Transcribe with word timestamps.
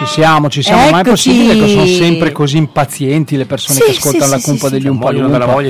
Ci 0.00 0.06
siamo, 0.06 0.48
ci 0.48 0.62
siamo, 0.62 0.90
ma 0.90 0.96
è 0.96 1.00
Eccoci. 1.00 1.28
possibile 1.28 1.58
che 1.58 1.68
sono 1.68 1.84
sempre 1.84 2.32
così 2.32 2.56
impazienti 2.56 3.36
le 3.36 3.44
persone 3.44 3.78
Sì, 3.80 3.84
che 3.84 3.90
ascoltano 3.90 4.24
sì, 4.24 4.30
la 4.30 4.38
sì, 4.38 4.44
cumpa 4.44 4.66
sì, 4.66 4.72
degli 4.72 4.88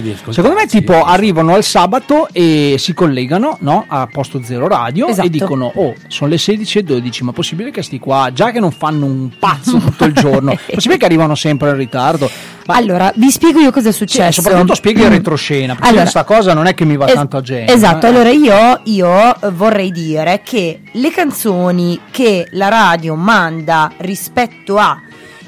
di 0.00 0.10
ascoltare, 0.10 0.32
Secondo 0.32 0.56
me 0.56 0.68
sì. 0.68 0.76
tipo 0.78 1.02
arrivano 1.02 1.54
al 1.54 1.64
sabato 1.64 2.28
e 2.30 2.76
si 2.78 2.94
collegano 2.94 3.56
no, 3.62 3.84
a 3.88 4.06
Posto 4.06 4.40
Zero 4.44 4.68
Radio 4.68 5.08
Esatto. 5.08 5.26
e 5.26 5.30
dicono 5.30 5.72
oh 5.74 5.94
sono 6.06 6.30
le 6.30 6.36
16.12 6.36 7.24
ma 7.24 7.32
possibile 7.32 7.72
che 7.72 7.82
sti 7.82 7.98
qua 7.98 8.30
già 8.32 8.52
che 8.52 8.60
non 8.60 8.70
fanno 8.70 9.04
un 9.04 9.30
pazzo 9.36 9.78
tutto 9.78 10.04
il 10.04 10.12
giorno 10.14 10.56
possibile 10.72 10.98
che 10.98 11.04
arrivano 11.06 11.34
sempre 11.34 11.70
in 11.70 11.76
ritardo 11.76 12.30
Ma- 12.66 12.74
Allora, 12.76 13.12
vi 13.16 13.30
spiego 13.30 13.58
io 13.60 13.70
cosa 13.70 13.88
è 13.88 13.92
sì, 13.92 13.98
successo. 13.98 14.42
soprattutto 14.42 14.74
spieghi 14.74 15.02
il 15.02 15.08
retroscena 15.10 15.72
perché 15.74 15.88
Allora, 15.88 16.02
questa 16.02 16.24
cosa 16.24 16.54
non 16.54 16.66
è 16.66 16.74
che 16.74 16.84
mi 16.84 16.96
va 16.96 17.06
Es- 17.06 17.14
tanto 17.14 17.36
a 17.36 17.40
genio 17.40 17.72
Esatto, 17.72 18.06
eh. 18.06 18.08
allora 18.08 18.30
io, 18.30 18.80
io, 18.84 19.36
vorrei 19.52 19.90
dire 19.90 20.40
che 20.44 20.80
le 20.92 21.10
canzoni 21.10 22.00
che 22.10 22.46
la 22.52 22.68
radio 22.68 23.14
manda 23.14 23.90
rispetto 23.98 24.76
a 24.76 25.00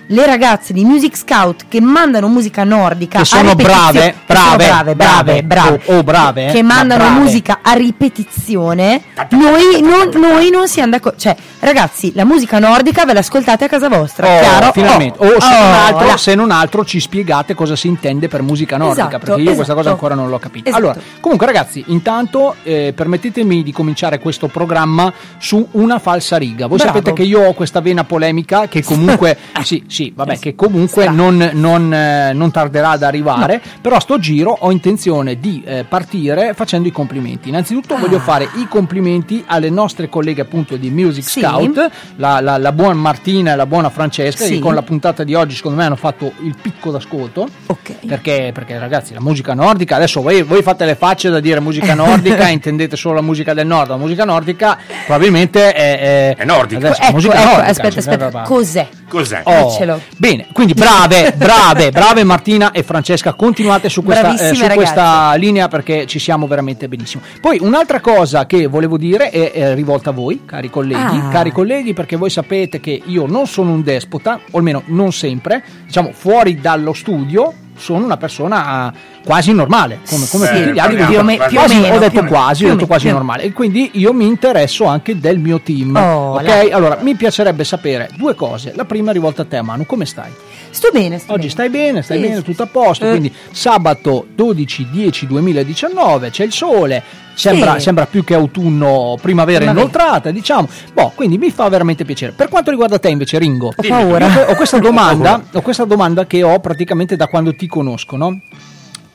le 0.06 0.26
ragazze 0.26 0.72
di 0.72 0.84
Music 0.84 1.16
Scout 1.16 1.64
che 1.68 1.80
mandano 1.80 2.28
musica 2.28 2.64
nordica 2.64 3.20
Che 3.20 3.24
sono 3.24 3.54
brave, 3.54 4.14
brave, 4.26 4.64
brave, 4.66 4.94
brave, 4.94 4.94
brave, 4.94 5.42
brave, 5.44 5.80
oh, 5.86 5.96
oh, 5.96 6.02
brave, 6.02 6.48
eh, 6.48 6.52
che 6.52 6.62
ma 6.62 6.74
mandano 6.74 7.04
brave. 7.04 7.18
musica 7.20 7.58
a 7.62 7.72
ripetizione, 7.72 9.02
noi 9.30 9.80
non, 9.80 10.10
noi 10.14 10.50
non 10.50 10.68
siamo 10.68 10.90
d'accordo. 10.90 11.18
Cioè, 11.18 11.34
ragazzi, 11.66 12.12
la 12.14 12.24
musica 12.24 12.58
nordica 12.58 13.04
ve 13.04 13.12
l'ascoltate 13.12 13.64
a 13.64 13.68
casa 13.68 13.88
vostra, 13.88 14.26
Oh, 14.26 14.40
chiaro? 14.40 14.72
finalmente. 14.72 15.18
Oh, 15.18 15.26
o 15.36 15.40
se, 15.40 15.48
non 15.48 15.70
oh, 15.72 15.86
altro, 15.86 16.06
là. 16.06 16.16
se 16.16 16.34
non 16.34 16.50
altro 16.50 16.84
ci 16.84 17.00
spiegate 17.00 17.54
cosa 17.54 17.76
si 17.76 17.86
intende 17.88 18.28
per 18.28 18.42
musica 18.42 18.76
nordica, 18.76 19.08
Esatto, 19.08 19.24
perché 19.24 19.40
io 19.40 19.54
questa 19.54 19.74
cosa 19.74 19.88
esatto. 19.90 19.94
ancora 19.94 20.14
non 20.14 20.28
l'ho 20.30 20.38
capita. 20.38 20.68
Esatto. 20.68 20.84
Allora, 20.84 21.00
comunque 21.20 21.46
ragazzi, 21.46 21.84
intanto 21.88 22.56
eh, 22.62 22.92
permettetemi 22.94 23.62
di 23.62 23.72
cominciare 23.72 24.18
questo 24.18 24.48
programma 24.48 25.12
su 25.38 25.66
una 25.72 25.98
falsa 25.98 26.36
riga. 26.36 26.66
Voi 26.66 26.78
Bravo. 26.78 26.92
sapete 26.94 27.12
che 27.12 27.22
io 27.22 27.42
ho 27.46 27.52
questa 27.54 27.80
vena 27.80 28.04
polemica 28.04 28.66
che 28.68 28.82
comunque 28.84 29.36
sì, 29.62 29.84
sì, 29.86 30.12
vabbè, 30.14 30.38
che 30.38 30.54
comunque 30.54 31.08
non, 31.08 31.50
non, 31.54 31.92
eh, 31.92 32.32
non 32.32 32.50
tarderà 32.50 32.90
ad 32.90 33.02
arrivare, 33.02 33.60
però 33.80 33.98
sto 34.00 34.18
giro 34.18 34.56
ho 34.60 34.70
intenzione 34.70 35.38
di 35.38 35.62
eh, 35.64 35.84
partire 35.88 36.54
facendo 36.54 36.88
i 36.88 36.92
complimenti. 36.92 37.48
Innanzitutto 37.48 37.96
voglio 37.96 38.18
fare 38.18 38.48
i 38.54 38.66
complimenti 38.68 39.44
alle 39.46 39.70
nostre 39.70 40.08
colleghe 40.08 40.40
appunto 40.42 40.76
di 40.76 40.90
Music 40.90 41.24
Sì. 41.28 41.40
Scout, 41.52 41.90
la, 42.16 42.40
la, 42.40 42.58
la 42.58 42.72
buona 42.72 42.94
Martina 42.94 43.52
e 43.52 43.56
la 43.56 43.66
buona 43.66 43.90
Francesca, 43.90 44.44
Sì. 44.44 44.54
che 44.54 44.58
con 44.58 44.74
la 44.74 44.82
puntata 44.82 45.24
di 45.24 45.34
oggi 45.34 45.54
secondo 45.56 45.78
me 45.78 45.84
hanno 45.84 45.96
fatto 45.96 46.32
il 46.42 46.54
picco 46.60 46.90
d'ascolto. 46.90 47.48
Ok. 47.66 48.06
Perché, 48.06 48.50
perché 48.52 48.78
ragazzi 48.78 49.14
la 49.14 49.20
musica 49.20 49.54
nordica, 49.54 49.96
adesso 49.96 50.20
voi, 50.22 50.42
voi 50.42 50.62
fate 50.62 50.84
le 50.84 50.94
facce 50.94 51.30
da 51.30 51.40
dire 51.40 51.60
musica 51.60 51.94
nordica, 51.94 52.48
intendete 52.50 52.96
solo 52.96 53.16
la 53.16 53.22
musica 53.22 53.54
del 53.54 53.66
nord, 53.66 53.90
la 53.90 53.96
musica 53.96 54.24
nordica 54.24 54.78
probabilmente 55.06 55.72
è, 55.72 56.34
È 56.36 56.44
nordica. 56.44 56.86
adesso, 56.86 57.02
Ecco, 57.02 57.12
musica 57.12 57.34
ecco, 57.34 57.44
nordica, 57.44 57.70
aspetta, 57.70 57.98
aspetta, 57.98 58.24
roba- 58.24 58.42
cos'è? 58.42 58.88
Cos'è? 59.08 59.42
Oh, 59.44 60.00
bene, 60.16 60.46
quindi 60.52 60.72
brave, 60.72 61.32
brave, 61.36 61.90
brave 61.90 62.24
Martina 62.24 62.70
e 62.70 62.82
Francesca, 62.82 63.34
continuate 63.34 63.88
su 63.90 64.02
questa, 64.02 64.36
eh, 64.38 64.54
su 64.54 64.64
questa 64.68 65.34
linea 65.34 65.68
perché 65.68 66.06
ci 66.06 66.18
siamo 66.18 66.46
veramente 66.46 66.88
benissimo. 66.88 67.22
Poi 67.40 67.58
un'altra 67.60 68.00
cosa 68.00 68.46
che 68.46 68.66
volevo 68.66 68.96
dire 68.96 69.28
è, 69.30 69.52
è 69.52 69.74
rivolta 69.74 70.10
a 70.10 70.12
voi, 70.14 70.42
cari 70.46 70.70
colleghi, 70.70 71.00
Ah. 71.18 71.28
cari 71.30 71.41
colleghi, 71.50 71.92
perché 71.94 72.16
voi 72.16 72.30
sapete 72.30 72.78
che 72.80 73.02
io 73.04 73.26
non 73.26 73.46
sono 73.46 73.72
un 73.72 73.82
despota, 73.82 74.38
o 74.50 74.58
almeno 74.58 74.82
non 74.86 75.12
sempre, 75.12 75.62
diciamo 75.86 76.12
fuori 76.12 76.60
dallo 76.60 76.92
studio 76.92 77.52
sono 77.74 78.04
una 78.04 78.18
persona 78.18 78.92
quasi 79.24 79.52
normale, 79.52 80.00
come, 80.08 80.26
come 80.30 80.46
Sì, 80.46 80.52
tutti 80.58 80.72
gli 80.72 80.78
altri. 80.78 81.04
più 81.06 81.22
me- 81.22 81.36
più 81.48 81.56
quasi- 81.56 81.80
meno, 81.80 81.94
ho 81.94 81.98
detto 81.98 82.20
più 82.20 82.28
quasi, 82.28 82.62
più 82.64 82.72
ho 82.72 82.74
detto 82.74 82.86
quasi 82.86 83.10
normale. 83.10 83.42
E 83.44 83.52
quindi 83.52 83.90
io 83.94 84.12
mi 84.12 84.26
interesso 84.26 84.84
anche 84.84 85.18
del 85.18 85.38
mio 85.38 85.58
team. 85.60 85.96
Oh, 85.96 86.34
ok? 86.34 86.42
là. 86.42 86.76
Allora, 86.76 86.98
mi 87.00 87.14
piacerebbe 87.14 87.64
sapere 87.64 88.10
due 88.16 88.34
cose. 88.34 88.72
La 88.76 88.84
prima 88.84 89.10
è 89.10 89.14
rivolta 89.14 89.42
a 89.42 89.44
te, 89.46 89.60
Manu, 89.62 89.86
come 89.86 90.04
stai? 90.06 90.30
Sto 90.72 90.88
bene, 90.90 91.18
sto 91.18 91.32
Oggi 91.32 91.40
bene. 91.42 91.50
stai 91.52 91.68
bene, 91.68 92.02
stai 92.02 92.20
Sì, 92.20 92.28
bene, 92.28 92.42
tutto 92.42 92.62
a 92.62 92.66
posto. 92.66 93.04
Eh. 93.06 93.10
Quindi 93.10 93.32
sabato 93.50 94.26
12-10-2019 94.36 96.30
c'è 96.30 96.44
il 96.44 96.52
sole, 96.52 97.02
sembra, 97.34 97.74
Sì. 97.74 97.80
sembra 97.80 98.06
più 98.06 98.24
che 98.24 98.34
autunno, 98.34 99.16
primavera 99.20 99.58
Primavera. 99.58 99.70
inoltrata, 99.86 100.30
diciamo. 100.30 100.68
Boh, 100.92 101.12
quindi 101.14 101.36
mi 101.38 101.50
fa 101.50 101.68
veramente 101.68 102.04
piacere. 102.04 102.32
Per 102.32 102.48
quanto 102.48 102.70
riguarda 102.70 102.98
te 102.98 103.10
invece, 103.10 103.38
Ringo, 103.38 103.68
Ho 103.68 103.82
paura. 103.86 104.48
ho 104.48 104.54
questa 104.54 104.78
domanda, 104.80 105.42
ho 105.52 105.60
questa 105.60 105.84
domanda 105.84 106.24
che 106.26 106.42
ho 106.42 106.58
praticamente 106.60 107.16
da 107.16 107.26
quando 107.26 107.54
ti 107.54 107.66
conosco, 107.66 108.16
no? 108.16 108.40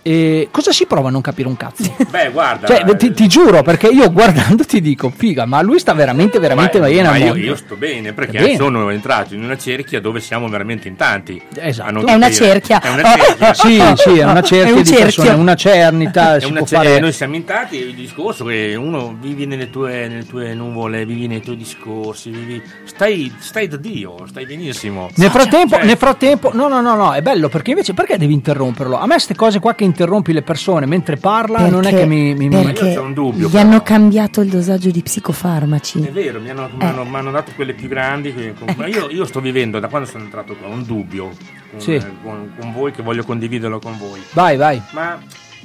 E 0.08 0.48
cosa 0.52 0.72
si 0.72 0.86
prova 0.86 1.10
a 1.10 1.12
non 1.12 1.20
capire 1.20 1.50
un 1.50 1.58
cazzo? 1.58 1.94
Beh, 2.10 2.30
guarda. 2.32 2.66
Cioè, 2.66 2.96
ti, 2.96 3.12
ti 3.12 3.28
giuro, 3.28 3.62
perché 3.62 3.88
io 3.88 4.10
guardando 4.10 4.64
ti 4.64 4.80
dico, 4.80 5.12
figa, 5.14 5.46
ma 5.46 5.62
lui 5.62 5.80
sta 5.80 5.94
veramente, 5.94 6.40
veramente 6.40 6.80
ma, 6.80 6.88
bene 6.88 7.10
ma 7.10 7.18
io, 7.18 7.36
io 7.36 7.58
sto 7.58 7.76
bene 7.76 8.14
perché 8.14 8.40
Bene. 8.40 8.56
sono 8.56 8.90
entrato 8.90 9.34
in 9.34 9.44
una 9.44 9.58
cerchia 9.58 10.00
dove 10.00 10.22
siamo 10.22 10.48
veramente 10.48 10.88
in 10.88 10.96
tanti. 10.96 11.42
Esatto. 11.56 11.90
A 11.90 11.92
non 11.92 12.08
È 12.08 12.14
una 12.14 12.32
cerchia. 12.32 12.80
È 12.80 12.90
una 12.90 13.04
cerchia. 13.04 13.56
Sì, 13.68 13.82
sì, 13.96 14.18
è 14.18 14.24
una 14.24 14.42
cerchia 14.42 14.68
È 14.68 14.72
un 14.72 14.82
di 14.82 14.92
persone, 14.92 15.30
una 15.32 15.56
cernita, 15.56 16.38
una 16.44 16.64
cer- 16.64 16.68
fare... 16.68 17.00
Noi 17.00 17.12
siamo 17.12 17.36
in 17.36 17.44
tanti, 17.44 17.76
il 17.78 17.94
discorso 17.94 18.46
che 18.46 18.76
uno 18.76 19.18
vivi 19.20 19.46
nelle 19.46 19.70
tue, 19.70 20.08
nelle 20.08 20.26
tue 20.26 20.54
nuvole, 20.54 21.06
vivi 21.06 21.28
nei 21.28 21.42
tuoi 21.42 21.58
discorsi, 21.58 22.30
vivi... 22.30 22.62
Stai, 22.86 23.34
stai 23.40 23.68
da 23.68 23.76
Dio, 23.76 24.26
stai 24.28 24.46
benissimo. 24.46 25.10
Nel 25.16 25.32
frattempo, 25.32 25.76
Cioè, 25.76 25.86
nel 25.86 25.98
frattempo, 25.98 26.52
no, 26.54 26.70
no, 26.70 26.80
no, 26.80 26.96
no, 26.96 27.14
è 27.14 27.22
bello 27.22 27.50
perché 27.50 27.72
invece 27.72 27.94
perché 27.94 28.18
devi 28.18 28.34
interromperlo? 28.34 28.98
A 28.98 29.06
me 29.06 29.18
queste 29.18 29.36
cose 29.36 29.60
qua 29.60 29.74
che 29.74 29.84
interrompi 29.98 30.32
le 30.32 30.44
persone 30.44 30.86
mentre 30.86 31.18
parla 31.18 31.68
non 31.68 31.86
è 31.86 31.90
che 31.90 32.06
mi. 32.06 32.36
mi- 32.36 32.50
mi- 32.50 32.64
perché 32.64 32.90
Io 32.90 33.00
c'ho 33.02 33.06
un 33.08 33.14
dubbio, 33.14 33.48
gli 33.48 33.52
però. 33.52 33.64
hanno 33.64 33.82
cambiato 33.82 34.42
il 34.42 34.50
dosaggio 34.50 34.92
di 34.92 35.00
È 35.00 35.04
psicofarmaci. 35.04 36.00
vero, 36.12 36.40
mi 36.40 36.52
hanno, 36.52 36.70
mi 36.78 36.84
hanno- 36.84 37.04
mi 37.04 37.16
hanno 37.16 37.32
dato 37.32 37.52
quelle 37.56 37.74
più 37.74 37.88
grandi. 37.88 38.32
que- 38.34 38.54
con- 38.54 38.74
ma 38.78 38.86
io, 38.86 39.10
io 39.10 39.26
sto 39.26 39.40
vivendo 39.42 39.80
da 39.80 39.88
quando 39.88 40.08
sono 40.08 40.24
entrato 40.24 40.56
qua 40.56 40.68
un 40.68 40.84
dubbio 40.86 41.32
con, 41.72 41.80
Sì. 41.82 41.96
eh, 41.96 42.06
con- 42.22 42.54
con 42.60 42.72
voi 42.74 42.92
che 42.92 43.02
voglio 43.02 43.24
condividerlo 43.24 43.80
con 43.80 43.98
voi. 43.98 44.22
Vai, 44.34 44.56
vai. 44.58 44.80
Ma, 44.92 45.18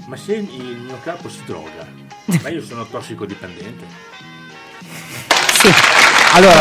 ma 0.07 0.17
se 0.17 0.35
il 0.37 0.49
mio 0.85 0.99
capo 1.03 1.29
si 1.29 1.41
droga, 1.45 1.87
ma 2.43 2.49
io 2.49 2.63
sono 2.63 2.87
tossicodipendente. 2.87 3.85
Sì. 5.63 5.71
Allora, 6.35 6.55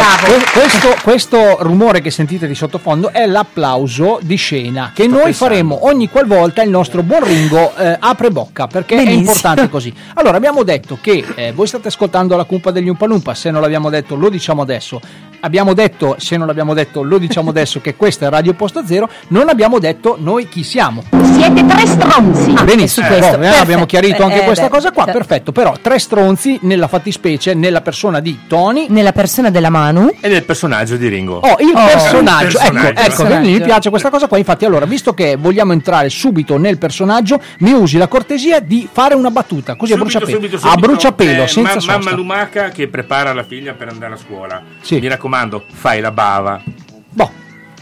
questo, 0.51 0.93
questo 1.01 1.57
rumore 1.61 2.01
che 2.01 2.11
sentite 2.11 2.45
di 2.45 2.53
sottofondo 2.55 3.09
è 3.13 3.25
l'applauso 3.25 4.19
di 4.21 4.35
scena 4.35 4.91
che 4.93 5.07
noi 5.07 5.23
pensando. 5.23 5.53
faremo 5.53 5.85
ogni 5.85 6.09
qualvolta 6.09 6.61
il 6.61 6.69
nostro 6.69 7.03
buon 7.03 7.23
Ringo 7.23 7.73
eh, 7.77 7.95
apre 7.97 8.31
bocca 8.31 8.67
perché 8.67 8.95
è 8.95 8.97
Benissimo. 8.97 9.21
importante 9.21 9.69
così. 9.71 9.93
Allora, 10.15 10.35
abbiamo 10.35 10.63
detto 10.63 10.97
che 10.99 11.23
eh, 11.35 11.53
voi 11.53 11.67
state 11.67 11.87
ascoltando 11.87 12.35
la 12.35 12.43
cumpa 12.43 12.71
degli 12.71 12.89
Umpalumpa, 12.89 13.33
se 13.33 13.49
non 13.49 13.61
l'abbiamo 13.61 13.89
detto 13.89 14.15
lo 14.15 14.27
diciamo 14.27 14.61
adesso. 14.61 14.99
Abbiamo 15.43 15.73
detto, 15.73 16.17
se 16.19 16.37
non 16.37 16.45
l'abbiamo 16.47 16.73
detto 16.75 17.01
lo 17.01 17.17
diciamo 17.17 17.49
adesso, 17.51 17.79
che 17.79 17.95
questa 17.95 18.25
è 18.27 18.29
Radio 18.29 18.53
Posto 18.53 18.83
Zero, 18.85 19.09
non 19.29 19.47
abbiamo 19.47 19.79
detto 19.79 20.17
noi 20.19 20.49
chi 20.49 20.63
siamo. 20.63 21.01
Siete 21.31 21.65
tre 21.65 21.87
stronzi. 21.87 22.51
Benissimo, 22.65 23.07
su 23.07 23.13
questo, 23.13 23.37
boh, 23.37 23.43
eh, 23.43 23.47
abbiamo 23.47 23.85
chiarito 23.85 24.21
anche 24.23 24.41
Eh, 24.41 24.45
questa 24.45 24.65
beh, 24.65 24.69
cosa 24.69 24.91
qua, 24.91 25.05
cioè- 25.05 25.13
perfetto, 25.13 25.53
però 25.53 25.73
tre 25.81 25.97
stronzi 25.97 26.59
nella 26.63 26.89
fattispecie, 26.89 27.53
nella 27.53 27.79
persona 27.79 28.19
di 28.19 28.41
Tony. 28.47 28.87
Nella 28.91 29.13
persona 29.13 29.49
della 29.49 29.69
Manu. 29.69 30.09
E 30.19 30.27
del 30.29 30.43
personaggio 30.43 30.97
di 30.97 31.07
Ringo. 31.07 31.35
Oh, 31.37 31.55
il 31.59 31.71
Oh. 31.73 31.85
personaggio, 31.85 32.45
Il 32.47 32.53
personaggio. 32.57 32.87
ecco, 32.87 32.99
ecco, 32.99 33.01
Personaggio. 33.23 33.49
mi 33.49 33.61
piace 33.61 33.89
questa 33.89 34.09
cosa 34.09 34.27
qua. 34.27 34.37
Infatti, 34.37 34.65
allora, 34.65 34.85
visto 34.85 35.13
che 35.13 35.37
vogliamo 35.37 35.71
entrare 35.71 36.09
subito 36.09 36.57
nel 36.57 36.77
personaggio, 36.77 37.41
mi 37.59 37.71
usi 37.71 37.97
la 37.97 38.07
cortesia 38.07 38.59
di 38.59 38.87
fare 38.91 39.15
una 39.15 39.31
battuta 39.31 39.75
così 39.75 39.93
a 39.93 39.97
Subito, 39.97 40.19
bruciapelo. 40.19 40.37
subito, 40.41 40.55
A 40.57 40.59
subito. 40.71 40.87
bruciapelo, 40.87 41.43
Eh, 41.43 41.47
senza 41.47 41.73
ma- 41.73 41.79
sosta. 41.79 41.97
Mamma 41.97 42.11
lumaca 42.15 42.69
che 42.69 42.87
prepara 42.89 43.33
la 43.33 43.43
figlia 43.43 43.73
per 43.73 43.87
andare 43.87 44.13
a 44.15 44.17
scuola. 44.17 44.61
Sì. 44.81 44.99
Mi 44.99 45.07
raccomando, 45.07 45.63
fai 45.71 46.01
la 46.01 46.11
bava. 46.11 46.61
Boh, 47.09 47.31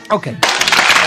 ok. 0.10 0.36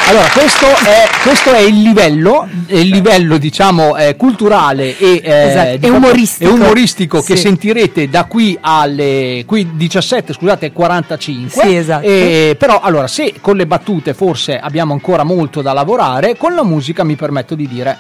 Allora, 0.08 0.28
questo 0.30 0.66
è, 0.66 1.06
questo 1.22 1.52
è 1.52 1.60
il 1.60 1.80
livello, 1.80 2.46
è 2.66 2.74
il 2.74 2.88
livello 2.88 3.38
diciamo 3.38 3.96
eh, 3.96 4.16
culturale 4.16 4.98
e, 4.98 5.20
eh, 5.22 5.48
Esatto, 5.48 5.76
di- 5.78 5.86
e 5.86 5.90
umoristico. 5.90 6.50
e 6.50 6.52
umoristico 6.52 7.22
che 7.22 7.36
Sì. 7.36 7.42
sentirete 7.42 8.08
da 8.10 8.24
qui 8.24 8.58
alle 8.60 9.44
qui 9.46 9.70
17, 9.74 10.32
scusate, 10.34 10.72
45. 10.72 11.62
Sì, 11.62 11.76
esatto. 11.76 12.04
E- 12.06 12.56
però, 12.58 12.80
allora, 12.80 13.06
se 13.06 13.34
con 13.40 13.56
le 13.56 13.64
battute 13.66 14.12
forse 14.12 14.58
abbiamo 14.58 14.92
ancora 14.92 15.22
molto 15.22 15.62
da 15.62 15.72
lavorare, 15.72 16.36
con 16.36 16.54
la 16.54 16.64
musica 16.64 17.04
mi 17.04 17.14
permetto 17.16 17.54
di 17.54 17.66
dire. 17.68 17.96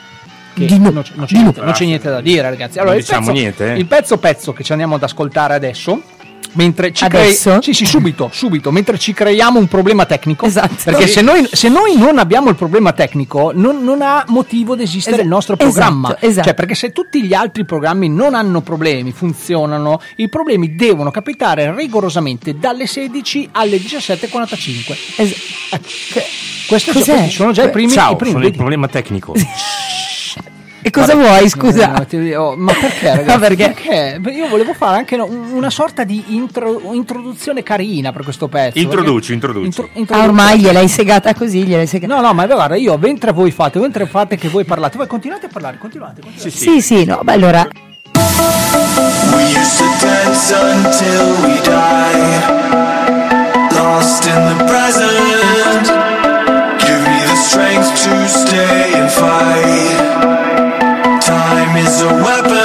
Che 0.54 0.66
Di 0.66 0.78
no, 0.78 0.90
non, 0.90 1.02
c'è- 1.02 1.12
non 1.14 1.24
c'è 1.24 1.36
niente, 1.36 1.60
non 1.62 1.72
c'è 1.72 1.84
niente 1.86 2.10
da 2.10 2.20
dire, 2.20 2.42
ragazzi. 2.42 2.76
Allora, 2.78 2.90
Non 2.90 2.98
il 3.00 3.06
diciamo 3.06 3.26
pezzo, 3.26 3.38
niente, 3.40 3.72
eh. 3.72 3.78
il 3.78 3.86
pezzo 3.86 4.18
pezzo 4.18 4.52
che 4.52 4.62
ci 4.62 4.72
andiamo 4.72 4.96
ad 4.96 5.02
ascoltare 5.02 5.54
adesso. 5.54 6.02
Mentre 6.54 6.92
ci 6.92 7.06
crei- 7.06 7.22
Adesso? 7.28 7.62
sì, 7.62 7.72
sì, 7.72 7.86
subito, 7.86 8.28
subito, 8.32 8.70
mentre 8.70 8.98
ci 8.98 9.12
creiamo 9.14 9.58
un 9.58 9.68
problema 9.68 10.04
tecnico. 10.04 10.44
Esatto. 10.44 10.74
Perché 10.84 11.06
se 11.06 11.22
noi, 11.22 11.48
se 11.50 11.68
noi 11.68 11.96
non 11.96 12.18
abbiamo 12.18 12.50
il 12.50 12.56
problema 12.56 12.92
tecnico, 12.92 13.52
non, 13.54 13.82
non 13.82 14.02
ha 14.02 14.24
motivo 14.28 14.76
di 14.76 14.82
esistere 14.82 15.14
Esa- 15.16 15.24
il 15.24 15.28
nostro 15.28 15.54
esatto, 15.54 15.70
programma. 15.70 16.16
esatto. 16.20 16.44
Cioè, 16.46 16.54
perché 16.54 16.74
se 16.74 16.92
tutti 16.92 17.22
gli 17.22 17.32
altri 17.32 17.64
programmi 17.64 18.08
non 18.10 18.34
hanno 18.34 18.60
problemi, 18.60 19.12
funzionano, 19.12 20.00
i 20.16 20.28
problemi 20.28 20.74
devono 20.76 21.10
capitare 21.10 21.74
rigorosamente 21.74 22.58
dalle 22.58 22.86
16 22.86 23.48
alle 23.52 23.78
17.45. 23.78 24.96
Es- 25.16 25.34
Ecco, 25.70 26.20
questi 26.66 27.02
sono, 27.02 27.28
sono 27.30 27.52
già 27.52 27.64
i 27.64 27.70
primi, 27.70 27.90
Ciao, 27.92 28.12
i 28.12 28.16
primi 28.16 28.32
sono 28.32 28.42
il 28.44 28.50
vedi? 28.50 28.58
problema 28.58 28.88
tecnico. 28.88 29.34
E 30.84 30.90
cosa 30.90 31.14
vuoi, 31.14 31.48
scusa? 31.48 31.94
Eh, 32.02 32.06
ti- 32.06 32.32
oh, 32.34 32.56
ma 32.56 32.72
perché, 32.72 33.06
ragazzi? 33.14 33.26
Ma 33.28 33.38
perché? 33.38 33.64
Perché? 33.74 34.16
Beh, 34.20 34.32
Io 34.32 34.48
volevo 34.48 34.74
fare 34.74 34.96
anche 34.98 35.16
no, 35.16 35.26
una 35.26 35.70
sorta 35.70 36.02
di 36.04 36.22
intro- 36.28 36.80
introduzione 36.92 37.62
carina 37.62 38.10
per 38.12 38.24
questo 38.24 38.48
pezzo. 38.48 38.78
Introduci, 38.78 39.32
introduci. 39.32 39.66
Intro- 39.66 39.84
Ah, 39.92 39.98
introduci. 39.98 40.26
ormai 40.28 40.58
gliel'hai 40.58 40.88
segata 40.88 41.34
così, 41.34 41.62
gliel'hai 41.64 41.86
segata. 41.86 42.14
No, 42.14 42.20
no, 42.20 42.34
ma 42.34 42.46
guarda, 42.46 42.74
io 42.76 42.96
mentre 42.98 43.32
voi 43.32 43.52
fate, 43.52 43.78
mentre 43.78 44.06
fate 44.06 44.36
che 44.36 44.48
voi 44.48 44.64
parlate, 44.64 44.96
voi 44.96 45.06
continuate 45.06 45.46
a 45.46 45.48
parlare, 45.52 45.78
continuate, 45.78 46.20
continuate. 46.20 46.50
Sì, 46.50 46.58
sì. 46.58 46.80
Sì, 46.80 46.80
sì, 46.80 47.04
no, 47.04 47.20
beh, 47.22 47.32
allora. 47.32 47.68
We 49.34 49.44
used 49.56 49.78
to 49.78 49.84
dance 50.04 50.52
until 50.52 51.42
we 51.44 51.60
die. 51.62 52.60
Lost 53.70 54.26
in 54.26 54.56
the 54.56 54.64
present. 54.64 55.86
Give 56.78 57.00
me 57.08 57.24
the 57.24 57.36
strength 57.36 58.02
to 58.02 58.26
stay 58.28 58.92
and 58.94 59.08
fight. 59.10 59.91
a 62.02 62.14
weapon. 62.14 62.61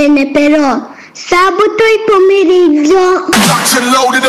Bene 0.00 0.30
però 0.30 0.88
sabato 1.12 1.84
e 1.84 2.04
pomeriggio. 2.06 3.28
Locked 3.48 3.76
and 3.76 3.92
loaded 3.92 4.24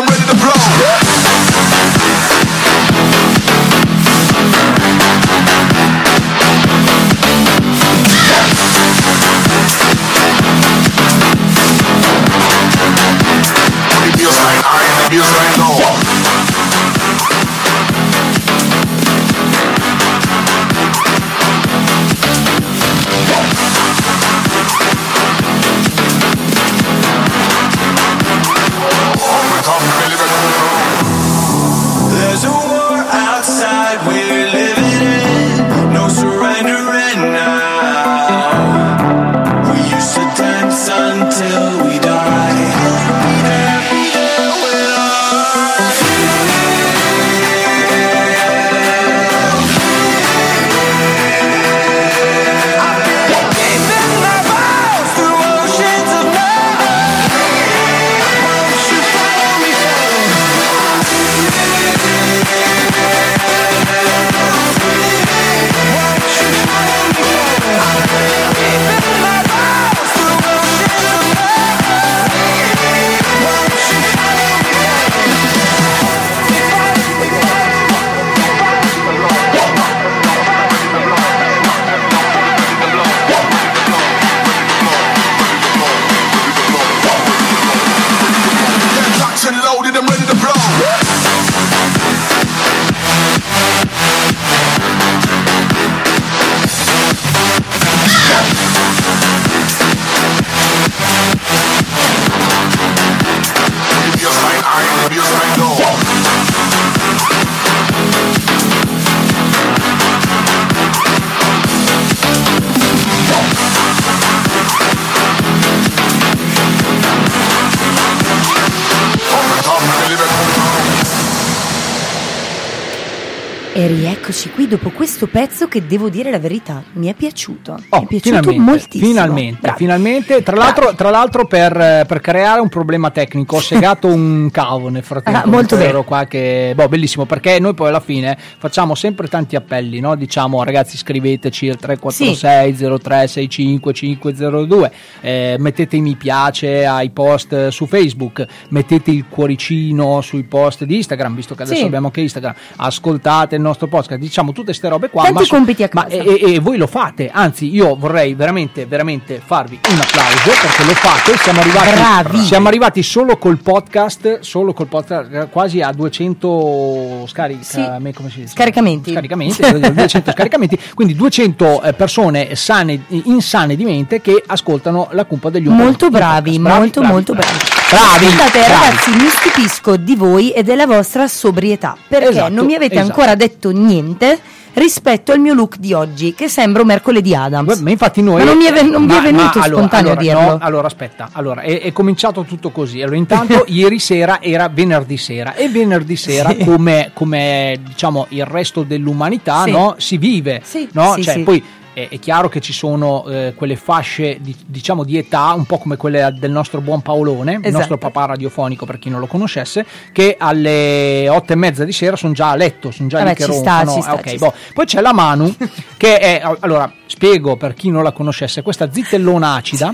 questo 125.21 125.27
pezzo 125.27 125.50
che 125.71 125.87
devo 125.87 126.09
dire 126.09 126.29
la 126.31 126.39
verità, 126.39 126.83
mi 126.93 127.07
è 127.07 127.13
piaciuto. 127.13 127.75
mi 127.77 127.85
Oh, 127.89 128.01
è 128.01 128.05
piaciuto 128.05 128.19
finalmente, 128.41 128.59
moltissimo. 128.61 129.05
finalmente, 129.05 129.73
finalmente. 129.77 130.43
Tra 130.43 130.55
l'altro, 130.57 130.93
tra 130.95 131.09
l'altro 131.09 131.45
per, 131.45 131.75
eh, 131.79 132.03
per 132.05 132.19
creare 132.19 132.59
un 132.59 132.67
problema 132.67 133.09
tecnico 133.09 133.55
ho 133.55 133.59
segato 133.61 134.07
un 134.07 134.49
cavo 134.51 134.89
nel 134.89 135.03
frattempo. 135.03 135.39
Ah, 135.39 135.43
molto 135.43 135.55
mentre 135.57 135.77
bene. 135.77 135.89
ero 135.89 136.03
qua 136.03 136.25
che, 136.25 136.73
boh, 136.75 136.89
bellissimo 136.89 137.25
perché 137.25 137.59
noi 137.59 137.73
poi 137.73 137.87
alla 137.87 138.01
fine 138.01 138.37
facciamo 138.57 138.95
sempre 138.95 139.27
tanti 139.29 139.55
appelli, 139.55 140.01
no? 140.01 140.15
Diciamo 140.15 140.61
ragazzi 140.63 140.97
scriveteci 140.97 141.69
al 141.69 141.77
346 141.77 142.75
0365 142.99 143.93
502, 143.93 144.91
eh, 145.21 145.55
mettete 145.57 145.97
mi 145.99 146.15
piace 146.15 146.85
ai 146.85 147.11
post 147.11 147.69
su 147.69 147.85
Facebook, 147.85 148.45
mettete 148.69 149.11
il 149.11 149.25
cuoricino 149.29 150.19
sui 150.21 150.43
post 150.43 150.83
di 150.83 150.95
Instagram, 150.97 151.35
visto 151.35 151.55
che 151.55 151.63
adesso 151.63 151.79
Sì. 151.79 151.85
abbiamo 151.85 152.07
anche 152.07 152.21
Instagram, 152.21 152.53
ascoltate 152.77 153.55
il 153.55 153.61
nostro 153.61 153.87
podcast, 153.87 154.19
diciamo 154.19 154.51
tutte 154.51 154.73
ste 154.73 154.89
robe 154.89 155.09
qua, 155.09 155.23
Tanti 155.23 155.37
ma, 155.39 155.45
compiti 155.65 155.83
a 155.83 155.89
casa. 155.89 156.07
e, 156.07 156.39
e- 156.41 156.53
e 156.55 156.59
voi 156.59 156.77
lo 156.77 156.87
fate, 156.87 157.29
anzi 157.31 157.73
io 157.73 157.95
vorrei 157.95 158.33
veramente, 158.33 158.85
veramente 158.85 159.41
farvi 159.43 159.79
un 159.89 159.99
applauso 159.99 160.49
perché 160.61 160.83
lo 160.85 160.93
fate, 160.93 161.37
siamo 161.37 161.59
arrivati, 161.61 161.91
Bravi. 161.91 162.43
siamo 162.43 162.67
arrivati 162.67 163.03
solo 163.03 163.37
col 163.37 163.57
podcast, 163.61 164.39
solo 164.39 164.73
col 164.73 164.87
podcast 164.87 165.49
quasi 165.49 165.81
a 165.81 165.91
200 165.91 167.25
scarica, 167.27 167.63
Sì. 167.63 167.79
me-? 167.99 168.13
Scaricamenti. 168.47 169.11
Scaricamenti, 169.11 169.61
200 169.93 170.31
scaricamenti, 170.31 170.79
quindi 170.93 171.15
200 171.15 171.81
eh, 171.83 171.93
persone 171.93 172.55
sane, 172.55 173.03
insane 173.09 173.75
di 173.75 173.83
mente 173.85 174.21
che 174.21 174.43
ascoltano 174.45 175.09
la 175.11 175.25
cumpa 175.25 175.49
degli 175.49 175.67
Umpa 175.67 175.83
Molto 175.83 176.09
bravi, 176.09 176.59
Bravi, 176.59 176.77
molto 176.79 176.99
bravi, 176.99 177.13
molto 177.13 177.33
bravi. 177.33 177.57
Bravi, 177.89 178.25
Ascoltate 178.25 178.59
ragazzi, 178.67 179.09
mi 179.11 179.27
stupisco 179.27 179.97
di 179.97 180.15
voi 180.15 180.51
e 180.51 180.63
della 180.63 180.85
vostra 180.85 181.27
sobrietà, 181.27 181.95
perché 182.07 182.29
Esatto, 182.29 182.53
non 182.53 182.65
mi 182.65 182.73
avete 182.75 182.95
esatto. 182.95 183.09
ancora 183.09 183.35
detto 183.35 183.71
niente 183.71 184.39
rispetto 184.73 185.31
al 185.31 185.39
mio 185.39 185.53
look 185.53 185.77
di 185.77 185.93
oggi, 185.93 186.33
che 186.33 186.47
sembra 186.47 186.81
un 186.81 186.87
mercoledì 186.87 187.35
Adams. 187.35 187.79
Ma 187.79 187.89
infatti 187.89 188.21
noi 188.21 188.39
Ma 188.39 188.43
non 188.45 188.57
mi 188.57 188.65
è, 188.65 188.71
ven- 188.73 188.89
non 188.89 189.05
vi 189.05 189.13
è 189.13 189.17
Ma- 189.17 189.21
venuto 189.21 189.59
ma 189.59 189.63
allora- 189.65 189.77
spontaneo 189.87 190.11
allora, 190.13 190.21
dirlo. 190.21 190.41
no, 190.41 190.57
allora 190.61 190.87
aspetta, 190.87 191.29
allora 191.33 191.61
è, 191.61 191.81
è 191.81 191.91
cominciato 191.91 192.43
tutto 192.43 192.69
così. 192.71 193.01
Allora, 193.01 193.17
intanto 193.17 193.63
ieri 193.69 193.99
sera 193.99 194.41
era 194.41 194.69
venerdì 194.69 195.17
sera 195.17 195.53
e 195.55 195.69
venerdì 195.69 196.15
sera, 196.15 196.49
Sì. 196.49 196.63
come, 196.65 197.11
come, 197.13 197.79
diciamo 197.85 198.27
il 198.29 198.45
resto 198.45 198.83
dell'umanità, 198.83 199.63
Sì. 199.63 199.71
no? 199.71 199.95
si 199.97 200.17
vive. 200.17 200.61
Sì, 200.63 200.87
no? 200.93 201.13
sì, 201.15 201.23
Cioè, 201.23 201.39
poi 201.39 201.63
è, 201.93 202.07
è 202.09 202.19
chiaro 202.19 202.49
che 202.49 202.59
ci 202.61 202.73
sono 202.73 203.25
eh, 203.27 203.53
quelle 203.55 203.75
fasce 203.75 204.37
di, 204.41 204.55
diciamo 204.65 205.03
di 205.03 205.17
età, 205.17 205.53
un 205.53 205.65
po' 205.65 205.77
come 205.77 205.97
quelle 205.97 206.33
del 206.37 206.51
nostro 206.51 206.81
buon 206.81 207.01
Paolone, 207.01 207.53
il 207.53 207.59
Esatto. 207.61 207.77
nostro 207.77 207.97
papà 207.97 208.25
radiofonico 208.25 208.85
per 208.85 208.99
chi 208.99 209.09
non 209.09 209.19
lo 209.19 209.27
conoscesse, 209.27 209.85
che 210.11 210.35
alle 210.39 211.27
otto 211.29 211.53
e 211.53 211.55
mezza 211.55 211.83
di 211.83 211.91
sera 211.91 212.15
sono 212.15 212.33
già 212.33 212.49
a 212.51 212.55
letto, 212.55 212.91
sono 212.91 213.07
già 213.09 213.17
Vabbè, 213.19 213.29
lì 213.29 213.35
che 213.35 213.45
ci 213.45 213.53
sta, 213.53 213.81
Eh, 213.81 214.11
ok, 214.13 214.29
ci 214.29 214.37
boh. 214.37 214.53
Poi 214.73 214.85
c'è 214.85 215.01
la 215.01 215.13
Manu, 215.13 215.53
che 215.97 216.17
è, 216.19 216.41
allora, 216.59 216.91
spiego 217.05 217.57
per 217.57 217.73
chi 217.73 217.89
non 217.89 218.03
la 218.03 218.11
conoscesse, 218.11 218.61
questa 218.61 218.91
zitellona 218.91 219.53
acida. 219.55 219.91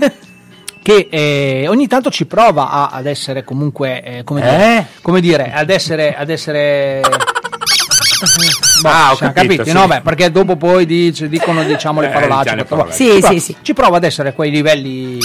Che 0.80 1.08
eh, 1.10 1.66
ogni 1.68 1.86
tanto 1.86 2.08
ci 2.10 2.24
prova 2.24 2.70
a- 2.70 2.88
ad 2.90 3.04
essere 3.06 3.44
comunque, 3.44 4.02
eh, 4.02 4.24
come, 4.24 4.40
dire, 4.40 4.76
Eh? 4.78 4.86
come 5.02 5.20
dire, 5.20 5.52
ad 5.52 5.68
essere, 5.68 6.14
ad 6.16 6.30
essere 6.30 7.02
Ah, 8.84 9.12
ho 9.12 9.16
siamo 9.16 9.32
capito, 9.32 9.56
capiti, 9.56 9.70
sì. 9.70 9.72
no? 9.76 9.86
Beh, 9.86 10.00
perché 10.02 10.30
dopo 10.30 10.56
poi 10.56 10.86
dice- 10.86 11.28
dicono 11.28 11.62
diciamo 11.64 12.00
le 12.00 12.08
Eh, 12.08 12.10
parolacce. 12.10 12.50
perché, 12.54 12.64
parolacce. 12.64 13.04
boh, 13.04 13.10
Sì, 13.10 13.12
ci 13.14 13.18
prova- 13.20 13.32
sì, 13.34 13.40
sì. 13.40 13.56
Ci 13.62 13.74
prova 13.74 13.96
ad 13.96 14.04
essere 14.04 14.28
a 14.28 14.32
quei 14.32 14.50
livelli. 14.50 15.18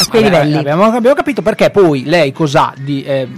A 0.00 0.06
quei 0.08 0.22
Vabbè, 0.22 0.34
livelli. 0.44 0.56
Abbiamo, 0.58 0.84
abbiamo 0.84 1.14
capito 1.16 1.42
perché 1.42 1.70
poi 1.70 2.04
lei 2.04 2.32
cos'ha 2.32 2.72
di. 2.76 3.02
eh, 3.04 3.28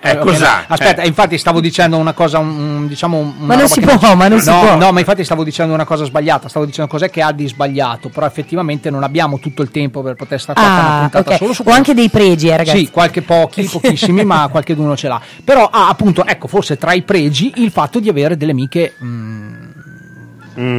Eh, 0.00 0.16
cos'ha? 0.18 0.58
no, 0.68 0.74
Aspetta, 0.74 1.02
Eh. 1.02 1.08
infatti 1.08 1.36
stavo 1.38 1.60
dicendo 1.60 1.96
una 1.96 2.12
cosa, 2.12 2.38
un- 2.38 2.86
diciamo. 2.86 3.18
una 3.18 3.32
Ma 3.38 3.46
non 3.54 3.56
roba 3.62 3.66
si 3.66 3.80
che 3.80 3.96
può, 3.96 4.14
ma 4.14 4.28
non 4.28 4.40
si 4.40 4.48
no, 4.48 4.60
può. 4.60 4.76
No, 4.76 4.92
ma 4.92 5.00
infatti 5.00 5.24
stavo 5.24 5.42
dicendo 5.42 5.74
una 5.74 5.84
cosa 5.84 6.04
sbagliata. 6.04 6.48
Stavo 6.48 6.64
dicendo 6.66 6.88
cos'è 6.88 7.10
che 7.10 7.20
ha 7.20 7.32
di 7.32 7.48
sbagliato. 7.48 8.08
Però 8.08 8.24
effettivamente 8.24 8.90
non 8.90 9.02
abbiamo 9.02 9.40
tutto 9.40 9.62
il 9.62 9.70
tempo 9.72 10.00
per 10.02 10.14
poter 10.14 10.40
stare 10.40 10.60
qua 10.60 10.68
una 10.68 10.94
Ah, 10.96 10.98
puntata 11.00 11.30
ok. 11.30 11.36
solo 11.36 11.52
su 11.52 11.62
Ho 11.66 11.70
anche 11.72 11.94
dei 11.94 12.10
pregi, 12.10 12.46
eh, 12.48 12.56
ragazzi. 12.56 12.78
sì, 12.78 12.90
qualche 12.90 13.22
pochi, 13.22 13.64
pochissimi, 13.70 14.24
ma 14.24 14.46
qualche 14.48 14.72
uno 14.74 14.96
ce 14.96 15.08
l'ha. 15.08 15.20
Però 15.42 15.68
ha 15.70 15.88
appunto, 15.88 16.24
ecco, 16.24 16.46
forse 16.46 16.78
tra 16.78 16.92
i 16.92 17.02
pregi 17.02 17.52
il 17.56 17.72
fatto 17.72 17.98
di 17.98 18.08
avere 18.08 18.36
delle 18.36 18.52
amiche. 18.52 18.94
mm, 19.02 19.66
Mm, 20.60 20.76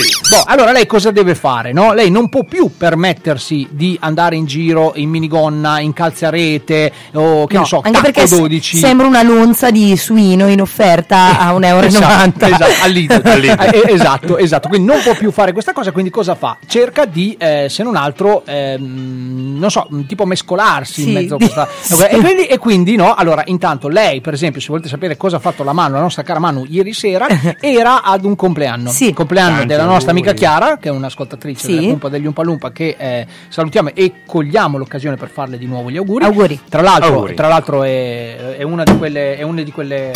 sì. 0.00 0.12
Boh, 0.30 0.42
allora 0.46 0.72
lei 0.72 0.86
cosa 0.86 1.10
deve 1.10 1.34
fare? 1.34 1.72
No? 1.72 1.92
Lei 1.92 2.10
non 2.10 2.28
può 2.28 2.44
più 2.44 2.70
permettersi 2.76 3.66
di 3.70 3.96
andare 4.00 4.36
in 4.36 4.46
giro 4.46 4.92
in 4.96 5.08
minigonna, 5.10 5.80
in 5.80 5.92
calzarete 5.92 6.92
o 7.14 7.46
che 7.46 7.54
No, 7.54 7.60
ne 7.60 7.66
so, 7.66 7.80
anche 7.82 8.00
perché 8.00 8.26
se- 8.26 8.38
12. 8.38 8.78
sembra 8.78 9.06
una 9.06 9.22
lonza 9.22 9.70
di 9.70 9.96
suino 9.96 10.48
in 10.48 10.60
offerta 10.60 11.38
a 11.38 11.52
1,90 11.54 11.66
euro. 11.66 11.86
Esatto, 11.86 12.44
esatto, 12.46 12.64
al 12.82 12.90
Lidl. 12.90 13.20
Al 13.32 13.40
Lidl. 13.40 13.62
Eh, 13.62 13.92
esatto, 13.92 14.38
esatto. 14.38 14.68
Quindi 14.68 14.86
non 14.86 15.00
può 15.02 15.14
più 15.14 15.30
fare 15.30 15.52
questa 15.52 15.72
cosa. 15.72 15.90
Quindi 15.92 16.10
cosa 16.10 16.34
fa? 16.34 16.56
Cerca 16.66 17.04
di, 17.04 17.34
eh, 17.38 17.66
se 17.68 17.82
non 17.82 17.96
altro, 17.96 18.42
ehm, 18.46 19.56
non 19.58 19.70
so, 19.70 19.88
tipo 20.06 20.24
mescolarsi 20.26 21.02
Sì, 21.02 21.06
in 21.08 21.14
mezzo 21.14 21.34
a 21.34 21.38
questa. 21.38 21.68
sì. 21.80 21.94
E, 22.02 22.18
quindi, 22.18 22.46
e 22.46 22.58
quindi, 22.58 22.96
no? 22.96 23.14
Allora, 23.14 23.42
intanto 23.46 23.88
lei, 23.88 24.20
per 24.20 24.34
esempio, 24.34 24.60
se 24.60 24.68
volete 24.68 24.88
sapere 24.88 25.16
cosa 25.16 25.36
ha 25.36 25.40
fatto 25.40 25.62
la 25.64 25.72
Manu, 25.72 25.94
la 25.94 26.00
nostra 26.00 26.22
cara 26.22 26.38
Manu, 26.38 26.64
ieri 26.68 26.92
sera, 26.92 27.26
era 27.60 28.02
ad 28.02 28.24
un 28.24 28.36
compleanno. 28.36 28.90
Sì. 28.90 29.08
Il 29.08 29.14
compleanno 29.14 29.64
della 29.64 29.81
nostra 29.86 30.10
amica. 30.10 30.32
Chiara, 30.32 30.78
che 30.78 30.88
è 30.88 30.92
un'ascoltatrice 30.92 31.64
Sì. 31.66 31.74
della 31.74 31.86
Cumpa 31.88 32.08
degli 32.08 32.26
Umpalumpa, 32.26 32.70
che 32.72 32.96
eh, 32.98 33.26
salutiamo 33.48 33.90
e 33.94 34.12
cogliamo 34.26 34.78
l'occasione 34.78 35.16
per 35.16 35.28
farle 35.30 35.58
di 35.58 35.66
nuovo 35.66 35.90
gli 35.90 35.96
auguri. 35.96 36.24
Auguri. 36.24 36.60
Tra 36.68 36.82
l'altro, 36.82 37.06
Auguri. 37.14 37.34
tra 37.34 37.48
l'altro 37.48 37.82
è, 37.82 38.56
è 38.56 38.62
una 38.62 38.82
di 38.84 38.96
quelle. 38.96 39.36
È 39.36 39.42
una 39.42 39.62
di 39.62 39.70
quelle 39.72 40.12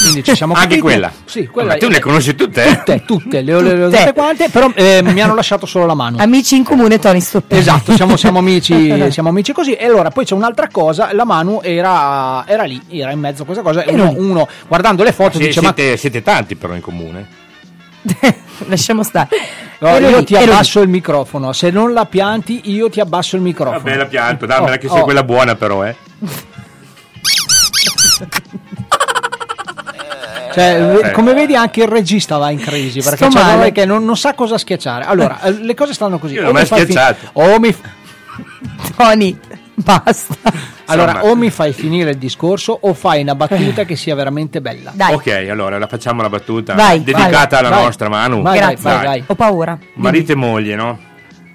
quindi 0.00 0.22
ci 0.22 0.36
siamo 0.36 0.52
Anche 0.54 0.64
capiti. 0.76 0.80
quella. 0.80 1.12
Sì, 1.24 1.46
quella 1.48 1.72
Ma 1.72 1.76
tu 1.76 1.88
le 1.88 1.98
conosci 1.98 2.36
tutte? 2.36 2.64
eh? 2.64 2.76
Tutte, 2.76 3.02
tutte, 3.04 3.40
le 3.42 3.52
ho, 3.54 3.60
le 3.60 3.82
ho 3.84 3.90
Tutte. 3.90 4.12
quante, 4.14 4.48
però 4.48 4.70
eh, 4.76 5.00
mi 5.02 5.20
hanno 5.20 5.34
lasciato 5.34 5.66
solo 5.66 5.86
la 5.86 5.94
mano. 5.94 6.18
Amici 6.18 6.54
in 6.56 6.62
comune, 6.62 7.00
Tony 7.00 7.20
Stoppelli. 7.20 7.60
Esatto, 7.60 7.92
siamo, 7.96 8.16
siamo 8.16 8.38
amici, 8.38 8.94
siamo 9.10 9.28
amici 9.28 9.52
così. 9.52 9.72
E 9.72 9.86
allora 9.86 10.10
poi 10.10 10.24
c'è 10.24 10.34
un'altra 10.34 10.68
cosa: 10.70 11.12
la 11.12 11.24
Manu 11.24 11.58
era, 11.64 12.46
era 12.46 12.62
lì, 12.62 12.80
era 12.90 13.10
in 13.10 13.18
mezzo 13.18 13.42
a 13.42 13.44
questa 13.44 13.62
cosa. 13.64 13.82
E 13.82 13.92
uno, 13.92 14.12
uno, 14.16 14.48
guardando 14.68 15.02
le 15.02 15.10
foto 15.10 15.36
Sie- 15.38 15.48
dice: 15.48 15.60
Ma 15.62 15.72
siete, 15.74 15.96
siete 15.96 16.22
tanti 16.22 16.54
però 16.54 16.74
in 16.76 16.80
comune. 16.80 17.26
Lasciamo 18.66 19.02
stare. 19.02 19.28
no, 19.78 19.88
Ero 19.88 20.08
io 20.08 20.18
lì, 20.18 20.24
ti 20.24 20.34
ero 20.34 20.44
lì. 20.44 20.50
abbasso 20.50 20.80
il 20.80 20.88
microfono. 20.88 21.52
Se 21.52 21.70
non 21.70 21.92
la 21.92 22.04
pianti, 22.06 22.62
io 22.70 22.88
ti 22.90 23.00
abbasso 23.00 23.36
il 23.36 23.42
microfono. 23.42 23.78
Vabbè, 23.82 23.96
la 23.96 24.06
pianto, 24.06 24.46
dammela 24.46 24.74
Oh, 24.74 24.78
che 24.78 24.88
sia 24.88 25.00
oh. 25.00 25.04
quella 25.04 25.22
buona 25.22 25.54
però, 25.54 25.84
eh. 25.86 25.94
Cioè, 30.52 30.98
Eh. 31.04 31.10
come 31.12 31.34
vedi, 31.34 31.54
anche 31.54 31.82
il 31.82 31.88
regista 31.88 32.36
va 32.38 32.50
in 32.50 32.58
crisi 32.58 33.00
perché 33.00 33.28
c'è 33.28 33.42
male. 33.42 33.70
che 33.70 33.84
non, 33.84 34.04
non 34.04 34.16
sa 34.16 34.34
cosa 34.34 34.58
schiacciare. 34.58 35.04
Allora, 35.04 35.40
eh, 35.42 35.52
le 35.52 35.74
cose 35.74 35.92
stanno 35.92 36.18
così. 36.18 36.34
Io 36.34 36.40
non 36.40 36.50
ho 36.50 36.52
mai 36.54 36.66
schiacciato. 36.66 37.28
o 37.34 37.58
mi, 37.60 37.74
Tony, 38.96 39.38
basta. 39.84 40.34
allora, 40.86 41.12
Insomma. 41.12 41.30
o 41.32 41.36
mi 41.36 41.50
fai 41.50 41.72
finire 41.72 42.10
il 42.10 42.18
discorso 42.18 42.76
o 42.80 42.94
fai 42.94 43.22
una 43.22 43.34
battuta 43.34 43.84
che 43.84 43.96
sia 43.96 44.14
veramente 44.14 44.60
bella. 44.60 44.90
Dai, 44.94 45.14
Ok, 45.14 45.46
allora 45.50 45.78
la 45.78 45.86
facciamo 45.86 46.22
la 46.22 46.28
battuta 46.28 46.74
Vai, 46.74 47.02
dedicata 47.02 47.56
vai, 47.56 47.66
alla 47.66 47.74
vai. 47.76 47.84
nostra 47.84 48.08
Manu. 48.08 48.42
Vai, 48.42 48.58
grazie. 48.58 48.76
vai, 48.90 49.04
vai. 49.04 49.24
Ho 49.26 49.34
paura. 49.34 49.78
Marito 49.94 50.32
e 50.32 50.34
moglie, 50.34 50.74
no? 50.74 50.98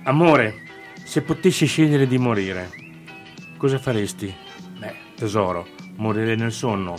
Amore, 0.03 0.55
se 1.03 1.21
potessi 1.21 1.65
scegliere 1.65 2.07
di 2.07 2.17
morire, 2.17 2.69
cosa 3.57 3.77
faresti? 3.77 4.33
Beh, 4.79 4.93
tesoro, 5.15 5.67
morire 5.97 6.35
nel 6.35 6.51
sonno. 6.51 6.95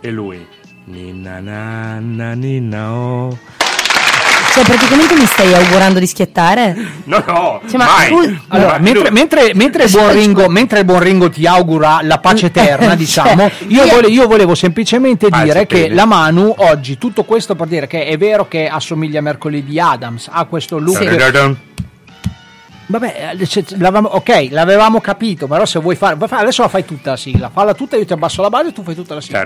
E 0.00 0.10
lui? 0.10 0.44
Ninna 0.86 1.38
nanna 1.40 2.32
ninna 2.32 2.92
oh. 2.92 3.38
Cioè, 4.52 4.64
praticamente 4.64 5.14
mi 5.14 5.26
stai 5.26 5.54
augurando 5.54 5.98
di 6.00 6.06
schiattare? 6.08 6.74
No, 7.04 7.22
no, 7.26 7.60
Cioè, 7.68 7.76
ma 7.78 7.84
mai. 7.86 8.08
tu- 8.08 8.36
Allora, 8.48 8.72
Ma 8.72 8.78
mentre, 8.78 9.10
mentre- 9.12 9.54
mentre 9.54 9.84
il 9.84 9.90
buon 9.90 10.12
Ringo, 10.12 10.48
mentre 10.48 10.80
il 10.80 10.84
buon 10.84 11.00
Ringo 11.00 11.30
ti 11.30 11.46
augura 11.46 12.00
la 12.02 12.18
pace 12.18 12.46
eterna, 12.46 12.94
diciamo, 12.96 13.48
Cioè, 13.48 13.68
io, 13.68 13.84
io- 13.84 13.90
vole- 13.94 14.08
io 14.08 14.26
volevo 14.26 14.54
semplicemente 14.56 15.26
Alza 15.26 15.42
dire 15.42 15.66
che 15.66 15.76
piedi. 15.78 15.94
la 15.94 16.04
Manu 16.04 16.52
oggi, 16.58 16.98
tutto 16.98 17.22
questo 17.24 17.54
per 17.54 17.68
dire 17.68 17.86
che 17.86 18.04
è 18.06 18.16
vero 18.18 18.48
che 18.48 18.66
assomiglia 18.66 19.20
a 19.20 19.22
mercoledì 19.22 19.78
Adams, 19.78 20.28
ha 20.30 20.44
questo 20.46 20.78
look. 20.78 20.98
Tadadadam. 20.98 21.56
Vabbè, 22.86 23.36
eh, 23.38 23.64
l'avevamo- 23.76 24.08
ok, 24.08 24.48
l'avevamo 24.50 25.00
capito, 25.00 25.46
però 25.46 25.64
se 25.64 25.78
vuoi 25.78 25.94
fare, 25.94 26.16
vuoi 26.16 26.28
fare- 26.28 26.42
adesso 26.42 26.62
la 26.62 26.68
fai 26.68 26.84
tutta 26.84 27.10
la 27.10 27.16
sigla, 27.16 27.50
falla 27.54 27.72
tutta, 27.72 27.96
io 27.96 28.04
ti 28.04 28.12
abbasso 28.12 28.42
la 28.42 28.48
base 28.50 28.70
e 28.70 28.72
tu 28.72 28.82
fai 28.82 28.96
tutta 28.96 29.14
la 29.14 29.20
sigla. 29.20 29.44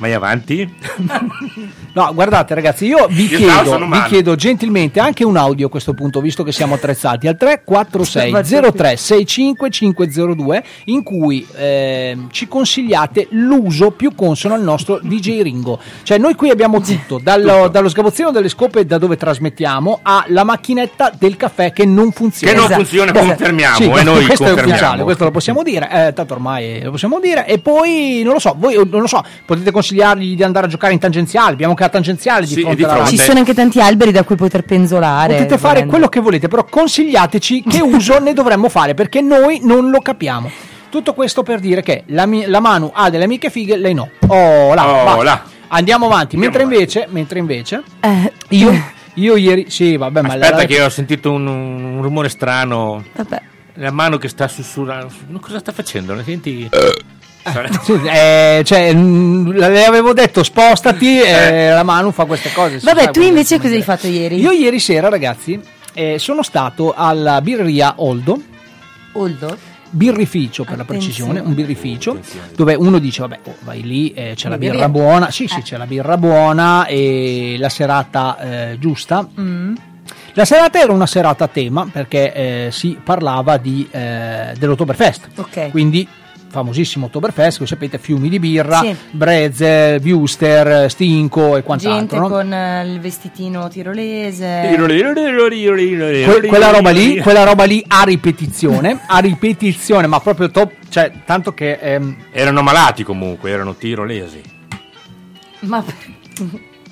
Vai. 0.00 0.12
Avanti. 0.14 0.68
No, 1.92 2.12
guardate 2.14 2.54
ragazzi, 2.54 2.86
io 2.86 3.08
vi, 3.10 3.26
chiedo, 3.26 3.76
vi 3.88 4.02
chiedo 4.06 4.36
gentilmente 4.36 5.00
anche 5.00 5.24
un 5.24 5.36
audio 5.36 5.66
a 5.66 5.70
questo 5.70 5.92
punto, 5.92 6.20
visto 6.20 6.44
che 6.44 6.52
siamo 6.52 6.74
attrezzati, 6.74 7.26
al 7.26 7.36
346 7.36 8.72
03 8.72 8.96
65 8.96 9.70
502 9.70 10.64
in 10.84 11.02
cui 11.02 11.44
ehm, 11.56 12.28
ci 12.30 12.46
consigliate 12.46 13.26
l'uso 13.30 13.90
più 13.90 14.14
consono 14.14 14.54
al 14.54 14.62
nostro 14.62 15.00
DJ 15.02 15.42
Ringo. 15.42 15.80
Cioè 16.04 16.16
noi 16.18 16.34
qui 16.36 16.50
abbiamo 16.50 16.80
tutto, 16.80 17.18
dallo, 17.20 17.66
dallo 17.66 17.88
sgabuzzino 17.88 18.30
delle 18.30 18.48
scope 18.48 18.86
da 18.86 18.96
dove 18.98 19.16
trasmettiamo 19.16 19.98
alla 20.02 20.44
macchinetta 20.44 21.12
del 21.18 21.36
caffè 21.36 21.72
che 21.72 21.84
non 21.84 22.12
funziona. 22.12 22.52
Che 22.52 22.58
non 22.60 22.68
funziona, 22.68 23.10
Esatto. 23.10 23.26
confermiamo. 23.26 23.74
Sì, 23.76 23.82
e 23.82 24.02
noi 24.04 24.26
questo 24.26 24.44
è 24.44 24.46
confermiamo. 24.46 24.70
ufficiale, 24.70 25.02
questo 25.02 25.24
lo 25.24 25.30
possiamo 25.32 25.62
dire, 25.64 25.88
eh, 26.06 26.12
tanto 26.12 26.34
ormai 26.34 26.82
lo 26.82 26.92
possiamo 26.92 27.18
dire. 27.18 27.46
E 27.48 27.58
poi 27.58 28.22
non 28.22 28.34
lo 28.34 28.38
so, 28.38 28.54
voi 28.56 28.74
non 28.76 29.00
lo 29.00 29.08
so, 29.08 29.24
potete 29.44 29.72
consigliargli 29.94 30.36
di 30.36 30.42
andare 30.42 30.66
a 30.66 30.68
giocare 30.68 30.92
in 30.92 30.98
tangenziale. 30.98 31.52
Abbiamo 31.52 31.72
anche 31.72 31.82
la 31.82 31.88
tangenziale 31.88 32.46
di 32.46 32.54
Sì, 32.54 32.60
fronte 32.60 32.76
di 32.76 32.84
alla 32.84 32.92
fronte. 32.94 33.10
Ci 33.10 33.18
sono 33.18 33.38
anche 33.38 33.54
tanti 33.54 33.80
alberi 33.80 34.12
da 34.12 34.22
cui 34.22 34.36
poter 34.36 34.62
penzolare. 34.64 35.34
Potete 35.34 35.58
fare 35.58 35.72
volendo. 35.74 35.90
quello 35.90 36.08
che 36.08 36.20
volete, 36.20 36.48
però 36.48 36.64
consigliateci 36.64 37.64
che 37.68 37.80
uso 37.82 38.18
ne 38.20 38.32
dovremmo 38.32 38.68
fare 38.68 38.94
perché 38.94 39.20
noi 39.20 39.60
non 39.62 39.90
lo 39.90 40.00
capiamo. 40.00 40.50
Tutto 40.88 41.14
questo 41.14 41.42
per 41.42 41.60
dire 41.60 41.82
che 41.82 42.04
la, 42.06 42.26
mi- 42.26 42.46
la 42.46 42.60
Manu 42.60 42.90
ha 42.92 43.10
delle 43.10 43.24
amiche 43.24 43.50
fighe, 43.50 43.76
lei 43.76 43.94
no. 43.94 44.10
Oh, 44.26 44.74
là, 44.74 45.16
Oh, 45.16 45.22
là. 45.22 45.42
Andiamo 45.68 46.06
avanti. 46.06 46.34
Andiamo 46.34 46.56
mentre, 46.56 46.62
avanti. 46.62 46.74
Invece, 46.74 47.06
mentre 47.10 47.38
invece, 47.38 47.82
Eh, 48.00 48.32
io, 48.48 48.72
io 49.14 49.36
ieri, 49.36 49.66
sì, 49.70 49.96
vabbè, 49.96 50.22
ma 50.22 50.28
Aspetta 50.34 50.56
la- 50.56 50.64
che 50.64 50.82
ho 50.82 50.88
sentito 50.88 51.30
un, 51.30 51.46
un 51.46 52.02
rumore 52.02 52.28
strano. 52.28 53.04
Vabbè. 53.14 53.42
La 53.74 53.92
mano 53.92 54.18
che 54.18 54.26
sta 54.28 54.48
sussurrando. 54.48 55.12
Cosa 55.40 55.60
sta 55.60 55.70
facendo? 55.72 56.12
Ne 56.14 56.24
senti? 56.24 56.68
Eh, 57.54 57.68
Sì, 57.82 57.92
eh, 57.92 58.62
cioè, 58.64 58.92
mh, 58.94 59.52
le 59.52 59.84
avevo 59.84 60.12
detto 60.12 60.42
spostati 60.42 61.20
e 61.22 61.70
la 61.70 61.82
Manu 61.82 62.10
fa 62.10 62.24
queste 62.24 62.52
cose. 62.52 62.78
Vabbè, 62.82 63.10
tu 63.10 63.20
invece 63.20 63.58
cosa 63.58 63.74
hai 63.74 63.82
fatto 63.82 64.06
ieri? 64.06 64.38
Io 64.40 64.50
ieri 64.50 64.78
sera, 64.80 65.08
ragazzi, 65.08 65.60
eh, 65.94 66.18
sono 66.18 66.42
stato 66.42 66.92
alla 66.96 67.40
birreria 67.40 67.94
Oldo. 67.96 68.40
Oldo? 69.12 69.68
birrificio 69.92 70.62
per 70.62 70.76
la 70.76 70.82
Attenzione. 70.84 71.32
precisione, 71.32 71.40
un 71.40 71.52
birrificio 71.52 72.20
dove 72.54 72.74
uno 72.76 73.00
dice 73.00 73.22
vabbè 73.22 73.38
oh, 73.42 73.56
vai 73.62 73.82
lì 73.82 74.12
eh, 74.12 74.34
c'è 74.36 74.48
la 74.48 74.56
birra 74.56 74.88
buona, 74.88 75.32
sì 75.32 75.48
sì 75.48 75.58
Eh. 75.58 75.62
c'è 75.62 75.76
la 75.76 75.86
birra 75.86 76.16
buona 76.16 76.86
e 76.86 77.56
la 77.58 77.68
serata 77.68 78.38
eh, 78.38 78.78
giusta. 78.78 79.26
Mm. 79.40 79.74
La 80.34 80.44
serata 80.44 80.80
era 80.80 80.92
una 80.92 81.06
serata 81.08 81.42
a 81.42 81.48
tema 81.48 81.88
perché 81.90 82.32
eh, 82.32 82.68
si 82.70 82.96
parlava 83.02 83.56
di, 83.56 83.84
eh, 83.90 84.52
dell'Oktoberfest, 84.56 85.26
Ok. 85.34 85.70
quindi 85.70 86.06
famosissimo 86.50 87.06
Oktoberfest, 87.06 87.56
come 87.58 87.68
sapete 87.68 87.98
fiumi 87.98 88.28
di 88.28 88.38
birra, 88.38 88.80
Sì. 88.80 88.94
Breze, 89.12 90.00
Wuster, 90.04 90.90
Stinco 90.90 91.56
e 91.56 91.62
Gente 91.62 91.62
quant'altro. 91.64 92.18
no? 92.20 92.28
con 92.28 92.52
eh, 92.52 92.84
il 92.86 93.00
vestitino 93.00 93.68
tirolese. 93.68 94.60
Que- 96.24 96.46
quella 96.48 96.70
roba 96.70 96.90
lì, 96.90 97.18
quella 97.20 97.44
roba 97.44 97.64
lì 97.64 97.82
a 97.86 98.02
ripetizione, 98.02 99.00
a 99.06 99.18
ripetizione, 99.18 100.06
ma 100.06 100.18
proprio 100.20 100.50
top, 100.50 100.72
cioè 100.88 101.12
tanto 101.24 101.54
che 101.54 101.78
ehm, 101.80 102.16
Erano 102.32 102.62
malati 102.62 103.04
comunque, 103.04 103.50
erano 103.50 103.74
tirolesi. 103.74 104.40
Ma 105.60 105.84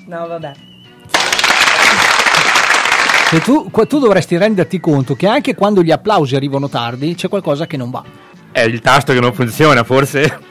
No, 0.05 0.27
vabbè. 0.27 0.51
tu, 3.43 3.69
tu 3.69 3.99
dovresti 3.99 4.37
renderti 4.37 4.79
conto 4.79 5.15
che 5.15 5.27
anche 5.27 5.53
quando 5.53 5.83
gli 5.83 5.91
applausi 5.91 6.35
arrivano 6.35 6.67
tardi 6.67 7.13
c'è 7.13 7.27
qualcosa 7.29 7.67
che 7.67 7.77
non 7.77 7.91
va. 7.91 8.03
È 8.51 8.61
il 8.61 8.81
tasto 8.81 9.13
che 9.13 9.19
non 9.19 9.33
funziona, 9.33 9.83
forse? 9.83 10.47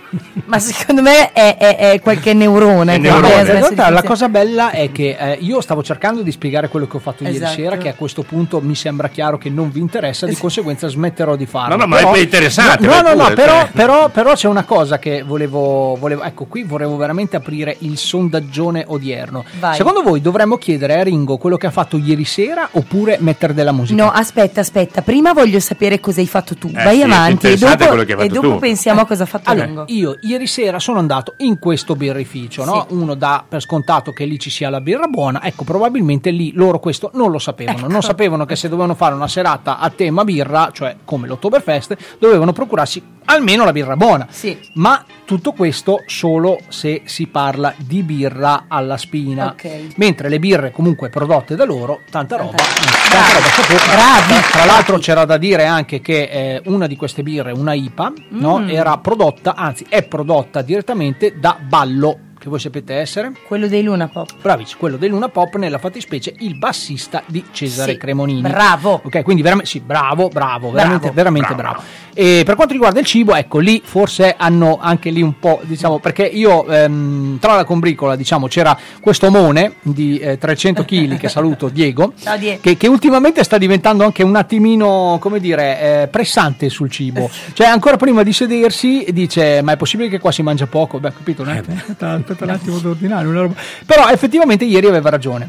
Ma 0.47 0.59
secondo 0.59 1.03
me 1.03 1.33
è, 1.33 1.57
è- 1.57 1.77
è 1.93 2.01
qualche 2.01 2.33
neurone. 2.33 2.95
È 2.95 2.97
che 2.97 3.03
neurone. 3.03 3.35
In 3.35 3.45
realtà 3.45 3.91
la 3.91 4.03
cosa 4.03 4.29
bella 4.29 4.71
è 4.71 4.91
che 4.91 5.17
eh, 5.19 5.39
io 5.41 5.61
stavo 5.61 5.83
cercando 5.83 6.23
di 6.23 6.31
spiegare 6.33 6.69
quello 6.69 6.87
che 6.87 6.97
ho 6.97 7.01
fatto 7.01 7.25
ieri 7.25 7.37
Esatto. 7.37 7.53
sera, 7.55 7.77
che 7.77 7.89
a 7.89 7.95
questo 7.95 8.23
punto 8.23 8.61
mi 8.61 8.75
sembra 8.75 9.09
chiaro 9.09 9.37
che 9.39 9.51
non 9.51 9.71
vi 9.71 9.81
interessa, 9.81 10.27
di 10.27 10.37
conseguenza 10.37 10.89
smetterò 10.89 11.37
di 11.37 11.47
farlo. 11.47 11.77
No, 11.77 11.83
no, 11.83 11.87
ma 11.89 11.97
Però- 11.97 12.13
è 12.13 12.19
interessante, 12.21 12.87
No, 12.87 13.01
no, 13.03 13.13
no, 13.15 13.23
pure, 13.25 13.35
però, 13.35 13.61
cioè. 13.61 13.71
però, 13.73 14.09
però 14.09 14.33
c'è 14.35 14.49
una 14.49 14.65
cosa 14.65 14.99
che 14.99 15.23
volevo, 15.23 15.97
volevo. 15.99 16.23
Ecco, 16.23 16.47
qui 16.47 16.63
volevo 16.63 16.97
veramente 16.97 17.37
aprire 17.37 17.77
il 17.81 17.99
sondaggione 17.99 18.85
odierno. 18.87 19.45
Vai. 19.59 19.75
Secondo 19.77 20.03
voi 20.03 20.21
dovremmo 20.21 20.57
chiedere 20.57 20.99
a 20.99 21.03
Ringo 21.03 21.37
quello 21.37 21.57
che 21.57 21.67
ha 21.67 21.71
fatto 21.71 21.99
ieri 21.99 22.25
sera 22.25 22.69
oppure 22.73 23.17
mettere 23.21 23.53
della 23.53 23.73
musica? 23.73 24.03
No, 24.03 24.11
aspetta, 24.11 24.61
aspetta. 24.61 25.03
Prima 25.03 25.33
voglio 25.33 25.61
sapere 25.61 26.01
cosa 26.01 26.21
hai 26.21 26.27
fatto 26.27 26.55
tu. 26.57 26.69
Eh 26.75 26.83
Vai 26.83 26.97
sì, 26.97 27.03
avanti 27.03 27.47
e 27.49 27.57
dopo, 27.57 28.01
e 28.23 28.29
dopo 28.29 28.57
pensiamo 28.57 29.01
a 29.03 29.07
cosa 29.07 29.25
ha 29.25 29.27
fatto 29.27 29.51
Allora, 29.51 29.67
Ringo. 29.67 29.85
io 29.89 29.98
ieri 30.21 30.47
sera 30.47 30.79
sono 30.79 30.99
andato 30.99 31.35
in 31.39 31.59
questo 31.59 31.97
birrificio, 31.97 32.65
no? 32.65 32.87
Sì. 32.89 32.95
Uno 32.95 33.15
dà 33.15 33.45
per 33.47 33.61
scontato 33.63 34.13
che 34.13 34.25
lì 34.25 34.39
ci 34.39 34.51
sia 34.51 34.71
la 34.71 34.81
birra 34.81 35.07
buona, 35.07 35.43
ecco, 35.43 35.65
probabilmente 35.65 36.31
lì 36.31 36.53
loro 36.53 36.79
questo 36.79 37.11
non 37.15 37.31
lo 37.31 37.39
sapevano. 37.39 37.79
Ecco. 37.79 37.89
Non 37.89 38.03
sapevano 38.03 38.45
che 38.45 38.57
se 38.57 38.69
dovevano 38.69 38.95
fare 38.95 39.15
una 39.15 39.29
serata 39.29 39.79
a 39.79 39.91
tema 39.91 40.25
birra, 40.25 40.71
cioè 40.73 40.97
come 41.05 41.27
l'Oktoberfest, 41.27 41.97
dovevano 42.19 42.53
procurarsi 42.53 43.03
almeno 43.27 43.65
la 43.65 43.73
birra 43.73 43.97
buona. 43.97 44.27
Sì. 44.31 44.59
Ma 44.75 45.05
tutto 45.29 45.53
questo 45.53 46.05
solo 46.07 46.59
se 46.69 47.03
si 47.05 47.27
parla 47.27 47.75
di 47.77 48.03
birra 48.03 48.65
alla 48.67 48.97
spina. 48.97 49.49
Ok. 49.49 49.89
Mentre 49.97 50.31
le 50.31 50.39
birre 50.39 50.71
comunque 50.71 51.11
prodotte 51.11 51.55
da 51.55 51.67
loro, 51.67 52.01
tanta 52.11 52.37
roba. 52.39 52.53
Bravi. 52.53 53.11
Tanta 53.11 53.39
roba. 53.39 53.93
Bravi. 54.25 54.43
Tra 54.51 54.65
l'altro 54.65 54.97
c'era 54.97 55.27
da 55.27 55.37
dire 55.37 55.67
anche 55.67 56.01
che 56.01 56.23
eh, 56.23 56.63
una 56.65 56.87
di 56.87 56.97
queste 56.97 57.23
birre, 57.23 57.53
una 57.53 57.75
IPA, 57.75 58.13
no, 58.31 58.59
Mm. 58.61 58.71
era 58.71 58.97
prodotta, 58.97 59.55
anzi 59.55 59.85
è 59.91 60.03
prodotta 60.05 60.63
direttamente 60.63 61.35
da 61.39 61.59
Ballo, 61.61 62.19
che 62.39 62.49
voi 62.49 62.59
sapete 62.61 62.95
essere. 62.95 63.33
Quello 63.47 63.67
dei 63.67 63.83
Luna 63.83 64.09
Pop. 64.09 64.31
Bravici, 64.41 64.77
quello 64.77 64.97
dei 64.97 65.09
Luna 65.09 65.29
Pop, 65.29 65.57
nella 65.57 65.79
fattispecie 65.79 66.35
il 66.39 66.57
bassista 66.57 67.23
di 67.27 67.45
Cesare 67.51 67.93
Sì, 67.93 67.99
Cremonini. 67.99 68.41
bravo. 68.41 69.01
Ok, 69.05 69.23
quindi 69.23 69.43
veramente, 69.43 69.71
sì, 69.71 69.81
bravo, 69.81 70.29
bravo, 70.29 70.71
veramente, 70.71 71.01
Bravo. 71.11 71.15
veramente 71.15 71.55
bravo. 71.55 71.83
E 72.15 72.43
per 72.45 72.57
quanto 72.57 72.73
riguarda 72.73 72.99
il 72.99 73.07
cibo, 73.07 73.35
ecco, 73.35 73.59
lì 73.59 73.81
forse 73.85 74.35
hanno 74.37 74.79
anche 74.81 75.11
lì 75.11 75.23
un 75.23 75.39
po', 75.39 75.61
diciamo, 75.65 75.99
perché 76.01 76.25
io 76.25 76.67
ehm, 76.67 77.39
tra 77.39 77.55
la 77.55 77.65
combricola, 77.65 78.17
diciamo, 78.17 78.49
c'era 78.49 78.77
questo 79.01 79.27
omone 79.27 79.75
di 79.83 80.19
eh, 80.19 80.37
300 80.39 80.85
kg, 80.85 81.17
che 81.17 81.29
saluto, 81.29 81.69
Diego, 81.73 82.13
Ciao, 82.21 82.37
Die. 82.37 82.59
che, 82.61 82.77
che 82.77 82.89
ultimamente 82.89 83.45
sta 83.45 83.57
diventando 83.59 84.05
anche 84.05 84.23
un 84.25 84.35
attimino, 84.35 85.19
come 85.21 85.39
dire, 85.39 86.03
eh, 86.03 86.09
pressante 86.09 86.69
sul 86.69 86.91
cibo. 86.91 87.31
Cioè, 87.53 87.67
ancora 87.67 87.97
prima 87.97 88.23
di 88.23 88.33
sedersi 88.33 89.07
dice: 89.11 89.63
Ma 89.63 89.73
è 89.73 89.77
possibile 89.77 90.09
che 90.09 90.19
qua 90.19 90.31
si 90.33 90.43
mangia 90.43 90.67
poco? 90.67 90.99
Beh, 91.01 91.13
capito? 91.13 91.43
No? 91.45 91.51
Aspetta, 91.53 92.21
aspetta 92.39 92.45
un 92.45 92.51
attimo 92.51 92.79
di 92.79 92.87
ordinare 92.87 93.27
una 93.27 93.41
roba. 93.41 93.55
Però 93.85 94.09
effettivamente 94.09 94.65
ieri 94.65 94.87
aveva 94.87 95.11
ragione. 95.11 95.49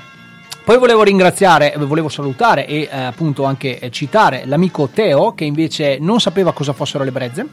Poi 0.64 0.78
volevo 0.78 1.04
ringraziare, 1.04 1.74
volevo 1.78 2.10
salutare 2.10 2.68
e 2.68 2.88
eh, 2.92 2.96
appunto 3.02 3.44
anche 3.44 3.80
eh, 3.80 3.90
citare 3.90 4.44
l'amico 4.46 4.88
Teo 4.88 5.34
che 5.34 5.44
invece 5.44 5.98
non 6.00 6.20
sapeva 6.20 6.54
cosa 6.54 6.74
fossero 6.74 7.04
le 7.04 7.12
brezze. 7.12 7.48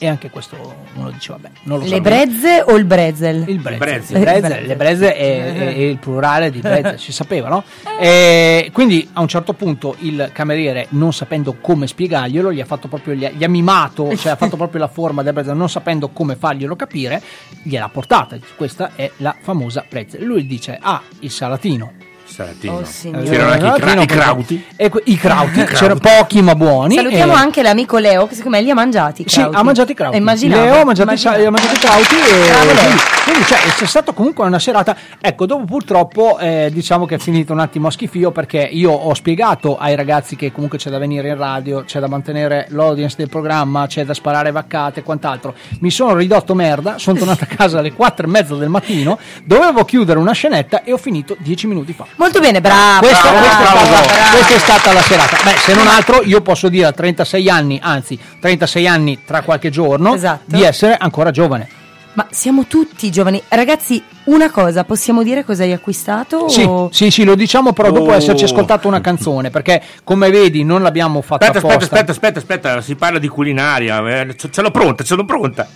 E 0.00 0.06
anche 0.06 0.30
questo 0.30 0.56
uno 0.94 1.10
dice, 1.10 1.32
vabbè, 1.32 1.50
non 1.64 1.80
lo 1.80 1.84
so. 1.84 1.90
Le 1.92 2.00
brezze 2.00 2.62
o 2.64 2.76
il 2.76 2.84
brezel? 2.84 3.44
Il 3.48 3.58
brezze, 3.58 3.78
brezze. 3.78 4.12
le 4.12 4.20
brezze, 4.20 4.60
le 4.60 4.76
brezze 4.76 5.14
è, 5.16 5.44
è- 5.54 5.74
è 5.74 5.78
il 5.78 5.98
plurale 5.98 6.50
di 6.50 6.60
brezze, 6.60 6.98
si 7.02 7.10
sapeva, 7.10 7.48
no? 7.48 7.64
E 7.98 8.70
quindi 8.72 9.08
a 9.14 9.20
un 9.20 9.26
certo 9.28 9.54
punto 9.54 9.96
il 10.00 10.30
cameriere, 10.32 10.86
non 10.90 11.12
sapendo 11.12 11.56
come 11.60 11.88
spiegarglielo, 11.88 12.52
gli 12.52 12.60
ha 12.60 12.64
fatto 12.64 12.86
proprio, 12.86 13.14
gli 13.14 13.24
ha, 13.24 13.30
gli 13.30 13.42
ha 13.42 13.48
mimato, 13.48 14.16
cioè 14.16 14.32
ha 14.32 14.36
fatto 14.36 14.54
proprio 14.56 14.80
la 14.80 14.88
forma 14.88 15.22
del 15.24 15.32
brezze, 15.32 15.52
non 15.52 15.68
sapendo 15.68 16.10
come 16.10 16.36
farglielo 16.36 16.76
capire, 16.76 17.20
gliel'ha 17.64 17.88
portata. 17.88 18.36
Questa 18.56 18.92
è 18.94 19.10
la 19.16 19.34
famosa 19.40 19.84
brezze. 19.88 20.20
Lui 20.20 20.46
dice, 20.46 20.78
ah, 20.80 21.02
il 21.20 21.30
salatino. 21.30 21.97
Salatino. 22.38 22.74
Oh. 22.74 22.82
C'erano 23.24 23.50
anche 23.50 23.66
i, 23.66 23.80
cra- 23.80 24.00
i 24.02 24.06
crauti. 24.06 24.64
E 24.76 24.88
que- 24.90 25.02
I 25.06 25.16
crauti, 25.16 25.64
c'erano 25.64 25.98
pochi 25.98 26.40
ma 26.40 26.54
buoni. 26.54 26.94
Salutiamo 26.94 27.32
e- 27.32 27.36
anche 27.36 27.62
l'amico 27.62 27.98
Leo, 27.98 28.28
che 28.28 28.36
secondo 28.36 28.56
me 28.58 28.62
li 28.62 28.70
ha 28.70 28.74
mangiati. 28.74 29.22
i 29.22 29.24
Sì, 29.28 29.40
ha 29.40 29.62
mangiato 29.64 29.90
i 29.90 29.94
crauti. 29.94 30.16
Immaginavo. 30.18 30.62
Leo 30.62 30.80
ha 30.80 30.84
mangiato, 30.84 31.12
i 31.12 31.16
sa- 31.16 31.36
immaginavo. 31.36 31.48
ha 31.48 31.50
mangiato 31.50 31.74
i 31.74 31.78
crauti 31.78 32.14
e 32.14 32.76
quindi, 32.76 33.02
quindi, 33.24 33.44
cioè, 33.44 33.58
c'è 33.76 33.86
stata 33.86 34.12
comunque 34.12 34.46
una 34.46 34.58
serata. 34.60 34.96
Ecco, 35.20 35.46
dopo 35.46 35.64
purtroppo 35.64 36.38
eh, 36.38 36.70
diciamo 36.72 37.06
che 37.06 37.16
è 37.16 37.18
finito 37.18 37.52
un 37.52 37.58
attimo 37.58 37.88
a 37.88 37.90
schifio 37.90 38.30
perché 38.30 38.58
io 38.70 38.92
ho 38.92 39.12
spiegato 39.14 39.76
ai 39.76 39.96
ragazzi 39.96 40.36
che 40.36 40.52
comunque 40.52 40.78
c'è 40.78 40.90
da 40.90 40.98
venire 40.98 41.28
in 41.30 41.36
radio, 41.36 41.82
c'è 41.84 41.98
da 41.98 42.06
mantenere 42.06 42.66
l'audience 42.70 43.16
del 43.18 43.28
programma, 43.28 43.86
c'è 43.88 44.04
da 44.04 44.14
sparare 44.14 44.52
vaccate 44.52 45.00
e 45.00 45.02
quant'altro. 45.02 45.54
Mi 45.80 45.90
sono 45.90 46.14
ridotto 46.14 46.54
merda, 46.54 46.98
sono 46.98 47.18
tornato 47.18 47.42
a 47.44 47.46
casa 47.48 47.78
alle 47.80 47.92
4 47.92 48.26
e 48.26 48.30
mezza 48.30 48.54
del 48.54 48.68
mattino, 48.68 49.18
dovevo 49.42 49.84
chiudere 49.84 50.18
una 50.20 50.32
scenetta 50.32 50.84
e 50.84 50.92
ho 50.92 50.98
finito 50.98 51.34
10 51.38 51.66
minuti 51.66 51.92
fa. 51.92 52.06
Molto 52.16 52.26
bene, 52.40 52.60
bravo. 52.60 53.00
Questa, 53.06 53.30
bravo, 53.30 53.38
questa 53.38 53.58
è 53.58 53.62
bravo, 53.62 53.84
stata, 53.86 54.12
bravo. 54.14 54.30
questa 54.36 54.54
è 54.54 54.58
stata 54.58 54.92
la 54.92 55.00
serata. 55.02 55.36
Beh, 55.44 55.56
se 55.58 55.74
non 55.74 55.86
altro, 55.88 56.22
io 56.22 56.40
posso 56.42 56.68
dire 56.68 56.86
a 56.86 56.92
36 56.92 57.48
anni, 57.48 57.78
anzi 57.82 58.18
36 58.40 58.86
anni 58.86 59.18
tra 59.24 59.42
qualche 59.42 59.70
giorno, 59.70 60.14
Esatto. 60.14 60.42
di 60.44 60.62
essere 60.62 60.96
ancora 60.98 61.30
giovane. 61.30 61.68
Ma 62.14 62.26
siamo 62.30 62.64
tutti 62.66 63.10
giovani. 63.12 63.40
Ragazzi, 63.48 64.02
una 64.24 64.50
cosa, 64.50 64.82
possiamo 64.84 65.22
dire 65.22 65.44
cosa 65.44 65.62
hai 65.62 65.72
acquistato? 65.72 66.48
Sì, 66.48 66.62
o- 66.62 66.88
sì, 66.92 67.10
sì, 67.12 67.22
lo 67.22 67.36
diciamo 67.36 67.72
però 67.72 67.92
dopo 67.92 68.10
Oh. 68.10 68.14
esserci 68.14 68.42
ascoltato 68.44 68.88
una 68.88 69.00
canzone, 69.00 69.50
perché 69.50 69.80
come 70.02 70.28
vedi 70.28 70.64
non 70.64 70.82
l'abbiamo 70.82 71.20
fatta 71.22 71.46
Aspetta, 71.46 71.58
aspetta, 71.58 71.74
apposta. 71.74 71.94
aspetta, 71.94 72.10
aspetta, 72.12 72.38
aspetta, 72.40 72.80
si 72.80 72.94
parla 72.96 73.18
di 73.20 73.28
culinaria. 73.28 73.98
eh, 74.22 74.34
ce 74.36 74.60
l'ho 74.62 74.70
pronta, 74.72 75.04
ce 75.04 75.14
l'ho 75.14 75.24
pronta. 75.24 75.68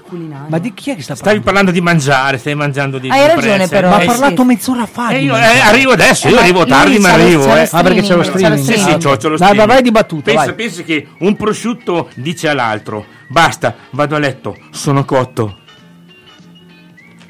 Culinario. 0.00 0.46
Ma 0.48 0.58
di 0.58 0.72
chi 0.74 0.90
è 0.90 0.96
che 0.96 1.02
sta 1.02 1.14
Stavi 1.14 1.40
parlando? 1.40 1.44
parlando 1.44 1.70
di 1.70 1.80
mangiare, 1.80 2.38
stai 2.38 2.54
mangiando 2.54 2.98
di 2.98 3.08
Hai 3.10 3.26
ragione, 3.26 3.68
però. 3.68 3.88
Ma 3.90 3.96
ha 3.96 4.02
Eh, 4.02 4.06
parlato 4.06 4.36
sì. 4.42 4.44
mezz'ora 4.44 4.86
fa. 4.86 5.08
Eh, 5.10 5.18
di 5.18 5.24
io, 5.24 5.32
mangiare. 5.32 5.54
eh, 5.56 5.60
arrivo 5.60 5.92
adesso, 5.92 6.28
io 6.28 6.36
Eh, 6.36 6.40
arrivo 6.40 6.64
tardi, 6.66 6.98
ma 6.98 7.12
arrivo. 7.12 7.56
eh. 7.56 7.68
Ah, 7.70 7.82
perché 7.82 8.02
c'è 8.02 8.14
lo 8.14 8.22
streaming. 8.22 8.58
Sì, 8.64 8.78
sì, 8.78 8.96
c'ho, 8.96 9.16
c'ho 9.16 9.28
lo 9.28 9.36
Vai, 9.36 9.48
streaming. 9.48 9.66
vai 9.66 9.82
di 9.82 9.90
battuta, 9.90 10.30
Pensa, 10.30 10.44
vai. 10.46 10.54
pensa 10.54 10.82
che 10.82 11.08
un 11.18 11.36
prosciutto 11.36 12.08
dice 12.14 12.48
all'altro: 12.48 13.04
Basta, 13.28 13.74
vado 13.90 14.16
a 14.16 14.18
letto, 14.18 14.56
sono 14.70 15.04
cotto. 15.04 15.58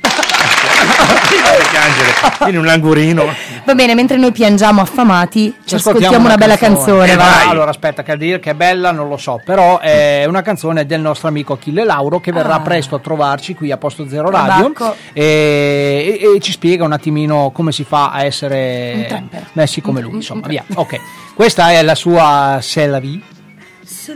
Piangere, 1.70 2.36
vieni 2.44 2.56
un 2.56 2.64
langurino. 2.64 3.24
Va 3.64 3.74
bene, 3.74 3.94
mentre 3.94 4.16
noi 4.16 4.32
piangiamo 4.32 4.80
affamati, 4.80 5.54
ci 5.64 5.74
ascoltiamo, 5.74 5.98
ascoltiamo 5.98 6.24
una, 6.26 6.36
bella 6.36 6.56
canzone. 6.56 7.12
Eh, 7.12 7.16
va. 7.16 7.22
vai. 7.24 7.48
Allora, 7.48 7.70
aspetta, 7.70 8.02
che 8.02 8.12
a 8.12 8.16
dire 8.16 8.40
che 8.40 8.50
è 8.50 8.54
bella 8.54 8.90
non 8.92 9.08
lo 9.08 9.16
so, 9.16 9.40
però 9.44 9.78
è 9.78 10.24
una 10.26 10.42
canzone 10.42 10.86
del 10.86 11.00
nostro 11.00 11.28
amico 11.28 11.54
Achille 11.54 11.84
Lauro 11.84 12.20
che 12.20 12.32
verrà 12.32 12.54
Ah. 12.54 12.60
presto 12.60 12.94
a 12.96 12.98
trovarci 12.98 13.54
qui 13.54 13.70
a 13.70 13.76
Posto 13.76 14.06
Zero 14.08 14.30
Radio 14.30 14.72
e, 15.12 16.18
e- 16.20 16.36
e 16.36 16.40
ci 16.40 16.52
spiega 16.52 16.84
un 16.84 16.92
attimino 16.92 17.50
come 17.52 17.72
si 17.72 17.84
fa 17.84 18.10
a 18.10 18.24
essere 18.24 19.24
messi 19.52 19.80
come 19.80 20.00
lui, 20.00 20.14
insomma, 20.16 20.46
via. 20.46 20.64
Ok, 20.74 21.00
questa 21.34 21.70
è 21.70 21.82
la 21.82 21.94
sua 21.94 22.58
C'est 22.60 22.88
la 22.88 22.98
vie. 23.00 23.20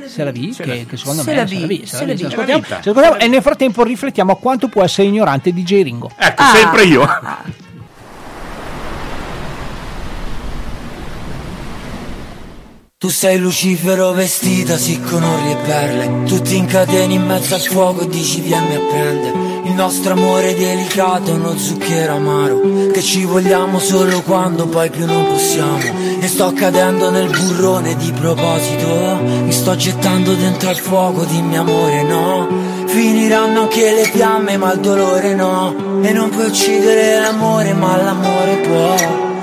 C'est 0.09 0.25
la 0.25 0.31
vie, 0.31 0.53
che, 0.55 0.87
che 0.87 0.97
secondo 0.97 1.23
me 1.25 1.33
vie. 1.45 1.87
Ci 1.87 2.25
ascoltiamo- 2.27 2.63
ascoltiamo 2.79 3.17
e 3.17 3.29
nel 3.29 3.43
frattempo 3.43 3.83
riflettiamo 3.85 4.33
a 4.33 4.37
quanto 4.37 4.69
può 4.69 4.83
essere 4.83 5.09
ignorante 5.09 5.53
DJ 5.53 5.83
Ringo. 5.83 6.11
Ecco, 6.17 6.43
Ah. 6.43 6.53
sempre 6.55 6.85
io. 6.85 7.09
Tu 13.01 13.11
sei 13.11 13.39
Lucifero 13.39 14.11
vestita 14.11 14.77
sì 14.77 15.01
con 15.01 15.23
ori 15.23 15.53
e 15.53 15.57
perle. 15.65 16.25
Tutti 16.25 16.57
in 16.57 16.67
catene 16.67 17.15
in 17.15 17.25
mezzo 17.25 17.55
al 17.55 17.61
fuoco 17.61 18.01
e 18.01 18.09
dici 18.09 18.41
vieni 18.41 18.75
a 18.75 18.81
prendere 18.81 19.39
Il 19.67 19.75
nostro 19.75 20.15
amore 20.15 20.57
delicato 20.57 21.31
è 21.31 21.35
uno 21.35 21.57
zucchero 21.57 22.17
amaro 22.17 22.91
Che 22.91 23.01
ci 23.01 23.23
vogliamo 23.23 23.79
solo 23.79 24.21
quando 24.23 24.67
poi 24.67 24.91
più 24.91 25.07
non 25.07 25.27
possiamo. 25.27 25.79
E 26.19 26.27
sto 26.27 26.53
cadendo 26.53 27.11
nel 27.11 27.29
burrone 27.31 27.95
di 27.95 28.11
proposito. 28.11 29.21
Mi 29.45 29.53
sto 29.53 29.77
gettando 29.77 30.35
dentro 30.35 30.71
al 30.71 30.79
fuoco 30.79 31.25
dimmi 31.25 31.57
amore 31.57 32.03
no? 32.03 32.49
Finiranno 32.85 33.61
anche 33.61 33.93
le 33.93 34.07
fiamme 34.07 34.57
ma 34.57 34.73
il 34.73 34.81
dolore 34.81 35.35
no. 35.35 36.03
E 36.03 36.11
non 36.11 36.31
puoi 36.31 36.47
uccidere 36.47 37.21
l'amore 37.21 37.75
ma 37.75 37.97
l'amore 37.97 38.57
può. 38.57 38.97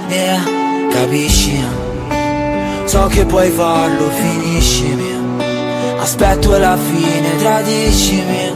Yeah, 0.09 0.43
capisci? 0.89 1.84
So 2.85 3.07
che 3.07 3.25
puoi 3.25 3.49
farlo, 3.49 4.09
finiscimi 4.09 5.13
Aspetto 5.97 6.57
la 6.57 6.77
fine, 6.77 7.35
tradiscimi 7.37 8.53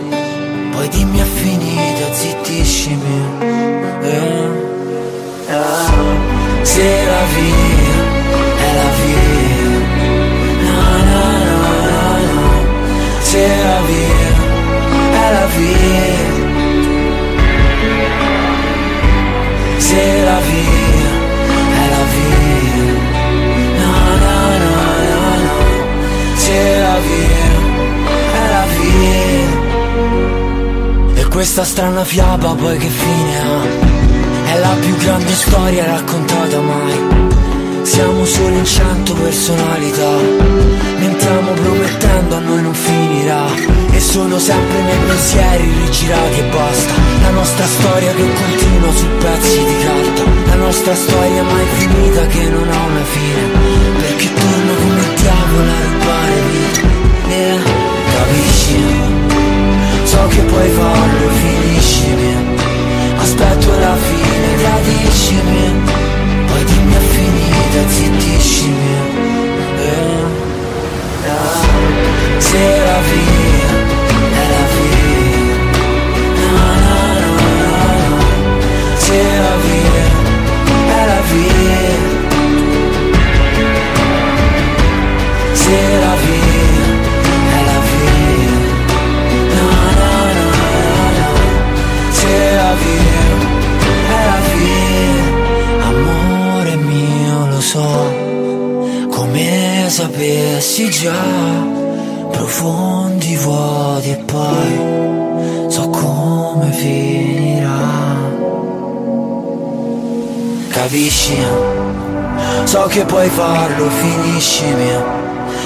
Poi 0.72 0.88
dimmi 0.89 1.20
è 1.20 1.24
finita, 1.24 2.13
zittiscimi 2.13 3.38
eh, 4.02 4.48
eh. 5.48 5.58
Se 6.62 7.06
la 7.06 7.24
via 7.36 7.98
è 8.58 8.74
la 8.76 8.89
via 9.02 9.70
Na, 10.63 10.82
na, 11.10 11.24
na. 11.94 12.48
Se 13.22 13.48
la 13.48 13.82
via 13.82 14.30
è 15.12 15.32
la 15.32 15.46
via 15.58 16.18
questa 31.39 31.63
strana 31.63 32.04
fiaba 32.04 32.54
poi 32.54 32.78
che 32.78 32.89
fine 32.89 33.39
ha? 33.39 34.52
È 34.52 34.60
la 34.60 34.75
più 34.82 34.93
grande 34.97 35.32
storia 35.32 35.86
raccontata 35.86 36.60
mai. 36.60 36.99
Siamo 37.82 38.25
solo 38.25 38.56
in 38.58 38.65
cento 38.65 39.13
personalità. 39.13 40.12
Mentiamo 40.97 41.52
promettendo 41.54 42.36
a 42.36 42.39
noi 42.39 42.62
non 42.62 42.73
finirà. 42.73 43.45
E 43.89 43.99
sono 44.02 44.38
sempre 44.38 44.80
i 44.80 44.84
miei 44.84 44.97
pensieri 45.08 45.73
rigirati 45.86 46.39
e 46.39 46.43
basta. 46.52 46.93
La 47.21 47.30
nostra 47.30 47.65
storia 47.67 48.12
che 48.12 48.34
continua 48.34 48.91
su 48.91 49.08
pezzi 49.19 49.63
di 49.63 49.78
carta. 49.86 50.23
La 50.49 50.56
nostra 50.56 50.93
storia 50.93 51.43
mai 51.43 51.65
finita 51.78 52.25
che 52.28 52.49
non 52.49 52.69
ha 52.69 52.84
una 52.84 53.06
fine. 53.15 53.43
Perché 54.02 54.34
torno 54.34 54.73
come 54.75 55.04
diavolo 55.15 55.71
a 55.71 55.82
rubare 55.88 56.41
vita. 56.52 56.82
Yeah, 57.30 57.63
capisci? 58.12 59.09
So 60.19 60.27
che 60.27 60.41
puoi 60.41 60.69
farlo, 60.69 61.29
finiscimi 61.29 62.36
Aspetto 63.19 63.79
la 63.79 63.95
fine, 63.95 64.55
tradiscimi 64.58 65.97
poi 66.45 66.63
dimmi 66.65 66.93
è 66.93 66.99
finita, 66.99 67.88
zittiscimi 67.88 68.93
eh, 69.77 70.23
ah. 71.29 72.38
Se 72.38 72.58
la 72.58 72.99
via 73.08 73.69
è 74.34 74.45
la 74.55 74.65
via 74.75 75.55
na, 76.36 76.51
na, 76.86 76.97
na, 77.39 77.62
na. 77.62 78.23
Se 78.97 79.21
la 79.43 79.55
via 79.63 80.05
è 80.95 81.05
la 81.05 81.21
via 81.32 81.97
Se 85.53 85.79
la 85.99 86.09
sapessi 100.19 100.89
già 100.89 101.67
Profondi 102.32 103.36
vuoti 103.38 104.12
e 104.12 104.17
poi 104.17 105.69
So 105.69 105.88
come 105.89 106.71
finirà 106.71 108.17
Capisci? 110.67 111.38
So 112.65 112.86
che 112.88 113.05
puoi 113.05 113.29
farlo, 113.29 113.89
finiscimi 113.89 114.91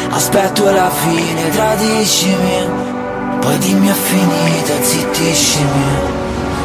Aspetto 0.09 0.69
la 0.69 0.89
fine, 0.89 1.49
tradiscimi 1.49 2.69
Poi 3.39 3.57
dimmi 3.57 3.87
è 3.87 3.93
finita, 3.93 4.81
zittiscimi 4.81 5.85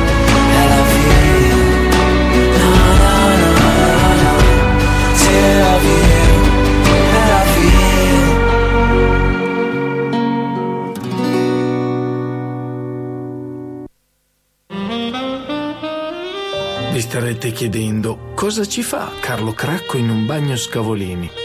Vi 16.92 17.00
starete 17.00 17.52
chiedendo 17.52 18.32
cosa 18.34 18.66
ci 18.66 18.82
fa 18.82 19.10
Carlo 19.20 19.52
Cracco 19.52 19.96
in 19.96 20.10
un 20.10 20.26
bagno 20.26 20.56
scavolini. 20.56 21.41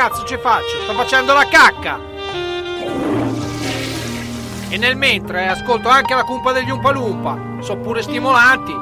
Cazzo 0.00 0.24
ci 0.24 0.38
faccio? 0.40 0.80
Sto 0.84 0.94
facendo 0.94 1.34
la 1.34 1.44
cacca! 1.44 1.98
E 4.70 4.78
nel 4.78 4.96
mentre 4.96 5.46
ascolto 5.46 5.90
anche 5.90 6.14
la 6.14 6.24
cumpa 6.24 6.52
degli 6.52 6.70
Umpalumpa. 6.70 7.36
Sono 7.60 7.82
pure 7.82 8.00
stimolanti. 8.00 8.78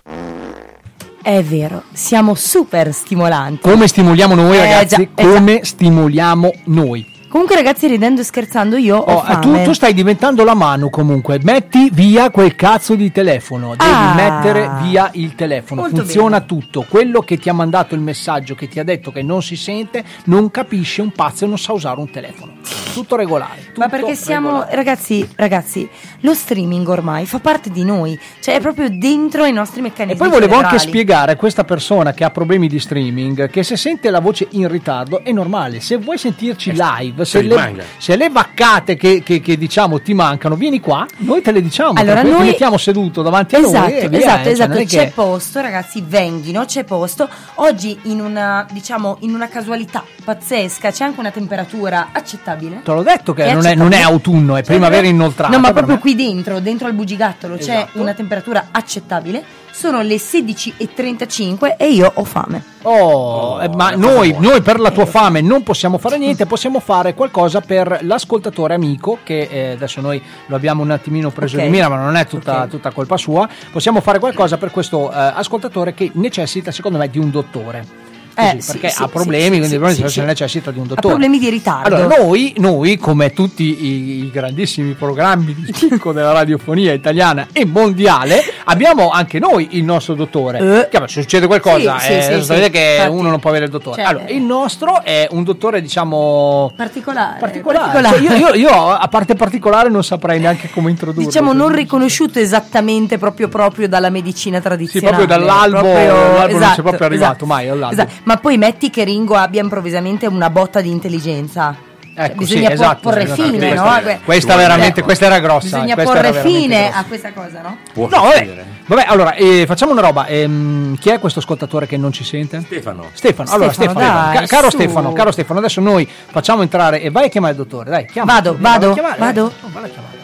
È 1.21 1.43
vero, 1.43 1.83
siamo 1.91 2.37
super 2.37 2.93
stimolanti. 2.95 3.69
Come 3.69 3.89
stimoliamo 3.89 4.37
noi, 4.37 4.59
Eh, 4.59 4.61
ragazzi? 4.61 4.95
già, 4.95 5.23
eh, 5.23 5.27
come 5.27 5.65
stimoliamo 5.65 6.53
noi? 6.67 7.05
Comunque, 7.39 7.63
ragazzi, 7.65 7.87
ridendo 7.87 8.21
e 8.21 8.25
scherzando, 8.25 8.77
io 8.77 8.97
ho 8.97 9.13
Oh, 9.19 9.25
eh, 9.25 9.39
tu, 9.39 9.51
fame. 9.53 9.63
tu 9.63 9.73
stai 9.73 9.95
diventando 9.95 10.43
la 10.43 10.55
mano 10.55 10.91
comunque. 10.91 11.39
Metti 11.41 11.89
via 11.93 12.31
quel 12.31 12.57
cazzo 12.57 12.97
di 12.97 13.13
telefono. 13.13 13.77
Devi 13.77 13.89
Ah. 13.93 14.13
mettere 14.15 14.69
via 14.83 15.09
il 15.13 15.37
telefono. 15.37 15.83
Molto 15.83 15.99
Funziona 15.99 16.41
tutto. 16.41 16.85
Quello 16.89 17.21
che 17.21 17.37
ti 17.39 17.49
ha 17.49 17.53
mandato 17.53 17.95
il 17.95 18.01
messaggio, 18.01 18.57
che 18.57 18.67
ti 18.67 18.81
ha 18.81 18.85
detto 18.85 19.13
che 19.13 19.23
non 19.23 19.41
si 19.41 19.55
sente, 19.55 20.03
non 20.25 20.51
capisce 20.51 21.01
un 21.01 21.13
pazzo 21.13 21.45
e 21.45 21.47
non 21.49 21.59
sa 21.59 21.73
usare 21.73 22.01
un 22.01 22.11
telefono. 22.11 22.55
Tutto 22.93 23.15
regolare. 23.15 23.73
Ma 23.77 23.85
tutto 23.85 23.89
perché 23.89 24.15
siamo, 24.17 24.49
regolare. 24.49 24.75
ragazzi, 24.75 25.29
ragazzi, 25.37 25.89
lo 26.23 26.35
streaming 26.35 26.89
ormai 26.89 27.25
fa 27.25 27.39
parte 27.39 27.71
di 27.71 27.85
noi, 27.85 28.19
cioè 28.41 28.57
è 28.57 28.61
proprio 28.61 28.89
dentro 28.91 29.45
i 29.45 29.53
nostri 29.53 29.81
meccanismi. 29.81 30.17
E 30.17 30.19
poi 30.19 30.29
volevo 30.29 30.55
anche 30.57 30.71
cerebrali. 30.79 30.89
spiegare 30.91 31.33
a 31.33 31.37
questa 31.37 31.63
persona 31.63 32.13
che 32.13 32.25
ha 32.25 32.31
problemi 32.31 32.67
di 32.67 32.81
streaming 32.81 33.49
che 33.49 33.63
se 33.63 33.77
sente 33.77 34.11
la 34.11 34.19
voce 34.19 34.49
in 34.51 34.67
ritardo 34.67 35.23
è 35.23 35.31
normale. 35.31 35.79
Se 35.79 35.97
vuoi 35.99 36.19
sentirci 36.19 36.73
live, 36.73 37.25
se 37.29 37.43
le, 37.43 37.85
se 37.99 38.17
le 38.17 38.29
vaccate 38.31 38.97
che, 38.97 39.23
che- 39.23 39.41
che, 39.41 39.57
diciamo 39.59 40.01
ti 40.01 40.15
mancano, 40.15 40.55
vieni 40.57 40.81
qua, 40.81 41.07
noi 41.19 41.43
te 41.43 41.53
le 41.53 41.61
diciamo. 41.63 41.93
Allora, 42.01 42.23
noi- 42.23 42.37
ti 42.41 42.45
mettiamo 42.47 42.77
seduto 42.79 43.23
davanti 43.23 43.55
a 43.55 43.59
Esatto, 43.59 43.91
noi. 43.91 43.99
e 43.99 44.09
via, 44.09 44.19
esatto, 44.19 44.39
eh, 44.41 44.43
cioè, 44.45 44.53
esatto, 44.53 44.75
c'è 44.79 44.85
che- 45.05 45.13
posto, 45.15 45.61
ragazzi, 45.61 46.03
venghino, 46.07 46.65
c'è 46.65 46.85
posto. 46.85 47.29
Oggi 47.57 47.99
in 48.05 48.21
una, 48.21 48.67
diciamo, 48.71 49.17
in 49.21 49.35
una 49.35 49.49
casualità 49.49 50.05
pazzesca, 50.25 50.91
c'è 50.91 51.05
anche 51.05 51.21
una 51.21 51.31
temperatura 51.31 52.09
accettabile. 52.13 52.81
Te 52.85 52.93
l'ho 52.93 53.03
detto 53.03 53.33
che 53.35 53.45
È 53.45 53.53
non 53.55 53.67
è, 53.67 53.75
non 53.75 53.93
è 53.93 54.01
autunno, 54.01 54.55
è 54.57 54.61
Cioè, 54.63 54.67
primavera 54.75 55.07
inoltrata. 55.07 55.53
No, 55.53 55.61
ma 55.61 55.73
proprio 55.73 55.95
me. 55.97 56.01
qui 56.01 56.15
dentro, 56.15 56.61
dentro 56.61 56.87
al 56.87 56.95
bugigattolo, 56.95 57.57
c'è 57.57 57.77
Esatto. 57.77 58.01
una 58.01 58.15
temperatura 58.15 58.69
accettabile. 58.71 59.67
Sono 59.79 60.03
le 60.03 60.17
16.35 60.17 61.77
e 61.79 61.91
io 61.93 62.11
ho 62.13 62.25
fame. 62.25 62.61
Oh, 62.83 63.63
eh, 63.63 63.69
ma 63.69 63.91
noi, 63.91 64.35
noi 64.37 64.61
per 64.61 64.81
la 64.81 64.91
tua 64.91 65.07
fame 65.07 65.41
non 65.41 65.63
possiamo 65.63 65.99
fare 65.99 66.19
niente, 66.19 66.47
possiamo 66.47 66.81
fare 66.81 67.15
qualcosa 67.15 67.61
per 67.61 68.01
l'ascoltatore 68.03 68.75
amico 68.75 69.19
che 69.23 69.43
eh, 69.43 69.71
adesso 69.75 70.01
noi 70.01 70.21
lo 70.47 70.57
abbiamo 70.57 70.83
un 70.83 70.91
attimino 70.91 71.31
preso 71.31 71.59
Ok. 71.59 71.63
di 71.63 71.69
mira, 71.71 71.89
ma 71.89 71.95
non 71.95 72.17
è 72.17 72.27
tutta, 72.27 72.63
Ok. 72.63 72.71
tutta 72.71 72.91
colpa 72.91 73.17
sua. 73.17 73.49
Possiamo 73.71 74.01
fare 74.01 74.19
qualcosa 74.19 74.57
per 74.59 74.73
questo 74.73 75.13
eh, 75.13 75.15
ascoltatore 75.15 75.95
che 75.95 76.11
necessita, 76.15 76.73
secondo 76.73 76.99
me, 76.99 77.09
di 77.09 77.21
un 77.21 77.31
dottore. 77.31 78.08
Eh, 78.39 78.45
così, 78.55 78.61
sì, 78.61 78.73
perché 78.73 78.89
sì, 78.91 79.03
ha 79.03 79.07
sì, 79.07 79.11
problemi, 79.13 79.43
sì, 79.43 79.49
quindi 79.49 79.67
sì, 79.69 79.75
probabilmente 79.77 80.13
sì, 80.13 80.21
sì. 80.21 80.27
necessita 80.27 80.71
di 80.71 80.79
un 80.79 80.85
Ha 80.85 80.89
dottore. 80.89 81.09
problemi 81.09 81.39
di 81.39 81.49
ritardo. 81.51 81.95
Allora, 81.97 82.17
noi, 82.19 82.55
noi, 82.59 82.97
come 82.97 83.33
tutti 83.33 83.63
i, 83.65 84.25
i 84.25 84.31
grandissimi 84.31 84.93
programmi 84.95 85.55
di 85.55 85.73
spicco 85.75 86.13
della 86.13 86.33
radiofonia 86.33 86.93
italiana 86.93 87.49
e 87.53 87.65
mondiale, 87.65 88.41
abbiamo 88.65 89.11
anche 89.11 89.39
noi 89.39 89.69
il 89.73 89.85
nostro 89.85 90.15
dottore. 90.15 90.59
Eh. 90.59 90.89
Che, 90.89 91.03
se 91.09 91.21
succede 91.23 91.47
qualcosa, 91.47 91.99
Sì, 91.99 92.07
sì, 92.07 92.13
eh, 92.13 92.23
sì, 92.23 92.33
sì. 92.35 92.43
sapete 92.45 92.71
che 92.71 92.95
Infatti. 92.99 93.13
uno 93.19 93.31
non 93.31 93.41
può 93.41 93.51
avere 93.51 93.65
il 93.65 93.71
dottore. 93.71 93.97
Cioè, 94.03 94.05
allora, 94.11 94.29
il 94.29 94.43
nostro 94.43 95.03
è 95.03 95.27
un 95.31 95.43
dottore, 95.43 95.81
diciamo. 95.83 96.73
particolare. 96.77 97.39
Particolare, 97.41 98.03
Cioè, 98.03 98.19
io, 98.21 98.35
io- 98.37 98.55
io, 98.55 98.71
a 98.71 99.09
parte 99.09 99.35
particolare 99.35 99.89
non 99.89 100.05
saprei 100.05 100.39
neanche 100.41 100.71
come 100.71 100.91
introdurlo. 100.91 101.27
Diciamo 101.27 101.53
non 101.53 101.73
riconosciuto 101.75 102.39
esattamente 102.39 103.19
proprio 103.19 103.49
proprio 103.49 103.89
dalla 103.89 104.11
medicina 104.11 104.61
tradizionale. 104.61 105.17
proprio 105.17 105.37
dall'albo- 105.39 105.79
Proprio- 105.81 106.07
dall'albo 106.13 106.59
non 106.59 106.73
si 106.73 106.81
è 106.81 106.83
proprio 106.83 107.07
arrivato 107.07 107.47
mai 107.47 107.69
all'albo. 107.69 107.95
esatto. 107.95 108.13
Ma 108.29 108.37
poi 108.37 108.59
metti 108.59 108.91
che 108.91 109.05
Ringo 109.05 109.37
abbia 109.37 109.63
improvvisamente 109.63 110.27
una 110.27 110.51
botta 110.51 110.83
di 110.83 110.91
intelligenza. 110.91 111.75
Cioè, 112.15 112.27
Ecco, 112.27 112.35
bisogna 112.39 112.61
sì, 112.61 112.65
por- 112.67 112.73
esatto, 112.75 113.01
porre 113.01 113.23
esatto. 113.23 113.43
fine, 113.43 113.59
Questa 113.59 113.75
no? 113.83 113.87
era- 113.91 114.01
Que- 114.03 114.21
questa 114.25 114.57
veramente- 114.57 115.01
Eh, 115.01 115.03
questa 115.03 115.25
era 115.27 115.39
grossa, 115.39 115.77
Bisogna 115.79 115.95
questa 115.95 116.13
porre 116.13 116.33
fine 116.43 116.83
grossa. 116.83 116.99
a 116.99 117.05
questa 117.05 117.33
cosa, 117.33 117.61
no? 117.63 117.77
Può 117.95 118.09
No, 118.11 118.23
vabbè, 118.25 118.65
vabbè, 118.87 119.05
allora 119.07 119.33
eh, 119.35 119.65
facciamo 119.67 119.93
una 119.93 120.01
roba. 120.03 120.27
ehm, 120.27 120.99
chi 120.99 121.09
è 121.09 121.19
questo 121.21 121.39
ascoltatore 121.39 121.87
che 121.87 121.97
non 121.97 122.13
ci 122.13 122.23
sente? 122.25 122.61
Stefano. 122.67 123.07
Stefano, 123.15 123.51
allora 123.51 123.73
Stefano, 123.73 123.99
Stefano, 124.01 124.23
dai, 124.25 124.35
ca- 124.41 124.47
caro 124.47 124.71
su. 124.71 124.77
Stefano, 124.77 125.13
caro 125.15 125.31
Stefano, 125.31 125.59
adesso 125.61 125.81
noi 125.81 126.07
facciamo 126.31 126.61
entrare 126.61 127.01
e 127.01 127.09
vai 127.11 127.25
a 127.27 127.29
chiamare 127.29 127.53
il 127.53 127.59
dottore, 127.59 127.89
dai, 127.89 128.05
chiama. 128.07 128.35
Vado, 128.35 128.57
vado, 128.59 128.93
chiamare, 128.93 129.19
vado. 129.19 129.43
dai. 129.45 129.53
Oh, 129.63 129.71
valla 129.73 129.87
a 129.87 129.89
chiamare. 129.89 130.18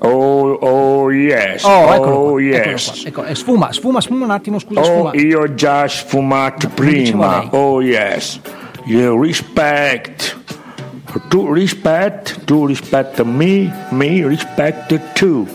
Oh, 0.00 0.52
oh 0.60 1.10
yes, 1.10 1.64
Oh, 1.64 1.92
eccolo 1.92 2.14
oh 2.16 2.30
qua, 2.32 2.40
eccolo 2.40 2.40
yes. 2.40 2.90
qua. 2.90 3.08
Ecco, 3.08 3.24
eh, 3.24 3.34
sfuma, 3.34 3.72
sfuma, 3.72 4.00
sfuma 4.00 4.24
un 4.24 4.30
attimo, 4.30 4.58
scusa, 4.58 4.80
Oh, 4.80 4.84
sfuma. 4.84 5.10
io 5.14 5.40
ho 5.40 5.54
già 5.54 5.86
sfumato 5.88 6.68
prima. 6.68 7.48
Oh 7.50 7.80
yes. 7.80 8.40
You 8.84 9.20
respect. 9.22 10.36
Tu 11.28 11.52
rispett, 11.52 12.44
tu 12.44 12.66
rispetta 12.66 13.24
me, 13.24 13.86
me 13.90 14.26
rispetta 14.26 14.96
tu. 15.14 15.46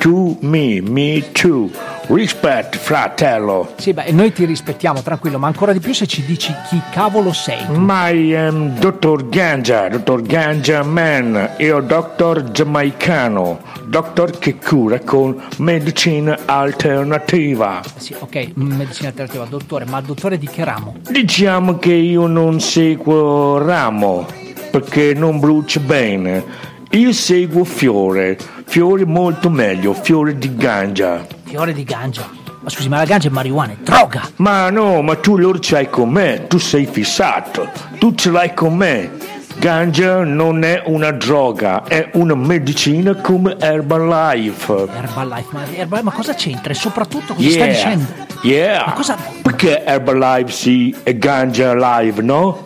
Tu 0.00 0.38
me, 0.40 0.80
me 0.80 1.30
tu. 1.30 1.70
Rispetto, 2.06 2.78
fratello. 2.78 3.74
Sì, 3.76 3.92
beh, 3.92 4.12
noi 4.12 4.32
ti 4.32 4.46
rispettiamo, 4.46 5.02
tranquillo, 5.02 5.38
ma 5.38 5.48
ancora 5.48 5.74
di 5.74 5.78
più 5.78 5.92
se 5.92 6.06
ci 6.06 6.24
dici 6.24 6.54
chi 6.70 6.80
cavolo 6.90 7.34
sei. 7.34 7.66
My 7.68 8.32
um, 8.32 8.78
dottor 8.78 9.28
Ganja, 9.28 9.88
dottor 9.90 10.22
Ganja 10.22 10.82
Man, 10.82 11.50
io 11.58 11.80
dottor 11.80 12.50
giamaicano, 12.50 13.60
dottor 13.84 14.38
che 14.38 14.56
cura 14.56 15.00
con 15.00 15.38
medicina 15.58 16.38
alternativa. 16.46 17.82
Sì, 17.96 18.16
ok, 18.18 18.52
medicina 18.54 19.08
alternativa, 19.08 19.44
dottore, 19.44 19.84
ma 19.84 20.00
dottore 20.00 20.38
di 20.38 20.48
che 20.48 20.64
ramo? 20.64 20.96
Diciamo 21.10 21.76
che 21.76 21.92
io 21.92 22.26
non 22.26 22.58
seguo 22.58 23.58
ramo 23.58 24.26
perché 24.70 25.12
non 25.12 25.38
brucia 25.38 25.80
bene. 25.80 26.68
Io 26.92 27.12
seguo 27.12 27.62
fiore, 27.62 28.36
fiore 28.70 29.04
molto 29.04 29.50
meglio, 29.50 29.92
fiore 29.94 30.38
di 30.38 30.54
ganja. 30.54 31.26
Fiore 31.42 31.72
di 31.72 31.82
ganja. 31.82 32.28
Ma 32.60 32.70
scusi, 32.70 32.88
ma 32.88 32.98
la 32.98 33.04
ganja 33.04 33.26
è 33.26 33.30
marijuana, 33.32 33.72
è 33.72 33.76
droga! 33.82 34.22
Ma 34.36 34.70
no, 34.70 35.02
ma 35.02 35.16
tu 35.16 35.36
lo 35.36 35.56
c'hai 35.58 35.90
con 35.90 36.08
me, 36.10 36.46
tu 36.46 36.58
sei 36.58 36.86
fissato, 36.86 37.68
tu 37.98 38.14
ce 38.14 38.30
l'hai 38.30 38.54
con 38.54 38.76
me. 38.76 39.10
Ganja 39.58 40.22
non 40.22 40.62
è 40.62 40.82
una 40.86 41.10
droga, 41.10 41.82
è 41.82 42.10
una 42.12 42.36
medicina 42.36 43.16
come 43.16 43.56
Herbalife. 43.58 44.72
Herbalife, 44.88 45.48
ma, 45.50 45.62
Herbalife, 45.74 46.02
ma 46.04 46.12
cosa 46.12 46.34
c'entra? 46.34 46.70
E 46.70 46.74
soprattutto 46.76 47.34
cosa 47.34 47.48
Yeah, 47.48 47.66
dicendo? 47.66 48.06
yeah. 48.42 48.84
Ma 48.86 48.92
cosa- 48.92 49.16
Perché 49.42 49.84
Herbalife 49.84 50.52
sì 50.52 50.94
e 51.02 51.18
Ganja 51.18 51.74
Live 51.74 52.22
no? 52.22 52.64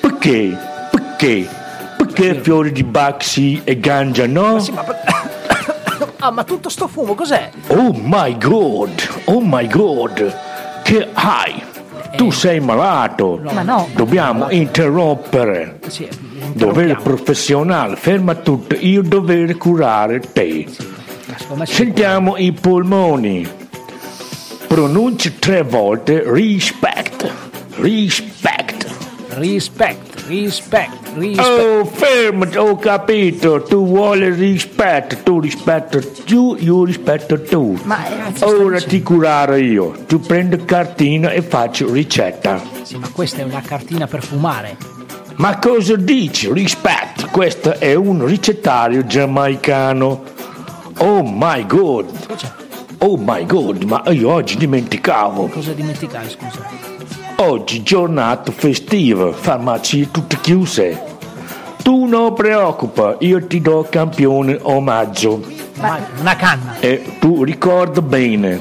Perché? 0.00 0.58
Perché? 0.90 1.48
Perché 1.96 2.40
fiori 2.40 2.72
di 2.72 2.84
sì 3.20 3.60
e 3.62 3.78
Ganja 3.78 4.26
no? 4.26 4.58
Sì, 4.58 4.72
ma... 4.72 4.84
ah, 6.18 6.30
ma 6.30 6.44
tutto 6.44 6.68
sto 6.68 6.88
fumo 6.88 7.14
cos'è? 7.14 7.50
Oh 7.68 7.92
my 7.92 8.36
god, 8.38 9.22
oh 9.24 9.40
my 9.40 9.66
god, 9.68 10.34
che 10.82 11.08
hai? 11.12 11.62
Tu 12.16 12.30
sei 12.30 12.60
malato. 12.60 13.40
Ma 13.42 13.62
no. 13.62 13.88
Dobbiamo 13.94 14.50
interrompere. 14.50 15.80
Sì, 15.88 16.08
Dovere 16.52 16.96
professionale, 16.96 17.96
ferma 17.96 18.34
tutto, 18.34 18.74
io 18.78 19.02
dovere 19.02 19.54
curare 19.56 20.20
te. 20.20 20.66
Sì. 20.68 20.94
Sentiamo 21.64 22.36
i 22.36 22.52
polmoni. 22.52 23.46
Pronuncia 24.66 25.30
tre 25.38 25.62
volte 25.62 26.22
respect. 26.24 27.30
Respect. 27.76 28.86
Rispetto, 29.28 30.05
rispetto, 30.26 31.10
rispetto. 31.14 31.48
Oh, 31.48 31.84
fermati, 31.84 32.56
ho 32.56 32.76
capito. 32.76 33.62
Tu 33.62 33.86
vuoi 33.86 34.30
rispetto, 34.30 35.16
tu 35.22 35.40
rispetto 35.40 36.00
tu, 36.24 36.56
io 36.58 36.84
rispetto 36.84 37.40
tu. 37.42 37.78
Ma 37.84 38.06
eh, 38.06 38.44
Ora 38.44 38.80
ti 38.80 39.02
curare 39.02 39.60
io. 39.60 39.94
Tu 40.06 40.20
prendi 40.20 40.64
cartina 40.64 41.30
e 41.30 41.42
faccio 41.42 41.92
ricetta. 41.92 42.60
Sì, 42.82 42.96
ma 42.96 43.08
questa 43.12 43.38
è 43.38 43.44
una 43.44 43.62
cartina 43.62 44.06
per 44.06 44.22
fumare. 44.22 44.76
Ma 45.36 45.58
cosa 45.58 45.96
dici? 45.96 46.50
Rispetto. 46.52 47.28
Questo 47.30 47.78
è 47.78 47.94
un 47.94 48.24
ricettario 48.24 49.04
giamaicano. 49.04 50.22
Oh 50.98 51.22
my 51.22 51.66
god. 51.66 52.06
Oh 52.98 53.18
my 53.18 53.44
god, 53.44 53.82
ma 53.82 54.02
io 54.08 54.30
oggi 54.30 54.56
dimenticavo. 54.56 55.48
Cosa 55.48 55.72
dimenticai, 55.72 56.30
scusa? 56.30 56.95
Oggi 57.38 57.82
giornata 57.82 58.50
festiva, 58.50 59.30
farmacie 59.30 60.10
tutte 60.10 60.38
chiuse. 60.40 61.18
Tu 61.82 62.06
non 62.06 62.32
preoccupa, 62.32 63.16
io 63.18 63.46
ti 63.46 63.60
do 63.60 63.86
campione 63.90 64.58
omaggio. 64.62 65.44
Ma 65.74 65.98
una 66.18 66.34
canna. 66.34 66.76
E 66.80 67.18
tu 67.20 67.44
ricorda 67.44 68.00
bene, 68.00 68.58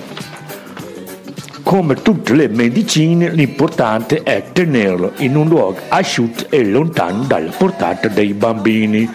come 1.64 1.96
tutte 1.96 2.34
le 2.34 2.50
medicine, 2.50 3.30
l'importante 3.30 4.24
è 4.24 4.52
tenerlo 4.52 5.14
in 5.20 5.38
un 5.38 5.48
luogo 5.48 5.80
asciutto 5.88 6.48
e 6.50 6.66
lontano 6.66 7.24
dalla 7.24 7.52
portata 7.52 8.10
dei 8.10 8.34
bambini. 8.34 9.10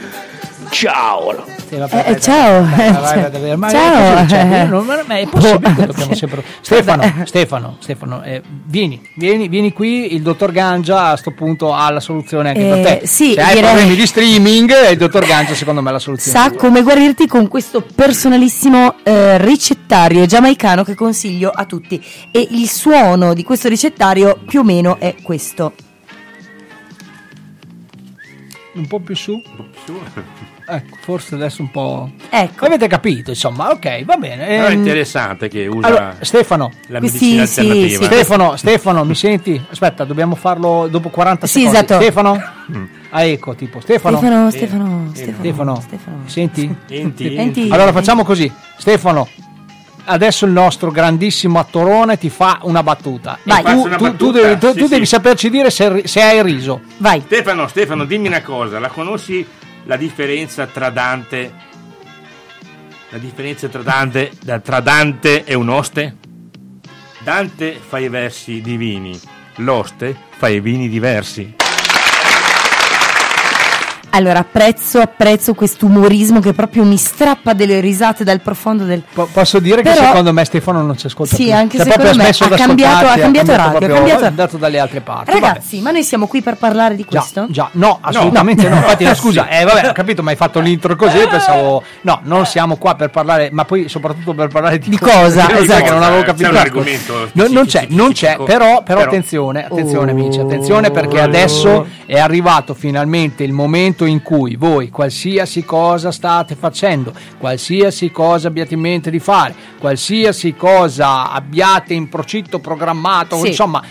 Ciao! 0.70 1.59
Vabbè, 1.78 2.04
Eh, 2.06 2.10
dai, 2.12 2.20
ciao. 2.20 2.62
dai, 2.62 3.30
vai, 3.40 3.56
ma 3.56 3.70
Ciao. 3.70 4.66
non- 4.66 4.84
ma- 4.86 5.16
è 5.16 5.26
possibile 5.28 5.74
che 5.74 5.86
dobbiamo 5.86 6.14
sempre... 6.14 6.42
Stefano, 6.60 7.22
Stefano, 7.24 7.76
Stefano, 7.80 8.22
eh, 8.24 8.42
vieni, 8.64 9.00
vieni, 9.16 9.48
vieni 9.48 9.72
qui, 9.72 10.14
il 10.14 10.22
dottor 10.22 10.50
Gangia 10.52 11.06
a 11.10 11.16
sto 11.16 11.30
punto 11.32 11.72
ha 11.72 11.90
la 11.90 12.00
soluzione 12.00 12.48
anche 12.50 12.60
Eh, 12.66 12.82
per 12.82 12.98
te. 13.00 13.06
sì, 13.06 13.32
Se 13.34 13.40
hai 13.42 13.54
direi- 13.54 13.70
problemi 13.70 13.94
di 13.96 14.06
streaming, 14.06 14.72
il 14.90 14.96
dottor 14.98 15.24
Gangia 15.24 15.54
secondo 15.54 15.80
me 15.80 15.90
è 15.90 15.92
la 15.92 15.98
soluzione. 15.98 16.38
Sa 16.38 16.50
come 16.52 16.82
guarirti 16.82 17.26
con 17.26 17.46
questo 17.48 17.82
personalissimo 17.94 18.96
eh, 19.04 19.38
ricettario 19.38 20.26
giamaicano 20.26 20.82
che 20.84 20.94
consiglio 20.94 21.50
a 21.50 21.64
tutti. 21.66 22.02
E 22.32 22.48
il 22.50 22.68
suono 22.68 23.32
di 23.34 23.42
questo 23.44 23.68
ricettario 23.68 24.38
più 24.46 24.60
o 24.60 24.64
meno 24.64 24.98
è 24.98 25.14
questo. 25.22 25.72
Un 28.72 28.86
po' 28.86 29.00
più 29.00 29.14
su? 29.16 29.40
Ecco, 30.72 30.96
forse 31.00 31.34
adesso 31.34 31.62
un 31.62 31.70
po'... 31.72 32.10
Ecco. 32.28 32.64
Avete 32.66 32.86
capito, 32.86 33.30
insomma, 33.30 33.70
ok, 33.70 34.04
va 34.04 34.16
bene. 34.16 34.46
Però 34.46 34.66
è 34.66 34.70
ehm, 34.70 34.78
interessante 34.78 35.48
che 35.48 35.66
usa 35.66 35.86
allora, 35.88 36.16
Stefano, 36.20 36.70
la 36.86 37.00
medicina 37.00 37.44
sì, 37.44 37.60
alternativa. 37.60 37.98
sì. 37.98 38.04
Stefano, 38.04 38.56
Stefano, 38.56 39.04
mi 39.04 39.14
senti? 39.16 39.60
Aspetta, 39.68 40.04
dobbiamo 40.04 40.36
farlo 40.36 40.86
dopo 40.88 41.08
40 41.08 41.46
Sì, 41.48 41.60
secondi. 41.64 41.76
esatto. 41.76 41.94
Stefano? 42.00 42.42
Ah, 43.10 43.22
ecco, 43.24 43.54
tipo, 43.56 43.80
Stefano. 43.80 44.18
Stefano, 44.18 44.50
Stefano, 44.50 45.10
Stefano, 45.12 45.80
Stefano, 45.80 46.16
senti? 46.26 46.72
Enti, 46.88 47.34
Enti. 47.34 47.68
Allora 47.70 47.90
facciamo 47.90 48.22
così, 48.22 48.50
Stefano. 48.78 49.28
Adesso 50.04 50.44
il 50.44 50.52
nostro 50.52 50.90
grandissimo 50.90 51.58
attorone 51.58 52.16
ti 52.16 52.30
fa 52.30 52.60
una 52.62 52.82
battuta. 52.82 53.38
Vai. 53.42 53.62
Tu, 53.62 53.70
una 53.70 53.96
tu- 53.96 54.04
tu 54.04 54.10
battuta? 54.10 54.40
devi, 54.40 54.58
tu- 54.58 54.72
Sì, 54.72 54.78
tu 54.78 54.84
sì. 54.84 54.90
devi 54.90 55.06
saperci 55.06 55.50
dire 55.50 55.70
se, 55.70 56.02
se 56.04 56.22
hai 56.22 56.42
riso. 56.42 56.80
Vai. 56.98 57.20
Stefano, 57.26 57.66
Stefano, 57.68 58.04
dimmi 58.04 58.28
una 58.28 58.42
cosa, 58.42 58.78
la 58.78 58.88
conosci 58.88 59.44
la 59.84 59.96
differenza 59.96 60.66
tra 60.66 60.90
Dante? 60.90 61.52
La 63.10 63.18
differenza 63.18 63.68
tra 63.68 63.82
Dante, 63.82 64.30
da- 64.42 64.60
tra 64.60 64.80
Dante 64.80 65.44
e 65.44 65.54
un 65.54 65.68
oste? 65.68 66.16
Dante 67.22 67.72
fa 67.74 67.98
i 67.98 68.08
versi 68.08 68.60
divini, 68.60 69.18
l'oste 69.56 70.16
fa 70.30 70.48
i 70.48 70.60
vini 70.60 70.88
diversi. 70.88 71.54
Allora, 74.12 74.40
apprezzo, 74.40 74.98
apprezzo 75.00 75.54
questo 75.54 75.86
umorismo 75.86 76.40
che 76.40 76.52
proprio 76.52 76.84
mi 76.84 76.96
strappa 76.96 77.52
delle 77.52 77.78
risate 77.80 78.24
dal 78.24 78.40
profondo 78.40 78.84
del... 78.84 79.02
Po- 79.12 79.28
posso 79.32 79.60
dire 79.60 79.82
che 79.82 79.90
Però- 79.90 80.06
secondo 80.06 80.32
me 80.32 80.44
Stefano 80.44 80.82
non 80.82 80.96
ci 80.98 81.06
ascolta 81.06 81.36
Sì, 81.36 81.44
più. 81.44 81.54
anche 81.54 81.76
Cioè, 81.76 81.86
secondo 81.86 82.10
proprio 82.10 82.22
me 82.24 82.54
ha 82.54 82.56
cambiato- 82.58 83.06
ha 83.06 83.14
cambiato 83.16 83.50
radio, 83.56 83.76
ha 83.76 83.90
cambiato- 83.96 84.22
è 84.24 84.26
andato 84.26 84.56
dalle 84.56 84.78
altre 84.80 85.00
parti. 85.00 85.30
Ragazzi, 85.30 85.80
ma 85.80 85.90
noi 85.92 86.02
siamo 86.02 86.26
qui 86.26 86.42
per 86.42 86.56
parlare 86.56 86.96
di 86.96 87.04
questo? 87.04 87.46
Già, 87.50 87.68
no, 87.72 87.98
assolutamente 88.00 88.68
no. 88.68 88.76
Infatti, 88.76 89.04
no, 89.04 89.14
scusa, 89.14 89.46
eh, 89.50 89.64
vabbè, 89.64 89.88
ho 89.88 89.92
capito, 89.92 90.22
ma 90.24 90.30
hai 90.30 90.36
fatto 90.36 90.58
l'intro 90.60 90.96
così. 90.96 91.18
Pensavo, 91.28 91.82
no, 92.02 92.20
non 92.24 92.46
siamo 92.46 92.76
qua 92.76 92.96
per 92.96 93.10
parlare, 93.10 93.50
ma 93.52 93.64
poi 93.64 93.88
soprattutto 93.88 94.34
per 94.34 94.48
parlare 94.48 94.78
di, 94.78 94.88
Di 94.90 94.98
cosa? 94.98 95.46
Perché 95.46 95.62
Esatto. 95.62 95.82
che 95.84 95.90
non 95.90 96.02
avevo 96.02 96.20
C'è 96.22 96.26
capito. 96.26 96.48
un 96.48 96.56
Ecco. 96.56 96.64
argomento 96.66 97.28
No, 97.32 97.46
non 97.48 97.66
c'è, 97.66 97.86
non 97.90 98.12
c'è, 98.12 98.36
però, 98.36 98.46
però, 98.46 98.82
però- 98.82 99.00
attenzione, 99.02 99.64
attenzione, 99.64 100.10
amici, 100.10 100.38
Oh. 100.40 100.42
attenzione 100.42 100.90
perché 100.90 101.20
adesso 101.20 101.86
è 102.06 102.18
arrivato 102.18 102.74
finalmente 102.74 103.44
il 103.44 103.52
momento 103.52 103.99
in 104.04 104.22
cui 104.22 104.56
voi, 104.56 104.90
qualsiasi 104.90 105.64
cosa 105.64 106.10
state 106.10 106.54
facendo, 106.54 107.12
qualsiasi 107.38 108.10
cosa 108.10 108.48
abbiate 108.48 108.74
in 108.74 108.80
mente 108.80 109.10
di 109.10 109.18
fare, 109.18 109.54
qualsiasi 109.78 110.54
cosa 110.54 111.30
abbiate 111.30 111.94
in 111.94 112.08
procinto 112.08 112.58
programmato, 112.58 113.36
Sì. 113.38 113.48
insomma. 113.48 113.82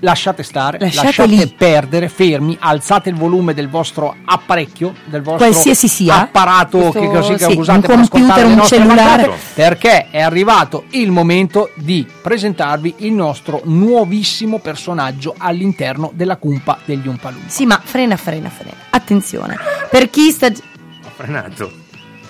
Lasciate 0.00 0.42
stare, 0.42 0.78
Lasciate 0.78 1.06
lasciate, 1.06 1.28
lì. 1.30 1.54
perdere, 1.56 2.08
fermi, 2.08 2.56
alzate 2.60 3.08
il 3.08 3.16
volume 3.16 3.54
del 3.54 3.68
vostro 3.68 4.14
apparecchio, 4.24 4.94
del 5.06 5.22
vostro 5.22 5.46
Qualsiasi 5.48 5.88
sia. 5.88 6.20
apparato 6.22 6.78
Questo- 6.78 7.00
che 7.00 7.06
così 7.08 7.32
che 7.34 7.50
sì, 7.50 7.58
usate 7.58 7.78
un 7.78 7.80
per 7.80 7.98
ascoltare 8.00 8.08
computer, 8.08 8.44
le 8.44 8.50
un 8.52 8.56
nostre 8.58 8.76
cellulare. 8.78 9.22
puntate, 9.24 9.42
perché 9.54 10.10
è 10.10 10.20
arrivato 10.20 10.84
il 10.90 11.10
momento 11.10 11.70
di 11.76 12.06
presentarvi 12.22 12.94
il 12.98 13.12
nostro 13.12 13.62
nuovissimo 13.64 14.58
personaggio 14.58 15.34
all'interno 15.38 16.10
della 16.14 16.36
cumpa 16.36 16.78
degli 16.84 17.08
Umpalumpa. 17.08 17.48
Sì, 17.48 17.64
ma 17.64 17.80
frena, 17.82 18.16
frena, 18.16 18.50
frena. 18.50 18.74
Attenzione. 18.90 19.56
Per 19.90 20.10
chi 20.10 20.30
sta... 20.30 20.46
Ho 20.48 21.10
frenato. 21.14 21.84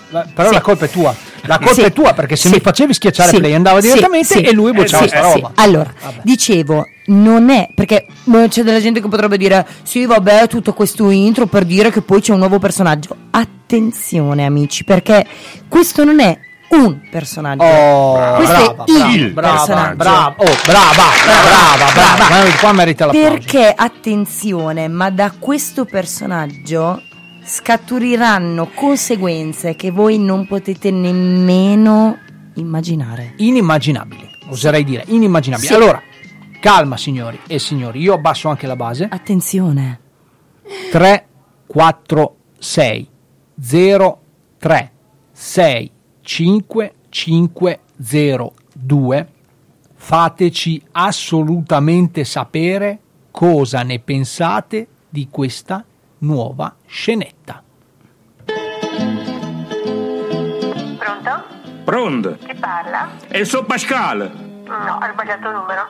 La- 0.09 0.25
Però 0.33 0.47
Sì. 0.47 0.53
la 0.53 0.61
colpa 0.61 0.85
è 0.85 0.89
tua, 0.89 1.13
la 1.41 1.57
colpa 1.57 1.73
Sì. 1.73 1.81
è 1.81 1.91
tua 1.91 2.13
perché 2.13 2.35
se 2.37 2.47
Sì. 2.47 2.53
mi 2.55 2.61
facevi 2.61 2.93
schiacciare 2.93 3.29
Sì. 3.31 3.37
play 3.37 3.53
andava 3.53 3.81
direttamente 3.81 4.41
e 4.41 4.51
lui 4.53 4.71
sta 4.87 5.05
sì. 5.07 5.09
roba. 5.15 5.51
Allora, 5.55 5.93
Vabbè. 6.01 6.19
dicevo, 6.23 6.87
non 7.07 7.49
è 7.49 7.69
perché 7.75 8.05
eh, 8.33 8.47
c'è 8.47 8.63
della 8.63 8.79
gente 8.79 9.01
che 9.01 9.07
potrebbe 9.09 9.37
dire 9.37 9.65
sì, 9.83 10.05
vabbè, 10.05 10.47
tutto 10.47 10.73
questo 10.73 11.09
intro 11.09 11.45
per 11.47 11.65
dire 11.65 11.91
che 11.91 12.01
poi 12.01 12.21
c'è 12.21 12.31
un 12.31 12.39
nuovo 12.39 12.57
personaggio. 12.59 13.15
Attenzione, 13.31 14.45
amici, 14.45 14.83
perché 14.85 15.25
questo 15.67 16.03
non 16.05 16.19
è 16.21 16.37
un 16.69 16.99
personaggio. 17.09 17.63
Oh, 17.63 18.35
questo 18.35 18.73
brava, 18.75 18.83
è 18.85 19.11
il 19.13 19.31
brava, 19.31 19.55
personaggio. 19.57 19.95
brava, 19.95 20.35
oh, 20.37 20.45
brava, 20.65 21.03
brava, 21.25 21.91
brava, 21.93 22.25
Brava. 22.27 22.57
Qua 22.59 22.71
merita 22.73 23.05
l'applauso. 23.05 23.29
Perché 23.29 23.73
attenzione, 23.75 24.87
ma 24.87 25.09
da 25.09 25.31
questo 25.37 25.85
personaggio 25.85 27.01
scaturiranno 27.47 28.67
conseguenze 28.75 29.75
che 29.77 29.89
voi 29.89 30.19
non 30.19 30.45
potete 30.45 30.91
nemmeno 30.91 32.17
immaginare. 32.55 33.35
Inimmaginabile, 33.37 34.29
oserei 34.49 34.83
dire, 34.83 35.05
inimmaginabile. 35.07 35.67
Sì. 35.67 35.73
Allora, 35.73 36.01
calma 36.59 36.97
signori 36.97 37.39
e 37.47 37.57
signori, 37.57 38.01
io 38.01 38.13
abbasso 38.13 38.49
anche 38.49 38.67
la 38.67 38.75
base. 38.75 39.07
Attenzione. 39.09 40.01
3 40.91 41.27
4 41.65 42.35
6 42.59 43.09
0 43.61 44.21
3 44.57 44.91
6 45.31 45.91
5 46.21 46.93
5 47.07 47.79
0 48.01 48.53
2 48.73 49.27
fateci 49.95 50.81
assolutamente 50.91 52.25
sapere 52.25 52.99
cosa 53.31 53.83
ne 53.83 53.99
pensate 53.99 54.87
di 55.09 55.29
questa 55.31 55.85
nuova 56.19 56.73
scenetta. 56.85 57.63
Pronto? 60.97 61.43
Pronto? 61.83 62.37
Chi 62.45 62.53
parla? 62.55 63.09
E 63.27 63.45
so 63.45 63.63
Pascal. 63.63 64.31
No, 64.65 64.97
hai 64.99 65.11
sbagliato 65.13 65.51
numero. 65.51 65.89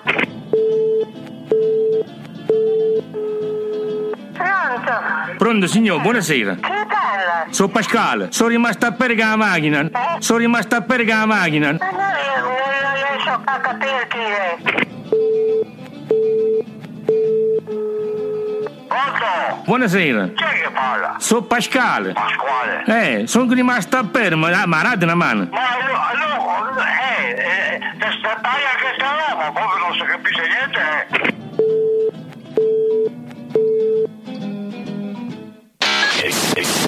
Pronto? 4.33 5.35
Pronto 5.37 5.67
signor, 5.67 6.01
buonasera. 6.01 6.55
Chi 6.55 6.61
parla? 6.61 7.45
Sono 7.49 7.69
Pascal, 7.69 8.27
sono 8.31 8.49
rimasto 8.49 8.85
a 8.85 8.91
perga 8.91 9.29
la 9.29 9.35
macchina. 9.35 9.89
Sono 10.19 10.39
rimasto 10.39 10.75
a 10.75 10.81
perga 10.81 11.19
la 11.19 11.25
macchina. 11.25 11.71
Ma 11.79 11.89
no, 11.89 11.97
io 11.97 12.41
non 12.43 12.67
non 12.83 12.93
riesco 12.93 13.41
a 13.43 13.59
capire 13.59 14.07
chi 14.07 14.19
è. 14.19 14.95
Pronto? 18.87 19.61
Buonasera. 19.65 20.29
Chi 20.35 20.43
è 20.43 20.61
che 20.63 20.69
parla? 20.73 21.15
Sono 21.19 21.41
Pascal. 21.41 22.13
Pasquale. 22.13 22.83
Eh, 23.21 23.27
sono 23.27 23.51
rimasto 23.53 23.97
a 23.97 24.03
perga, 24.05 24.35
ma 24.35 24.65
ma 24.65 24.81
date 24.81 25.03
una 25.03 25.15
mano. 25.15 25.47
Ma 25.51 25.59
allora, 26.11 26.85
eh, 27.17 27.29
eh, 27.31 27.79
questa 27.99 28.39
taglia 28.41 28.73
che 28.79 28.93
sta 28.95 29.15
roba, 29.29 29.51
proprio 29.51 29.87
non 29.87 29.93
si 29.93 30.03
capisce 30.05 30.41
niente. 30.47 30.79
eh. 31.09 31.96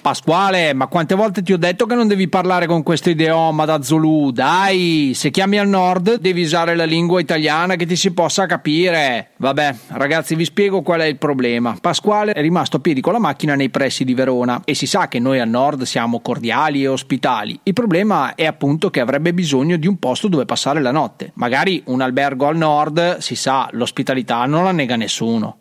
Pasquale, 0.02 0.74
ma 0.74 0.88
quante 0.88 1.14
volte 1.14 1.44
ti 1.44 1.54
ho 1.54 1.58
detto 1.58 1.86
che 1.86 1.94
non 1.94 2.08
devi 2.08 2.28
parlare 2.28 2.66
con 2.66 2.82
questo 2.82 3.12
idioma 3.12 3.66
da 3.66 3.82
Zulu? 3.84 4.32
Dai, 4.32 5.12
se 5.14 5.30
chiami 5.30 5.60
al 5.60 5.68
nord 5.68 6.20
devi 6.20 6.42
usare 6.42 6.76
la 6.76 6.86
lingua 6.86 7.20
italiana 7.20 7.76
che 7.76 7.86
ti 7.86 7.96
si 7.96 8.12
possa 8.12 8.48
capire. 8.48 9.32
Vabbè, 9.38 9.76
ragazzi, 9.90 10.34
vi 10.34 10.46
spiego 10.46 10.82
qual 10.82 11.02
è 11.02 11.06
il 11.06 11.18
problema. 11.18 11.78
Pasquale 11.80 12.32
è 12.32 12.42
rimasto 12.42 12.78
a 12.78 12.80
piedi 12.80 13.02
con 13.02 13.14
la 13.14 13.20
macchina 13.20 13.54
nei 13.54 13.70
pressi 13.70 14.04
di 14.04 14.16
Verona 14.16 14.62
e 14.66 14.74
si 14.74 14.88
sa 14.88 15.08
che 15.08 15.20
noi 15.20 15.40
al 15.40 15.50
nord 15.50 15.84
siamo 15.84 16.22
cordiali 16.22 16.82
e 16.82 16.88
ospitali. 16.88 17.60
Il 17.64 17.74
problema 17.74 18.34
è 18.34 18.46
appunto 18.46 18.90
che 18.90 19.00
avrebbe 19.00 19.34
bisogno 19.34 19.78
di 19.78 19.86
un 19.86 20.00
posto 20.00 20.28
dove 20.28 20.46
passare 20.46 20.82
la 20.82 20.92
notte. 20.92 21.32
Magari 21.36 21.84
un 21.86 22.02
albergo 22.02 22.48
al 22.48 22.58
nord, 22.58 23.18
si 23.18 23.36
sa, 23.36 23.70
l'ospitalità 23.74 24.46
non 24.46 24.64
la 24.64 24.72
nega 24.72 24.96
nessuno. 24.96 25.59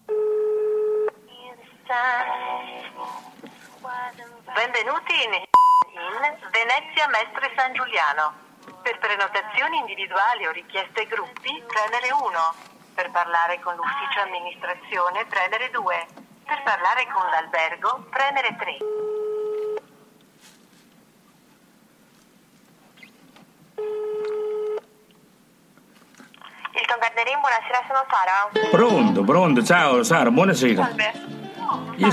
Benvenuti 4.59 5.15
in, 5.23 5.31
in 5.39 6.19
Venezia 6.51 7.07
Mestre 7.07 7.55
San 7.55 7.73
Giuliano. 7.75 8.35
Per 8.83 8.99
prenotazioni 8.99 9.79
individuali 9.79 10.47
o 10.47 10.51
richieste 10.51 11.07
gruppi, 11.07 11.63
premere 11.63 12.11
1. 12.11 12.27
Per 12.93 13.09
parlare 13.13 13.61
con 13.63 13.77
l'ufficio 13.79 14.19
amministrazione, 14.27 15.27
premere 15.31 15.71
2. 15.71 16.07
Per 16.43 16.61
parlare 16.67 17.07
con 17.07 17.23
l'albergo, 17.31 18.11
premere 18.11 18.57
3. 18.59 18.79
Hilton 26.75 26.99
Garderin, 26.99 27.39
buonasera, 27.39 27.85
sono 27.87 28.03
Sara. 28.11 28.51
Pronto, 28.75 29.23
pronto, 29.23 29.63
ciao 29.63 30.03
Sara, 30.03 30.33
buonasera. 30.33 30.83
Salve. 30.83 31.47
Io 31.99 32.11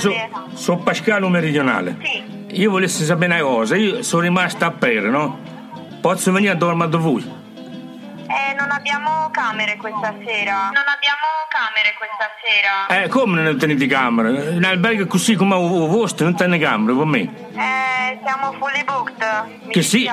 sono 0.53 0.79
Pascalo 0.79 1.29
Meridionale. 1.29 1.97
Sì. 2.01 2.24
Io 2.56 2.72
volessi 2.72 3.04
sapere 3.04 3.34
una 3.34 3.44
cosa, 3.44 3.76
io 3.76 4.02
sono 4.02 4.22
rimasto 4.22 4.63
a 4.63 4.72
perra, 4.72 5.10
no? 5.10 5.39
Posso 6.00 6.32
venire 6.32 6.54
a 6.54 6.56
dormire 6.56 6.88
da 6.88 6.97
voi? 6.97 7.22
Eh, 7.22 8.53
non 8.58 8.72
abbiamo 8.72 9.30
camere 9.32 9.76
questa 9.76 10.16
sera. 10.26 10.72
Non 10.72 10.86
abbiamo 10.88 11.28
camere 11.49 11.93
questa 11.97 12.30
sera. 12.41 13.03
Eh, 13.03 13.10
come 13.10 13.41
non 13.41 13.58
tenete 13.58 13.86
camera? 13.88 14.30
In 14.30 14.64
albergo 14.64 15.06
così 15.06 15.36
come 15.36 15.58
il 15.58 15.68
vostro 15.68 16.26
non 16.28 16.36
tiene 16.38 16.58
camera 16.58 16.95
per 16.95 17.06
me. 17.06 17.22
Eh, 17.22 18.20
siamo 18.24 18.53
fully 18.53 18.86
booked. 18.86 19.24
Mi 19.66 19.72
Che 19.74 19.82
sì, 19.82 20.10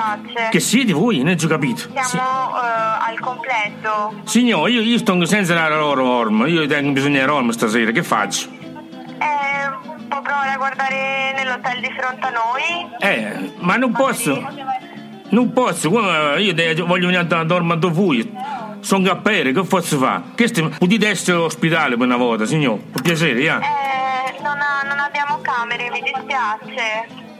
che 0.51 0.59
siete 0.59 0.91
voi, 0.91 1.23
non 1.23 1.37
ho 1.41 1.47
capito. 1.47 1.87
Siamo 2.01 2.57
eh, 2.57 3.09
al 3.09 3.19
completo. 3.21 4.21
Signore, 4.25 4.69
io, 4.71 4.81
io 4.81 4.97
sto 4.97 5.23
senza 5.23 5.53
la 5.53 5.69
loro 5.77 6.05
orma, 6.05 6.45
io 6.47 6.67
tengo 6.67 6.91
bisogno 6.91 7.23
di 7.23 7.31
orma 7.31 7.53
stasera, 7.53 7.91
che 7.91 8.03
faccio? 8.03 8.62
Può 10.13 10.21
provare 10.21 10.51
a 10.51 10.57
guardare 10.57 11.33
nell'hotel 11.35 11.79
di 11.79 11.91
fronte 11.97 12.27
a 12.27 12.29
noi? 12.29 12.87
Eh, 12.99 13.53
ma 13.61 13.77
non 13.77 13.91
posso. 13.93 14.39
Non 15.29 15.51
posso, 15.51 15.89
io 16.37 16.85
voglio 16.85 17.07
venire 17.07 17.17
a 17.17 17.43
dormire 17.43 17.79
da 17.79 17.87
voi. 17.87 18.31
Sono 18.81 19.05
cappere, 19.07 19.51
che 19.51 19.63
posso 19.63 19.97
fare? 19.97 20.21
Questo 20.35 20.69
potete 20.77 21.07
essere 21.07 21.37
ospitale 21.37 21.97
per 21.97 22.05
una 22.05 22.17
volta, 22.17 22.45
signor, 22.45 22.77
per 22.77 23.01
piacere, 23.01 23.39
eh? 23.39 23.45
Eh, 23.47 24.41
non, 24.43 24.59
ha- 24.59 24.83
non 24.87 24.99
abbiamo 24.99 25.39
camere, 25.41 25.89
mi 25.89 26.03
dispiace. 26.03 27.32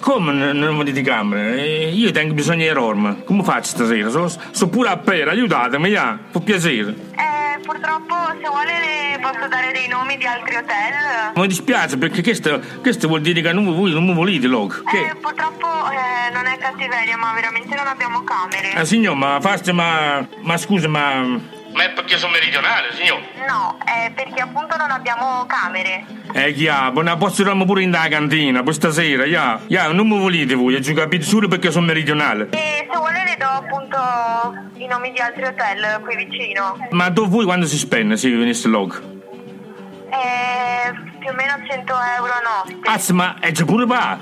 Come 0.00 0.52
non 0.52 0.76
volete 0.76 1.02
camere? 1.02 1.62
Eh, 1.62 1.90
io 1.90 2.10
tengo 2.10 2.32
bisogno 2.32 2.62
di 2.62 2.78
orma. 2.78 3.16
Come 3.24 3.44
faccio 3.44 3.68
stasera? 3.68 4.08
Sono 4.08 4.28
so 4.28 4.68
pure 4.68 4.88
a 4.88 4.96
pera, 4.96 5.32
aiutatemi, 5.32 5.92
eh? 5.92 6.16
Per 6.32 6.42
piacere. 6.42 6.94
Eh, 7.12 7.60
purtroppo, 7.62 8.14
se 8.40 8.48
vuole, 8.48 8.72
le 8.80 9.18
posso 9.20 9.46
dare 9.46 9.72
dei 9.72 9.88
nomi 9.88 10.16
di 10.16 10.24
altri 10.24 10.56
hotel. 10.56 11.32
Mi 11.34 11.46
dispiace 11.46 11.98
perché 11.98 12.22
questo, 12.22 12.60
questo 12.80 13.08
vuol 13.08 13.20
dire 13.20 13.42
che 13.42 13.52
non, 13.52 13.64
voi 13.66 13.92
non 13.92 14.06
mi 14.06 14.14
volete, 14.14 14.46
loco. 14.46 14.82
Che? 14.84 14.98
Eh, 14.98 15.14
purtroppo 15.20 15.66
eh, 15.66 16.32
non 16.32 16.46
è 16.46 16.56
cattiveria, 16.56 17.16
ma 17.18 17.32
veramente 17.34 17.74
non 17.74 17.86
abbiamo 17.86 18.24
camere. 18.24 18.80
Eh, 18.80 18.84
signor, 18.86 19.14
ma 19.16 19.38
faccia, 19.40 19.74
ma, 19.74 20.26
ma 20.40 20.56
scusa, 20.56 20.88
ma 20.88 21.58
Ma 21.72 21.84
è 21.84 21.90
perché 21.92 22.18
sono 22.18 22.32
meridionale, 22.32 22.92
signor. 22.94 23.20
No, 23.48 23.78
è 23.84 24.10
perché 24.12 24.40
appunto 24.42 24.76
non 24.76 24.90
abbiamo 24.90 25.46
camere. 25.46 26.04
Eh, 26.32 26.52
non 27.02 27.16
posso 27.18 27.42
dormire 27.42 27.66
pure 27.66 27.82
in 27.82 27.90
da 27.90 28.08
cantina, 28.08 28.62
questa 28.62 28.90
sera, 28.90 29.24
ya. 29.24 29.60
Ya, 29.68 29.90
non 29.92 30.08
mi 30.08 30.18
volete 30.18 30.54
voi, 30.54 30.74
ho 30.74 30.94
capito 30.94 31.24
solo 31.24 31.48
perché 31.48 31.70
sono 31.70 31.86
meridionale. 31.86 32.48
E 32.50 32.86
se 32.90 32.96
vuole 32.96 33.22
le 33.24 33.36
do 33.38 33.46
appunto 33.46 33.98
i 34.78 34.86
nomi 34.86 35.12
di 35.12 35.18
altri 35.20 35.44
hotel 35.44 36.00
qui 36.02 36.16
vicino. 36.16 36.76
Ma 36.90 37.08
dove 37.08 37.28
voi 37.28 37.44
quando 37.44 37.66
si 37.66 37.78
spende 37.78 38.16
se 38.16 38.28
vi 38.28 38.36
venisse 38.36 38.66
log? 38.68 39.00
Eh, 40.10 40.92
più 41.20 41.30
o 41.30 41.34
meno 41.34 41.54
100 41.68 41.92
euro 42.18 42.32
a 42.32 42.40
notte. 42.64 42.90
Azz, 42.90 43.10
ma 43.10 43.36
è 43.38 43.52
già 43.52 43.64
pure 43.64 43.86
pa. 43.86 44.18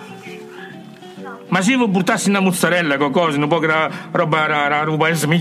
Ma 1.49 1.63
se 1.63 1.77
vi 1.77 1.89
portassi 1.89 2.29
una 2.29 2.41
mozzarella, 2.41 2.99
qualcosa, 2.99 3.39
un 3.39 3.49
po' 3.49 3.59
che 3.59 3.67
ra- 3.67 3.91
roba, 4.11 4.47
ra- 4.47 4.69
ra- 4.69 4.83
roba 4.83 5.05
paese 5.05 5.27
mio. 5.27 5.39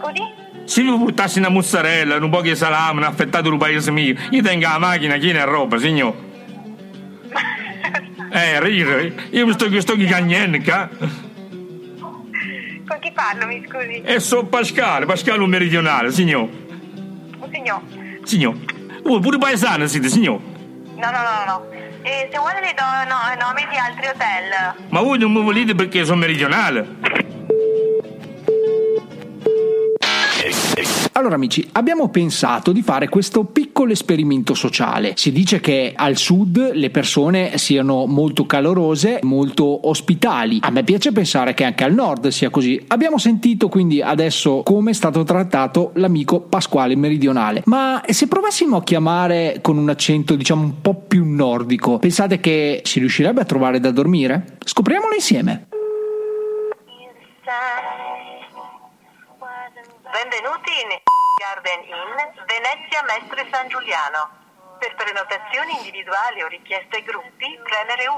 Scusi? 0.00 0.37
Se 0.68 0.82
vi 0.82 0.90
portassi 0.90 1.38
una 1.38 1.48
mozzarella, 1.48 2.16
un 2.16 2.28
po' 2.28 2.42
di 2.42 2.54
salame, 2.54 3.00
un 3.00 3.06
affettato 3.06 3.48
del 3.48 3.58
paese 3.58 3.90
mio, 3.90 4.14
io 4.28 4.42
tengo 4.42 4.68
la 4.68 4.78
macchina 4.78 5.16
piena 5.16 5.42
di 5.42 5.50
roba, 5.50 5.78
signor. 5.78 6.14
Eh, 8.30 8.60
rire, 8.60 9.14
io 9.30 9.46
mi 9.46 9.54
sto, 9.54 9.80
sto 9.80 9.94
chicagnendo, 9.94 10.58
ca? 10.60 10.90
Con 10.90 11.08
chi 13.00 13.10
parlo, 13.12 13.46
mi 13.46 13.64
scusi? 13.66 14.02
E 14.02 14.20
sono 14.20 14.46
Pasquale, 14.46 15.06
Pasquale 15.06 15.42
un 15.42 15.48
meridionale, 15.48 16.12
signor. 16.12 16.42
Un 16.42 17.48
signor. 17.50 17.80
Signor. 18.24 18.54
Voi 19.02 19.20
pure 19.20 19.38
paesano 19.38 19.86
siete, 19.86 20.10
signor. 20.10 20.38
No, 20.96 21.10
no, 21.10 21.12
no, 21.22 21.44
no. 21.46 21.66
E 22.02 22.28
se 22.30 22.38
vuole 22.38 22.60
le 22.60 22.74
do 22.76 22.84
no, 23.08 23.16
nomi 23.46 23.66
di 23.70 23.78
altri 23.78 24.08
hotel. 24.08 24.74
Ma 24.90 25.00
voi 25.00 25.18
non 25.18 25.32
mi 25.32 25.42
volete 25.42 25.74
perché 25.74 26.04
sono 26.04 26.18
meridionale? 26.18 27.37
Allora 31.18 31.34
amici, 31.34 31.68
abbiamo 31.72 32.10
pensato 32.10 32.70
di 32.70 32.80
fare 32.80 33.08
questo 33.08 33.42
piccolo 33.42 33.90
esperimento 33.90 34.54
sociale. 34.54 35.14
Si 35.16 35.32
dice 35.32 35.58
che 35.58 35.92
al 35.96 36.16
sud 36.16 36.74
le 36.74 36.90
persone 36.90 37.58
siano 37.58 38.06
molto 38.06 38.46
calorose, 38.46 39.18
molto 39.24 39.88
ospitali. 39.88 40.58
A 40.60 40.70
me 40.70 40.84
piace 40.84 41.10
pensare 41.10 41.54
che 41.54 41.64
anche 41.64 41.82
al 41.82 41.92
nord 41.92 42.28
sia 42.28 42.50
così. 42.50 42.80
Abbiamo 42.86 43.18
sentito 43.18 43.68
quindi 43.68 44.00
adesso 44.00 44.62
come 44.62 44.92
è 44.92 44.94
stato 44.94 45.24
trattato 45.24 45.90
l'amico 45.94 46.38
Pasquale 46.38 46.94
Meridionale. 46.94 47.62
Ma 47.64 48.00
se 48.06 48.28
provassimo 48.28 48.76
a 48.76 48.84
chiamare 48.84 49.58
con 49.60 49.76
un 49.76 49.88
accento 49.88 50.36
diciamo 50.36 50.62
un 50.62 50.80
po' 50.80 50.94
più 50.94 51.24
nordico, 51.24 51.98
pensate 51.98 52.38
che 52.38 52.82
si 52.84 53.00
riuscirebbe 53.00 53.40
a 53.40 53.44
trovare 53.44 53.80
da 53.80 53.90
dormire? 53.90 54.58
Scopriamolo 54.64 55.14
insieme. 55.14 55.66
Benvenuti 60.10 60.70
in 60.82 61.07
Garden 61.58 61.82
Inn, 61.90 62.14
Venezia 62.46 63.02
Mestre 63.02 63.48
San 63.50 63.66
Giuliano. 63.66 64.30
Per 64.78 64.94
prenotazioni 64.94 65.74
individuali 65.74 66.42
o 66.42 66.46
richieste 66.46 67.02
gruppi, 67.02 67.58
premere 67.66 68.06
1. 68.06 68.14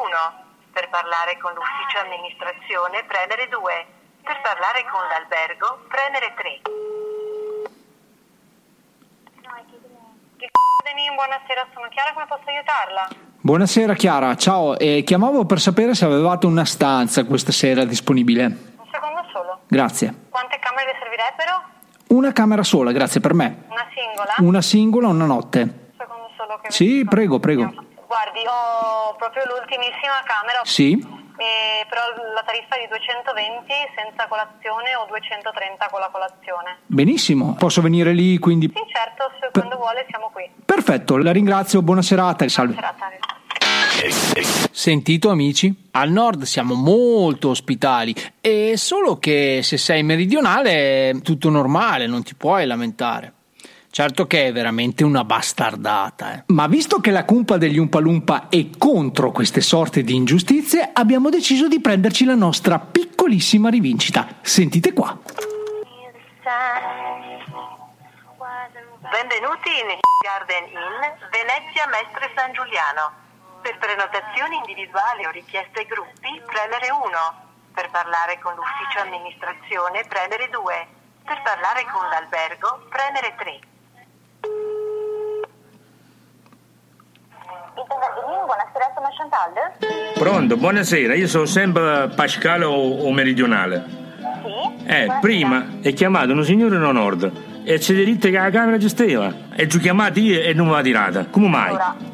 Per 0.77 0.89
parlare 0.91 1.39
con 1.41 1.57
l'ufficio 1.57 2.05
amministrazione, 2.05 3.03
premere 3.09 3.49
2. 3.49 3.87
Per 4.21 4.41
parlare 4.45 4.85
con 4.93 5.01
l'albergo, 5.09 5.89
premere 5.89 6.35
3. 6.37 6.61
Garden 10.37 10.99
Inn, 11.01 11.15
buonasera, 11.17 11.65
sono 11.73 11.89
Chiara, 11.89 12.13
come 12.13 12.27
posso 12.29 12.45
aiutarla? 12.45 13.09
Buonasera 13.41 13.95
Chiara, 13.95 14.37
ciao, 14.37 14.77
eh, 14.79 15.03
chiamavo 15.03 15.47
per 15.47 15.61
sapere 15.61 15.95
se 15.95 16.05
avevate 16.05 16.45
una 16.45 16.67
stanza 16.67 17.25
questa 17.25 17.53
sera 17.53 17.85
disponibile. 17.85 18.45
Un 18.45 18.89
secondo 18.93 19.25
solo. 19.33 19.61
Grazie. 19.67 20.29
Quante 20.29 20.59
camere 20.59 20.93
le 20.93 20.99
servirebbero? 21.01 21.80
Una 22.11 22.33
camera 22.33 22.65
sola, 22.65 22.91
grazie 22.91 23.21
per 23.21 23.35
me. 23.35 23.67
Una 23.69 23.87
singola? 23.95 24.35
Una 24.39 24.63
singola, 24.63 25.09
una 25.09 25.27
notte. 25.27 25.61
Un 25.61 25.95
secondo 25.97 26.29
solo 26.37 26.59
che 26.61 26.71
Sì, 26.73 27.07
prego, 27.09 27.39
prego. 27.39 27.63
Guardi, 28.07 28.43
ho 28.47 29.15
proprio 29.17 29.45
l'ultimissima 29.47 30.19
camera. 30.25 30.59
Sì? 30.65 30.99
E 31.41 31.87
però 31.89 32.03
la 32.35 32.43
tariffa 32.45 32.75
è 32.75 32.81
di 32.81 32.89
220 32.89 33.73
senza 33.95 34.27
colazione 34.27 34.95
o 34.97 35.07
230 35.07 35.87
con 35.89 36.01
la 36.01 36.09
colazione. 36.11 36.79
Benissimo, 36.87 37.55
posso 37.55 37.81
venire 37.81 38.13
lì 38.13 38.39
quindi. 38.39 38.67
Sì, 38.75 38.83
certo, 38.93 39.31
se 39.41 39.49
quando 39.53 39.77
vuole 39.77 40.05
siamo 40.11 40.31
qui. 40.33 40.51
Perfetto, 40.65 41.17
la 41.17 41.31
ringrazio, 41.31 41.81
buona 41.81 42.03
serata 42.03 42.45
e 42.45 42.49
salve. 42.49 42.75
Serata. 42.75 43.07
Sentito 44.71 45.31
amici? 45.31 45.89
Al 45.93 46.11
nord 46.11 46.45
siamo 46.45 46.75
molto 46.75 47.51
ospitali 47.51 48.15
e 48.41 48.75
solo 48.77 49.19
che 49.19 49.61
se 49.63 49.77
sei 49.77 50.03
meridionale 50.03 51.11
è 51.11 51.15
tutto 51.23 51.51
normale, 51.51 52.07
non 52.07 52.23
ti 52.23 52.35
puoi 52.35 52.67
lamentare. 52.67 53.33
Certo 53.93 54.29
che 54.29 54.47
è 54.47 54.53
veramente 54.53 55.03
una 55.03 55.25
bastardata. 55.25 56.35
eh. 56.35 56.43
Ma 56.47 56.69
visto 56.69 57.01
che 57.01 57.11
la 57.11 57.25
cumpa 57.25 57.57
degli 57.57 57.77
Umpalumpa 57.77 58.49
è 58.49 58.69
contro 58.79 59.33
queste 59.33 59.61
sorte 59.61 60.03
di 60.03 60.15
ingiustizie, 60.15 60.91
abbiamo 60.93 61.29
deciso 61.29 61.67
di 61.67 61.81
prenderci 61.81 62.25
la 62.25 62.37
nostra 62.37 62.79
piccolissima 62.79 63.69
rivincita. 63.69 64.37
Sentite 64.43 64.93
qua. 64.93 65.19
Benvenuti 69.11 69.71
in 69.75 69.99
Garden 70.23 70.65
Inn, 70.71 71.03
Venezia 71.31 71.87
Mestre 71.91 72.31
San 72.37 72.53
Giuliano. 72.53 73.20
Per 73.63 73.77
prenotazioni 73.79 74.57
individuali 74.57 75.27
o 75.27 75.31
richieste 75.31 75.85
gruppi, 75.85 76.41
premere 76.47 76.89
1. 76.91 76.99
Per 77.75 77.91
parlare 77.91 78.39
con 78.41 78.55
l'ufficio 78.55 79.05
amministrazione, 79.05 80.05
premere 80.09 80.49
2. 80.49 80.87
Per 81.25 81.43
parlare 81.43 81.85
con 81.93 82.09
l'albergo, 82.09 82.89
premere 82.89 83.35
3. 83.37 83.61
Buonasera, 87.75 88.93
sono 88.95 89.09
Chantal. 89.17 90.15
Pronto, 90.15 90.57
buonasera, 90.57 91.15
io 91.15 91.29
sono 91.29 91.45
sempre 91.45 92.09
Pasquale 92.15 92.65
o, 92.65 92.73
o 92.73 93.13
meridionale. 93.13 93.85
Sì? 94.43 94.87
Eh, 94.87 95.19
prima 95.21 95.67
è 95.83 95.93
chiamato 95.93 96.33
un 96.33 96.45
signore 96.45 96.77
no 96.79 96.93
nord 96.93 97.31
e 97.65 97.79
c'è 97.79 97.95
diritto 97.95 98.29
che 98.29 98.39
la 98.39 98.51
camera 98.51 98.79
gestiva. 98.79 99.33
E 99.55 99.69
ci 99.69 99.77
ho 99.77 99.81
chiamato 99.81 100.19
io 100.19 100.41
e 100.41 100.55
non 100.55 100.67
mi 100.67 100.73
va 100.73 100.83
tirata. 100.83 101.27
Come 101.27 101.49
mai? 101.49 101.69
Allora, 101.69 102.10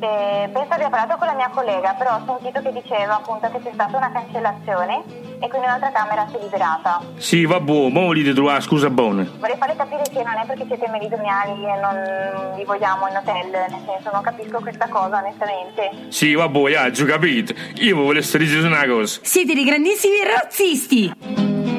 eh, 0.00 0.48
penso 0.52 0.74
abbia 0.74 0.88
parlato 0.88 1.16
con 1.16 1.26
la 1.26 1.34
mia 1.34 1.50
collega, 1.52 1.94
però 1.94 2.16
ho 2.16 2.38
sentito 2.38 2.60
che 2.60 2.72
diceva 2.72 3.16
appunto 3.16 3.48
che 3.50 3.60
c'è 3.62 3.70
stata 3.72 3.96
una 3.96 4.10
cancellazione 4.12 5.02
e 5.38 5.48
quindi 5.48 5.66
un'altra 5.66 5.90
camera 5.90 6.26
si 6.30 6.36
è 6.36 6.40
liberata. 6.40 7.00
Sì, 7.16 7.44
va 7.44 7.60
buono, 7.60 7.88
ma 7.88 8.00
volete 8.00 8.32
trovare 8.32 8.60
scusa 8.60 8.90
buona. 8.90 9.26
Vorrei 9.38 9.56
farle 9.56 9.76
capire 9.76 10.02
che 10.02 10.22
non 10.22 10.34
è 10.36 10.46
perché 10.46 10.66
siete 10.66 10.88
meridionali 10.88 11.64
e 11.64 11.80
non 11.80 12.54
vi 12.56 12.64
vogliamo 12.64 13.08
in 13.08 13.16
hotel, 13.16 13.50
nel 13.50 13.82
senso 13.86 14.10
non 14.12 14.22
capisco 14.22 14.60
questa 14.60 14.88
cosa 14.88 15.18
onestamente. 15.18 15.90
Sì, 16.08 16.34
va 16.34 16.48
buono, 16.48 16.68
ja, 16.68 16.90
già 16.90 17.04
capito. 17.04 17.54
Io 17.76 17.96
volevo 17.96 18.12
dire 18.12 18.66
una 18.66 18.86
cosa. 18.86 19.20
Siete 19.22 19.54
dei 19.54 19.64
grandissimi 19.64 20.16
razzisti. 20.24 21.75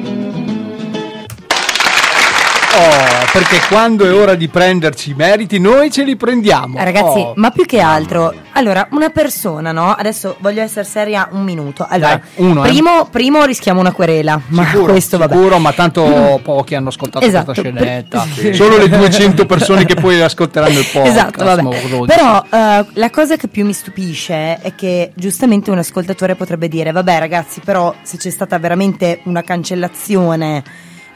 Perché 3.32 3.60
quando 3.68 4.04
è 4.06 4.12
ora 4.14 4.34
di 4.34 4.48
prenderci 4.48 5.10
i 5.10 5.14
meriti, 5.14 5.58
noi 5.58 5.90
ce 5.90 6.02
li 6.04 6.16
prendiamo. 6.16 6.78
Eh, 6.78 6.84
Ragazzi, 6.84 7.18
Oh. 7.18 7.32
ma 7.36 7.50
più 7.50 7.64
che 7.66 7.80
altro, 7.80 8.32
allora, 8.52 8.86
una 8.92 9.10
persona, 9.10 9.72
no? 9.72 9.92
Adesso 9.92 10.36
voglio 10.38 10.62
essere 10.62 10.84
seria 10.84 11.28
un 11.32 11.42
minuto. 11.42 11.86
Allora, 11.88 12.16
Dai, 12.16 12.46
uno, 12.46 12.64
eh. 12.64 12.68
primo, 12.68 13.06
primo 13.10 13.44
rischiamo 13.44 13.80
una 13.80 13.92
querela, 13.92 14.40
ma 14.48 14.64
Sicuro, 14.66 14.92
questo 14.92 15.18
vabbè. 15.18 15.34
sicuro, 15.34 15.58
ma 15.58 15.72
tanto 15.72 16.40
pochi 16.42 16.74
hanno 16.74 16.88
ascoltato 16.88 17.24
Esatto, 17.24 17.52
questa 17.52 17.62
scenetta. 17.62 18.26
per- 18.40 18.54
Solo 18.54 18.78
le 18.78 18.88
200 18.88 19.44
persone 19.46 19.84
che 19.84 19.94
poi 19.94 20.20
ascolteranno 20.20 20.78
il 20.78 20.86
podcast. 20.92 21.16
Esatto, 21.16 21.44
vabbè. 21.44 22.04
Però 22.06 22.44
eh, 22.50 22.86
la 22.92 23.10
cosa 23.10 23.36
che 23.36 23.48
più 23.48 23.64
mi 23.64 23.72
stupisce 23.72 24.58
è 24.60 24.72
che 24.74 25.12
giustamente 25.14 25.70
un 25.70 25.78
ascoltatore 25.78 26.34
potrebbe 26.36 26.68
dire: 26.68 26.92
Vabbè, 26.92 27.18
ragazzi, 27.18 27.60
però 27.64 27.94
se 28.02 28.16
c'è 28.16 28.30
stata 28.30 28.58
veramente 28.58 29.20
una 29.24 29.42
cancellazione 29.42 30.62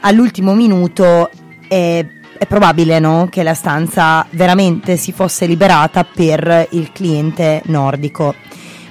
all'ultimo 0.01 0.53
minuto, 0.53 1.29
è, 1.73 2.05
è 2.37 2.45
probabile 2.45 2.99
no? 2.99 3.27
che 3.31 3.41
la 3.41 3.55
stanza 3.55 4.27
veramente 4.31 4.95
si 4.95 5.11
fosse 5.11 5.47
liberata 5.47 6.03
per 6.03 6.67
il 6.71 6.91
cliente 6.91 7.63
nordico. 7.65 8.35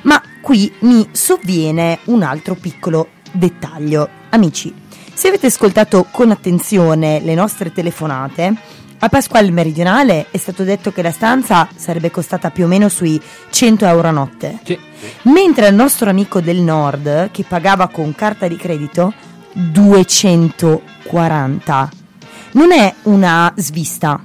Ma 0.03 0.21
qui 0.41 0.73
mi 0.81 1.07
sovviene 1.13 2.01
un 2.07 2.25
altro 2.25 2.57
piccolo 2.57 3.11
dettaglio. 3.31 4.09
Amici, 4.31 4.75
se 5.15 5.29
avete 5.29 5.47
ascoltato 5.47 6.09
con 6.11 6.33
attenzione 6.33 7.21
le 7.21 7.35
nostre 7.35 7.73
telefonate, 7.73 8.53
a 8.99 9.09
Pasquale 9.09 9.51
Meridionale 9.51 10.27
è 10.31 10.39
stato 10.39 10.65
detto 10.65 10.91
che 10.93 11.03
la 11.03 11.13
stanza 11.13 11.69
sarebbe 11.75 12.11
costata 12.11 12.51
più 12.51 12.65
o 12.65 12.69
meno 12.69 12.89
sui 12.89 13.21
100 13.51 13.87
euro 13.87 14.09
a 14.09 14.13
notte. 14.13 14.59
Sì. 14.65 14.77
Mentre 15.23 15.67
al 15.67 15.75
nostro 15.75 16.11
amico 16.11 16.41
del 16.41 16.59
nord, 16.59 17.31
che 17.31 17.45
pagava 17.47 17.87
con 17.89 18.15
carta 18.15 18.49
di 18.49 18.57
credito, 18.57 19.13
240. 19.53 22.01
Non 22.53 22.71
è 22.71 22.95
una 23.05 23.53
svista, 23.57 24.21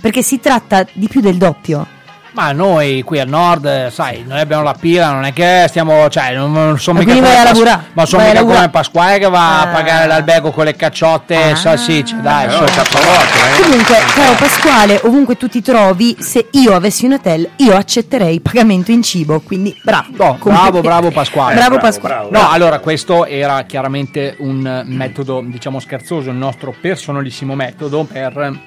perché 0.00 0.22
si 0.22 0.40
tratta 0.40 0.84
di 0.92 1.06
più 1.08 1.20
del 1.20 1.36
doppio. 1.36 1.93
Ma 2.34 2.50
noi 2.50 3.02
qui 3.02 3.20
al 3.20 3.28
nord, 3.28 3.64
eh, 3.64 3.90
sai, 3.92 4.24
noi 4.26 4.40
abbiamo 4.40 4.64
la 4.64 4.74
pila, 4.78 5.12
non 5.12 5.24
è 5.24 5.32
che 5.32 5.66
stiamo, 5.68 6.08
cioè, 6.08 6.34
non, 6.34 6.50
non 6.52 6.78
sono 6.80 6.98
Ma 6.98 7.04
mica 7.04 7.14
come 7.16 7.30
a 7.32 7.42
Pas- 7.42 7.52
lavorare? 7.52 7.82
ma 7.92 8.06
sono 8.06 8.22
a 8.22 8.26
mica 8.26 8.42
come 8.42 8.68
Pasquale 8.70 9.18
che 9.20 9.28
va 9.30 9.60
a 9.60 9.62
Ah. 9.62 9.66
pagare 9.68 10.06
l'albergo 10.08 10.50
con 10.50 10.64
le 10.64 10.74
cacciotte 10.74 11.50
e 11.50 11.54
salsicce, 11.54 12.16
dai, 12.20 12.48
cappotto, 12.48 12.98
eh. 12.98 13.62
Comunque, 13.62 13.96
caro 14.14 14.32
Pasquale, 14.34 15.00
ovunque 15.04 15.36
tu 15.36 15.48
ti 15.48 15.62
trovi, 15.62 16.16
se 16.18 16.48
io 16.50 16.74
avessi 16.74 17.04
un 17.06 17.12
hotel, 17.12 17.48
io 17.58 17.76
accetterei 17.76 18.40
pagamento 18.40 18.90
in 18.90 19.02
cibo. 19.04 19.40
Quindi 19.40 19.72
bravo. 19.84 20.06
No, 20.16 20.38
bravo, 20.42 20.80
bravo 20.80 21.10
Pasquale. 21.14 21.54
Bravo, 21.54 21.76
bravo, 21.76 21.86
Pasquale. 21.86 22.28
bravo. 22.30 22.46
No, 22.46 22.50
allora 22.52 22.80
questo 22.80 23.26
era 23.26 23.62
chiaramente 23.62 24.34
un 24.40 24.66
eh, 24.66 24.82
metodo, 24.84 25.40
diciamo 25.44 25.78
scherzoso, 25.78 26.30
il 26.30 26.36
nostro 26.36 26.74
personalissimo 26.80 27.54
metodo 27.54 28.02
per 28.04 28.58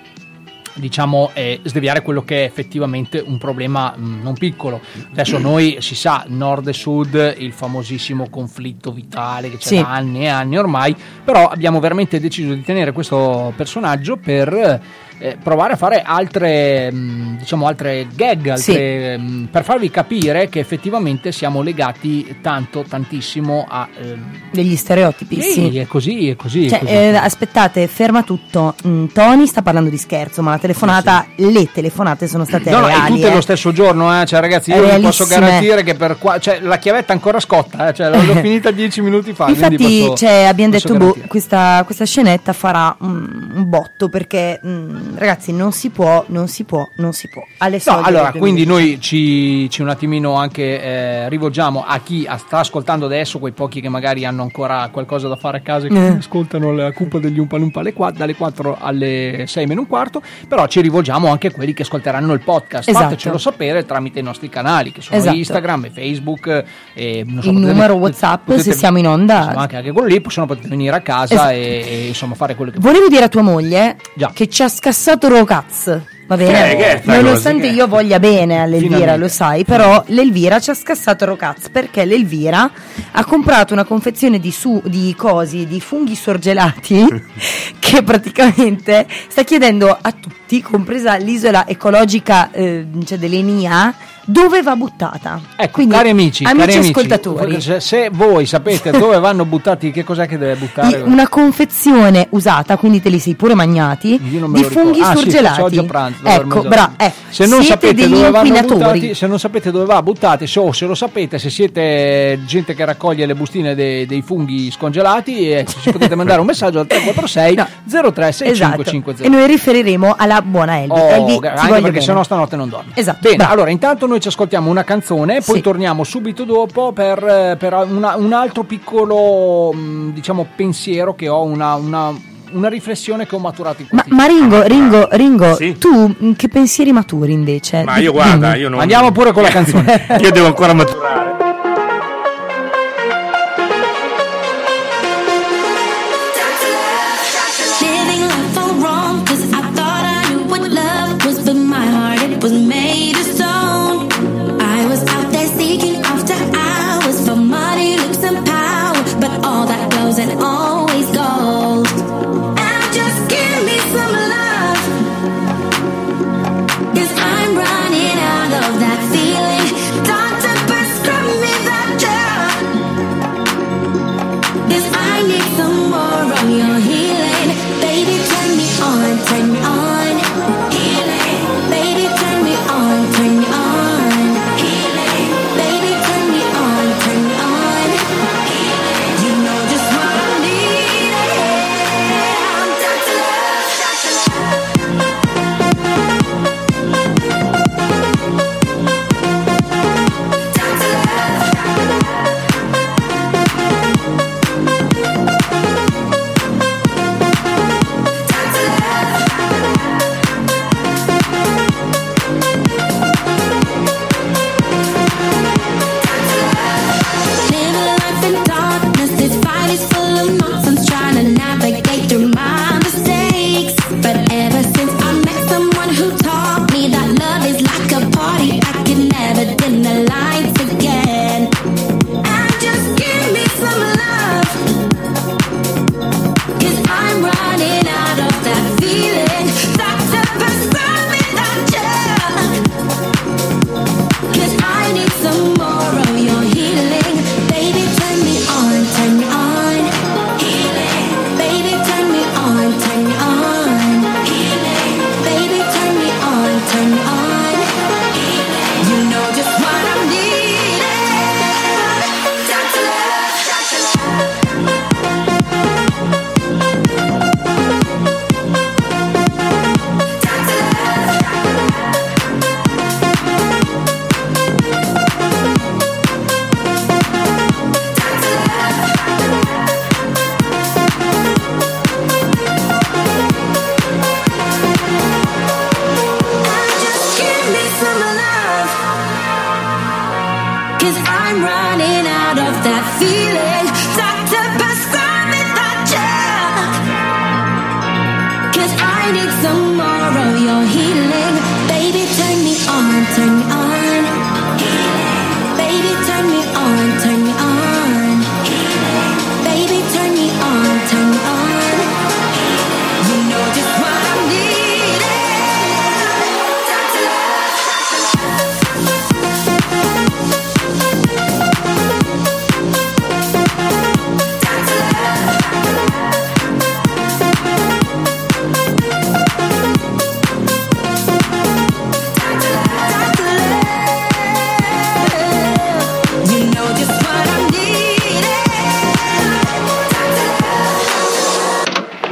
diciamo 0.77 1.31
eh, 1.33 1.59
sdeviare 1.63 2.01
quello 2.01 2.23
che 2.23 2.41
è 2.41 2.45
effettivamente 2.45 3.23
un 3.25 3.37
problema 3.37 3.93
mh, 3.95 4.19
non 4.21 4.33
piccolo. 4.35 4.79
Adesso 5.11 5.37
noi 5.37 5.77
si 5.79 5.95
sa, 5.95 6.23
nord 6.27 6.67
e 6.67 6.73
sud, 6.73 7.35
il 7.37 7.51
famosissimo 7.51 8.29
conflitto 8.29 8.91
vitale 8.91 9.49
che 9.49 9.57
c'è 9.57 9.67
Sì. 9.67 9.75
da 9.81 9.89
anni 9.91 10.23
e 10.23 10.27
anni 10.27 10.57
ormai, 10.57 10.95
però 11.23 11.47
abbiamo 11.47 11.79
veramente 11.79 12.19
deciso 12.19 12.53
di 12.53 12.61
tenere 12.61 12.91
questo 12.91 13.53
personaggio 13.55 14.17
per 14.17 14.81
eh, 15.19 15.37
provare 15.41 15.73
a 15.73 15.75
fare 15.75 16.01
altre 16.05 16.91
mh, 16.91 17.37
diciamo 17.39 17.67
altre 17.67 18.07
gag, 18.13 18.47
altre, 18.49 19.17
mh, 19.17 19.47
per 19.51 19.63
farvi 19.63 19.89
capire 19.89 20.49
che 20.49 20.59
effettivamente 20.59 21.31
siamo 21.31 21.61
legati 21.61 22.37
tanto, 22.41 22.83
tantissimo 22.87 23.65
a 23.67 23.87
ehm, 23.99 24.25
Degli 24.51 24.75
stereotipi, 24.75 25.41
sì, 25.41 25.51
sì. 25.51 25.77
è 25.79 25.87
così, 25.87 26.29
è 26.29 26.35
così. 26.35 26.65
è 26.65 26.69
Cioè, 26.69 26.79
così. 26.79 26.91
eh, 26.91 27.15
aspettate, 27.15 27.87
ferma 27.87 28.23
tutto. 28.23 28.75
Mm, 28.87 29.05
Tony 29.13 29.45
sta 29.47 29.61
parlando 29.61 29.89
di 29.89 29.97
scherzo, 29.97 30.41
ma 30.41 30.51
la 30.51 30.57
telefonata, 30.59 31.25
le 31.35 31.69
telefonate 31.71 32.27
sono 32.27 32.45
state 32.45 32.69
No, 32.69 32.79
no, 32.81 32.87
reali. 32.87 33.15
tutte 33.15 33.31
eh. 33.31 33.33
lo 33.33 33.41
stesso 33.41 33.71
giorno, 33.71 34.21
eh. 34.21 34.25
cioè, 34.25 34.39
ragazzi, 34.39 34.71
io 34.71 34.95
vi 34.95 35.01
posso 35.01 35.25
garantire 35.25 35.83
che 35.83 35.95
per 35.95 36.17
qua, 36.17 36.39
cioè, 36.39 36.59
la 36.61 36.77
chiavetta 36.77 37.13
ancora 37.13 37.39
scotta, 37.39 37.89
eh, 37.89 37.93
cioè, 37.93 38.09
l'ho 38.09 38.35
finita 38.41 38.71
dieci 38.71 39.01
minuti 39.01 39.33
fa. 39.33 39.47
Infatti, 39.49 39.75
posso- 39.77 40.15
cioè, 40.15 40.43
abbiamo 40.43 40.71
detto, 40.71 40.95
boh, 40.95 41.15
questa, 41.27 41.81
questa 41.85 42.05
scenetta 42.05 42.53
farà 42.53 42.95
un, 42.99 43.51
un 43.55 43.69
botto 43.69 44.09
perché, 44.09 44.59
mm, 44.65 45.06
ragazzi, 45.15 45.51
non 45.53 45.71
si 45.71 45.89
può, 45.89 46.23
non 46.27 46.47
si 46.47 46.63
può, 46.63 46.87
non 46.97 47.13
si 47.13 47.27
può. 47.29 47.43
Alle 47.59 47.79
No, 47.85 48.01
allora, 48.01 48.31
quindi 48.31 48.65
2010. 48.65 48.67
noi 48.67 49.01
ci, 49.01 49.69
ci 49.69 49.81
un 49.81 49.89
attimino 49.89 50.33
anche 50.35 50.81
eh, 50.81 51.29
rivolgiamo 51.29 51.83
a 51.87 51.99
chi 51.99 52.27
sta 52.37 52.59
ascoltando 52.59 53.05
adesso, 53.05 53.39
quei 53.39 53.51
pochi 53.53 53.81
che 53.81 53.89
magari 53.89 54.25
hanno 54.25 54.41
ancora 54.41 54.89
qualcosa 54.91 55.27
da 55.27 55.35
fare 55.35 55.57
a 55.57 55.61
casa 55.61 55.85
e 55.87 55.89
che 55.89 56.05
Eh. 56.05 56.15
ascoltano 56.17 56.71
la 56.73 56.91
cumpa 56.91 57.19
degli 57.19 57.39
Umpalumpa 57.39 57.81
dalle 58.11 58.35
4 58.35 58.77
alle 58.79 59.45
6 59.47 59.65
meno 59.65 59.81
un 59.81 59.87
quarto, 59.87 60.21
però 60.47 60.65
ci 60.67 60.81
rivolgiamo 60.81 61.29
anche 61.29 61.47
a 61.47 61.51
quelli 61.51 61.73
che 61.73 61.83
ascolteranno 61.83 62.33
il 62.33 62.41
podcast. 62.41 62.89
Esatto. 62.89 63.05
Fatecelo 63.05 63.37
sapere 63.37 63.85
tramite 63.85 64.19
i 64.19 64.23
nostri 64.23 64.49
canali, 64.49 64.91
che 64.91 65.01
sono 65.01 65.17
Esatto. 65.17 65.35
Instagram 65.35 65.85
e 65.85 65.89
Facebook. 65.91 66.47
E, 66.47 66.63
so, 66.93 67.03
Il 67.03 67.25
potete- 67.35 67.51
numero 67.51 67.93
WhatsApp, 67.95 68.45
potete- 68.45 68.63
se 68.63 68.73
siamo 68.73 68.97
in 68.97 69.07
onda. 69.07 69.37
insomma, 69.43 69.61
anche, 69.61 69.75
anche 69.77 69.91
quello 69.91 70.07
lì, 70.07 70.21
se 70.27 70.39
no 70.39 70.45
potete 70.45 70.67
venire 70.67 70.95
a 70.95 71.01
casa 71.01 71.33
Esatto. 71.33 71.49
e, 71.51 71.85
e, 71.87 72.07
insomma 72.07 72.35
fare 72.35 72.55
quello 72.55 72.71
che 72.71 72.79
Volevo 72.79 73.07
dire 73.07 73.23
a 73.25 73.29
tua 73.29 73.41
moglie 73.41 73.97
Già. 74.15 74.31
che 74.33 74.47
ci 74.49 74.61
ha 74.63 74.67
scassato 74.67 74.95
Rocaz. 75.29 76.01
Va 76.27 76.35
bene? 76.35 76.99
Sta 77.01 77.15
Nonostante 77.15 77.67
cosa? 77.67 77.73
Io 77.73 77.87
voglia 77.87 78.19
bene 78.19 78.59
all'Elvira, 78.59 79.15
lo 79.15 79.29
sai, 79.29 79.63
però 79.63 80.03
l'Elvira 80.07 80.59
ci 80.59 80.71
ha 80.71 80.73
scassato 80.73 81.23
Rocaz 81.23 81.69
perché 81.69 82.03
l'Elvira 82.03 82.69
ha 83.11 83.23
comprato 83.23 83.73
una 83.73 83.85
confezione 83.85 84.37
di, 84.39 84.51
su, 84.51 84.81
di 84.85 85.15
cosi, 85.15 85.65
di 85.65 85.79
funghi 85.79 86.15
sorgelati, 86.15 87.05
che 87.79 88.03
praticamente 88.03 89.07
sta 89.29 89.43
chiedendo 89.43 89.89
a 89.89 90.11
tutti, 90.11 90.61
compresa 90.61 91.15
l'isola 91.15 91.65
ecologica 91.65 92.51
eh, 92.51 92.85
cioè 93.05 93.17
dell'Enia, 93.17 93.95
dove 94.29 94.61
va 94.61 94.75
buttata. 94.75 95.39
Ecco, 95.55 95.71
Quindi, 95.71 95.93
cari 95.95 96.09
amici, 96.09 96.43
amici 96.43 96.59
cari 96.59 96.73
amici, 96.73 96.89
ascoltatori, 96.89 97.61
se, 97.79 98.09
voi 98.11 98.45
sapete 98.45 98.91
dove 98.91 99.17
vanno 99.19 99.45
buttati, 99.45 99.91
che 99.91 100.03
cos'è 100.03 100.27
che 100.27 100.37
deve 100.37 100.55
buttare? 100.55 100.99
una 101.01 101.29
confezione 101.29 102.27
usata, 102.31 102.75
quindi 102.75 103.01
te 103.01 103.09
li 103.09 103.19
sei 103.19 103.35
pure 103.35 103.53
magnati, 103.53 104.19
di 104.21 104.63
funghi 104.65 104.99
Ah, 105.01 105.15
sì, 105.15 105.21
sorgelati. 105.21 105.61
oggi 105.61 105.77
a 105.77 105.83
pranzo, 105.83 106.25
ecco, 106.25 106.61
bra- 106.63 106.93
eh, 106.97 107.11
se 107.29 107.45
non 107.45 107.63
siete 107.63 107.87
sapete 107.87 108.01
degli 108.01 108.13
dove 108.15 108.29
vanno 108.31 108.61
buttati, 108.61 109.13
se 109.13 109.27
non 109.27 109.39
sapete 109.39 109.71
dove 109.71 109.85
va 109.85 110.01
buttati, 110.03 110.45
se, 110.45 110.59
o 110.59 110.71
se 110.73 110.85
lo 110.85 110.95
sapete, 110.95 111.39
se 111.39 111.49
siete 111.49 112.39
gente 112.45 112.73
che 112.73 112.83
raccoglie 112.83 113.25
le 113.25 113.35
bustine 113.35 113.75
dei, 113.75 114.05
dei 114.05 114.21
funghi 114.21 114.69
scongelati, 114.71 115.51
eh, 115.51 115.65
ci 115.81 115.91
potete 115.91 116.15
mandare 116.15 116.41
un 116.41 116.45
messaggio 116.47 116.79
al 116.79 116.87
346 116.87 117.55
036550. 117.85 118.45
Esatto. 118.57 119.23
E 119.23 119.29
noi 119.29 119.47
riferiremo 119.47 120.15
alla 120.17 120.41
buona 120.41 120.79
Elvi. 120.79 120.91
Oh, 120.91 121.07
Elvi, 121.09 121.47
anche 121.47 121.67
perché 121.67 121.81
bene. 121.91 122.01
sennò 122.01 122.23
stanotte 122.23 122.55
non 122.55 122.69
dorme. 122.69 122.91
Esatto, 122.95 123.19
Bene, 123.29 123.47
allora 123.47 123.69
intanto 123.69 124.05
noi 124.05 124.16
ci 124.19 124.27
ascoltiamo 124.29 124.69
una 124.69 124.83
canzone, 124.83 125.41
poi 125.41 125.55
Sì. 125.57 125.61
torniamo 125.61 126.03
subito 126.03 126.43
dopo 126.43 126.91
per, 126.91 127.23
eh, 127.23 127.55
per 127.57 127.73
una- 127.89 128.15
un 128.15 128.33
altro 128.33 128.63
piccolo 128.63 129.71
mh, 129.73 130.13
diciamo 130.13 130.47
pensiero 130.55 131.15
che 131.15 131.27
ho, 131.27 131.43
una, 131.43 131.75
una- 131.75 132.13
una 132.51 132.69
riflessione 132.69 133.25
che 133.27 133.35
ho 133.35 133.39
maturato 133.39 133.81
in 133.81 133.87
Ma, 133.91 134.03
questi 134.03 134.15
ma 134.15 134.25
Ringo, 134.25 134.61
Ringo, 134.63 135.07
Ringo, 135.11 135.55
Sì. 135.55 135.77
tu 135.77 136.13
mh, 136.17 136.35
che 136.35 136.47
pensieri 136.47 136.91
maturi 136.93 137.33
invece? 137.33 137.83
Ma 137.83 137.97
io 137.97 138.11
guarda, 138.13 138.55
io 138.55 138.69
non... 138.69 138.79
Andiamo 138.79 139.11
pure 139.11 139.31
con 139.33 139.43
la 139.43 139.49
canzone. 139.57 140.07
Io 140.21 140.31
devo 140.31 140.47
ancora 140.47 140.73
maturare. 140.73 141.46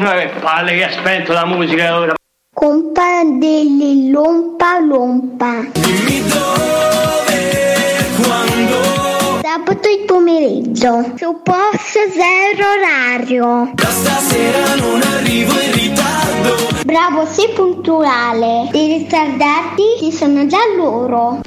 Eh, 0.05 0.29
palle 0.39 0.75
che 0.75 0.83
ha 0.83 0.91
spento 0.91 1.33
la 1.33 1.45
musica 1.45 1.97
ora. 1.97 2.13
Compa 2.53 3.23
degli 3.23 4.11
Lompa 4.11 4.79
Lompa. 4.79 5.65
Dimmi 5.71 6.21
dove, 6.27 8.05
quando. 8.21 9.41
Sabato 9.41 9.89
il 9.89 10.05
pomeriggio. 10.05 11.11
Su 11.15 11.41
posto 11.41 11.99
zero 12.11 12.65
orario. 12.77 13.71
Da 13.73 13.89
stasera 13.89 14.75
non 14.75 15.01
arrivo 15.01 15.53
in 15.59 15.71
ritardo. 15.73 16.55
Bravo, 16.85 17.25
sei 17.25 17.49
puntuale. 17.55 18.69
I 18.73 18.97
ritardati 18.99 19.83
ci 19.97 20.11
sono 20.11 20.45
già 20.45 20.59
loro. 20.77 21.39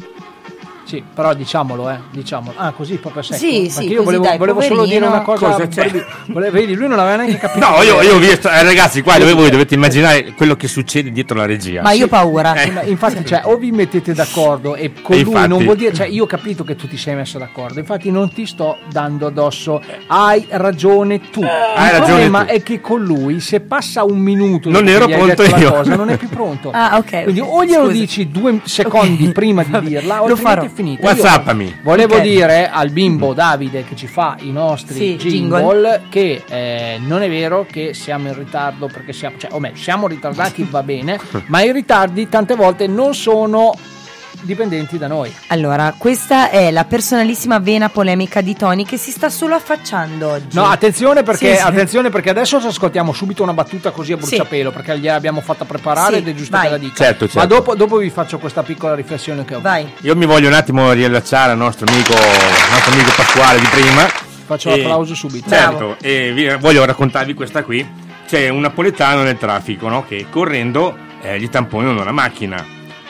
Sì, 0.88 1.04
però 1.14 1.34
diciamolo, 1.34 1.90
eh, 1.90 1.98
diciamolo. 2.10 2.54
Ah, 2.56 2.72
così 2.72 2.96
proprio 2.96 3.20
secco. 3.22 3.38
Sì, 3.38 3.50
Perché 3.64 3.68
sì, 3.70 3.82
io 3.82 3.88
così 3.96 4.04
volevo, 4.04 4.22
dai, 4.24 4.38
volevo 4.38 4.60
solo 4.62 4.86
dire 4.86 5.04
una 5.04 5.20
cosa. 5.20 5.44
Cosa 5.46 5.66
volevi- 5.70 6.04
volevo- 6.28 6.52
vedi, 6.56 6.74
lui 6.74 6.88
non 6.88 6.98
aveva 6.98 7.16
neanche 7.16 7.36
capito. 7.36 7.68
No, 7.68 7.82
io, 7.82 8.00
io 8.00 8.14
ho 8.14 8.18
visto, 8.18 8.48
eh, 8.48 8.62
ragazzi, 8.62 9.02
qua 9.02 9.18
dove 9.18 9.34
voi 9.34 9.50
dovete 9.50 9.74
immaginare 9.74 10.32
quello 10.32 10.56
che 10.56 10.66
succede 10.66 11.10
dietro 11.12 11.36
la 11.36 11.44
regia. 11.44 11.82
Ma 11.82 11.92
io 11.92 12.06
ho 12.06 12.08
paura. 12.08 12.56
Sì, 12.56 12.70
ma 12.70 12.80
infatti, 12.84 13.22
cioè, 13.26 13.42
o 13.44 13.58
vi 13.58 13.70
mettete 13.70 14.14
d'accordo 14.14 14.76
e 14.76 14.92
con 15.02 15.14
E 15.14 15.20
lui 15.20 15.32
infatti- 15.32 15.48
non 15.48 15.62
vuol 15.64 15.76
dire, 15.76 15.92
cioè, 15.92 16.06
io 16.06 16.24
ho 16.24 16.26
capito 16.26 16.64
che 16.64 16.74
tu 16.74 16.88
ti 16.88 16.96
sei 16.96 17.14
messo 17.14 17.36
d'accordo, 17.38 17.78
infatti 17.80 18.10
non 18.10 18.32
ti 18.32 18.46
sto 18.46 18.78
dando 18.90 19.26
addosso, 19.26 19.82
hai 20.06 20.46
ragione 20.48 21.20
tu. 21.30 21.40
Il 21.40 21.46
Hai 21.48 21.90
ragione 21.90 22.06
problema 22.06 22.44
tu. 22.46 22.52
è 22.52 22.62
che 22.62 22.80
con 22.80 23.04
lui, 23.04 23.40
se 23.40 23.60
passa 23.60 24.04
un 24.04 24.16
minuto 24.18 24.70
Non 24.70 24.88
ero 24.88 25.06
pronto 25.06 25.42
io. 25.42 25.70
cosa, 25.70 25.94
non 25.96 26.08
è 26.08 26.16
più 26.16 26.28
pronto. 26.30 26.70
Ah, 26.78 26.96
ok. 26.96 27.24
Quindi 27.24 27.40
o 27.40 27.64
glielo 27.64 27.86
Scusi. 27.86 27.98
dici 27.98 28.30
due 28.30 28.60
secondi 28.64 29.30
prima 29.32 29.62
di 29.64 29.78
dirla, 29.80 30.22
o 30.22 30.28
Lo 30.28 30.36
farò. 30.36 30.62
Finita. 30.78 31.02
Whatsappami. 31.06 31.64
Io 31.64 31.74
Volevo 31.82 32.14
Ok. 32.14 32.20
dire 32.22 32.70
al 32.70 32.90
bimbo 32.90 33.32
Davide 33.34 33.82
che 33.82 33.96
ci 33.96 34.06
fa 34.06 34.36
i 34.40 34.52
nostri 34.52 34.94
Sì, 34.94 35.16
jingle, 35.16 35.58
jingle. 35.60 36.02
che 36.08 36.44
eh, 36.48 36.98
non 37.00 37.22
è 37.22 37.28
vero 37.28 37.66
che 37.68 37.94
siamo 37.94 38.28
in 38.28 38.34
ritardo 38.38 38.86
perché 38.86 39.12
siamo, 39.12 39.36
cioè, 39.38 39.52
o 39.52 39.58
meglio, 39.58 39.76
siamo 39.76 40.06
ritardati 40.06 40.66
va 40.70 40.82
bene, 40.84 41.18
ma 41.46 41.62
i 41.62 41.72
ritardi 41.72 42.28
tante 42.28 42.54
volte 42.54 42.86
non 42.86 43.12
sono 43.14 43.74
dipendenti 44.42 44.98
da 44.98 45.06
noi. 45.06 45.32
Allora, 45.48 45.94
questa 45.96 46.50
è 46.50 46.70
la 46.70 46.84
personalissima 46.84 47.58
vena 47.58 47.88
polemica 47.88 48.40
di 48.40 48.54
Tony 48.54 48.84
che 48.84 48.96
si 48.96 49.10
sta 49.10 49.28
solo 49.28 49.54
affacciando 49.54 50.28
oggi. 50.28 50.46
No, 50.56 50.64
attenzione 50.66 51.22
perché, 51.22 51.52
Sì, 51.54 51.60
sì. 51.60 51.66
attenzione 51.66 52.10
perché 52.10 52.30
adesso 52.30 52.60
ci 52.60 52.66
ascoltiamo 52.66 53.12
subito 53.12 53.42
una 53.42 53.52
battuta 53.52 53.90
così 53.90 54.12
a 54.12 54.16
bruciapelo 54.16 54.70
perché 54.70 54.98
gliel'abbiamo 54.98 55.40
fatta 55.40 55.64
preparare 55.64 56.14
Sì, 56.14 56.18
ed 56.20 56.28
è 56.28 56.34
giusto 56.34 56.56
vai. 56.56 56.64
che 56.66 56.70
la 56.70 56.78
dica. 56.78 56.94
Certo, 56.94 57.24
certo. 57.24 57.38
Ma 57.38 57.44
dopo, 57.46 57.74
dopo 57.74 57.96
vi 57.98 58.10
faccio 58.10 58.38
questa 58.38 58.62
piccola 58.62 58.94
riflessione 58.94 59.44
che 59.44 59.54
ho. 59.56 59.60
Vai. 59.60 59.90
Io 60.02 60.14
mi 60.16 60.26
voglio 60.26 60.48
un 60.48 60.54
attimo 60.54 60.92
riallacciare 60.92 61.52
al 61.52 61.58
nostro 61.58 61.86
amico, 61.90 62.12
al 62.14 62.70
nostro 62.70 62.92
amico 62.92 63.10
Pasquale 63.16 63.58
di 63.60 63.66
prima. 63.66 64.06
Faccio 64.46 64.70
E- 64.70 64.76
l'applauso 64.78 65.14
subito. 65.14 65.48
Certo, 65.50 65.96
e 66.00 66.32
vi- 66.32 66.54
voglio 66.58 66.84
raccontarvi 66.84 67.34
questa 67.34 67.62
qui. 67.62 67.86
C'è 68.26 68.48
un 68.50 68.60
napoletano 68.60 69.22
nel 69.22 69.38
traffico 69.38 69.88
no? 69.88 70.04
che 70.06 70.26
correndo 70.30 70.96
eh, 71.22 71.38
gli 71.38 71.48
tamponano 71.48 72.04
la 72.04 72.12
macchina. 72.12 72.64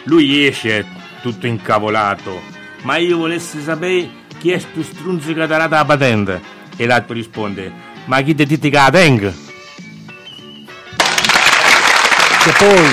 Lui 0.05 0.47
esce 0.47 0.85
tutto 1.31 1.47
incavolato. 1.47 2.41
Ma 2.83 2.97
io 2.97 3.17
volessi 3.17 3.61
sapere 3.63 4.09
chi 4.39 4.51
è 4.53 4.59
sto 4.59 4.83
strunzo 4.83 5.33
che 5.35 5.43
ha 5.43 5.47
dato 5.47 5.75
la 5.75 5.85
patente. 5.85 6.41
E 6.77 6.87
l'altro 6.87 7.15
risponde: 7.15 7.71
Ma 8.07 8.21
chi 8.23 8.35
ti 8.35 8.47
dice 8.47 8.69
che 8.69 8.77
la 8.77 8.89
tengo? 8.91 9.33
che 12.45 12.53
poi 12.57 12.85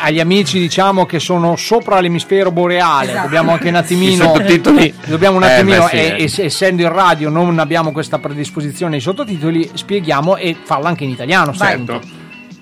agli 0.00 0.18
amici 0.20 0.58
diciamo 0.58 1.06
che 1.06 1.18
sono 1.20 1.56
sopra 1.56 2.00
l'emisfero 2.00 2.50
boreale 2.50 3.10
Esatto. 3.10 3.22
dobbiamo 3.24 3.52
anche 3.52 3.68
un 3.68 3.74
attimino 3.76 4.24
sottotitoli. 4.24 4.92
dobbiamo 5.06 5.36
un 5.36 5.44
Eh, 5.44 5.52
attimino 5.52 5.84
beh, 5.84 5.88
sì, 6.26 6.40
e- 6.40 6.42
eh. 6.42 6.46
essendo 6.46 6.82
in 6.82 6.92
radio 6.92 7.28
non 7.30 7.58
abbiamo 7.58 7.92
questa 7.92 8.18
predisposizione 8.18 8.96
ai 8.96 9.00
sottotitoli 9.00 9.70
spieghiamo 9.72 10.36
e 10.36 10.56
farla 10.62 10.88
anche 10.88 11.04
in 11.04 11.10
italiano 11.10 11.54
Certo. 11.54 12.00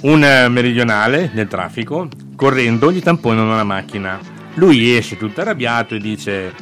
Un 0.02 0.24
eh, 0.24 0.48
meridionale 0.48 1.30
nel 1.32 1.46
traffico, 1.46 2.08
correndo, 2.34 2.90
gli 2.90 3.00
tamponano 3.00 3.54
la 3.54 3.62
macchina. 3.62 4.18
Lui 4.54 4.96
esce 4.96 5.16
tutto 5.16 5.40
arrabbiato 5.40 5.94
e 5.94 5.98
dice: 5.98 6.52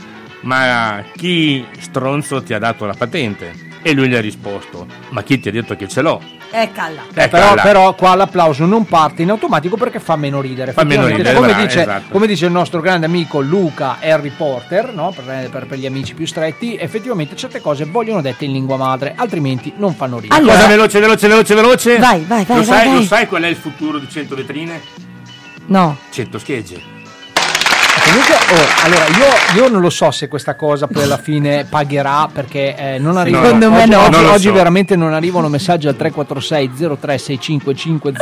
Ma 0.43 1.03
chi 1.16 1.64
stronzo 1.78 2.43
ti 2.43 2.55
ha 2.55 2.59
dato 2.59 2.86
la 2.86 2.95
patente? 2.95 3.68
E 3.82 3.93
lui 3.93 4.09
gli 4.09 4.14
ha 4.14 4.20
risposto: 4.20 4.86
Ma 5.11 5.22
chi 5.22 5.41
ti 5.41 5.49
ha 5.49 5.53
detto 5.53 5.74
che 5.76 5.88
ce 5.88 6.03
l'ho? 6.03 6.38
Eh, 6.53 6.70
calla. 6.72 7.03
Eh, 7.14 7.28
però, 7.28 7.55
però 7.55 7.95
qua 7.95 8.16
l'applauso 8.16 8.64
non 8.66 8.84
parte 8.84 9.22
in 9.22 9.30
automatico 9.30 9.76
perché 9.76 10.01
fa 10.01 10.16
meno 10.16 10.41
ridere. 10.41 10.72
Fa 10.72 10.82
meno 10.82 11.07
ridere, 11.07 11.32
come, 11.34 11.47
bravo, 11.49 11.62
dice, 11.62 11.80
esatto. 11.82 12.11
come 12.11 12.26
dice 12.26 12.47
il 12.47 12.51
nostro 12.53 12.80
grande 12.80 13.07
amico 13.07 13.41
Luca 13.41 13.99
Harry 14.01 14.32
Potter, 14.36 14.93
no? 14.93 15.12
per, 15.14 15.49
per- 15.49 15.66
per 15.66 15.78
gli 15.78 15.86
amici 15.86 16.14
più 16.14 16.26
stretti, 16.26 16.74
effettivamente 16.76 17.36
certe 17.36 17.61
cose 17.61 17.84
vogliono 17.84 18.20
dette 18.20 18.47
in 18.47 18.53
lingua 18.53 18.76
madre, 18.76 19.12
altrimenti 19.16 19.72
non 19.76 19.95
fanno 19.95 20.18
ridere. 20.18 20.41
Allora- 20.41 20.57
Cosa 20.57 20.66
veloce, 20.66 20.99
veloce, 20.99 21.28
veloce, 21.28 21.55
veloce? 21.55 21.99
Vai, 21.99 22.24
vai, 22.24 22.45
vai, 22.45 22.57
Lo, 22.57 22.64
vai, 22.64 22.64
sai, 22.64 22.86
vai. 22.88 22.95
lo 22.97 23.03
sai 23.03 23.26
qual 23.28 23.43
è 23.45 23.49
il 23.49 23.57
futuro 23.57 23.99
di 23.99 24.09
100 24.09 24.34
vetrine? 24.34 24.80
No. 25.66 25.97
100 26.11 26.38
schegge. 26.41 26.99
Comunque, 28.05 28.34
oh, 28.34 28.84
allora 28.84 29.05
io, 29.07 29.62
io 29.62 29.68
non 29.68 29.80
lo 29.80 29.91
so 29.91 30.11
se 30.11 30.28
questa 30.28 30.55
cosa 30.57 30.86
poi 30.86 31.03
alla 31.05 31.18
fine 31.18 31.64
pagherà 31.68 32.28
perché 32.32 32.74
eh, 32.76 32.99
non 32.99 33.16
arrivano. 33.16 33.45
Secondo 33.45 33.70
me 33.70 33.82
oggi, 33.82 33.91
no. 33.91 34.03
oggi- 34.05 34.24
oggi 34.24 34.47
so. 34.49 34.53
veramente 34.53 34.97
non 34.97 35.12
arrivano 35.12 35.49
messaggi 35.49 35.86
al 35.86 35.97
346 35.97 36.70
0365 36.74 38.12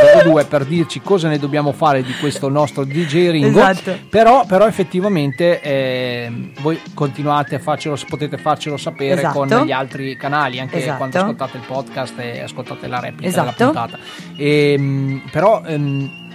per 0.49 0.65
dirci 0.65 1.01
cosa 1.01 1.29
ne 1.29 1.39
dobbiamo 1.39 1.73
fare 1.73 2.03
di 2.03 2.13
questo 2.17 2.49
nostro 2.49 2.85
DJ 2.85 3.31
Ringo. 3.31 3.61
Esatto. 3.61 3.99
Però, 4.09 4.45
però 4.47 4.67
effettivamente 4.67 5.61
eh, 5.61 6.51
voi 6.61 6.81
continuate 6.95 7.55
a 7.55 7.59
farcelo, 7.59 7.97
potete 8.09 8.37
farcelo 8.37 8.77
sapere 8.77 9.21
Esatto. 9.21 9.39
con 9.39 9.49
gli 9.65 9.73
altri 9.73 10.17
canali, 10.17 10.61
anche 10.61 10.79
Esatto. 10.79 10.97
quando 10.99 11.19
ascoltate 11.19 11.57
il 11.57 11.63
podcast 11.67 12.15
e 12.19 12.41
ascoltate 12.41 12.87
la 12.89 13.01
replica 13.01 13.29
Esatto. 13.29 13.55
della 13.57 13.71
puntata. 13.71 13.99
Ehm, 14.37 15.23
però 15.31 15.63
ehm, 15.65 16.27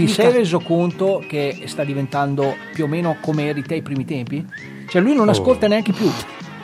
ti 0.00 0.04
Dica. 0.04 0.22
sei 0.24 0.32
reso 0.32 0.60
conto 0.60 1.24
che 1.26 1.62
sta 1.64 1.82
diventando 1.84 2.54
più 2.74 2.84
o 2.84 2.86
meno 2.86 3.16
come 3.20 3.46
eri 3.48 3.62
te 3.62 3.74
ai 3.74 3.82
primi 3.82 4.04
tempi? 4.04 4.44
Cioè 4.88 5.00
lui 5.00 5.14
non 5.14 5.28
Oh. 5.28 5.30
ascolta 5.30 5.66
neanche 5.68 5.92
più. 5.92 6.04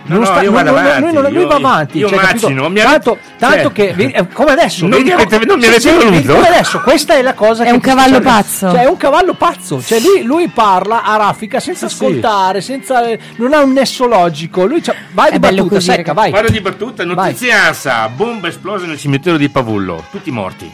No, 0.04 0.14
Non 0.16 0.18
no, 0.18 0.24
sta- 0.24 0.42
io 0.42 0.50
lui- 0.50 0.58
avanti, 0.58 1.00
lui- 1.00 1.30
lui 1.30 1.40
io- 1.42 1.46
va 1.46 1.54
avanti. 1.54 1.98
io 1.98 2.08
cioè, 2.08 2.20
macino, 2.20 2.68
mi 2.68 2.80
tanto, 2.80 3.18
tanto 3.38 3.72
cioè- 3.72 3.94
che 3.94 4.10
eh, 4.12 4.26
come 4.32 4.50
adesso, 4.50 4.80
Non 4.82 4.90
vedi 4.90 5.04
mi 5.04 5.10
avete- 5.12 5.44
non 5.44 5.58
mi 5.60 5.64
avete 5.66 5.80
sì, 5.80 5.90
voluto? 5.96 6.34
come 6.34 6.48
adesso, 6.48 6.80
questa 6.80 7.14
è 7.14 7.22
la 7.22 7.34
cosa 7.34 7.62
È 7.62 7.66
che 7.68 7.72
un 7.72 7.78
cavallo 7.80 8.14
succede. 8.16 8.24
pazzo. 8.24 8.70
Cioè, 8.72 8.80
è 8.82 8.86
un 8.88 8.96
cavallo 8.96 9.34
pazzo. 9.34 9.80
Cioè, 9.80 10.00
lui, 10.00 10.22
lui 10.24 10.48
parla 10.48 11.04
a 11.04 11.16
raffica 11.16 11.60
senza 11.60 11.88
Sì, 11.88 11.94
sì. 11.94 12.04
ascoltare, 12.04 12.60
senza, 12.60 13.00
non 13.36 13.52
ha 13.52 13.62
un 13.62 13.72
nesso 13.72 14.06
logico. 14.06 14.66
Lui 14.66 14.80
c'ha- 14.80 14.94
vai 15.12 15.28
È 15.28 15.32
di 15.34 15.38
battuta 15.38 15.78
secca, 15.80 16.12
vai. 16.12 16.32
Vado 16.32 16.48
di 16.48 16.60
battuta, 16.60 17.04
notizia 17.04 17.66
ANSA, 17.68 18.08
bomba 18.08 18.48
esplosa 18.48 18.86
nel 18.86 18.98
cimitero 18.98 19.36
di 19.36 19.48
Pavullo, 19.50 20.02
tutti 20.10 20.32
morti. 20.32 20.68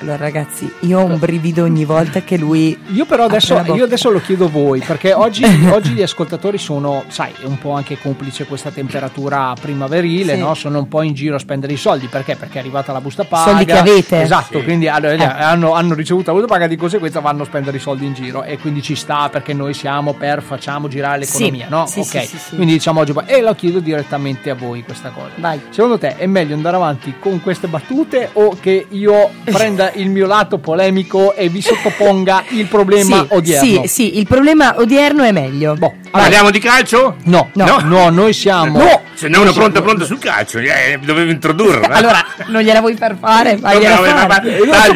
Allora, 0.00 0.16
ragazzi, 0.16 0.72
io 0.80 1.00
ho 1.00 1.04
un 1.04 1.18
brivido 1.18 1.64
ogni 1.64 1.84
volta 1.84 2.20
che 2.22 2.36
lui. 2.38 2.78
Io 2.92 3.04
però 3.04 3.24
adesso, 3.24 3.60
io 3.74 3.82
adesso 3.82 4.10
lo 4.10 4.20
chiedo 4.20 4.44
a 4.44 4.48
voi, 4.48 4.80
perché 4.80 5.12
oggi, 5.12 5.42
oggi 5.72 5.90
gli 5.90 6.02
ascoltatori 6.02 6.56
sono, 6.56 7.02
sai, 7.08 7.32
è 7.42 7.44
un 7.46 7.58
po' 7.58 7.72
anche 7.72 7.98
complice 8.00 8.46
questa 8.46 8.70
temperatura 8.70 9.52
primaverile, 9.60 10.34
Sì. 10.34 10.38
no? 10.40 10.54
Sono 10.54 10.78
un 10.78 10.86
po' 10.88 11.02
in 11.02 11.14
giro 11.14 11.34
a 11.34 11.38
spendere 11.40 11.72
i 11.72 11.76
soldi, 11.76 12.06
perché? 12.06 12.36
Perché 12.36 12.58
è 12.58 12.60
arrivata 12.60 12.92
la 12.92 13.00
busta 13.00 13.24
paga. 13.24 13.50
Soldi 13.50 13.64
che 13.64 13.76
avete. 13.76 14.22
Esatto, 14.22 14.58
Sì. 14.60 14.64
quindi 14.64 14.86
allora, 14.86 15.14
Eh. 15.14 15.42
hanno, 15.42 15.72
hanno 15.74 15.94
ricevuto 15.94 16.30
la 16.32 16.38
busta 16.38 16.54
paga, 16.54 16.68
di 16.68 16.76
conseguenza 16.76 17.18
vanno 17.18 17.42
a 17.42 17.46
spendere 17.46 17.76
i 17.78 17.80
soldi 17.80 18.06
in 18.06 18.14
giro 18.14 18.44
e 18.44 18.56
quindi 18.58 18.80
ci 18.82 18.94
sta 18.94 19.28
perché 19.30 19.52
noi 19.52 19.74
siamo 19.74 20.12
per, 20.14 20.42
facciamo 20.42 20.86
girare 20.86 21.18
l'economia, 21.18 21.64
Sì, 21.66 21.70
no? 21.72 21.86
sì, 21.86 21.98
ok, 21.98 22.06
sì, 22.06 22.20
sì, 22.26 22.38
sì. 22.38 22.54
quindi 22.54 22.74
diciamo 22.74 23.00
oggi, 23.00 23.12
e 23.26 23.40
lo 23.42 23.54
chiedo 23.56 23.80
direttamente 23.80 24.50
a 24.50 24.54
voi 24.54 24.84
questa 24.84 25.10
cosa. 25.10 25.30
Vai. 25.36 25.60
Secondo 25.70 25.98
te 25.98 26.16
è 26.16 26.26
meglio 26.26 26.54
andare 26.54 26.76
avanti 26.76 27.14
con 27.18 27.42
queste 27.42 27.66
battute 27.66 28.30
o 28.34 28.56
che 28.60 28.86
io 28.90 29.30
prenda 29.44 29.87
il 29.94 30.08
mio 30.10 30.26
lato 30.26 30.58
polemico 30.58 31.34
e 31.34 31.48
vi 31.48 31.60
sottoponga 31.60 32.44
il 32.50 32.66
problema 32.66 33.20
sì, 33.20 33.34
odierno? 33.34 33.66
Sì, 33.82 33.88
sì, 33.88 34.18
il 34.18 34.26
problema 34.26 34.74
odierno 34.78 35.22
è 35.24 35.32
meglio. 35.32 35.74
Boh, 35.74 35.94
Parliamo 36.10 36.50
di 36.50 36.58
calcio? 36.58 37.16
No, 37.24 37.50
no, 37.54 37.64
No. 37.64 37.78
no, 37.82 38.08
noi 38.10 38.32
siamo. 38.32 38.78
No! 38.78 39.02
Ce 39.18 39.28
n'è 39.28 39.36
uno 39.36 39.52
pronto 39.52 39.82
pronto 39.82 40.04
sul 40.04 40.18
calcio, 40.18 40.58
eh, 40.58 40.98
dovevo 41.02 41.30
introdurre. 41.30 41.80
eh. 41.80 41.88
Allora, 41.90 42.24
non 42.46 42.62
gliela 42.62 42.80
vuoi 42.80 42.94
far 42.94 43.16
fare? 43.20 43.54
No, 43.54 43.60
Vagliela 43.62 43.96
no, 43.96 44.02
fare. 44.04 44.26
ma- 44.26 44.42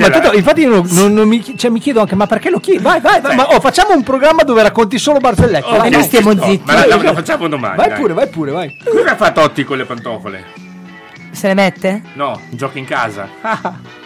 Eh, 0.06 0.10
tanto- 0.10 0.32
infatti 0.32 0.64
non, 0.64 0.86
non- 0.90 1.12
non 1.12 1.26
mi, 1.26 1.56
cioè, 1.56 1.70
mi 1.70 1.80
chiedo 1.80 2.00
anche 2.00 2.14
ma 2.14 2.26
perché 2.28 2.48
lo 2.48 2.60
chiedi? 2.60 2.82
Vai, 2.82 3.00
vai, 3.00 3.20
vai, 3.20 3.34
ma 3.34 3.48
oh, 3.48 3.60
facciamo 3.60 3.92
un 3.94 4.02
programma 4.04 4.42
dove 4.44 4.62
racconti 4.62 4.98
solo 4.98 5.18
barzellette. 5.18 5.66
Oh, 5.66 5.70
vai, 5.76 5.90
noi 5.90 6.00
vai. 6.00 6.02
stiamo 6.04 6.32
no, 6.32 6.42
zitti. 6.44 6.62
Ma 6.64 6.86
la- 6.86 6.96
la 6.96 7.12
facciamo 7.14 7.48
domani. 7.48 7.76
Vai 7.76 7.88
dai. 7.88 7.98
pure, 7.98 8.12
vai 8.14 8.28
pure, 8.28 8.50
vai. 8.52 8.76
Cosa 8.84 9.16
fa 9.16 9.32
Totti 9.32 9.64
con 9.64 9.76
le 9.76 9.84
pantofole? 9.86 10.44
Se 11.32 11.48
le 11.48 11.54
mette? 11.54 12.02
No, 12.12 12.40
gioca 12.50 12.78
in 12.78 12.84
casa. 12.84 13.28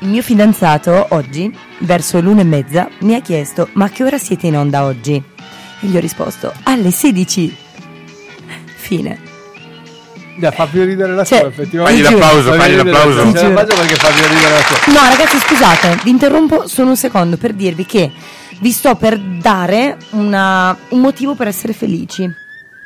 Il 0.00 0.08
mio 0.08 0.22
fidanzato 0.22 1.06
oggi, 1.10 1.50
verso 1.78 2.20
l'una 2.20 2.42
e 2.42 2.44
mezza, 2.44 2.88
mi 3.00 3.14
ha 3.14 3.20
chiesto: 3.20 3.68
Ma 3.72 3.86
a 3.86 3.88
che 3.88 4.04
ora 4.04 4.18
siete 4.18 4.46
in 4.46 4.56
onda 4.56 4.84
oggi? 4.84 5.14
E 5.14 5.86
gli 5.86 5.96
ho 5.96 6.00
risposto: 6.00 6.52
Alle 6.64 6.90
16. 6.90 7.56
Fine. 8.76 9.18
Dai, 10.38 10.52
fa 10.52 10.66
più 10.66 10.84
ridere 10.84 11.14
la 11.14 11.24
Cioè, 11.24 11.38
sua, 11.38 11.48
effettivamente. 11.48 12.02
Fagli 12.02 12.12
l'applauso, 12.14 12.50
Fa 12.52 12.58
fagli 12.58 12.74
l'applauso. 12.76 13.12
sua. 13.12 13.22
Ti 13.22 13.28
Ce 13.38 13.42
la 13.42 13.48
giuro. 13.48 13.54
faccio 13.66 13.76
perché 13.80 13.94
fa 13.94 14.08
più 14.08 14.22
ridere 14.28 14.50
la 14.54 14.60
sua. 14.60 14.92
No, 14.92 15.08
ragazzi, 15.08 15.38
scusate, 15.38 15.98
vi 16.04 16.10
interrompo 16.10 16.68
solo 16.68 16.88
un 16.90 16.96
secondo 16.96 17.36
per 17.38 17.52
dirvi 17.54 17.86
che 17.86 18.12
vi 18.60 18.70
sto 18.70 18.94
per 18.96 19.18
dare 19.18 19.96
una- 20.10 20.76
un 20.90 21.00
motivo 21.00 21.34
per 21.34 21.48
essere 21.48 21.72
felici. 21.72 22.30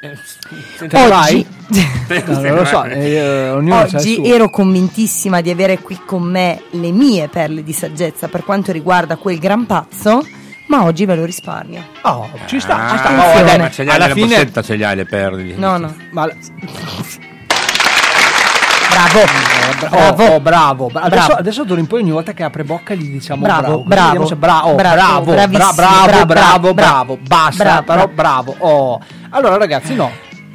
Ne 0.00 1.08
vai? 1.08 1.46
Oggi, 1.68 1.86
No, 2.26 2.54
lo 2.54 2.64
so, 2.64 2.84
eh, 2.84 3.50
oggi 3.50 4.26
ero 4.28 4.48
convintissima 4.50 5.40
di 5.40 5.50
avere 5.50 5.78
qui 5.80 5.98
con 6.04 6.22
me 6.22 6.62
le 6.70 6.90
mie 6.90 7.28
perle 7.28 7.62
di 7.62 7.72
saggezza 7.72 8.28
per 8.28 8.44
quanto 8.44 8.72
riguarda 8.72 9.16
quel 9.16 9.38
gran 9.38 9.66
pazzo, 9.66 10.26
ma 10.68 10.84
oggi 10.84 11.04
ve 11.04 11.14
lo 11.16 11.24
risparmio. 11.24 11.84
Oh, 12.02 12.28
ci 12.46 12.58
sta, 12.60 12.74
ci 12.88 12.94
Ah, 12.94 12.98
sta. 12.98 13.10
oh, 13.34 13.40
Oh, 13.40 13.44
dai, 13.44 13.58
ma 13.58 13.70
ce 13.70 13.82
li 13.84 13.90
hai 13.90 13.96
alla 13.96 14.08
fine 14.14 14.50
ce 14.62 14.74
li 14.74 14.84
hai 14.84 14.96
le 14.96 15.04
perle. 15.04 15.54
No, 15.56 15.76
no. 15.76 15.94
Ma 16.12 16.28
Bravo. 18.90 19.88
bravo, 19.88 20.34
oh, 20.34 20.40
bravo. 20.40 20.90
Adesso, 20.92 21.08
Bravo. 21.26 21.32
adesso 21.40 21.64
d'ora 21.64 21.80
in 21.80 21.86
poi 21.86 22.00
ogni 22.02 22.10
volta 22.10 22.32
che 22.32 22.42
apre 22.42 22.64
bocca 22.64 22.94
gli 22.94 23.08
diciamo 23.10 23.42
Bravo, 23.42 23.82
bravo. 23.82 24.24
bravo. 24.24 24.36
Bra- 24.36 24.66
oh, 24.66 24.74
Bravo, 24.74 25.32
bravo, 25.32 25.32
bravo, 25.32 25.74
bravo, 25.74 26.06
bravo, 26.06 26.26
bravo, 26.26 26.72
bravo. 26.74 27.18
Basta, 27.26 27.64
bravo, 27.64 27.82
però 27.84 28.08
bravo. 28.08 28.54
Oh. 28.58 29.00
Allora 29.30 29.56
ragazzi, 29.56 29.94
no. 29.94 30.10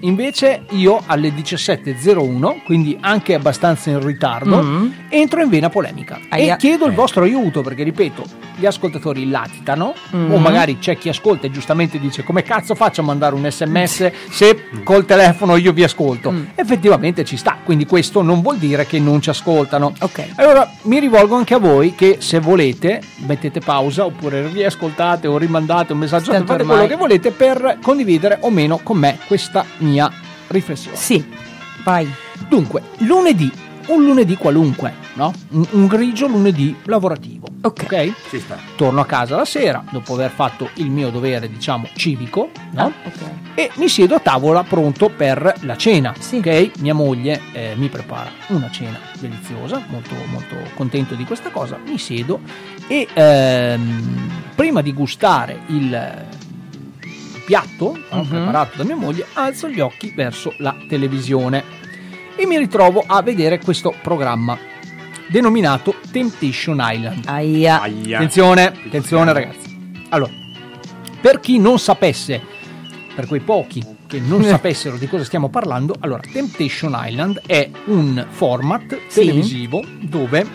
Invece 0.05 0.65
io 0.69 1.01
alle 1.07 1.33
17.01, 1.33 2.61
quindi 2.63 2.95
anche 3.01 3.33
abbastanza 3.33 3.89
in 3.89 3.99
ritardo, 4.05 4.61
Mm. 4.61 4.87
entro 5.09 5.41
in 5.41 5.49
vena 5.49 5.69
polemica 5.69 6.19
Aia. 6.29 6.53
e 6.53 6.57
chiedo 6.57 6.85
il 6.85 6.93
vostro 6.93 7.23
aiuto 7.23 7.61
perché 7.61 7.81
ripeto, 7.83 8.23
gli 8.57 8.65
ascoltatori 8.67 9.27
latitano 9.29 9.93
Mm. 10.15 10.31
o 10.31 10.37
magari 10.37 10.77
c'è 10.77 10.97
chi 10.97 11.09
ascolta 11.09 11.47
e 11.47 11.51
giustamente 11.51 11.99
dice 11.99 12.23
come 12.23 12.43
cazzo 12.43 12.75
faccio 12.75 13.01
a 13.01 13.03
mandare 13.03 13.33
un 13.35 13.49
sms 13.49 14.11
se 14.29 14.65
col 14.83 15.05
telefono 15.05 15.55
io 15.57 15.73
vi 15.73 15.83
ascolto. 15.83 16.31
Mm. 16.31 16.43
Effettivamente 16.55 17.25
ci 17.25 17.35
sta, 17.35 17.57
quindi 17.63 17.85
questo 17.85 18.21
non 18.21 18.41
vuol 18.41 18.57
dire 18.57 18.85
che 18.85 18.99
non 18.99 19.21
ci 19.21 19.29
ascoltano. 19.31 19.93
Allora 20.35 20.69
mi 20.83 20.99
rivolgo 20.99 21.35
anche 21.35 21.55
a 21.55 21.59
voi 21.59 21.95
che 21.95 22.17
se 22.19 22.39
volete 22.39 23.01
mettete 23.25 23.59
pausa 23.59 24.05
oppure 24.05 24.47
riascoltate 24.49 25.27
o 25.27 25.37
rimandate 25.39 25.93
un 25.93 25.99
messaggio, 25.99 26.31
Tanto 26.31 26.47
fate 26.47 26.61
ormai- 26.61 26.77
quello 26.77 26.93
che 26.93 26.99
volete 26.99 27.31
per 27.31 27.79
condividere 27.81 28.37
o 28.41 28.51
meno 28.51 28.79
con 28.83 28.97
me 28.97 29.17
questa 29.27 29.65
mia 29.79 29.94
riflessione. 30.47 30.97
Sì, 30.97 31.23
vai. 31.83 32.11
Dunque, 32.47 32.81
lunedì, 32.99 33.51
un 33.87 34.03
lunedì 34.03 34.35
qualunque, 34.35 34.93
no? 35.13 35.31
Un, 35.49 35.65
un 35.71 35.87
grigio 35.87 36.27
lunedì 36.27 36.75
lavorativo. 36.83 37.47
Ok. 37.61 38.13
Ci 38.29 38.39
sta. 38.39 38.57
Torno 38.75 39.01
a 39.01 39.05
casa 39.05 39.35
la 39.35 39.45
sera 39.45 39.83
dopo 39.89 40.13
aver 40.13 40.29
fatto 40.29 40.69
il 40.75 40.89
mio 40.89 41.09
dovere, 41.09 41.49
diciamo, 41.49 41.87
civico, 41.95 42.51
no? 42.71 42.93
E 43.55 43.71
mi 43.75 43.87
siedo 43.87 44.15
a 44.15 44.19
tavola 44.19 44.63
pronto 44.63 45.09
per 45.09 45.55
la 45.61 45.75
cena. 45.75 46.13
Ok? 46.31 46.71
Mia 46.79 46.93
moglie 46.93 47.41
eh, 47.53 47.73
mi 47.75 47.87
prepara 47.87 48.29
una 48.47 48.69
cena 48.69 48.99
deliziosa, 49.19 49.83
molto, 49.87 50.13
molto 50.29 50.55
contento 50.75 51.15
di 51.15 51.25
questa 51.25 51.49
cosa. 51.49 51.79
Mi 51.83 51.97
siedo 51.97 52.41
e 52.87 53.07
ehm, 53.11 54.31
prima 54.53 54.81
di 54.81 54.93
gustare 54.93 55.61
il 55.67 56.25
piatto 57.45 57.97
no, 58.11 58.23
Mhm. 58.23 58.27
preparato 58.29 58.77
da 58.77 58.83
mia 58.83 58.95
moglie, 58.95 59.25
alzo 59.33 59.69
gli 59.69 59.79
occhi 59.79 60.11
verso 60.15 60.53
la 60.57 60.75
televisione 60.87 61.63
e 62.35 62.45
mi 62.45 62.57
ritrovo 62.57 63.03
a 63.05 63.21
vedere 63.21 63.59
questo 63.59 63.93
programma 64.01 64.57
denominato 65.27 65.95
Temptation 66.11 66.77
Island. 66.81 67.23
Aia. 67.25 67.81
Attenzione, 67.81 68.65
attenzione 68.85 69.33
ragazzi. 69.33 70.03
Allora, 70.09 70.31
per 71.21 71.39
chi 71.39 71.57
non 71.57 71.79
sapesse, 71.79 72.41
per 73.15 73.25
quei 73.27 73.39
pochi 73.39 73.83
che 74.07 74.19
non 74.19 74.43
sapessero 74.43 74.97
di 74.97 75.07
cosa 75.07 75.23
stiamo 75.23 75.49
parlando, 75.49 75.95
allora 75.99 76.21
Temptation 76.31 76.95
Island 76.95 77.41
è 77.45 77.69
un 77.85 78.25
format 78.29 78.97
Sì. 79.07 79.21
televisivo 79.21 79.83
dove 80.01 80.45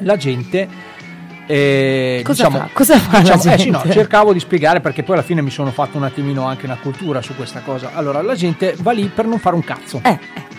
la 0.00 0.16
gente 0.16 0.68
eh, 1.46 2.20
Cosa 2.24 2.44
diciamo, 2.48 2.64
fa? 2.64 2.70
Cosa 2.72 2.98
fa 2.98 3.20
diciamo- 3.20 3.42
eh 3.54 3.58
sì, 3.58 3.70
no, 3.70 3.82
cercavo 3.90 4.32
di 4.32 4.40
spiegare 4.40 4.80
perché 4.80 5.02
poi 5.02 5.14
alla 5.16 5.24
fine 5.24 5.42
mi 5.42 5.50
sono 5.50 5.70
fatto 5.70 5.96
un 5.96 6.04
attimino 6.04 6.44
anche 6.44 6.66
una 6.66 6.76
cultura 6.80 7.22
su 7.22 7.34
questa 7.36 7.60
cosa. 7.60 7.90
Allora, 7.94 8.20
la 8.22 8.34
gente 8.34 8.74
va 8.80 8.92
lì 8.92 9.06
per 9.12 9.26
non 9.26 9.38
fare 9.38 9.54
un 9.54 9.62
cazzo. 9.64 10.00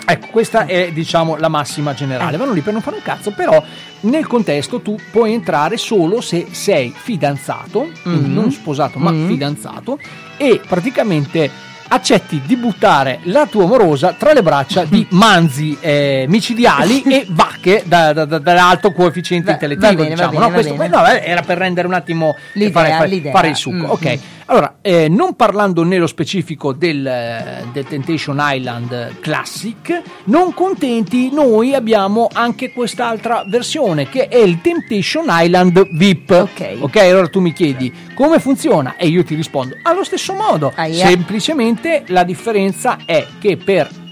Ecco, 0.09 0.27
questa 0.31 0.65
è 0.65 0.91
diciamo 0.93 1.35
la 1.35 1.49
massima 1.49 1.93
generale. 1.93 2.37
Vanno 2.37 2.53
lì 2.53 2.61
per 2.61 2.71
non 2.73 2.81
fare 2.81 2.95
un 2.95 3.01
cazzo, 3.01 3.31
però 3.31 3.61
nel 4.01 4.25
contesto 4.25 4.79
tu 4.79 4.95
puoi 5.11 5.33
entrare 5.33 5.75
solo 5.75 6.21
se 6.21 6.47
sei 6.51 6.93
fidanzato, 6.95 7.89
Mhm. 8.03 8.33
non 8.33 8.51
sposato, 8.51 8.99
ma 8.99 9.11
Mhm. 9.11 9.27
fidanzato, 9.27 9.99
e 10.37 10.61
praticamente 10.65 11.49
accetti 11.89 12.41
di 12.45 12.55
buttare 12.55 13.19
la 13.23 13.45
tua 13.45 13.63
amorosa 13.63 14.13
tra 14.17 14.33
le 14.33 14.41
braccia 14.43 14.83
di 14.85 15.05
manzi 15.11 15.77
eh, 15.79 16.25
micidiali 16.27 17.01
e 17.07 17.25
vacche 17.29 17.83
da- 17.85 18.13
da- 18.13 18.25
da- 18.25 18.39
dall'alto 18.39 18.91
coefficiente 18.91 19.47
Va- 19.47 19.51
intellettivo. 19.53 19.93
bene, 20.03 20.09
diciamo, 20.09 20.31
bene, 20.31 20.45
no? 20.47 20.51
Questo- 20.51 20.87
no, 20.87 21.05
eh, 21.07 21.21
era 21.25 21.41
per 21.41 21.57
rendere 21.57 21.87
un 21.87 21.93
attimo 21.93 22.35
L'idea, 22.53 22.71
fare, 22.71 22.89
fare- 22.91 23.07
l'idea. 23.07 23.31
fare 23.31 23.47
il 23.49 23.55
succo. 23.55 23.75
Mm, 23.75 23.89
ok, 23.89 24.05
mm. 24.05 24.36
Allora 24.47 24.77
eh, 24.81 25.09
non 25.09 25.35
parlando 25.35 25.83
nello 25.83 26.07
specifico 26.07 26.71
del, 26.73 27.05
eh, 27.05 27.65
del 27.73 27.85
Temptation 27.85 28.37
Island 28.39 29.19
Classic, 29.19 30.01
non 30.25 30.53
contenti, 30.53 31.29
noi 31.31 31.73
abbiamo 31.73 32.29
anche 32.31 32.71
quest'altra 32.71 33.43
versione 33.47 34.07
che 34.07 34.27
è 34.27 34.37
il 34.37 34.61
Temptation 34.61 35.25
Island 35.27 35.87
VIP. 35.97 36.29
Ok. 36.31 36.77
Ok, 36.79 36.95
allora 36.97 37.27
tu 37.27 37.41
mi 37.41 37.51
chiedi 37.51 37.93
come 38.13 38.39
funziona 38.39 38.95
e 38.95 39.07
io 39.07 39.23
ti 39.23 39.35
rispondo 39.35 39.75
allo 39.83 40.03
stesso 40.03 40.33
modo. 40.33 40.71
Aia. 40.75 41.07
Semplicemente 41.07 42.03
la 42.07 42.23
differenza 42.23 42.97
è 43.05 43.25
che 43.39 43.57
per 43.57 44.05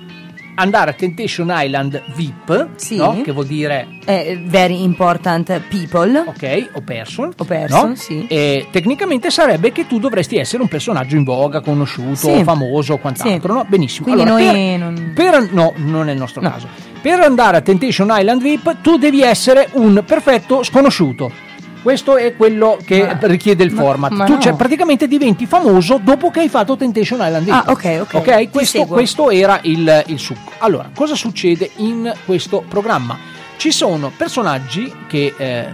andare 0.55 0.91
a 0.91 0.93
Temptation 0.93 1.51
Island 1.53 2.01
VIP, 2.15 2.69
Sì. 2.75 2.97
no? 2.97 3.21
che 3.21 3.31
vuol 3.31 3.45
dire 3.45 3.87
Eh, 4.05 4.41
very 4.45 4.81
important 4.83 5.59
people. 5.69 6.23
ok, 6.27 6.69
o 6.73 6.81
person, 6.81 7.31
O 7.37 7.43
person, 7.43 7.89
no? 7.89 7.95
sì. 7.95 8.25
E 8.27 8.67
tecnicamente 8.71 9.29
sarebbe 9.29 9.71
che 9.71 9.85
tu 9.87 9.99
dovresti 9.99 10.37
essere 10.37 10.61
un 10.61 10.67
personaggio 10.67 11.15
in 11.15 11.23
voga, 11.23 11.61
conosciuto, 11.61 12.15
Sì. 12.15 12.43
famoso 12.43 12.93
o 12.93 12.97
quant'altro, 12.97 13.51
Sì. 13.51 13.57
no? 13.59 13.65
Benissimo. 13.67 14.05
Quindi 14.05 14.23
Allora, 14.23 14.43
noi 14.43 14.51
per- 14.53 14.79
non- 14.79 15.11
per- 15.13 15.51
no, 15.53 15.73
non 15.77 16.09
è 16.09 16.11
il 16.13 16.17
nostro 16.17 16.41
No. 16.41 16.49
caso. 16.49 16.67
Per 17.01 17.19
andare 17.19 17.57
a 17.57 17.61
Temptation 17.61 18.07
Island 18.11 18.41
VIP 18.41 18.77
tu 18.81 18.97
devi 18.97 19.21
essere 19.21 19.69
un 19.73 20.03
perfetto 20.05 20.63
sconosciuto. 20.63 21.31
Questo 21.85 22.17
è 22.17 22.35
quello 22.35 22.79
che 22.83 23.05
Ma- 23.05 23.27
richiede 23.27 23.63
il 23.63 23.71
ma- 23.71 23.79
format. 23.79 24.11
ma 24.11 24.25
tu 24.25 24.33
no. 24.33 24.39
cioè, 24.39 24.55
praticamente 24.55 25.07
diventi 25.07 25.45
famoso 25.45 25.99
dopo 26.01 26.31
che 26.31 26.39
hai 26.39 26.49
fatto 26.49 26.75
Temptation 26.75 27.19
Island. 27.21 27.47
Ah, 27.47 27.65
ok, 27.67 27.97
ok. 28.01 28.13
Ok, 28.15 28.37
Ti 28.39 28.49
questo, 28.49 28.85
questo 28.85 29.29
era 29.29 29.59
il, 29.61 30.03
il 30.07 30.17
succo. 30.17 30.53
Allora, 30.57 30.89
cosa 30.95 31.13
succede 31.13 31.69
in 31.75 32.11
questo 32.25 32.63
programma? 32.67 33.15
Ci 33.57 33.71
sono 33.71 34.11
personaggi 34.17 34.91
che 35.05 35.35
eh, 35.37 35.67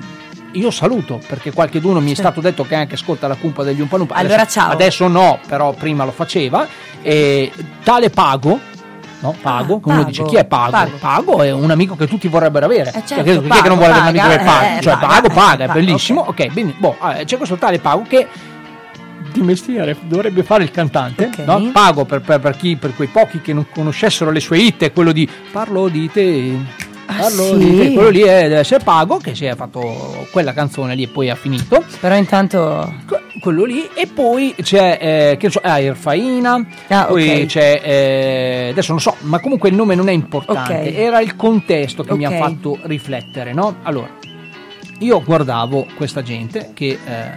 io 0.52 0.70
saluto 0.70 1.18
perché 1.26 1.54
qualcheduno 1.54 2.02
mi 2.02 2.12
è 2.12 2.16
stato 2.16 2.42
detto 2.42 2.66
che 2.66 2.76
anche 2.76 2.96
ascolta 2.96 3.30
la 3.30 3.36
cumpa 3.36 3.64
degli 3.64 3.80
Umpalumpa. 3.80 4.16
Allora, 4.16 4.42
adesso, 4.42 4.60
ciao. 4.60 4.72
Adesso 4.72 5.08
no, 5.08 5.40
però 5.48 5.72
prima 5.72 6.04
lo 6.04 6.12
faceva. 6.12 6.68
E 7.02 7.50
tale 7.86 8.10
Pago. 8.10 8.60
No, 9.22 9.36
Pago, 9.40 9.76
Ah, 9.76 9.80
che 9.80 9.90
uno 9.90 10.04
dice 10.04 10.24
chi 10.24 10.36
è 10.36 10.46
Pago? 10.46 10.72
Pago. 10.72 10.98
Pago 11.00 11.42
è 11.44 11.52
un 11.52 11.70
amico 11.72 11.96
che 11.96 12.08
tutti 12.08 12.28
vorrebbero 12.28 12.66
avere. 12.66 12.90
Eh, 12.90 13.04
certo, 13.06 13.42
chi 13.42 13.48
è 13.48 13.62
che 13.62 13.68
non 13.70 13.78
vuole 13.78 13.94
avere 13.94 14.00
un 14.02 14.08
amico 14.08 14.28
che 14.30 14.44
paga? 14.44 14.78
eh, 14.78 14.82
cioè, 14.82 14.94
paga, 14.94 15.08
Pago 15.08 15.28
eh, 15.28 15.30
paga, 15.34 15.64
è 15.66 15.68
bellissimo. 15.68 16.22
Ok, 16.28 16.48
bene. 16.52 16.74
Boh, 16.78 16.98
eh, 17.16 17.26
c'è 17.26 17.38
questo 17.38 17.56
tale 17.56 17.80
Pago 17.80 18.04
che 18.08 18.28
di 19.32 19.42
mestiere 19.42 19.96
dovrebbe 20.02 20.44
fare 20.44 20.64
il 20.64 20.72
cantante, 20.72 21.26
Ok. 21.34 21.38
no? 21.46 21.70
Pago 21.72 22.04
per, 22.06 22.22
per- 22.22 22.40
per 22.40 22.58
chi, 22.58 22.76
per 22.76 22.96
quei 22.96 23.08
pochi 23.08 23.40
che 23.42 23.54
non 23.54 23.66
conoscessero 23.74 24.32
le 24.32 24.40
sue 24.40 24.58
hit, 24.58 24.84
è 24.84 24.92
quello 24.92 25.12
di 25.12 25.30
parlo 25.52 25.88
di 25.88 26.10
te. 26.12 26.58
Parlo 27.18 27.44
sì? 27.44 27.58
di 27.58 27.78
te. 27.78 27.94
Quello 27.94 28.10
lì 28.10 28.22
è, 28.22 28.42
deve 28.44 28.58
essere 28.60 28.84
Pago 28.84 29.18
che 29.18 29.36
si 29.36 29.46
è 29.46 29.56
fatto 29.56 30.28
quella 30.32 30.54
canzone 30.54 30.96
lì 30.96 31.04
e 31.04 31.08
poi 31.08 31.30
ha 31.30 31.36
finito. 31.36 31.84
Però 32.00 32.16
intanto 32.16 32.94
Que- 33.06 33.20
Quello 33.42 33.64
lì, 33.64 33.90
e 33.96 34.06
poi 34.06 34.54
c'è 34.62 35.00
eh, 35.32 35.38
che 35.38 35.50
so, 35.50 35.60
ah, 35.64 35.80
Irfaina, 35.80 36.64
Ah, 36.90 37.06
poi 37.06 37.42
ok. 37.42 37.46
c'è 37.48 37.82
eh, 37.84 38.68
adesso 38.70 38.92
non 38.92 39.02
so, 39.02 39.16
ma 39.22 39.40
comunque 39.40 39.70
il 39.70 39.76
nome 39.76 39.96
non 39.96 40.10
è 40.10 40.12
importante, 40.12 40.74
Ok. 40.90 40.94
era 40.96 41.22
il 41.22 41.36
contesto 41.36 42.04
che 42.04 42.14
mi 42.16 42.24
ha 42.26 42.30
fatto 42.38 42.78
riflettere, 42.84 43.52
no? 43.52 43.78
Allora, 43.82 44.10
io 45.00 45.24
guardavo 45.24 45.88
questa 45.96 46.22
gente 46.22 46.70
che 46.76 47.00
eh, 47.04 47.30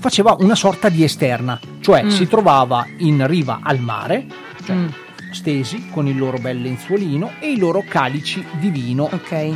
faceva 0.00 0.34
una 0.38 0.54
sorta 0.54 0.88
di 0.88 1.04
esterna, 1.04 1.60
cioè 1.80 2.04
Mm. 2.04 2.08
si 2.08 2.26
trovava 2.26 2.86
in 2.98 3.26
riva 3.26 3.60
al 3.62 3.78
mare, 3.80 4.24
cioè 4.64 4.76
Mm. 4.76 4.86
Stesi 5.30 5.88
con 5.90 6.06
il 6.06 6.16
loro 6.18 6.38
bel 6.38 6.60
lenzuolino 6.60 7.32
e 7.40 7.52
i 7.52 7.58
loro 7.58 7.82
calici 7.86 8.44
di 8.58 8.70
vino, 8.70 9.08
Ok. 9.10 9.52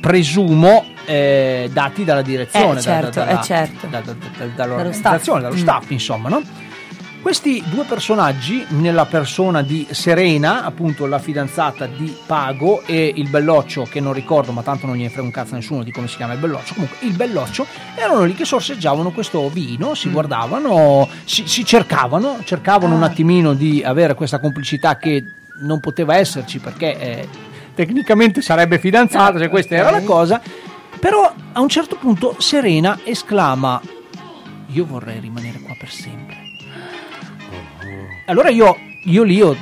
presumo 0.00 0.84
eh, 1.06 1.68
dati 1.72 2.04
dalla 2.04 2.22
direzione, 2.22 2.78
Eh, 2.78 2.82
certo, 2.82 3.18
da- 3.20 3.24
da- 3.26 3.40
eh, 3.40 3.44
certo. 3.44 3.86
da- 3.86 4.00
da- 4.00 4.12
da- 4.12 4.28
Dallo 4.38 4.52
dall'organizzazione, 4.56 5.40
dallo 5.42 5.56
staff, 5.56 5.90
insomma, 5.90 6.28
no? 6.28 6.42
Questi 7.24 7.64
due 7.70 7.84
personaggi, 7.84 8.66
nella 8.68 9.06
persona 9.06 9.62
di 9.62 9.86
Serena, 9.92 10.62
appunto 10.62 11.06
la 11.06 11.18
fidanzata 11.18 11.86
di 11.86 12.14
Pago, 12.26 12.82
e 12.84 13.14
il 13.16 13.30
belloccio, 13.30 13.84
che 13.84 13.98
non 13.98 14.12
ricordo, 14.12 14.52
ma 14.52 14.60
tanto 14.60 14.84
non 14.84 14.94
gliene 14.94 15.08
frega 15.08 15.22
un 15.22 15.30
cazzo 15.30 15.54
a 15.54 15.56
nessuno 15.56 15.82
di 15.82 15.90
come 15.90 16.06
si 16.06 16.16
chiama 16.16 16.34
il 16.34 16.38
belloccio. 16.38 16.74
Comunque, 16.74 16.98
il 17.00 17.14
belloccio 17.14 17.66
erano 17.94 18.24
lì 18.24 18.34
che 18.34 18.44
sorseggiavano 18.44 19.10
questo 19.10 19.48
vino, 19.48 19.94
si 19.94 20.10
guardavano, 20.10 21.08
si, 21.24 21.48
si 21.48 21.64
cercavano, 21.64 22.40
cercavano 22.44 22.94
un 22.94 23.02
attimino 23.02 23.54
di 23.54 23.82
avere 23.82 24.12
questa 24.12 24.38
complicità 24.38 24.98
che 24.98 25.24
non 25.62 25.80
poteva 25.80 26.16
esserci 26.16 26.58
perché 26.58 26.98
eh, 26.98 27.28
tecnicamente 27.74 28.42
sarebbe 28.42 28.78
fidanzata, 28.78 29.38
se 29.38 29.48
questa 29.48 29.76
era 29.76 29.90
la 29.90 30.02
cosa. 30.02 30.42
Però 31.00 31.32
a 31.52 31.60
un 31.62 31.68
certo 31.70 31.96
punto 31.96 32.36
Serena 32.38 33.00
esclama: 33.02 33.80
Io 34.66 34.84
vorrei 34.84 35.20
rimanere 35.20 35.60
qua 35.60 35.74
per 35.78 35.90
sempre. 35.90 36.43
Allora 38.26 38.48
io 38.48 38.76
io 39.06 39.22
lì 39.22 39.38
ho, 39.42 39.54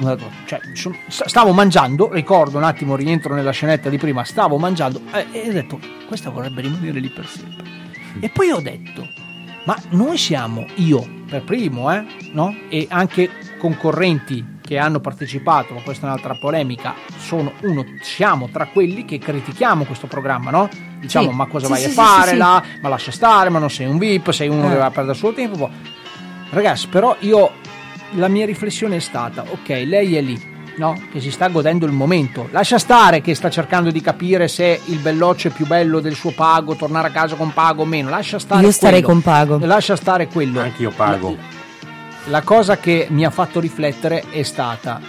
cioè, 0.45 0.61
stavo 1.09 1.53
mangiando, 1.53 2.13
ricordo 2.13 2.59
un 2.59 2.63
attimo, 2.63 2.95
rientro 2.95 3.35
nella 3.35 3.51
scenetta 3.51 3.89
di 3.89 3.99
prima, 3.99 4.23
stavo 4.23 4.57
mangiando 4.57 5.01
eh, 5.13 5.27
e 5.33 5.49
ho 5.49 5.53
detto, 5.53 5.81
questa 6.07 6.31
vorrebbe 6.31 6.61
rimanere 6.61 7.01
lì 7.01 7.09
per 7.09 7.27
sempre. 7.27 7.65
E 8.21 8.29
poi 8.29 8.51
ho 8.53 8.61
detto, 8.61 9.05
ma 9.65 9.77
noi 9.91 10.17
siamo, 10.17 10.65
io 10.77 11.05
per 11.29 11.43
primo, 11.43 11.93
eh, 11.93 12.05
no? 12.35 12.55
e 12.69 12.87
anche 12.89 13.31
concorrenti 13.59 14.59
che 14.61 14.79
hanno 14.79 15.01
partecipato, 15.01 15.75
ma 15.75 15.81
questa 15.81 16.07
è 16.07 16.11
un'altra 16.11 16.37
polemica, 16.37 16.95
sono 17.19 17.53
uno, 17.63 17.85
siamo 18.01 18.49
tra 18.49 18.67
quelli 18.67 19.05
che 19.05 19.19
critichiamo 19.19 19.83
questo 19.85 20.07
programma, 20.07 20.53
no? 20.53 20.69
Diciamo, 21.01 21.31
Sì. 21.31 21.35
ma 21.37 21.47
cosa 21.47 21.67
Sì, 21.67 21.73
vai 21.73 21.81
sì, 21.81 21.87
a 21.89 21.91
fare 21.91 22.37
là? 22.37 22.63
Ma 22.81 22.89
lascia 22.89 23.11
stare, 23.11 23.51
ma 23.51 23.59
non 23.59 23.71
sei 23.71 23.87
un 23.87 23.99
VIP, 23.99 24.31
sei 24.31 24.47
uno 24.49 24.67
Eh. 24.67 24.71
che 24.71 24.77
va 24.77 24.85
a 24.85 24.91
perdere 24.91 25.15
il 25.15 25.19
suo 25.19 25.33
tempo. 25.33 25.69
Ragazzi, 26.51 26.87
però 26.87 27.17
io 27.21 27.51
la 28.13 28.29
mia 28.29 28.47
riflessione 28.47 28.97
è 28.97 29.01
stata, 29.01 29.45
ok, 29.49 29.69
lei 29.87 30.17
è 30.17 30.21
lì, 30.21 30.41
no? 30.77 31.01
Che 31.11 31.21
si 31.21 31.31
sta 31.31 31.49
godendo 31.49 31.87
il 31.87 31.93
momento. 31.93 32.49
Lascia 32.51 32.79
stare 32.79 33.21
che 33.21 33.35
sta 33.35 33.51
cercando 33.51 33.91
di 33.91 34.01
capire 34.01 34.49
se 34.49 34.81
il 34.87 34.99
belloccio 34.99 35.49
è 35.49 35.51
più 35.51 35.67
bello 35.67 36.01
del 36.01 36.15
suo 36.15 36.31
pago, 36.33 36.75
tornare 36.75 37.09
a 37.09 37.11
casa 37.11 37.35
con 37.37 37.53
pago 37.53 37.83
o 37.83 37.87
meno. 37.87 38.09
Lascia 38.11 38.39
stare 38.39 38.63
Io 38.65 38.71
starei 38.73 39.03
quello. 39.03 39.21
con 39.21 39.23
pago. 39.33 39.59
Lascia 39.65 39.97
stare 39.97 40.27
quello. 40.29 40.61
Anche 40.61 40.83
io 40.83 40.91
pago. 40.91 41.37
La 42.27 42.43
cosa 42.43 42.79
che 42.79 43.07
mi 43.11 43.25
ha 43.25 43.31
fatto 43.31 43.59
riflettere 43.59 44.25
è 44.31 44.43
stata 44.43 45.01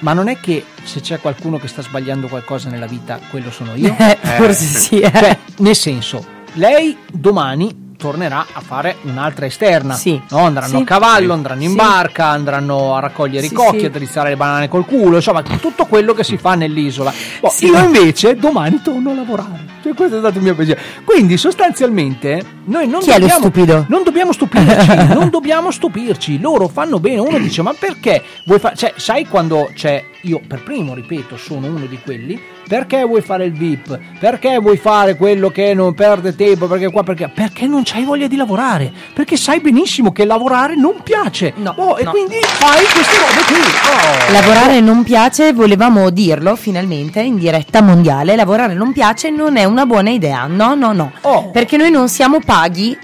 ma 0.00 0.12
non 0.12 0.28
è 0.28 0.38
che 0.38 0.62
se 0.82 1.00
c'è 1.00 1.18
qualcuno 1.20 1.58
che 1.58 1.68
sta 1.68 1.80
sbagliando 1.80 2.28
qualcosa 2.28 2.68
nella 2.68 2.86
vita, 2.86 3.18
quello 3.30 3.50
sono 3.50 3.74
io? 3.74 3.94
Eh, 3.98 4.18
forse 4.22 4.64
sì, 4.64 5.00
eh. 5.00 5.10
Cioè, 5.10 5.38
nel 5.58 5.74
senso, 5.74 6.24
lei 6.54 6.96
domani 7.10 7.85
tornerà 7.96 8.46
a 8.52 8.60
fare 8.60 8.96
un'altra 9.02 9.46
esterna. 9.46 9.94
Sì. 9.94 10.20
No, 10.30 10.38
andranno 10.38 10.76
Sì. 10.76 10.82
a 10.82 10.84
cavallo, 10.84 11.26
Sì. 11.26 11.30
andranno 11.32 11.62
in 11.62 11.70
Sì. 11.70 11.76
barca, 11.76 12.26
andranno 12.28 12.94
a 12.94 13.00
raccogliere 13.00 13.46
Sì, 13.46 13.52
i 13.52 13.56
cocchi, 13.56 13.78
sì. 13.80 13.84
a 13.86 13.90
drizzare 13.90 14.28
le 14.30 14.36
banane 14.36 14.68
col 14.68 14.84
culo, 14.84 15.16
insomma, 15.16 15.42
tutto 15.42 15.86
quello 15.86 16.12
che 16.14 16.24
si 16.24 16.36
fa 16.36 16.54
nell'isola. 16.54 17.12
Boh, 17.40 17.48
Sì. 17.50 17.66
Io 17.66 17.78
invece 17.78 18.36
domani 18.36 18.80
torno 18.82 19.10
a 19.10 19.14
lavorare. 19.14 19.74
Cioè, 19.82 19.94
questo 19.94 20.16
è 20.16 20.18
stato 20.18 20.38
il 20.38 20.44
mio 20.44 20.54
pensiero. 20.54 20.80
Quindi, 21.04 21.36
sostanzialmente, 21.36 22.42
noi 22.64 22.88
non 22.88 23.00
Chi 23.00 23.10
è 23.10 23.14
lo 23.14 23.18
dobbiamo, 23.20 23.40
stupido? 23.40 23.84
non 23.88 24.02
dobbiamo 24.02 24.32
stupirci, 24.32 24.94
non 25.14 25.30
dobbiamo 25.30 25.70
stupirci. 25.70 26.40
Loro 26.40 26.68
fanno 26.68 26.98
bene. 26.98 27.18
Uno 27.20 27.38
dice: 27.38 27.62
Ma 27.62 27.72
perché 27.78 28.22
vuoi 28.46 28.58
fare? 28.58 28.74
Cioè, 28.76 28.94
sai 28.96 29.26
quando 29.26 29.70
c'è. 29.74 30.02
Io 30.22 30.40
per 30.46 30.62
primo, 30.62 30.94
ripeto, 30.94 31.36
sono 31.36 31.66
uno 31.68 31.86
di 31.86 31.98
quelli. 32.02 32.40
Perché 32.68 33.04
vuoi 33.04 33.22
fare 33.22 33.44
il 33.44 33.52
VIP? 33.52 33.96
Perché 34.18 34.58
vuoi 34.58 34.76
fare 34.76 35.16
quello 35.16 35.50
che 35.50 35.72
non 35.72 35.94
perde 35.94 36.34
tempo? 36.34 36.66
Perché 36.66 36.90
qua? 36.90 37.04
Perché? 37.04 37.30
Perché 37.32 37.66
non 37.66 37.82
c'hai 37.84 38.04
voglia 38.04 38.26
di 38.26 38.34
lavorare. 38.34 38.92
Perché 39.14 39.36
sai 39.36 39.60
benissimo 39.60 40.10
che 40.10 40.24
lavorare 40.24 40.74
non 40.74 40.96
piace. 41.04 41.54
Oh, 41.76 41.96
e 41.96 42.04
quindi 42.06 42.38
fai 42.42 42.84
queste 42.86 43.16
robe 43.18 43.44
qui. 43.46 43.60
Oh. 43.60 44.32
Lavorare 44.32 44.80
non 44.80 45.04
piace, 45.04 45.52
volevamo 45.52 46.10
dirlo 46.10 46.56
finalmente 46.56 47.20
in 47.20 47.36
diretta 47.36 47.82
mondiale. 47.82 48.34
Lavorare 48.34 48.74
non 48.74 48.92
piace 48.92 49.30
non 49.30 49.56
è 49.56 49.62
una 49.62 49.86
buona 49.86 50.10
idea. 50.10 50.46
No, 50.46 50.74
no, 50.74 50.92
no. 50.92 51.12
Oh. 51.20 51.50
Perché 51.50 51.76
noi 51.76 51.92
non 51.92 52.08
siamo 52.08 52.40
paghi 52.44 52.98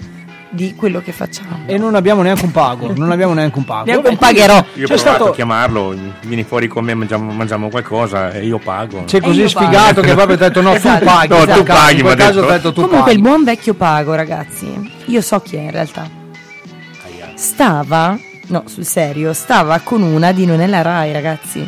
di 0.53 0.75
quello 0.75 1.01
che 1.01 1.11
facciamo. 1.11 1.61
E 1.65 1.77
non 1.77 1.95
abbiamo 1.95 2.21
neanche 2.21 2.45
un 2.45 2.51
pago. 2.51 2.93
Non 2.95 3.11
abbiamo 3.11 3.33
neanche 3.33 3.57
un 3.57 3.65
pago. 3.65 3.85
Neanche 3.85 4.09
un 4.09 4.17
pagherò. 4.17 4.63
Io 4.75 4.85
ho 4.85 4.87
C'è 4.87 4.97
stato- 4.97 5.29
a 5.29 5.31
chiamarlo, 5.33 5.95
vieni 6.25 6.43
fuori 6.43 6.67
con 6.67 6.85
me, 6.85 6.93
mangiamo, 6.93 7.31
mangiamo 7.31 7.69
qualcosa 7.69 8.31
e 8.31 8.45
io 8.45 8.59
pago. 8.59 9.03
Sei 9.05 9.19
così 9.19 9.47
sfigato 9.49 9.95
pago. 9.95 10.01
che 10.07 10.13
proprio 10.13 10.37
ti 10.37 10.43
ha 10.43 10.47
detto 10.49 10.61
no, 10.61 10.73
Esatto. 10.73 10.99
tu 10.99 11.05
paghi. 11.05 11.27
No, 11.27 11.35
tu 11.39 11.45
Cazzo, 11.45 11.63
paghi, 11.63 11.95
In 11.97 12.01
quel 12.03 12.15
caso 12.15 12.39
detto. 12.41 12.51
ha 12.51 12.55
detto 12.55 12.73
tu 12.73 12.81
Comunque 12.81 12.99
paghi. 12.99 13.15
il 13.15 13.21
buon 13.21 13.43
vecchio 13.43 13.73
pago, 13.73 14.13
ragazzi. 14.13 14.91
Io 15.05 15.21
so 15.21 15.39
chi 15.41 15.55
è 15.55 15.59
in 15.61 15.71
realtà. 15.71 16.21
Stava, 17.35 18.17
no, 18.47 18.63
sul 18.67 18.85
serio, 18.85 19.33
stava 19.33 19.79
con 19.83 20.01
una 20.01 20.31
di 20.31 20.45
Non 20.45 20.61
è 20.61 20.67
la 20.67 20.81
Rai, 20.81 21.11
ragazzi. 21.11 21.67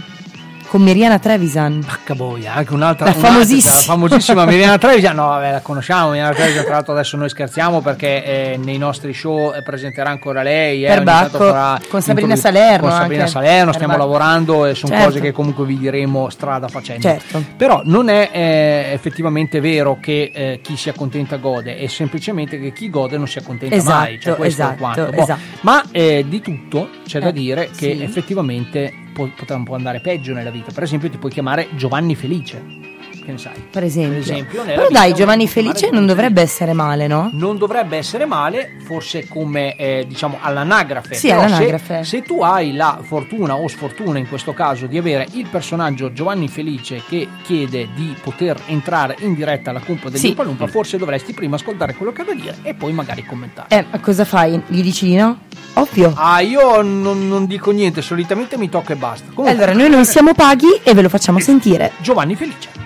Con 0.67 0.81
Miriana 0.81 1.19
Trevisan. 1.19 1.79
Porca 1.85 2.15
boia, 2.15 2.55
anche 2.55 2.73
un'altra 2.73 3.05
La 3.05 3.13
famosissima. 3.13 3.73
la 3.75 3.79
famosissima 3.79 4.45
Miriana 4.45 4.77
Trevisan. 4.77 5.15
No, 5.15 5.27
vabbè, 5.27 5.51
la 5.51 5.61
conosciamo. 5.61 6.09
Miriana 6.09 6.33
Trevisan, 6.33 6.63
tra 6.65 6.73
l'altro, 6.73 6.93
adesso 6.93 7.15
noi 7.15 7.29
scherziamo 7.29 7.79
perché 7.81 8.23
eh, 8.53 8.59
nei 8.61 8.77
nostri 8.77 9.13
show 9.13 9.53
eh, 9.53 9.61
presenterà 9.61 10.09
ancora 10.09 10.41
lei. 10.41 10.83
eh, 10.83 11.01
Bacco, 11.01 11.37
farà 11.37 11.79
con 11.87 12.01
Sabrina 12.01 12.35
Salerno 12.35 12.87
Con 12.89 12.97
Sabrina. 12.97 13.27
Salerno 13.27 13.71
stiamo 13.71 13.93
Bacco. 13.93 14.05
lavorando 14.05 14.65
e 14.65 14.75
sono 14.75 14.91
Certo. 14.93 15.07
cose 15.07 15.21
che 15.21 15.31
comunque 15.31 15.65
vi 15.65 15.77
diremo 15.77 16.29
strada 16.29 16.67
facendo. 16.67 17.01
Certo. 17.03 17.43
Però 17.55 17.81
non 17.85 18.09
è 18.09 18.29
eh, 18.33 18.89
effettivamente 18.91 19.61
vero 19.61 19.97
che 20.01 20.31
eh, 20.33 20.59
chi 20.61 20.75
si 20.75 20.89
accontenta 20.89 21.37
gode, 21.37 21.77
è 21.77 21.87
semplicemente 21.87 22.59
che 22.59 22.73
chi 22.73 22.89
gode 22.89 23.17
non 23.17 23.27
si 23.27 23.37
accontenta 23.37 23.75
Esatto, 23.75 23.97
mai. 23.97 24.19
Cioè, 24.19 24.41
esatto, 24.41 24.75
quanto. 24.77 25.05
Boh, 25.05 25.21
esatto. 25.21 25.39
Ma 25.61 25.81
eh, 25.91 26.25
di 26.27 26.41
tutto 26.41 26.89
c'è 27.05 27.19
da 27.19 27.29
Eh, 27.29 27.33
dire 27.33 27.65
che 27.67 27.95
sì. 27.95 28.03
effettivamente 28.03 28.91
potrà 29.23 29.55
un 29.55 29.63
po' 29.63 29.75
andare 29.75 30.01
peggio 30.01 30.33
nella 30.33 30.51
vita. 30.51 30.71
Per 30.71 30.83
esempio, 30.83 31.09
ti 31.09 31.17
puoi 31.17 31.31
chiamare 31.31 31.69
Giovanni 31.75 32.15
Felice. 32.15 32.84
Che 33.25 33.31
ne 33.31 33.37
sai? 33.39 33.53
Per 33.71 33.83
esempio. 33.83 34.11
Per 34.11 34.21
esempio, 34.21 34.63
Però 34.63 34.87
dai, 34.89 35.13
Giovanni 35.15 35.47
Felice 35.47 35.89
non 35.91 36.05
dovrebbe 36.05 36.41
essere 36.41 36.73
male, 36.73 37.07
no? 37.07 37.29
non 37.33 37.57
dovrebbe 37.57 37.97
essere 37.97 38.25
male, 38.25 38.77
forse 38.85 39.27
come 39.27 39.75
eh, 39.75 40.05
diciamo 40.07 40.37
all'anagrafe. 40.39 41.15
Sì, 41.15 41.29
Però 41.29 41.41
all'anagrafe. 41.41 42.03
Se, 42.03 42.17
se 42.17 42.21
tu 42.21 42.41
hai 42.43 42.73
la 42.73 42.99
fortuna 43.01 43.55
o 43.55 43.67
sfortuna 43.67 44.19
in 44.19 44.29
questo 44.29 44.53
caso 44.53 44.85
di 44.85 44.99
avere 44.99 45.25
il 45.31 45.47
personaggio 45.47 46.13
Giovanni 46.13 46.47
Felice 46.47 47.01
che 47.07 47.27
chiede 47.43 47.87
di 47.95 48.15
poter 48.21 48.61
entrare 48.67 49.15
in 49.21 49.33
diretta 49.33 49.71
alla 49.71 49.79
cumpa 49.81 50.09
degli 50.09 50.19
Sì. 50.19 50.27
Umpalumpa, 50.27 50.67
forse 50.67 50.97
dovresti 50.97 51.33
prima 51.33 51.55
ascoltare 51.55 51.95
quello 51.95 52.11
che 52.11 52.21
ha 52.21 52.25
da 52.25 52.33
dire 52.33 52.57
e 52.61 52.75
poi 52.75 52.93
magari 52.93 53.25
commentare. 53.25 53.67
Eh, 53.69 53.85
ma 53.89 53.99
cosa 53.99 54.23
fai? 54.23 54.61
Gli 54.67 54.83
dici 54.83 55.05
di 55.05 55.15
no? 55.15 55.39
Ovvio. 55.73 56.13
Ah, 56.15 56.41
io 56.41 56.81
non, 56.83 57.27
non 57.27 57.47
dico 57.47 57.71
niente, 57.71 58.03
solitamente 58.03 58.55
mi 58.55 58.69
tocca 58.69 58.93
e 58.93 58.97
basta. 58.97 59.25
Comunque, 59.33 59.49
Allora, 59.51 59.73
noi 59.73 59.89
non 59.89 60.05
siamo 60.05 60.33
paghi 60.35 60.79
e 60.83 60.93
ve 60.93 61.01
lo 61.01 61.09
facciamo 61.09 61.39
sentire. 61.39 61.91
Giovanni 62.01 62.35
Felice. 62.35 62.84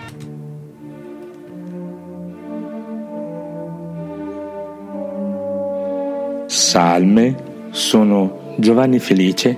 Salme, 6.50 7.36
sono 7.70 8.56
Giovanni 8.58 8.98
Felice 8.98 9.56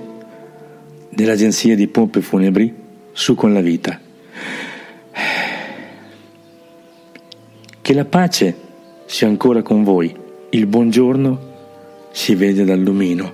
dell'agenzia 1.08 1.74
di 1.74 1.88
pompe 1.88 2.20
funebri 2.20 2.70
Su 3.12 3.34
con 3.34 3.54
la 3.54 3.62
vita. 3.62 3.98
Che 7.80 7.94
la 7.94 8.04
pace 8.04 8.56
sia 9.06 9.26
ancora 9.26 9.62
con 9.62 9.82
voi, 9.82 10.14
il 10.50 10.66
buongiorno 10.66 11.50
si 12.12 12.34
vede 12.34 12.62
dal 12.62 12.80
lumino. 12.80 13.32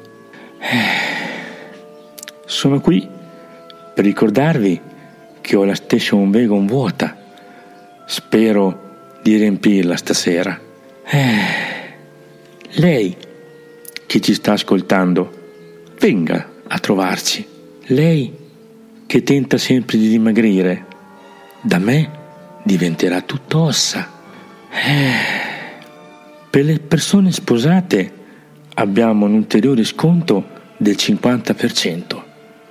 Sono 2.44 2.80
qui 2.80 3.09
per 3.92 4.04
ricordarvi 4.04 4.80
che 5.40 5.56
ho 5.56 5.64
la 5.64 5.74
station 5.74 6.30
wagon 6.32 6.64
vuota. 6.64 7.16
Spero 8.06 9.18
di 9.20 9.34
riempirla 9.34 9.96
stasera. 9.96 10.61
Eh, 11.04 11.36
lei 12.74 13.26
che 14.09 14.20
ci 14.20 14.32
sta 14.32 14.52
ascoltando, 14.52 15.30
venga 16.00 16.50
a 16.66 16.78
trovarci. 16.78 17.46
Lei 17.88 18.32
che 19.04 19.22
tenta 19.22 19.59
sempre 19.59 19.98
di 19.98 20.09
dimagrire, 20.09 20.86
da 21.61 21.78
me 21.78 22.11
diventerà 22.62 23.20
tutto 23.20 23.59
ossa. 23.61 24.11
Eh, 24.70 25.36
Per 26.48 26.64
le 26.64 26.78
persone 26.78 27.30
sposate 27.32 28.12
abbiamo 28.76 29.26
un 29.26 29.34
ulteriore 29.34 29.84
sconto 29.84 30.46
del 30.78 30.94
50%. 30.94 32.22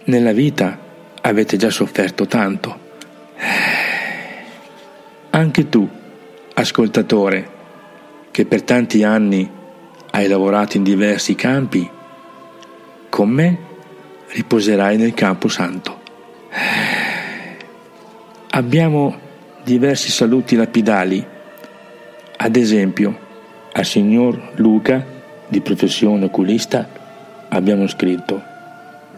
Nella 0.05 0.31
vita 0.31 0.79
avete 1.21 1.55
già 1.55 1.69
sofferto 1.69 2.25
tanto. 2.25 2.79
Eh, 3.37 3.85
Anche 5.29 5.69
tu, 5.69 5.87
ascoltatore, 6.55 7.49
che 8.31 8.45
per 8.47 8.63
tanti 8.63 9.03
anni 9.03 9.47
hai 10.11 10.27
lavorato 10.27 10.77
in 10.77 10.83
diversi 10.83 11.35
campi, 11.35 11.89
con 13.09 13.29
me 13.29 13.57
riposerai 14.27 14.97
nel 14.97 15.13
campo 15.13 15.47
santo. 15.47 15.99
Abbiamo 18.49 19.15
diversi 19.63 20.09
saluti 20.09 20.55
lapidali, 20.55 21.25
ad 22.37 22.55
esempio 22.55 23.25
al 23.73 23.85
signor 23.85 24.51
Luca, 24.55 25.05
di 25.47 25.61
professione 25.61 26.25
oculista, 26.25 26.87
abbiamo 27.49 27.87
scritto 27.87 28.41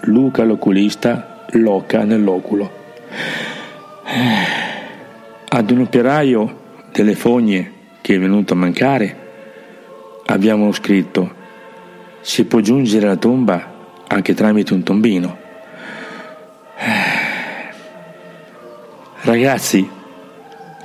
Luca 0.02 0.44
l'oculista 0.44 1.46
loca 1.52 2.04
nell'oculo. 2.04 2.72
Ad 5.48 5.72
un 5.72 5.80
operaio 5.80 6.58
delle 6.92 7.16
fogne 7.16 7.72
che 8.02 8.16
è 8.16 8.20
venuto 8.20 8.54
a 8.54 8.58
mancare, 8.58 9.29
abbiamo 10.34 10.72
scritto 10.72 11.38
si 12.22 12.46
può 12.46 12.60
giungere 12.60 13.08
alla 13.08 13.18
tomba 13.18 13.78
anche 14.08 14.34
tramite 14.34 14.74
un 14.74 14.84
tombino. 14.84 15.38
Ragazzi, 19.22 19.88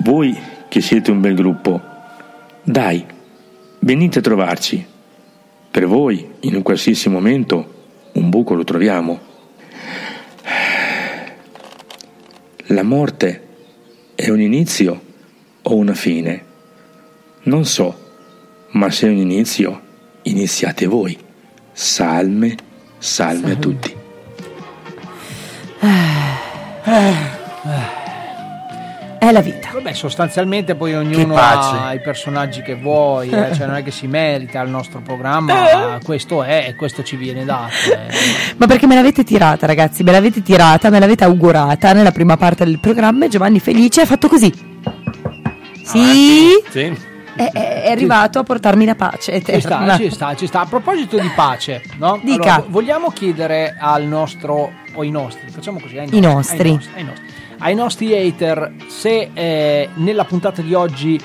voi 0.00 0.36
che 0.68 0.80
siete 0.80 1.10
un 1.10 1.20
bel 1.20 1.34
gruppo, 1.34 1.80
dai, 2.62 3.04
venite 3.80 4.18
a 4.18 4.22
trovarci. 4.22 4.84
Per 5.70 5.86
voi, 5.86 6.26
in 6.40 6.54
un 6.54 6.62
qualsiasi 6.62 7.08
momento, 7.08 7.72
un 8.12 8.28
buco 8.30 8.54
lo 8.54 8.64
troviamo. 8.64 9.20
La 12.68 12.82
morte 12.82 13.46
è 14.14 14.28
un 14.28 14.40
inizio 14.40 15.00
o 15.62 15.74
una 15.74 15.94
fine? 15.94 16.44
Non 17.44 17.64
so, 17.64 18.03
ma 18.74 18.90
se 18.90 19.06
è 19.08 19.10
un 19.10 19.16
inizio, 19.16 19.80
iniziate 20.22 20.86
voi. 20.86 21.18
Salme, 21.72 22.54
salme 22.98 23.52
a 23.52 23.56
tutti. 23.56 23.94
È 29.18 29.32
la 29.32 29.40
vita. 29.40 29.70
Vabbè, 29.72 29.92
sostanzialmente 29.94 30.74
poi 30.74 30.94
ognuno 30.94 31.34
ha 31.36 31.94
i 31.94 32.00
personaggi 32.00 32.60
che 32.62 32.74
vuoi, 32.74 33.30
eh, 33.30 33.54
cioè 33.54 33.66
non 33.66 33.76
è 33.76 33.82
che 33.82 33.90
si 33.90 34.06
merita 34.06 34.60
il 34.60 34.68
nostro 34.70 35.00
programma, 35.00 35.98
questo 36.04 36.42
è 36.42 36.66
e 36.68 36.74
questo 36.74 37.02
ci 37.02 37.16
viene 37.16 37.44
dato. 37.44 37.72
eh. 37.90 38.54
Ma 38.58 38.66
perché 38.66 38.86
me 38.86 38.94
l'avete 38.96 39.24
tirata, 39.24 39.66
ragazzi? 39.66 40.02
Me 40.02 40.12
l'avete 40.12 40.42
tirata, 40.42 40.90
me 40.90 40.98
l'avete 40.98 41.24
augurata 41.24 41.92
nella 41.94 42.12
prima 42.12 42.36
parte 42.36 42.64
del 42.64 42.78
programma 42.80 43.24
e 43.24 43.28
Giovanni 43.28 43.60
Felice 43.60 44.02
ha 44.02 44.06
fatto 44.06 44.28
così. 44.28 44.52
Sì, 45.82 46.62
Sì. 46.70 46.82
è, 46.82 46.92
è- 47.36 47.82
è 47.82 47.90
arrivato 47.90 48.38
a 48.38 48.42
portarmi 48.42 48.84
la 48.84 48.94
pace 48.94 49.42
Ci 49.42 49.60
sta, 49.60 49.96
ci 49.96 50.10
sta, 50.10 50.34
ci 50.36 50.46
sta. 50.46 50.60
A 50.60 50.66
proposito 50.66 51.18
di 51.18 51.28
pace, 51.34 51.82
no? 51.98 52.20
Dica. 52.22 52.54
Allora, 52.54 52.66
vogliamo 52.70 53.10
chiedere 53.10 53.76
al 53.78 54.04
nostro, 54.04 54.72
o 54.94 55.02
i 55.04 55.10
nostri, 55.10 55.48
facciamo 55.50 55.80
così, 55.80 55.98
ai 55.98 56.08
I 56.16 56.20
nostri. 56.20 56.58
Ai 56.68 56.72
nostri, 56.74 56.92
ai 56.96 57.04
nostri, 57.04 57.24
ai 57.58 57.74
nostri 57.74 58.14
hater, 58.16 58.72
se 58.88 59.30
eh, 59.32 59.88
nella 59.94 60.24
puntata 60.24 60.62
di 60.62 60.74
oggi, 60.74 61.20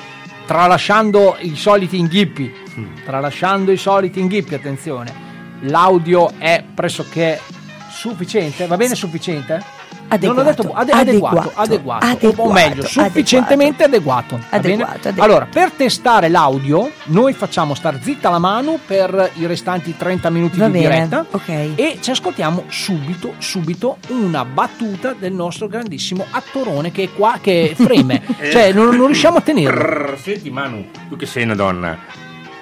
tralasciando 0.46 1.38
i 1.40 1.56
soliti 1.56 1.98
inghippi, 1.98 2.52
tralasciando 3.06 3.72
i 3.72 3.78
soliti 3.78 4.20
inghippi, 4.20 4.56
attenzione, 4.56 5.12
l'audio 5.62 6.32
è 6.38 6.64
pressoché 6.74 7.40
sufficiente, 7.90 8.66
va 8.66 8.78
bene 8.78 8.96
sufficiente? 8.96 9.62
Non 10.10 10.38
ho 10.38 10.42
Adeguato, 10.42 10.62
detto 10.64 10.74
ade- 10.74 10.92
adeguato, 10.92 11.52
adeguato, 11.56 11.62
adeguato, 11.62 12.06
o 12.06 12.10
adeguato, 12.10 12.52
meglio, 12.52 12.86
sufficientemente 12.88 13.84
adeguato. 13.84 14.40
Adeguato, 14.50 14.92
adeguato. 15.10 15.22
Allora, 15.22 15.46
per 15.52 15.72
testare 15.72 16.30
l'audio, 16.30 16.92
noi 17.06 17.34
facciamo 17.34 17.76
star 17.76 18.00
zitta 18.02 18.30
la 18.30 18.40
mano 18.40 18.80
per 18.86 19.32
i 19.36 19.46
restanti 19.46 19.96
30 19.96 20.30
minuti 20.32 20.58
Va 20.58 20.66
di 20.66 20.72
bene, 20.72 20.88
diretta 20.88 21.26
ok. 21.30 21.50
e 21.76 21.98
ci 22.02 22.10
ascoltiamo 22.12 22.64
subito, 22.70 23.34
subito 23.38 23.98
una 24.08 24.44
battuta 24.46 25.14
del 25.14 25.34
nostro 25.34 25.68
grandissimo 25.68 26.26
attorone 26.32 26.92
che 26.92 27.04
è 27.04 27.10
qua, 27.14 27.38
che 27.42 27.74
freme, 27.76 28.22
cioè 28.52 28.72
non, 28.74 28.96
non 28.96 29.06
riusciamo 29.06 29.38
a 29.38 29.42
tenerlo. 29.42 29.80
Brrr, 29.80 30.18
senti 30.18 30.50
Manu, 30.50 30.86
tu 31.08 31.16
che 31.16 31.26
sei 31.28 31.44
una 31.44 31.56
donna, 31.56 31.98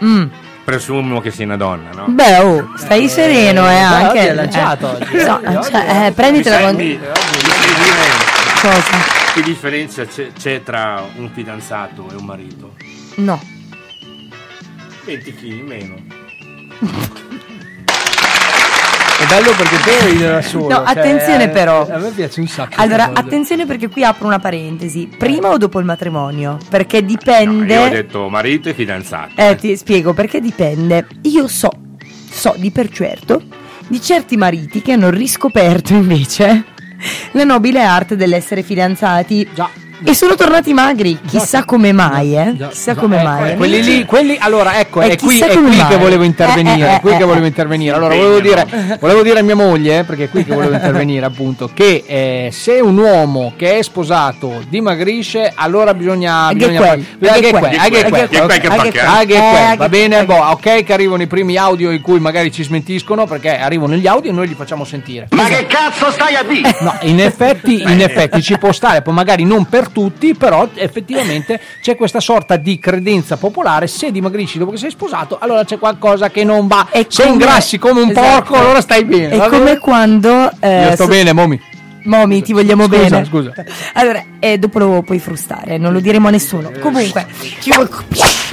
Mm. 0.04 0.26
Presumo 0.68 1.22
che 1.22 1.32
sei 1.32 1.45
una 1.45 1.55
donna, 1.55 1.91
no? 1.91 2.07
Beh, 2.09 2.39
oh, 2.39 2.74
stai 2.76 3.07
sereno, 3.07 3.65
eh, 3.70 3.78
anche. 3.78 4.20
oggi 4.20 4.28
è 4.28 4.34
lanciato, 4.34 4.97
eh. 4.97 5.03
oggi, 5.05 5.20
So, 5.22 5.34
oggi, 5.36 5.55
oggi, 5.55 5.72
cioè, 5.72 6.05
eh, 6.07 6.11
prenditela 6.11 6.59
con... 6.59 6.76
mi- 6.76 6.99
Cosa? 8.59 8.97
Che 9.34 9.41
differenza 9.43 10.05
c'è, 10.05 10.34
c'è 10.38 10.63
tra 10.63 11.05
un 11.15 11.30
fidanzato 11.32 12.09
e 12.11 12.15
un 12.15 12.26
marito? 12.26 12.74
No. 13.15 13.41
20 15.05 15.34
kg 15.36 15.61
meno. 15.61 15.95
È 19.28 19.30
bello 19.30 19.52
perché 19.58 19.78
te 19.84 20.06
ridi 20.06 20.24
da 20.24 20.42
solo. 20.42 20.70
No, 20.70 20.76
cioè, 20.86 20.98
attenzione 20.98 21.44
eh, 21.44 21.50
però. 21.50 21.86
A 21.86 21.98
me 21.98 22.12
piace 22.12 22.40
un 22.40 22.48
sacco. 22.48 22.76
Allora, 22.78 23.12
attenzione 23.14 23.66
perché 23.66 23.90
qui 23.90 24.06
apro 24.06 24.26
una 24.26 24.40
parentesi. 24.40 25.10
Prima 25.18 25.50
o 25.50 25.58
dopo 25.58 25.80
il 25.80 25.86
matrimonio? 25.86 26.58
Perché 26.70 26.98
Io 26.98 27.04
ho 27.04 27.06
dipende... 27.06 27.90
detto 27.90 28.30
marito 28.30 28.70
e 28.70 28.74
fidanzato. 28.74 29.34
Eh, 29.36 29.58
ti 29.58 29.76
spiego 29.76 30.14
perché 30.14 30.40
dipende. 30.40 31.08
Io 31.24 31.46
so, 31.50 31.70
so 32.30 32.56
di 32.56 32.72
per 32.72 32.90
certo, 32.90 33.42
di 33.90 34.02
certi 34.02 34.38
mariti 34.38 34.82
che 34.82 34.94
hanno 34.94 35.10
riscoperto 35.10 35.94
invece 35.94 36.64
la 37.32 37.44
nobile 37.44 37.82
arte 37.84 38.16
dell'essere 38.16 38.64
fidanzati. 38.64 39.50
Già. 39.54 39.70
E 40.04 40.14
sono 40.14 40.36
tornati 40.36 40.74
magri, 40.74 41.18
chissà 41.26 41.64
come 41.66 41.91
mai, 41.91 42.36
eh? 42.38 42.54
Chissà 42.70 42.93
come 42.93 43.20
eh, 43.20 43.24
mai. 43.24 43.52
eh, 43.52 43.56
quelli 43.56 43.82
lì, 43.84 44.06
quelli, 44.06 44.38
allora 44.39 44.80
ecco, 44.80 45.02
Eh, 45.02 45.10
è 45.12 45.18
qui, 45.18 45.39
è 45.39 45.48
qui 45.58 45.76
che 45.89 45.98
volevo 45.98 46.24
intervenire, 46.24 46.95
è 46.98 47.00
qui 47.00 47.16
che 47.18 47.24
volevo 47.24 47.45
intervenire. 47.48 47.95
Allora, 47.95 48.14
volevo 48.16 48.39
dire, 48.39 48.98
volevo 49.00 49.24
dire 49.24 49.39
a 49.39 49.41
mia 49.41 49.56
moglie, 49.56 50.04
perché 50.04 50.26
è 50.26 50.30
qui 50.30 50.43
che 50.45 50.54
volevo 50.54 50.74
intervenire, 50.76 51.26
appunto, 51.26 51.70
che 51.74 52.04
eh, 52.06 52.50
se 52.52 52.74
un 52.80 52.98
uomo 52.98 53.54
che 53.56 53.80
è 53.80 53.82
sposato 53.82 54.62
dimagrisce, 54.70 55.52
allora 55.56 55.93
bisogna. 55.95 56.54
Bisogna 56.54 56.80
fare- 56.82 56.98
che 57.20 57.39
che 57.41 57.50
quel, 57.50 57.60
quel, 57.60 57.72
che 57.72 57.78
ah, 57.78 57.84
che 57.84 57.89
quel, 57.89 58.10
quel, 58.10 58.28
che 58.30 58.38
quel, 58.38 58.43
ok. 58.43 58.60
che 58.60 58.68
Ah, 58.68 58.76
quel. 58.76 58.91
che- 58.91 59.00
ah, 59.02 59.24
che 59.26 59.34
Eh, 59.36 59.50
quel, 59.50 59.70
che 59.72 59.76
va 59.78 59.89
bene, 59.89 60.26
boh, 60.26 60.36
ok 60.52 60.84
che 60.84 60.93
arrivano 60.93 61.24
i 61.24 61.28
primi 61.28 61.58
audio 61.58 61.89
in 61.91 62.02
cui 62.02 62.20
magari 62.20 62.52
ci 62.52 62.64
smentiscono, 62.64 63.26
perché 63.26 63.58
arrivano 63.58 63.95
gli 63.95 64.06
audio 64.06 64.30
e 64.30 64.34
noi 64.34 64.48
li 64.48 64.54
facciamo 64.56 64.84
sentire. 64.86 65.28
Ma 65.32 65.45
che 65.45 65.66
cazzo 65.66 66.12
stai 66.12 66.36
a 66.36 66.43
dire? 66.43 66.76
No, 66.82 66.95
in 67.02 67.20
effetti, 67.20 67.82
in 67.82 68.00
effetti 68.02 68.41
ci 68.43 68.58
può 68.60 68.72
stare, 68.72 69.02
poi 69.02 69.14
magari 69.16 69.43
non 69.43 69.66
per 69.66 69.86
tutti, 69.92 70.34
però 70.36 70.68
effettivamente 70.74 71.60
c'è 71.82 71.96
questa 71.96 72.20
sorta 72.20 72.56
di 72.58 72.80
credenza 72.80 73.38
popolare, 73.38 73.88
se 73.88 74.12
dimagrisci 74.12 74.58
dopo 74.58 74.72
che 74.72 74.78
sei 74.78 74.92
sposato, 74.92 75.38
allora 75.40 75.64
c'è 75.64 75.78
qualcosa 75.80 76.30
che 76.30 76.44
non 76.44 76.68
va. 76.68 76.88
È 76.90 77.06
se 77.08 77.24
come- 77.24 77.34
ingrassi 77.34 77.78
come 77.78 78.02
un 78.02 78.10
Esatto. 78.10 78.28
porco, 78.52 78.56
allora 78.56 78.82
stai 78.82 79.04
bene. 79.06 79.30
È 79.30 79.48
come 79.50 79.64
bene? 79.64 79.78
quando. 79.80 80.52
eh, 80.60 80.84
Io 80.86 80.94
sto 80.94 81.04
so- 81.04 81.10
bene, 81.10 81.34
Momi. 81.34 81.62
Momi, 82.04 82.42
ti 82.42 82.54
vogliamo 82.54 82.86
Scusa, 82.86 82.98
bene. 83.10 83.26
scusa. 83.26 83.52
Allora, 83.94 84.24
eh, 84.40 84.58
dopo 84.58 84.80
lo 84.80 85.02
puoi 85.02 85.20
frustare, 85.20 85.78
non 85.78 85.92
lo 85.92 86.00
diremo 86.00 86.30
a 86.30 86.32
nessuno. 86.32 86.72
Comunque, 86.80 87.26
ci 87.60 87.70
vuol- 87.74 87.90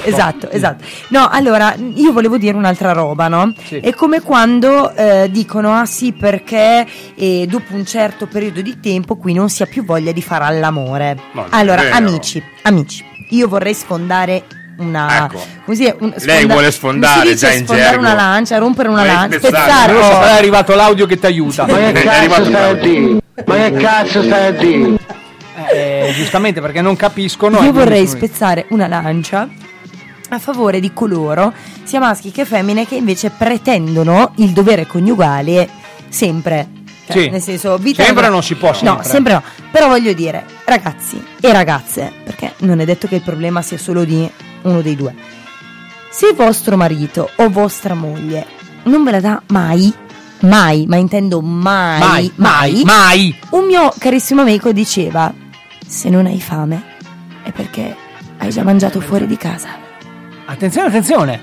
esatto, 0.04 0.50
esatto. 0.50 0.84
No, 1.08 1.28
allora, 1.30 1.74
io 1.94 2.12
volevo 2.12 2.38
dire 2.38 2.56
un'altra 2.56 2.92
roba, 2.92 3.28
no? 3.28 3.52
Sì. 3.64 3.78
È 3.78 3.92
come 3.94 4.20
quando 4.20 4.94
eh, 4.94 5.28
dicono, 5.30 5.72
ah 5.74 5.86
sì, 5.86 6.12
perché 6.12 6.86
eh, 7.14 7.46
dopo 7.48 7.74
un 7.74 7.84
certo 7.84 8.26
periodo 8.26 8.60
di 8.60 8.80
tempo 8.80 9.16
qui 9.16 9.32
non 9.32 9.48
si 9.48 9.62
ha 9.62 9.66
più 9.66 9.84
voglia 9.84 10.12
di 10.12 10.22
fare 10.22 10.44
all'amore. 10.44 11.16
È 11.34 11.44
Allora, 11.50 11.82
vero. 11.82 11.96
amici, 11.96 12.42
amici, 12.62 13.04
io 13.30 13.48
vorrei 13.48 13.74
sfondare 13.74 14.44
una... 14.78 15.24
Ecco. 15.26 15.40
Così, 15.64 15.92
un- 15.98 16.14
Lei 16.18 16.46
vuole 16.46 16.70
sfondare 16.70 17.20
come 17.20 17.26
si 17.26 17.32
dice 17.34 17.46
già 17.46 17.52
in 17.52 17.64
sfondare 17.64 17.88
gergo. 17.90 18.04
una 18.04 18.14
lancia, 18.14 18.58
rompere 18.58 18.88
una 18.88 19.04
lancia, 19.04 19.38
spezzare. 19.38 19.92
lo 19.92 20.02
so, 20.02 20.08
oh. 20.08 20.22
è 20.22 20.30
arrivato 20.30 20.74
l'audio 20.74 21.06
che 21.06 21.18
ti 21.18 21.26
aiuta. 21.26 21.66
Ma 21.66 21.76
che 21.76 21.92
cazzo 22.02 22.44
stai 22.44 22.70
a 22.70 22.74
dire? 22.74 23.18
Ma 23.44 23.54
che 23.54 23.72
cazzo 23.72 24.22
stai 24.22 24.46
a 24.46 24.50
dire? 24.52 24.98
Eh, 25.72 26.12
giustamente 26.14 26.60
perché 26.60 26.80
non 26.80 26.96
capiscono. 26.96 27.62
Io 27.62 27.72
vorrei 27.72 28.06
spezzare 28.06 28.66
una 28.70 28.86
lancia 28.86 29.48
a 30.30 30.38
favore 30.38 30.80
di 30.80 30.92
coloro, 30.92 31.52
sia 31.84 32.00
maschi 32.00 32.30
che 32.30 32.44
femmine, 32.44 32.86
che 32.86 32.96
invece 32.96 33.30
pretendono 33.30 34.32
il 34.36 34.50
dovere 34.52 34.86
coniugale 34.86 35.68
sempre. 36.08 36.68
Cioè, 37.06 37.22
Sì. 37.24 37.28
Nel 37.28 37.42
senso, 37.42 37.76
vita 37.76 38.02
Sempre 38.02 38.28
non 38.30 38.42
si 38.42 38.54
può, 38.54 38.68
No, 38.68 38.74
sempre. 38.74 39.04
sempre 39.04 39.32
no. 39.34 39.42
Però 39.70 39.88
voglio 39.88 40.12
dire, 40.14 40.44
ragazzi 40.64 41.22
e 41.40 41.52
ragazze, 41.52 42.10
perché 42.24 42.54
non 42.58 42.80
è 42.80 42.84
detto 42.86 43.06
che 43.06 43.16
il 43.16 43.22
problema 43.22 43.60
sia 43.60 43.76
solo 43.76 44.04
di 44.04 44.28
uno 44.62 44.80
dei 44.80 44.96
due. 44.96 45.14
Se 46.10 46.32
vostro 46.32 46.76
marito 46.76 47.28
o 47.36 47.50
vostra 47.50 47.92
moglie 47.94 48.46
non 48.84 49.04
ve 49.04 49.10
la 49.10 49.20
dà 49.20 49.42
mai, 49.48 49.92
mai, 50.40 50.86
ma 50.86 50.96
intendo 50.96 51.40
mai, 51.42 51.98
Mai, 52.00 52.32
mai, 52.36 52.82
mai. 52.84 53.36
un 53.50 53.66
mio 53.66 53.92
carissimo 53.98 54.40
amico 54.40 54.72
diceva: 54.72 55.32
Se 55.86 56.08
non 56.08 56.24
hai 56.26 56.40
fame 56.40 56.82
è 57.42 57.50
perché 57.52 57.94
hai 58.38 58.48
già 58.50 58.62
mangiato 58.62 59.00
fuori 59.00 59.26
di 59.26 59.36
casa. 59.36 59.82
Attenzione, 60.46 60.88
attenzione. 60.88 61.40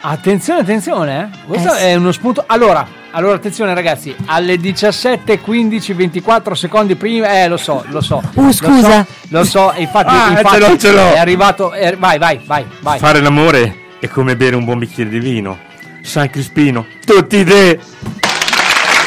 Attenzione, 0.00 0.60
attenzione. 0.60 1.30
eh. 1.32 1.38
Questo 1.46 1.72
Eh 1.74 1.76
sì. 1.78 1.84
è 1.84 1.94
uno 1.94 2.12
spunto. 2.12 2.44
Allora, 2.46 2.86
allora, 3.12 3.34
attenzione 3.34 3.74
ragazzi, 3.74 4.14
alle 4.26 4.56
17, 4.58 5.40
15, 5.40 5.92
24 5.92 6.54
secondi 6.54 6.94
prima, 6.94 7.42
eh 7.42 7.48
lo 7.48 7.56
so, 7.56 7.84
lo 7.88 8.00
so. 8.00 8.22
Uh, 8.34 8.44
lo 8.46 8.52
scusa. 8.52 9.04
so, 9.04 9.12
Lo 9.28 9.44
so, 9.44 9.72
infatti, 9.76 10.14
Ah, 10.14 10.30
infatti 10.30 10.48
ce 10.48 10.58
l'ho, 10.58 10.76
ce 10.78 10.92
l'ho. 10.92 11.12
è 11.14 11.18
arrivato, 11.18 11.72
è- 11.72 11.96
vai, 11.96 12.18
vai, 12.18 12.40
vai, 12.44 12.64
vai. 12.80 12.98
Fare 12.98 13.20
l'amore 13.20 13.76
è 13.98 14.08
come 14.08 14.36
bere 14.36 14.56
un 14.56 14.64
buon 14.64 14.78
bicchiere 14.78 15.10
di 15.10 15.18
vino. 15.20 15.58
San 16.02 16.30
Crispino, 16.30 16.86
tutti 17.04 17.44
te. 17.44 17.78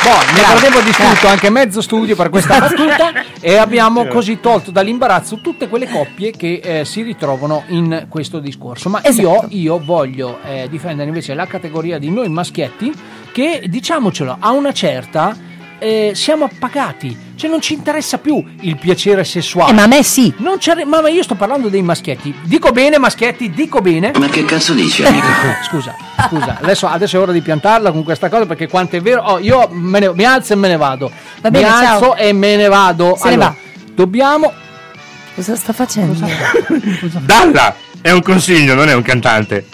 Boh, 0.04 0.34
nel 0.34 0.44
frattempo 0.46 0.80
ho 0.80 0.82
distrutto 0.82 1.28
anche 1.28 1.50
mezzo 1.52 1.80
studio 1.80 2.16
per 2.16 2.30
questa 2.30 2.58
battuta 2.60 3.12
e 3.40 3.58
abbiamo 3.58 4.08
così 4.08 4.40
tolto 4.40 4.72
dall'imbarazzo 4.72 5.42
tutte 5.42 5.68
quelle 5.70 5.88
coppie 5.88 6.32
che 6.32 6.60
eh, 6.64 6.86
si 6.86 7.04
ritrovano 7.04 7.66
in 7.68 8.08
questo 8.10 8.40
discorso. 8.40 8.90
Ma 8.90 9.04
Esatto. 9.04 9.48
io, 9.50 9.76
io 9.76 9.80
voglio 9.84 10.40
eh, 10.44 10.68
difendere 10.72 11.08
invece 11.08 11.36
la 11.36 11.46
categoria 11.46 12.00
di 12.00 12.10
noi 12.10 12.30
maschietti 12.30 12.92
che, 13.32 13.64
diciamocelo, 13.68 14.38
a 14.40 14.52
una 14.52 14.74
certa 14.74 15.38
eh, 15.82 16.12
siamo 16.14 16.46
appagati, 16.46 17.18
cioè 17.36 17.50
non 17.50 17.60
ci 17.60 17.74
interessa 17.74 18.20
più 18.20 18.44
il 18.60 18.78
piacere 18.78 19.24
sessuale. 19.24 19.72
Eh, 19.72 19.74
ma 19.74 19.84
a 19.84 19.88
me 19.88 20.04
sì. 20.04 20.32
Ma 20.38 21.02
ma 21.02 21.10
io 21.10 21.24
sto 21.24 21.34
parlando 21.34 21.70
dei 21.70 21.82
maschietti. 21.82 22.32
Dico 22.44 22.72
bene, 22.72 23.00
maschietti, 23.00 23.50
dico 23.50 23.82
bene. 23.82 24.12
Ma 24.16 24.28
che 24.28 24.46
cazzo 24.46 24.74
dici, 24.74 25.04
amico? 25.04 25.26
Scusa, 25.68 25.96
scusa, 26.30 26.60
adesso, 26.62 26.86
adesso 26.86 27.18
è 27.18 27.20
ora 27.20 27.32
di 27.32 27.42
piantarla 27.42 27.92
con 27.92 28.04
questa 28.04 28.30
cosa 28.30 28.46
perché 28.46 28.68
quanto 28.68 28.96
è 28.96 29.02
vero. 29.02 29.24
Oh, 29.24 29.40
io 29.40 29.70
me 29.72 29.98
ne- 30.00 30.14
mi 30.14 30.24
alzo 30.24 30.54
e 30.54 30.56
me 30.56 30.68
ne 30.68 30.78
vado. 30.78 31.12
Va 31.42 31.50
bene, 31.50 31.66
mi 31.66 31.72
alzo 31.72 32.00
ciao. 32.04 32.16
e 32.16 32.32
me 32.32 32.56
ne 32.56 32.68
vado. 32.68 33.16
Se 33.18 33.30
ne 33.30 33.34
allora, 33.34 33.48
va. 33.48 33.84
dobbiamo. 33.96 34.54
Cosa 35.34 35.56
sta 35.56 35.74
facendo? 35.74 36.14
Dalla! 37.26 37.76
È 38.00 38.12
un 38.12 38.22
consiglio, 38.22 38.76
non 38.76 38.88
è 38.88 38.94
un 38.94 39.02
cantante. 39.02 39.66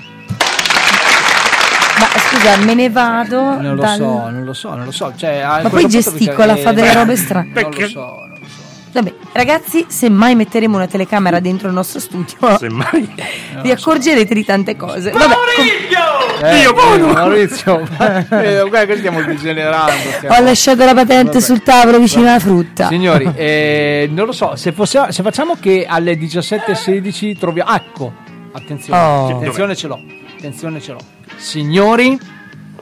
Scusa, 2.30 2.58
me 2.66 2.74
ne 2.74 2.90
vado. 2.90 3.42
Non 3.60 3.76
lo 3.76 3.82
dal- 3.82 3.96
so, 3.98 4.04
non 4.30 4.44
lo 4.44 4.54
so, 4.54 4.76
non 4.76 4.86
lo 4.86 4.92
so. 4.92 5.14
Cioè, 5.16 5.42
Ma 5.44 5.60
questo 5.60 5.70
poi 5.70 5.88
gesticola, 5.88 6.54
bisogna- 6.54 6.62
fa 6.70 6.72
delle 6.74 6.90
eh, 6.90 6.94
robe 6.94 7.16
strane. 7.16 7.52
Non 7.54 7.72
lo 7.72 7.88
so, 7.88 8.00
non 8.00 8.30
lo 8.40 8.46
so. 8.46 8.66
Vabbè, 8.90 9.14
ragazzi, 9.34 9.86
se 9.90 10.10
mai 10.10 10.34
metteremo 10.36 10.76
una 10.76 10.88
telecamera 10.88 11.40
dentro 11.40 11.68
il 11.68 11.74
nostro 11.74 12.00
studio, 12.00 12.36
Semmai. 12.58 13.14
vi 13.62 13.72
accorgerete 13.72 14.34
di 14.34 14.44
tante 14.44 14.76
cose. 14.76 15.12
Vabbè, 15.12 15.34
com- 15.34 16.46
Eh, 16.48 16.60
Dio 16.60 16.74
buono! 16.74 17.14
Maurizio, 17.14 17.80
eh, 18.00 18.26
guarda 18.68 18.86
che 18.86 18.98
stiamo 18.98 19.22
degenerando. 19.22 19.92
stiamo- 20.18 20.36
ho 20.36 20.42
lasciato 20.42 20.84
la 20.86 20.94
patente 20.94 21.24
Vabbè. 21.34 21.40
sul 21.42 21.62
tavolo 21.64 22.00
vicino 22.00 22.28
alla 22.28 22.40
frutta. 22.40 22.88
Signori, 22.88 23.30
eh, 23.36 24.08
non 24.12 24.26
lo 24.26 24.32
so, 24.32 24.56
se, 24.56 24.72
possiamo- 24.72 25.12
se 25.12 25.22
facciamo 25.24 25.56
che 25.60 25.86
alle 25.88 26.14
17.16 26.18 27.38
troviamo... 27.38 27.74
Ecco, 27.76 28.14
attenzione, 28.54 29.00
Oh. 29.00 29.36
attenzione 29.38 29.76
ce 29.76 29.88
l'ho, 29.88 30.00
attenzione 30.38 30.82
ce 30.82 30.92
l'ho. 30.94 31.00
Signori, 31.38 32.20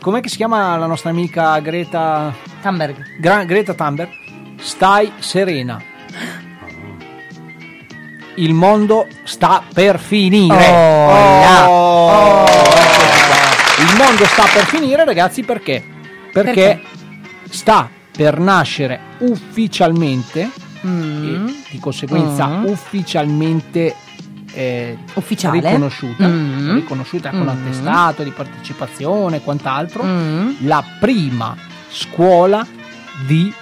com'è 0.01 0.21
che 0.21 0.29
si 0.29 0.37
chiama 0.37 0.75
la 0.77 0.85
nostra 0.85 1.09
amica 1.09 1.59
Greta... 1.59 2.33
Thunberg. 2.61 3.19
Gra- 3.19 3.43
Greta 3.43 3.73
Thunberg? 3.73 4.09
Stai 4.59 5.11
serena. 5.19 5.81
Il 8.35 8.53
mondo 8.53 9.07
sta 9.23 9.63
per 9.73 9.99
finire. 9.99 10.67
Oh. 10.67 11.67
Oh, 11.67 12.43
qua. 12.43 12.45
Il 13.79 13.95
mondo 13.97 14.25
sta 14.25 14.43
per 14.51 14.65
finire, 14.65 15.05
ragazzi, 15.05 15.43
perché? 15.43 15.83
Perché, 16.31 16.53
Perché? 16.53 16.81
sta 17.49 17.89
per 18.15 18.39
nascere 18.39 18.99
ufficialmente 19.19 20.49
Mm. 20.85 21.47
e 21.47 21.53
di 21.71 21.79
conseguenza 21.79 22.45
Mm. 22.47 22.65
ufficialmente 22.65 23.95
eh, 24.55 24.97
Ufficiale. 25.13 25.59
riconosciuta, 25.61 26.27
Mm. 26.27 26.73
riconosciuta 26.75 27.29
con 27.29 27.41
Mm. 27.43 27.47
attestato 27.49 28.23
di 28.23 28.31
partecipazione 28.31 29.37
e 29.37 29.41
quant'altro, 29.41 30.03
Mm. 30.03 30.49
la 30.61 30.83
prima 30.99 31.55
scuola 31.89 32.65
di 33.27 33.53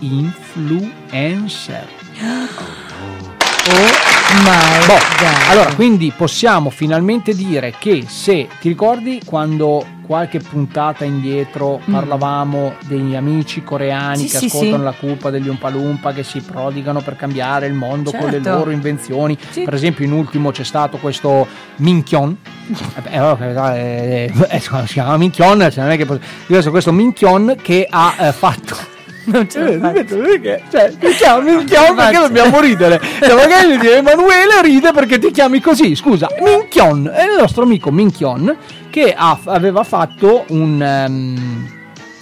influencer. 0.00 1.88
Oh 3.66 4.13
my 4.42 4.86
Boh, 4.86 5.50
allora, 5.50 5.74
quindi 5.74 6.12
possiamo 6.16 6.70
finalmente 6.70 7.34
dire 7.34 7.74
che 7.78 8.04
se 8.06 8.48
ti 8.60 8.68
ricordi 8.68 9.20
quando 9.24 9.84
qualche 10.04 10.38
puntata 10.38 11.04
indietro 11.04 11.80
Mm. 11.88 11.92
parlavamo 11.92 12.74
degli 12.86 13.14
amici 13.14 13.62
coreani 13.62 14.18
Sì, 14.18 14.28
che 14.28 14.38
sì, 14.38 14.44
ascoltano 14.46 14.76
sì. 14.76 14.82
la 14.82 14.94
colpa 14.98 15.30
degli 15.30 15.48
Umpalumpa 15.48 16.12
che 16.12 16.22
si 16.22 16.40
prodigano 16.40 17.00
per 17.00 17.16
cambiare 17.16 17.66
il 17.66 17.72
mondo 17.74 18.10
con 18.10 18.26
le 18.26 18.32
Certo. 18.42 18.50
loro 18.50 18.70
invenzioni. 18.70 19.36
Per 19.64 19.72
esempio, 19.72 20.04
in 20.04 20.12
ultimo 20.12 20.50
c'è 20.50 20.64
stato 20.64 20.98
questo 20.98 21.46
Minchion. 21.76 22.36
Eh 23.10 23.18
eh, 23.76 24.32
eh, 24.48 24.60
si 24.60 24.70
chiama 24.92 25.16
Minchion, 25.16 25.68
cioè 25.70 25.82
non 25.84 25.90
è 25.92 25.96
che 25.96 26.06
questo, 26.06 26.70
questo 26.70 26.92
Minchion 26.92 27.56
che 27.60 27.86
ha 27.88 28.32
fatto 28.32 28.76
Non 29.26 29.48
ce 29.48 29.58
eh, 29.60 29.74
ripeto, 29.74 30.16
perché? 30.16 30.62
Cioè, 30.70 30.92
ti 30.98 31.06
chiami 31.14 31.54
Minchion 31.56 31.94
perché 31.96 32.18
dobbiamo 32.18 32.60
ridere. 32.60 33.00
Cioè, 33.20 33.34
magari 33.34 33.78
dire 33.78 33.96
Emanuele 33.98 34.62
ride 34.62 34.92
perché 34.92 35.18
ti 35.18 35.30
chiami 35.30 35.60
così. 35.60 35.94
Scusa, 35.94 36.28
Minchion 36.40 37.10
è 37.12 37.22
il 37.24 37.36
nostro 37.38 37.62
amico 37.62 37.90
Minchion 37.90 38.54
che 38.90 39.14
ha- 39.16 39.38
aveva 39.46 39.82
fatto 39.84 40.44
un. 40.48 40.82
ehm, 40.82 41.72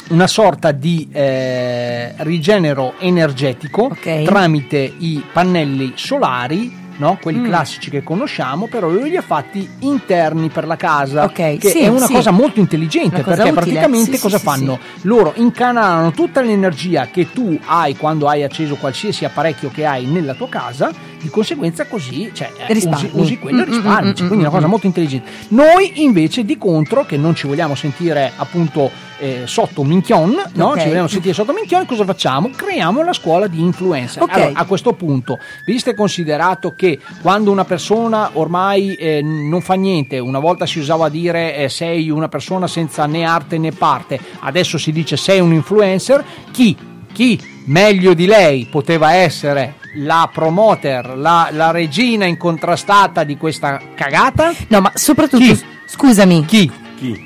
una 0.09 0.27
sorta 0.27 0.73
di 0.73 1.09
eh, 1.11 2.13
rigenero 2.19 2.95
energetico 2.99 3.85
Ok. 3.85 4.25
tramite 4.25 4.93
i 4.99 5.25
pannelli 5.33 5.93
solari, 5.95 6.71
no? 7.03 7.19
quelli 7.21 7.41
Mm. 7.41 7.45
classici 7.47 7.91
che 7.91 8.03
conosciamo, 8.05 8.69
però 8.69 8.89
lui 8.89 9.11
li 9.11 9.17
ha 9.17 9.23
fatti 9.23 9.69
interni 9.81 10.49
per 10.51 10.67
la 10.67 10.77
casa, 10.77 11.25
Ok, 11.25 11.59
che 11.59 11.69
sì, 11.69 11.81
è 11.81 11.89
una 11.89 12.07
sì. 12.07 12.13
cosa 12.13 12.31
molto 12.31 12.61
intelligente 12.61 13.23
cosa 13.23 13.37
perché 13.43 13.51
utile. 13.51 13.53
praticamente 13.73 14.15
Sì, 14.17 14.21
cosa 14.21 14.39
fanno? 14.39 14.79
Loro 15.03 15.33
incanalano 15.37 16.13
tutta 16.13 16.41
l'energia 16.41 17.09
che 17.11 17.33
tu 17.33 17.59
hai 17.67 17.97
quando 17.97 18.29
hai 18.29 18.45
acceso 18.45 18.77
qualsiasi 18.77 19.25
apparecchio 19.25 19.71
che 19.71 19.85
hai 19.85 20.07
nella 20.07 20.35
tua 20.35 20.49
casa, 20.49 20.93
di 21.23 21.31
conseguenza 21.31 21.87
così 21.87 22.31
cioè, 22.35 22.51
eh, 22.67 22.75
usi, 22.75 23.11
usi 23.13 23.39
quello 23.39 23.63
e 23.63 23.67
Mm, 23.67 23.69
mm, 23.69 23.73
risparmi, 23.73 24.11
mm, 24.11 24.15
cioè, 24.15 24.27
quindi 24.27 24.45
è 24.45 24.49
una 24.49 24.49
mm, 24.49 24.53
cosa 24.53 24.67
mm. 24.67 24.71
molto 24.71 24.87
intelligente. 24.87 25.31
Noi 25.49 26.03
invece 26.03 26.45
di 26.45 26.59
contro, 26.59 27.05
che 27.05 27.17
non 27.17 27.35
ci 27.35 27.47
vogliamo 27.47 27.75
sentire 27.75 28.33
appunto 28.37 28.91
eh, 29.19 29.43
sotto 29.45 29.85
Minchion, 29.85 30.31
no? 30.55 30.67
Ok. 30.67 30.81
ci 30.81 30.89
vogliamo 30.89 31.07
sentire 31.07 31.33
sotto 31.33 31.53
Minchion, 31.53 31.87
cosa 31.87 32.05
facciamo? 32.05 32.51
Creiamo 32.55 33.03
la 33.03 33.13
scuola 33.13 33.47
di 33.47 33.61
influencer. 33.61 34.23
Ok. 34.23 34.33
Allora, 34.33 34.51
a 34.55 34.65
questo 34.65 34.93
punto, 34.95 35.39
visto 35.65 35.91
e 35.91 35.95
considerato 35.95 36.75
che 36.75 36.99
quando 37.21 37.51
una 37.51 37.65
persona 37.65 38.31
ormai 38.35 38.95
eh, 38.95 39.23
non 39.23 39.61
fa 39.61 39.75
niente, 39.75 40.19
una 40.19 40.41
volta 40.41 40.67
si 40.67 40.79
usava 40.79 41.09
dire 41.09 41.57
eh, 41.57 41.69
sei 41.69 42.11
una 42.11 42.29
persona 42.29 42.67
senza 42.67 43.07
né 43.07 43.25
arte 43.25 43.59
né 43.59 43.71
parte, 43.71 44.19
adesso 44.41 44.77
si 44.77 44.93
dice 44.93 45.17
sei 45.17 45.41
un 45.41 45.53
influencer, 45.53 46.25
chi, 46.51 46.77
chi 47.13 47.41
meglio 47.67 48.15
di 48.15 48.27
lei 48.27 48.67
poteva 48.69 49.15
essere 49.15 49.77
la 49.95 50.29
promoter, 50.33 51.17
la, 51.17 51.49
la 51.53 51.71
regina 51.71 52.25
incontrastata 52.27 53.25
di 53.25 53.37
questa 53.37 53.81
cagata? 53.95 54.53
No, 54.69 54.81
ma 54.81 54.93
soprattutto, 54.95 55.45
Chi? 55.45 55.61
scusami, 55.87 56.45
Chi? 56.45 56.71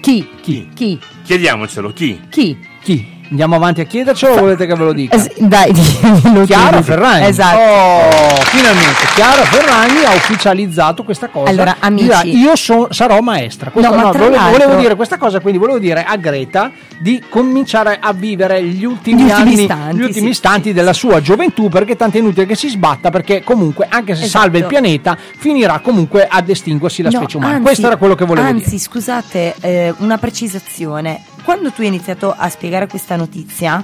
chi? 0.00 0.28
Chi? 0.40 0.70
Chi? 0.74 1.00
Chiediamocelo, 1.24 1.92
chi? 1.92 2.20
Chi? 2.30 2.56
Chi? 2.82 3.15
Andiamo 3.28 3.56
avanti 3.56 3.80
a 3.80 3.84
chiedercelo 3.84 4.34
o 4.34 4.38
volete 4.38 4.66
che 4.66 4.74
ve 4.74 4.84
lo 4.84 4.92
dica? 4.92 5.18
Sì, 5.18 5.30
dai, 5.38 5.72
diglielo 5.74 6.44
Chiara 6.44 6.76
tu. 6.76 6.82
Ferragni. 6.84 7.26
Esatto. 7.26 7.58
Oh, 7.58 8.34
finalmente 8.44 9.04
Chiara 9.14 9.42
Ferragni 9.42 10.04
ha 10.04 10.14
ufficializzato 10.14 11.02
questa 11.02 11.26
cosa. 11.28 11.50
Allora, 11.50 11.76
amici- 11.80 12.04
Dirà, 12.04 12.22
io 12.22 12.54
so- 12.54 12.86
sarò 12.90 13.20
maestra. 13.20 13.70
Questo 13.70 13.90
No, 13.90 13.96
ma 13.96 14.02
no, 14.04 14.10
tra 14.10 14.18
volevo, 14.20 14.36
l'altro- 14.42 14.58
volevo 14.64 14.80
dire 14.80 14.94
questa 14.94 15.18
cosa, 15.18 15.40
quindi 15.40 15.58
volevo 15.58 15.78
dire 15.80 16.04
a 16.04 16.16
Greta 16.16 16.70
di 17.00 17.20
cominciare 17.28 17.98
a 18.00 18.12
vivere 18.12 18.62
gli 18.62 18.84
ultimi, 18.84 19.22
Gli 19.22 19.24
ultimi 19.24 19.40
anni, 19.50 19.60
istanti, 19.62 19.96
gli 19.96 20.02
ultimi 20.02 20.24
sì, 20.26 20.30
istanti 20.32 20.72
della 20.72 20.92
sua 20.92 21.20
gioventù, 21.20 21.68
perché 21.68 21.96
tanto 21.96 22.16
è 22.18 22.20
inutile 22.20 22.46
che 22.46 22.54
si 22.54 22.68
sbatta, 22.68 23.10
perché 23.10 23.42
comunque, 23.42 23.86
anche 23.90 24.14
se 24.14 24.24
Esatto. 24.26 24.42
salva 24.44 24.58
il 24.58 24.64
pianeta, 24.66 25.16
finirà 25.38 25.80
comunque 25.80 26.26
ad 26.30 26.48
estinguersi 26.48 27.02
la 27.02 27.10
No, 27.10 27.16
specie 27.18 27.36
umana. 27.38 27.52
anzi- 27.54 27.64
Questo 27.64 27.86
era 27.88 27.96
quello 27.96 28.14
che 28.14 28.24
volevo 28.24 28.46
anzi, 28.46 28.64
dire. 28.70 28.78
scusate, 28.78 29.54
eh, 29.60 29.94
una 29.98 30.16
precisazione. 30.16 31.20
Quando 31.46 31.70
tu 31.70 31.82
hai 31.82 31.86
iniziato 31.86 32.34
a 32.36 32.48
spiegare 32.48 32.88
questa 32.88 33.14
notizia, 33.14 33.80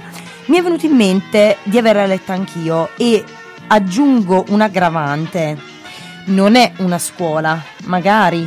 mi 0.47 0.57
è 0.57 0.61
venuto 0.61 0.85
in 0.85 0.97
mente 0.97 1.59
di 1.63 1.77
averla 1.77 2.05
letta 2.05 2.33
anch'io 2.33 2.89
e 2.97 3.23
aggiungo 3.67 4.43
un 4.49 4.59
aggravante. 4.59 5.57
Non 6.25 6.57
è 6.57 6.73
una 6.79 6.99
scuola, 6.99 7.63
magari 7.85 8.45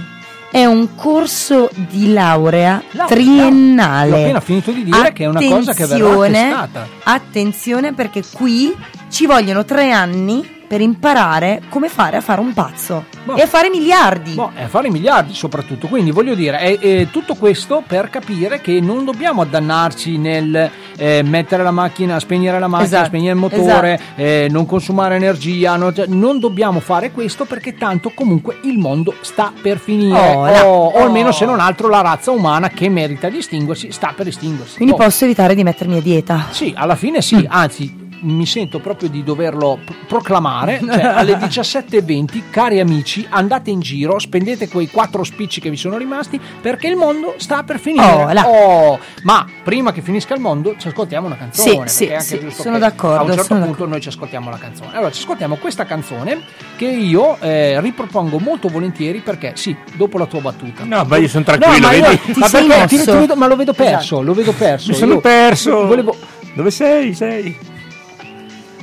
è 0.50 0.66
un 0.66 0.94
corso 0.94 1.70
di 1.74 2.12
laurea, 2.12 2.82
Laurea, 2.90 3.16
triennale. 3.16 4.10
L'ho 4.10 4.16
appena 4.16 4.40
finito 4.40 4.70
di 4.72 4.84
dire 4.84 5.12
che 5.14 5.24
è 5.24 5.26
una 5.28 5.40
cosa 5.40 5.72
che 5.72 5.86
verrà 5.86 6.04
Attenzione, 6.04 6.42
testata. 6.42 6.88
Attenzione 7.04 7.94
perché 7.94 8.22
qui 8.30 8.76
ci 9.08 9.24
vogliono 9.24 9.64
tre 9.64 9.92
anni 9.92 10.55
per 10.66 10.80
imparare 10.80 11.62
come 11.68 11.88
fare 11.88 12.16
a 12.16 12.20
fare 12.20 12.40
un 12.40 12.52
pazzo 12.52 13.04
Boh. 13.24 13.36
e 13.36 13.42
a 13.42 13.46
fare 13.46 13.70
miliardi. 13.70 14.32
Boh, 14.34 14.50
e 14.56 14.64
a 14.64 14.68
fare 14.68 14.90
miliardi 14.90 15.34
soprattutto, 15.34 15.86
quindi 15.86 16.10
voglio 16.10 16.34
dire, 16.34 16.58
è, 16.58 16.78
è 16.78 17.08
tutto 17.10 17.34
questo 17.34 17.82
per 17.86 18.10
capire 18.10 18.60
che 18.60 18.80
non 18.80 19.04
dobbiamo 19.04 19.42
addannarci 19.42 20.18
nel 20.18 20.70
eh, 20.96 21.22
mettere 21.22 21.62
la 21.62 21.70
macchina, 21.70 22.18
spegnere 22.18 22.58
la 22.58 22.66
macchina, 22.68 22.86
Esatto, 22.88 23.06
spegnere 23.06 23.32
il 23.34 23.38
motore, 23.38 23.94
esatto. 23.94 24.20
eh, 24.22 24.46
non 24.50 24.66
consumare 24.66 25.16
energia, 25.16 25.76
no- 25.76 25.92
cioè, 25.92 26.06
non 26.08 26.38
dobbiamo 26.38 26.80
fare 26.80 27.10
questo 27.12 27.44
perché 27.44 27.74
tanto 27.76 28.12
comunque 28.14 28.58
il 28.62 28.78
mondo 28.78 29.14
sta 29.20 29.52
per 29.60 29.78
finire, 29.78 30.18
Oh, 30.18 30.44
là. 30.44 30.66
o, 30.66 30.86
o 30.88 30.98
almeno 31.02 31.28
Oh. 31.28 31.32
se 31.32 31.44
non 31.44 31.60
altro 31.60 31.88
la 31.88 32.00
razza 32.00 32.30
umana 32.30 32.68
che 32.70 32.88
merita 32.88 33.28
di 33.28 33.38
estinguersi 33.38 33.90
sta 33.92 34.12
per 34.16 34.28
estinguersi. 34.28 34.76
Quindi 34.76 34.94
Oh. 34.94 34.96
posso 34.98 35.24
evitare 35.24 35.54
di 35.54 35.62
mettermi 35.62 35.96
a 35.98 36.00
dieta. 36.00 36.46
Sì, 36.50 36.72
alla 36.76 36.96
fine 36.96 37.20
sì, 37.22 37.44
anzi 37.48 38.04
mi 38.20 38.46
sento 38.46 38.78
proprio 38.80 39.08
di 39.08 39.22
doverlo 39.22 39.78
p- 39.84 39.92
proclamare, 40.06 40.80
cioè 40.82 41.00
alle 41.02 41.34
17.20 41.38 42.42
cari 42.50 42.80
amici 42.80 43.26
andate 43.28 43.70
in 43.70 43.80
giro, 43.80 44.18
spendete 44.18 44.68
quei 44.68 44.88
quattro 44.88 45.22
spicci 45.24 45.60
che 45.60 45.70
vi 45.70 45.76
sono 45.76 45.96
rimasti 45.96 46.40
perché 46.60 46.88
il 46.88 46.96
mondo 46.96 47.34
sta 47.38 47.62
per 47.62 47.78
finire. 47.78 48.04
Oh. 48.44 48.54
Oh, 48.56 48.98
ma 49.24 49.44
prima 49.62 49.92
che 49.92 50.00
finisca 50.02 50.34
il 50.34 50.40
mondo 50.40 50.74
ci 50.78 50.88
ascoltiamo 50.88 51.26
una 51.26 51.36
canzone. 51.36 51.68
Sì, 51.70 51.76
perché 51.76 51.90
sì, 51.92 52.04
è 52.06 52.12
anche 52.12 52.24
sì, 52.24 52.38
giusto 52.40 52.62
sono 52.62 52.78
d'accordo, 52.78 53.16
A 53.18 53.22
un 53.22 53.32
certo 53.34 53.54
punto 53.56 53.86
noi 53.86 54.00
ci 54.00 54.08
ascoltiamo 54.08 54.50
la 54.50 54.58
canzone. 54.58 54.90
Allora 54.94 55.10
ci 55.10 55.20
ascoltiamo 55.20 55.56
questa 55.56 55.84
canzone 55.84 56.40
che 56.76 56.86
io 56.86 57.38
eh, 57.40 57.80
ripropongo 57.80 58.38
molto 58.38 58.68
volentieri 58.68 59.20
perché 59.20 59.52
sì, 59.56 59.76
dopo 59.94 60.18
la 60.18 60.26
tua 60.26 60.40
battuta. 60.40 60.84
No, 60.84 61.04
ma 61.04 61.16
io 61.16 61.28
sono 61.28 61.44
No, 61.46 61.56
tranquillo, 61.56 61.86
ma, 61.86 61.92
io- 61.94 62.02
vedi? 62.02 62.38
Ma 62.38 62.48
perché 62.48 62.86
ti- 62.86 62.96
ti 63.04 63.04
vedo- 63.10 63.36
ma 63.36 63.46
lo 63.46 63.56
vedo 63.56 63.72
perso, 63.72 63.96
Esatto. 64.16 64.22
lo 64.22 64.34
vedo 64.34 64.52
perso. 64.52 64.90
Mi 64.90 64.96
sono 64.96 65.12
Io 65.14 65.20
perso. 65.20 65.86
Volevo, 65.86 66.16
Dove 66.54 66.70
sei? 66.70 67.12
Sei? 67.14 67.56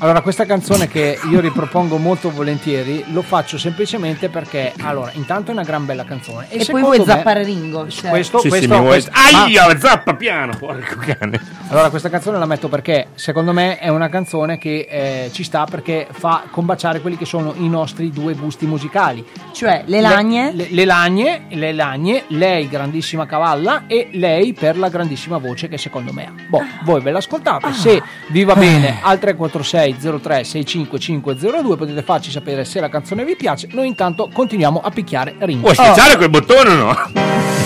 Allora, 0.04 0.20
questa 0.20 0.46
canzone 0.46 0.90
che 0.90 1.18
io 1.30 1.40
ripropongo 1.40 1.96
molto 1.96 2.30
volentieri 2.30 3.06
lo 3.14 3.22
faccio 3.22 3.58
semplicemente 3.58 4.28
perché, 4.28 4.74
allora, 4.82 5.12
intanto 5.14 5.52
è 5.52 5.54
una 5.54 5.64
gran 5.64 5.86
bella 5.86 6.04
canzone. 6.04 6.48
E, 6.50 6.60
E, 6.60 6.66
poi 6.70 6.82
vuoi 6.82 6.98
me- 7.00 7.06
zappare 7.06 7.42
Ringo. 7.44 7.88
cioè. 7.88 8.10
Questo, 8.10 8.40
Sì, 8.40 8.50
questo, 8.50 8.66
sì, 8.68 8.72
mi 8.74 8.80
vuoi... 8.80 8.90
questo- 9.02 9.12
ma- 9.14 9.44
Aia, 9.46 9.80
zappa 9.80 10.14
piano, 10.16 10.58
porco 10.58 10.98
cane. 10.98 11.40
allora, 11.70 11.90
questa 11.90 12.10
canzone 12.10 12.38
la 12.38 12.46
metto 12.46 12.68
perché 12.68 13.08
secondo 13.16 13.54
me 13.54 13.80
è 13.80 13.88
una 13.88 14.10
canzone 14.10 14.58
che 14.58 14.88
eh, 14.90 15.30
ci 15.32 15.46
sta 15.46 15.64
perché 15.64 16.06
fa 16.12 16.44
combaciare 16.52 17.00
quelli 17.00 17.16
che 17.16 17.24
sono 17.26 17.54
i 17.56 17.70
nostri 17.70 18.10
due 18.12 18.34
gusti 18.34 18.66
musicali. 18.66 19.26
Cioè, 19.54 19.84
le 19.86 20.02
lagne. 20.02 20.52
Le, 20.54 20.68
le 20.70 20.84
lagne, 20.84 21.46
le 21.48 21.72
lagne, 21.72 22.24
lei 22.28 22.68
grandissima 22.68 23.26
cavalla 23.26 23.84
e 23.88 24.10
lei 24.12 24.52
per 24.52 24.78
la 24.78 24.90
grandissima 24.90 25.38
voce 25.38 25.70
che 25.70 25.78
secondo 25.78 26.12
me 26.12 26.26
ha. 26.26 26.32
Boh, 26.50 26.62
voi 26.84 27.00
ve 27.00 27.12
l'ascoltate, 27.12 27.72
se 27.72 28.04
vi 28.32 28.44
va 28.44 28.54
bene 28.56 29.00
al 29.02 29.18
346 29.18 29.92
36 29.98 30.20
03 30.20 30.44
65 30.44 31.00
502 31.00 31.76
potete 31.78 32.02
farci 32.02 32.32
sapere 32.32 32.66
se 32.66 32.80
la 32.80 32.90
canzone 32.90 33.24
vi 33.26 33.36
piace. 33.36 33.68
Noi 33.72 33.88
intanto 33.88 34.30
continuiamo 34.32 34.82
a 34.82 34.90
picchiare 34.90 35.36
Ringo. 35.40 35.62
Vuoi 35.62 35.76
scherzare 35.76 36.18
quel 36.18 36.30
bottone 36.30 36.70
o 36.70 36.76
no? 36.76 37.63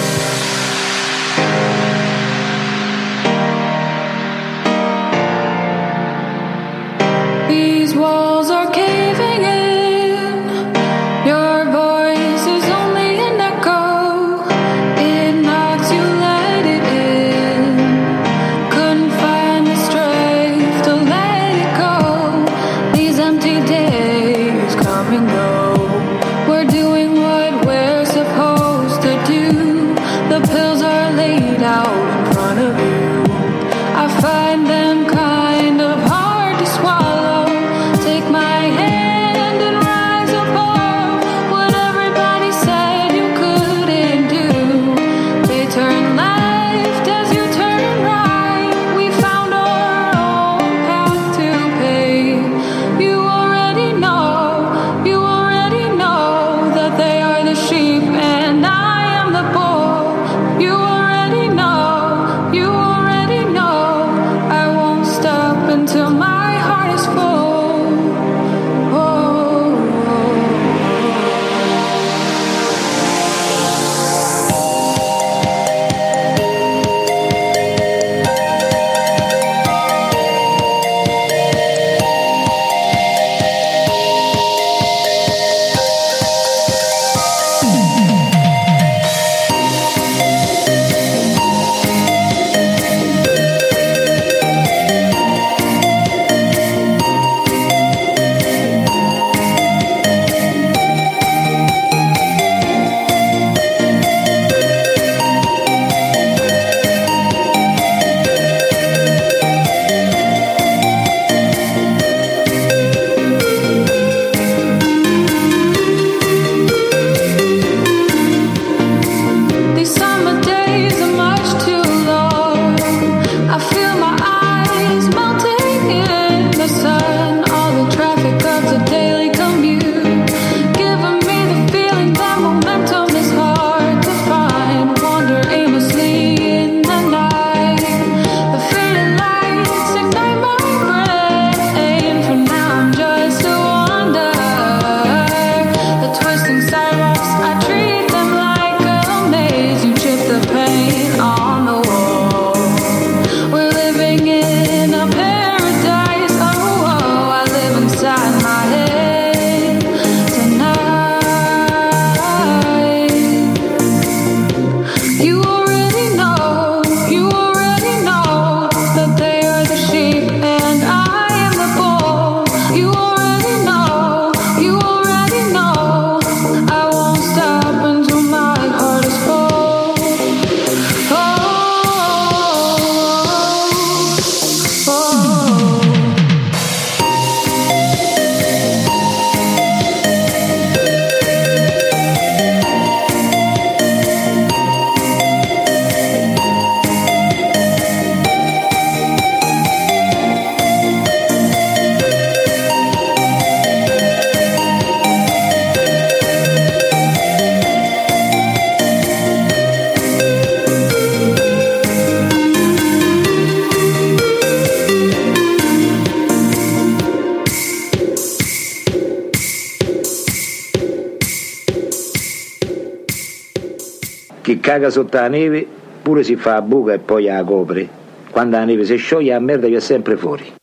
Caga 224.77 224.89
sotto 224.91 225.17
la 225.17 225.27
neve 225.27 225.65
pure 226.01 226.23
si 226.23 226.35
fa 226.35 226.55
a 226.57 226.61
buca 226.61 226.93
e 226.93 226.99
poi 226.99 227.23
la 227.25 227.43
copre. 227.43 227.87
Quando 228.29 228.57
la 228.57 228.63
neve 228.65 228.85
si 228.85 228.95
scioglie 228.95 229.31
la 229.33 229.39
merda 229.39 229.65
viene 229.67 229.81
sempre 229.81 230.15
fuori. 230.15 230.53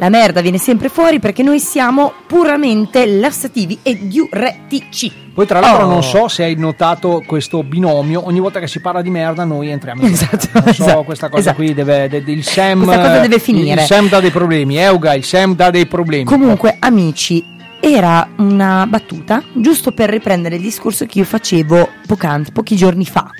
La 0.00 0.10
merda 0.10 0.40
viene 0.40 0.58
sempre 0.58 0.88
fuori 0.88 1.18
perché 1.18 1.42
noi 1.42 1.58
siamo 1.58 2.12
puramente 2.28 3.04
lassativi 3.06 3.78
e 3.82 3.98
diuretici. 4.06 5.12
Poi 5.34 5.44
tra 5.46 5.58
l'altro 5.58 5.86
Oh. 5.86 5.90
non 5.90 6.02
so 6.04 6.28
se 6.28 6.44
hai 6.44 6.54
notato 6.54 7.22
questo 7.26 7.64
binomio, 7.64 8.24
ogni 8.24 8.38
volta 8.38 8.60
che 8.60 8.68
si 8.68 8.80
parla 8.80 9.02
di 9.02 9.10
merda 9.10 9.42
noi 9.44 9.70
entriamo 9.70 10.02
in 10.06 10.12
Esatto, 10.12 10.46
merda. 10.52 10.60
Non 10.66 10.74
so, 10.74 10.82
esatto, 10.84 11.02
questa 11.02 11.28
cosa 11.28 11.40
esatto. 11.40 11.56
qui 11.56 11.74
deve, 11.74 12.08
de- 12.08 12.22
de- 12.22 12.30
il 12.32 12.44
Sam 12.44 12.84
Questa 12.84 13.02
cosa 13.02 13.20
deve 13.20 13.34
il- 13.36 13.40
finire. 13.40 13.80
Il 13.80 13.86
Sam 13.86 14.08
dà 14.08 14.20
dei 14.20 14.30
problemi, 14.30 14.76
Euga, 14.76 15.14
il 15.14 15.24
Sam 15.24 15.56
dà 15.56 15.70
dei 15.70 15.86
problemi. 15.86 16.24
Comunque, 16.24 16.76
amici, 16.78 17.44
era 17.80 18.28
una 18.36 18.86
battuta 18.86 19.42
giusto 19.52 19.92
per 19.92 20.10
riprendere 20.10 20.56
il 20.56 20.62
discorso 20.62 21.06
che 21.06 21.18
io 21.18 21.24
facevo 21.24 21.88
poc'anzi, 22.06 22.52
pochi 22.52 22.76
giorni 22.76 23.04
fa, 23.04 23.30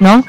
no? 0.00 0.24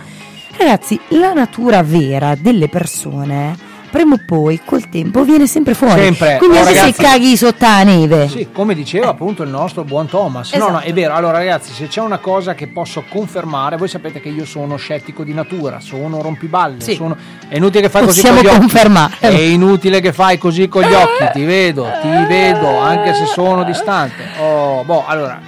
Ragazzi, 0.58 1.00
la 1.10 1.34
natura 1.34 1.84
vera 1.84 2.36
delle 2.36 2.68
persone 2.68 3.58
prima 3.90 4.16
o 4.16 4.20
poi 4.26 4.61
col 4.64 4.88
tempo 4.90 5.24
viene 5.24 5.48
sempre 5.48 5.74
fuori. 5.74 6.02
Sempre. 6.02 6.38
Quindi 6.38 6.57
Oh, 6.57 6.60
anche 6.61 6.74
ragazzi. 6.74 6.94
se 6.94 7.02
caghi 7.03 7.38
sotto 7.38 7.66
la 7.66 7.84
neve. 7.84 8.28
Sì, 8.30 8.48
come 8.52 8.74
diceva 8.76 9.10
appunto 9.10 9.44
il 9.44 9.49
nostro 9.49 9.84
buon 9.84 10.07
Thomas. 10.07 10.53
No, 10.53 10.60
no, 10.60 10.68
Esatto. 10.78 10.86
è 10.86 10.94
vero. 10.94 11.14
Allora, 11.16 11.38
ragazzi, 11.40 11.74
se 11.74 11.88
c'è 11.88 12.02
una 12.02 12.18
cosa 12.20 12.53
che 12.56 12.68
posso 12.68 13.03
confermare, 13.10 13.78
voi 13.78 13.88
sapete 13.88 14.22
che 14.22 14.30
io 14.30 14.45
sono 14.45 14.76
scettico 14.78 15.24
di 15.24 15.34
natura, 15.34 15.80
sono 15.80 16.22
rompiballe. 16.22 16.82
Sì. 16.82 16.95
sono- 16.95 17.16
È 17.48 17.56
inutile 17.56 17.82
che 17.84 17.90
fai 17.90 18.06
così 18.06 18.22
Possiamo 18.22 18.38
con 18.41 18.45
gli 18.45 18.49
occhi. 18.49 18.60
confermare. 18.60 19.16
È 19.20 19.28
inutile 19.30 19.99
che 20.02 20.14
fai 20.14 20.38
così 20.38 20.68
con 20.68 20.84
gli 20.84 20.94
occhi. 20.94 21.30
Ti 21.34 21.44
vedo, 21.45 21.88
ti 22.02 22.07
vedo, 22.28 22.78
anche 22.80 23.14
se 23.14 23.26
sono 23.26 23.64
distante. 23.64 24.24
Oh, 24.40 24.84
boh, 24.84 25.06
allora, 25.07 25.40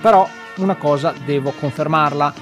però 0.00 0.28
una 0.56 0.74
cosa 0.76 1.12
devo 1.24 1.52
confermarla. 1.58 2.32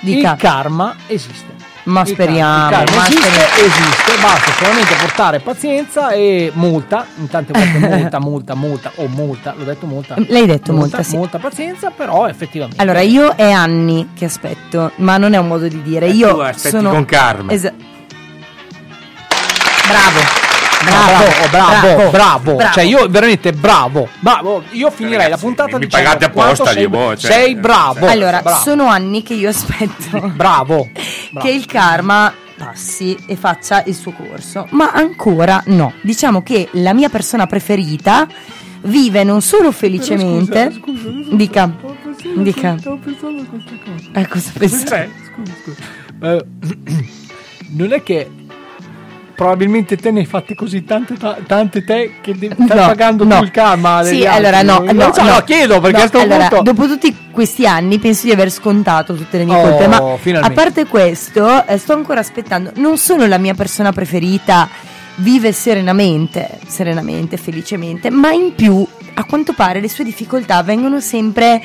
Dica. 0.00 0.32
Il 0.32 0.38
karma 0.38 0.96
esiste. 1.06 1.61
Ma 1.84 2.02
Il 2.02 2.06
speriamo, 2.08 2.68
il 2.82 2.90
ma 2.94 3.02
esiste, 3.06 3.22
speriamo. 3.28 3.54
esiste, 3.56 4.12
basta 4.20 4.52
solamente 4.52 4.94
portare 5.00 5.40
pazienza 5.40 6.10
e 6.10 6.50
multa, 6.54 7.06
in 7.18 7.28
tante 7.28 7.52
volte 7.52 7.78
multa, 7.88 8.20
multa, 8.20 8.54
multa 8.54 8.92
o 8.96 9.06
multa, 9.08 9.54
l'ho 9.56 9.64
detto 9.64 9.86
multa. 9.86 10.14
L'hai 10.28 10.46
detto 10.46 10.72
multa, 10.72 11.02
sì. 11.02 11.16
Molta 11.16 11.38
pazienza, 11.38 11.90
però 11.90 12.28
effettivamente. 12.28 12.80
Allora, 12.80 13.00
io 13.00 13.34
è 13.34 13.50
anni 13.50 14.10
che 14.14 14.26
aspetto, 14.26 14.92
ma 14.96 15.16
non 15.16 15.32
è 15.32 15.38
un 15.38 15.48
modo 15.48 15.66
di 15.66 15.82
dire. 15.82 16.06
Eh, 16.06 16.10
Io 16.12 16.34
tu 16.34 16.38
aspetti 16.40 16.76
sono 16.76 16.90
con 16.90 17.04
karma. 17.04 17.50
Esa- 17.52 17.72
bravo. 19.88 20.51
Bravo, 20.84 21.24
oh, 21.24 21.48
bravo, 21.50 22.10
bravo, 22.10 22.54
bravo. 22.56 22.72
Cioè, 22.72 22.84
io 22.84 23.06
veramente 23.08 23.52
bravo. 23.52 24.08
Bravo, 24.20 24.62
io 24.70 24.90
finirei 24.90 25.28
la 25.28 25.36
puntata 25.36 25.78
mi 25.78 25.86
dicendo 25.86 26.08
pagate 26.08 26.30
quanto 26.30 26.62
apposta, 26.62 26.72
sei, 26.72 26.88
boh, 26.88 27.16
cioè, 27.16 27.30
sei 27.30 27.54
bravo. 27.54 28.06
allora, 28.06 28.40
bravo. 28.42 28.62
sono 28.62 28.86
anni 28.86 29.22
che 29.22 29.34
io 29.34 29.48
aspetto 29.48 30.20
bravo. 30.34 30.88
che 31.40 31.50
il 31.50 31.66
karma 31.66 32.32
passi 32.56 33.16
e 33.26 33.36
faccia 33.36 33.82
il 33.86 33.94
suo 33.94 34.12
corso, 34.12 34.66
ma 34.70 34.90
ancora 34.92 35.62
no. 35.66 35.92
Diciamo 36.02 36.42
che 36.42 36.68
la 36.72 36.92
mia 36.94 37.08
persona 37.08 37.46
preferita 37.46 38.26
vive 38.82 39.24
non 39.24 39.40
solo 39.42 39.72
felicemente, 39.72 40.72
dica, 41.30 41.70
dica, 42.36 42.76
eh, 44.12 44.28
cosa 44.28 44.50
pensi? 44.58 44.86
Cioè, 44.86 45.08
Eh, 46.22 46.44
non 47.74 47.92
è 47.92 48.02
che 48.02 48.30
probabilmente 49.42 49.96
te 49.96 50.10
ne 50.12 50.20
hai 50.20 50.26
fatte 50.26 50.54
così 50.54 50.84
tante, 50.84 51.14
ta- 51.16 51.36
tante 51.46 51.84
te 51.84 52.12
che 52.20 52.32
devi- 52.38 52.54
stai 52.54 52.78
No, 52.78 52.86
pagando 52.86 53.24
no. 53.24 53.38
tu 53.38 53.44
il 53.44 53.50
karma. 53.50 54.02
Sì, 54.04 54.24
allora 54.24 54.58
altri. 54.58 54.86
no, 54.94 55.04
no, 55.06 55.12
so, 55.12 55.22
no. 55.22 55.40
chiedo 55.44 55.80
perché 55.80 55.96
No, 55.98 56.02
a 56.04 56.06
sto 56.06 56.18
allora, 56.20 56.48
punto 56.48 56.62
dopo 56.62 56.86
tutti 56.86 57.16
questi 57.30 57.66
anni 57.66 57.98
penso 57.98 58.26
di 58.26 58.32
aver 58.32 58.50
scontato 58.50 59.14
tutte 59.14 59.38
le 59.38 59.44
mie 59.44 59.56
Oh, 59.56 59.62
colpe, 59.62 59.86
ma 59.88 60.16
finalmente. 60.18 60.60
a 60.60 60.62
parte 60.64 60.86
questo 60.86 61.66
eh, 61.66 61.76
sto 61.78 61.92
ancora 61.94 62.20
aspettando, 62.20 62.70
non 62.76 62.96
solo 62.98 63.26
la 63.26 63.38
mia 63.38 63.54
persona 63.54 63.92
preferita 63.92 64.68
vive 65.16 65.52
serenamente, 65.52 66.58
serenamente, 66.66 67.36
felicemente, 67.36 68.10
ma 68.10 68.30
in 68.32 68.54
più 68.54 68.86
a 69.14 69.24
quanto 69.24 69.52
pare 69.52 69.80
le 69.80 69.88
sue 69.88 70.04
difficoltà 70.04 70.62
vengono 70.62 71.00
sempre 71.00 71.60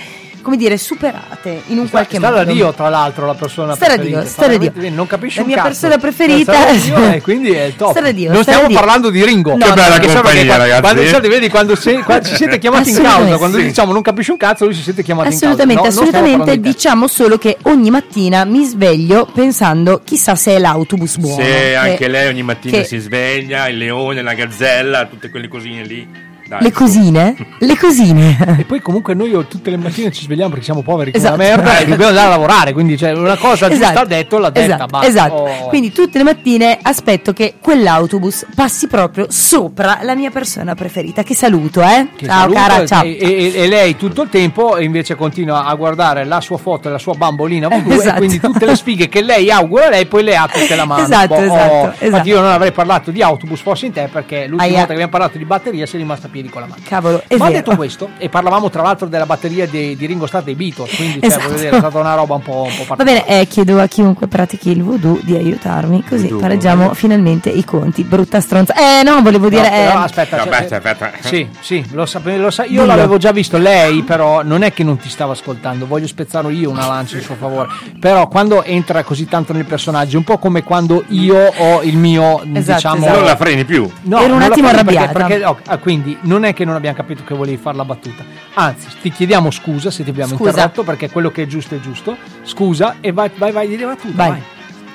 come 0.48 0.56
dire, 0.60 0.78
superate 0.78 1.64
in 1.68 1.78
un 1.78 1.90
qualche 1.90 2.16
sta 2.20 2.30
modo. 2.30 2.44
da 2.46 2.50
Dio, 2.54 2.72
tra 2.72 2.88
l'altro, 2.88 3.26
la 3.26 3.34
persona 3.34 3.76
Sta 3.76 3.86
da 3.88 3.94
preferita. 3.96 4.20
Dio, 4.22 4.30
sta 4.30 4.42
da 4.44 4.48
veramente 4.48 4.80
Dio. 4.80 4.92
Non 4.92 5.08
capisci 5.08 5.40
La 5.40 5.46
mia 5.46 5.56
cazzo. 5.58 5.68
persona 5.68 5.98
preferita- 5.98 6.72
Dio, 6.72 7.12
e 7.12 7.22
quindi 7.22 7.52
è 7.52 7.64
il 7.64 7.76
top. 7.76 7.92
Sta 7.92 8.00
da 8.00 8.12
Dio, 8.14 8.32
non 8.32 8.44
stiamo 8.44 8.68
Dio. 8.68 8.78
parlando 8.78 9.10
di 9.10 9.26
Ringo. 9.26 9.52
No, 9.52 9.58
Che 9.58 9.74
bella 9.74 9.84
sai 10.02 10.14
compagnia, 10.14 10.46
qua- 10.46 10.56
ragazzi. 10.58 10.82
Quando, 10.82 11.06
sai, 11.06 11.30
vedi, 11.30 11.50
quando, 11.50 11.76
se- 11.76 11.98
quando 12.04 12.28
ci 12.30 12.36
siete 12.36 12.60
chiamati 12.60 12.90
in 12.92 12.96
causa, 12.96 13.08
Assolutamente. 13.10 13.38
quando 13.40 13.58
Sì. 13.58 13.64
diciamo 13.66 13.92
non 13.92 14.02
capisci 14.02 14.32
un 14.32 14.38
cazzo, 14.38 14.64
lui 14.64 14.74
si 14.74 14.82
sente 14.84 15.04
chiamato 15.04 15.28
Assolutamente, 15.28 15.74
in 15.74 15.80
causa. 15.80 15.90
No, 15.90 16.02
assolutamente. 16.08 16.38
parlando 16.38 16.62
di 16.62 16.70
te. 16.72 16.76
Diciamo 16.78 17.08
solo 17.08 17.38
che 17.38 17.58
ogni 17.64 17.90
mattina 17.90 18.46
mi 18.46 18.64
sveglio 18.64 19.26
pensando 19.34 20.00
chissà 20.06 20.36
se 20.36 20.56
è 20.56 20.60
l'autobus 20.60 21.18
buono. 21.18 21.44
Se 21.44 21.76
anche 21.76 21.96
Che- 21.98 22.08
lei 22.08 22.28
ogni 22.30 22.44
mattina 22.44 22.78
che- 22.78 22.84
si 22.86 23.00
sveglia, 23.00 23.68
il 23.68 23.78
leone, 23.78 24.22
la 24.22 24.34
gazzella, 24.34 25.06
tutte 25.08 25.30
quelle 25.30 25.50
cosine 25.50 25.84
lì. 25.84 26.08
Dai, 26.48 26.62
Le 26.62 26.72
cosine? 26.72 27.36
Le 27.60 27.78
cosine. 27.78 28.56
E 28.60 28.64
poi 28.64 28.80
comunque 28.82 29.14
noi 29.14 29.32
tutte 29.48 29.70
le 29.70 29.78
mattine 29.78 30.12
ci 30.12 30.24
svegliamo 30.24 30.50
perché 30.50 30.64
siamo 30.64 30.82
poveri 30.82 31.12
come 31.12 31.24
Esatto. 31.24 31.38
la 31.42 31.44
merda 31.44 31.78
e 31.80 31.86
dobbiamo 31.86 32.08
andare 32.10 32.28
a 32.28 32.30
lavorare, 32.30 32.74
quindi 32.74 32.98
cioè, 32.98 33.12
una 33.12 33.38
cosa 33.38 33.68
giusta 33.70 33.86
Esatto. 33.92 34.00
ha 34.00 34.06
detto, 34.06 34.38
l'ha 34.38 34.50
detta, 34.50 34.66
Esatto, 34.66 34.86
basta. 34.86 35.08
esatto. 35.08 35.34
Oh. 35.34 35.68
Quindi 35.68 35.92
tutte 35.92 36.18
le 36.18 36.24
mattine 36.24 36.78
aspetto 36.82 37.34
che 37.34 37.56
quell'autobus 37.62 38.46
passi 38.56 38.88
proprio 38.88 39.26
sopra 39.30 40.00
la 40.04 40.16
mia 40.16 40.30
persona 40.30 40.74
preferita. 40.76 41.24
Che 41.24 41.36
saluto, 41.36 41.82
eh? 41.82 42.08
Che 42.16 42.26
ciao 42.26 42.40
saluta, 42.42 42.60
cara, 42.68 42.86
ciao. 42.86 43.04
E, 43.04 43.18
e- 43.20 43.52
e 43.56 43.68
lei 43.68 43.96
tutto 43.98 44.22
il 44.24 44.30
tempo 44.30 44.78
invece 44.80 45.16
continua 45.16 45.66
a 45.66 45.74
guardare 45.76 46.24
la 46.26 46.40
sua 46.42 46.58
foto 46.58 46.88
e 46.88 46.92
la 46.92 46.98
sua 46.98 47.14
bambolina 47.16 47.68
voodoo 47.68 47.92
Esatto. 47.94 48.16
e 48.16 48.18
quindi 48.18 48.40
tutte 48.40 48.66
le 48.66 48.76
sfighe 48.76 49.08
che 49.10 49.22
lei 49.22 49.52
augura 49.52 49.88
a 49.88 49.90
lei 49.90 50.06
poi 50.06 50.24
le 50.24 50.36
ha 50.38 50.48
tutte 50.52 50.76
la 50.76 50.86
mano. 50.86 51.04
Esatto, 51.04 51.36
Boh, 51.36 51.42
esatto, 51.42 51.74
oh. 51.74 51.82
esatto. 51.90 52.06
Infatti 52.06 52.30
io 52.30 52.40
non 52.42 52.52
avrei 52.52 52.72
parlato 52.72 53.12
di 53.12 53.22
autobus 53.22 53.60
forse 53.62 53.86
in 53.88 53.92
te 53.94 54.08
perché 54.12 54.42
l'ultima 54.48 54.62
Aia. 54.64 54.72
volta 54.72 54.88
che 54.88 54.94
abbiamo 54.94 55.12
parlato 55.12 55.38
di 55.38 55.46
batteria 55.46 55.86
sei 55.86 56.00
rimasta 56.00 56.28
a 56.28 56.30
piedi 56.38 56.50
con 56.50 56.62
la 56.62 56.68
mano. 56.68 56.82
Cavolo, 56.86 57.24
è 57.28 57.36
Ma 57.38 57.46
vero. 57.46 57.58
detto 57.58 57.76
questo, 57.76 58.10
e 58.18 58.30
parlavamo 58.30 58.70
tra 58.70 58.82
l'altro 58.84 59.08
della 59.08 59.26
batteria 59.26 59.66
di, 59.66 59.96
di 59.96 60.06
Ringo 60.06 60.28
Starr 60.28 60.44
dei 60.44 60.56
Beatles, 60.56 60.96
quindi 60.96 61.20
cioè, 61.20 61.26
Esatto. 61.28 61.44
voglio 61.48 61.60
dire, 61.60 61.70
è 61.70 61.78
stata 61.80 61.98
una 61.98 62.14
roba 62.14 62.36
un 62.36 62.42
po', 62.42 62.68
un 62.70 62.86
po' 62.86 62.96
Va 62.96 63.04
bene, 63.04 63.26
eh, 63.28 63.48
chiedo 63.48 63.80
a 63.82 63.88
chiunque 63.88 64.28
pratichi 64.28 64.70
il 64.72 64.84
voodoo 64.84 65.20
di 65.24 65.36
aiutarmi, 65.36 66.04
così 66.04 66.24
Voodoo, 66.28 66.40
pareggiamo 66.40 66.80
voodoo. 66.82 66.94
finalmente 66.96 67.50
i 67.50 67.64
conti. 67.64 68.04
Brutta 68.04 68.40
stronza. 68.40 68.74
Eh 68.76 69.04
no, 69.04 69.22
volevo 69.22 69.50
dire... 69.50 69.64
No, 69.64 69.70
però 69.70 70.00
eh, 70.00 70.04
aspetta, 70.04 70.38
cioè, 70.44 70.54
Aspetta, 70.54 70.76
aspetta. 70.92 71.28
Sì, 71.28 71.48
sì, 71.60 71.86
lo 71.92 72.06
sapevo, 72.06 72.44
lo 72.44 72.52
sa- 72.52 72.64
io 72.64 72.70
Dillo. 72.82 72.86
l'avevo 72.86 73.18
già 73.18 73.32
visto, 73.32 73.58
lei 73.58 74.04
però 74.04 74.44
non 74.44 74.62
è 74.62 74.72
che 74.74 74.84
non 74.84 74.98
ti 74.98 75.10
stava 75.10 75.32
ascoltando, 75.34 75.86
voglio 75.88 76.08
spezzare 76.08 76.52
io 76.54 76.70
una 76.70 76.86
lancia 76.88 77.18
in 77.18 77.24
suo 77.24 77.36
favore, 77.36 77.70
però 78.00 78.28
quando 78.28 78.64
entra 78.64 79.04
così 79.04 79.26
tanto 79.28 79.54
nel 79.54 79.66
personaggio, 79.66 80.16
è 80.16 80.18
un 80.18 80.24
po' 80.24 80.38
come 80.38 80.64
quando 80.64 81.04
io 81.10 81.36
ho 81.58 81.82
il 81.82 81.98
mio, 81.98 82.42
Esatto, 82.54 82.74
diciamo... 82.76 82.96
esatto. 82.98 83.16
Non 83.18 83.26
la 83.26 83.36
freni 83.36 83.66
più. 83.66 83.90
No, 84.04 84.22
Ero 84.22 84.34
un 84.36 84.42
attimo 84.42 84.68
freni 84.70 84.84
perché- 84.84 85.00
arrabbiata. 85.00 85.28
Perché, 85.28 85.46
oh, 85.46 85.58
ah, 85.66 85.78
quindi 85.78 86.18
non 86.28 86.44
è 86.44 86.54
che 86.54 86.64
non 86.66 86.76
abbiamo 86.76 86.96
capito 86.96 87.24
che 87.24 87.34
volevi 87.34 87.58
fare 87.58 87.76
la 87.78 87.86
battuta, 87.86 88.24
anzi 88.54 88.88
ti 89.02 89.12
chiediamo 89.12 89.50
scusa 89.52 89.90
se 89.92 90.04
ti 90.04 90.10
abbiamo 90.10 90.36
Scusa. 90.36 90.50
interrotto 90.52 90.84
perché 90.84 91.10
quello 91.10 91.32
che 91.32 91.44
è 91.44 91.48
giusto 91.48 91.76
è 91.76 91.80
giusto, 91.80 92.16
scusa 92.44 92.98
e 93.02 93.12
vai, 93.12 93.30
vai, 93.36 93.52
vai, 93.52 93.68
di 93.68 93.78
battuta, 93.78 94.16
Vai. 94.16 94.30
vai. 94.30 94.42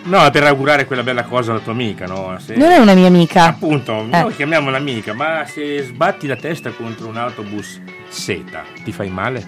No, 0.04 0.28
per 0.32 0.42
augurare 0.42 0.84
quella 0.86 1.04
bella 1.04 1.22
cosa 1.22 1.52
alla 1.52 1.60
tua 1.60 1.70
amica, 1.72 2.06
no? 2.06 2.36
Se- 2.40 2.56
Non 2.56 2.70
è 2.72 2.78
una 2.78 2.94
mia 2.94 3.06
amica. 3.06 3.44
Appunto, 3.46 4.00
Eh. 4.10 4.20
noi 4.22 4.34
chiamiamola 4.34 4.76
amica, 4.76 5.14
ma 5.14 5.44
se 5.46 5.80
sbatti 5.82 6.26
la 6.26 6.34
testa 6.34 6.70
contro 6.70 7.06
un 7.06 7.16
autobus 7.16 7.80
seta, 8.08 8.64
ti 8.82 8.90
fai 8.90 9.10
male? 9.10 9.46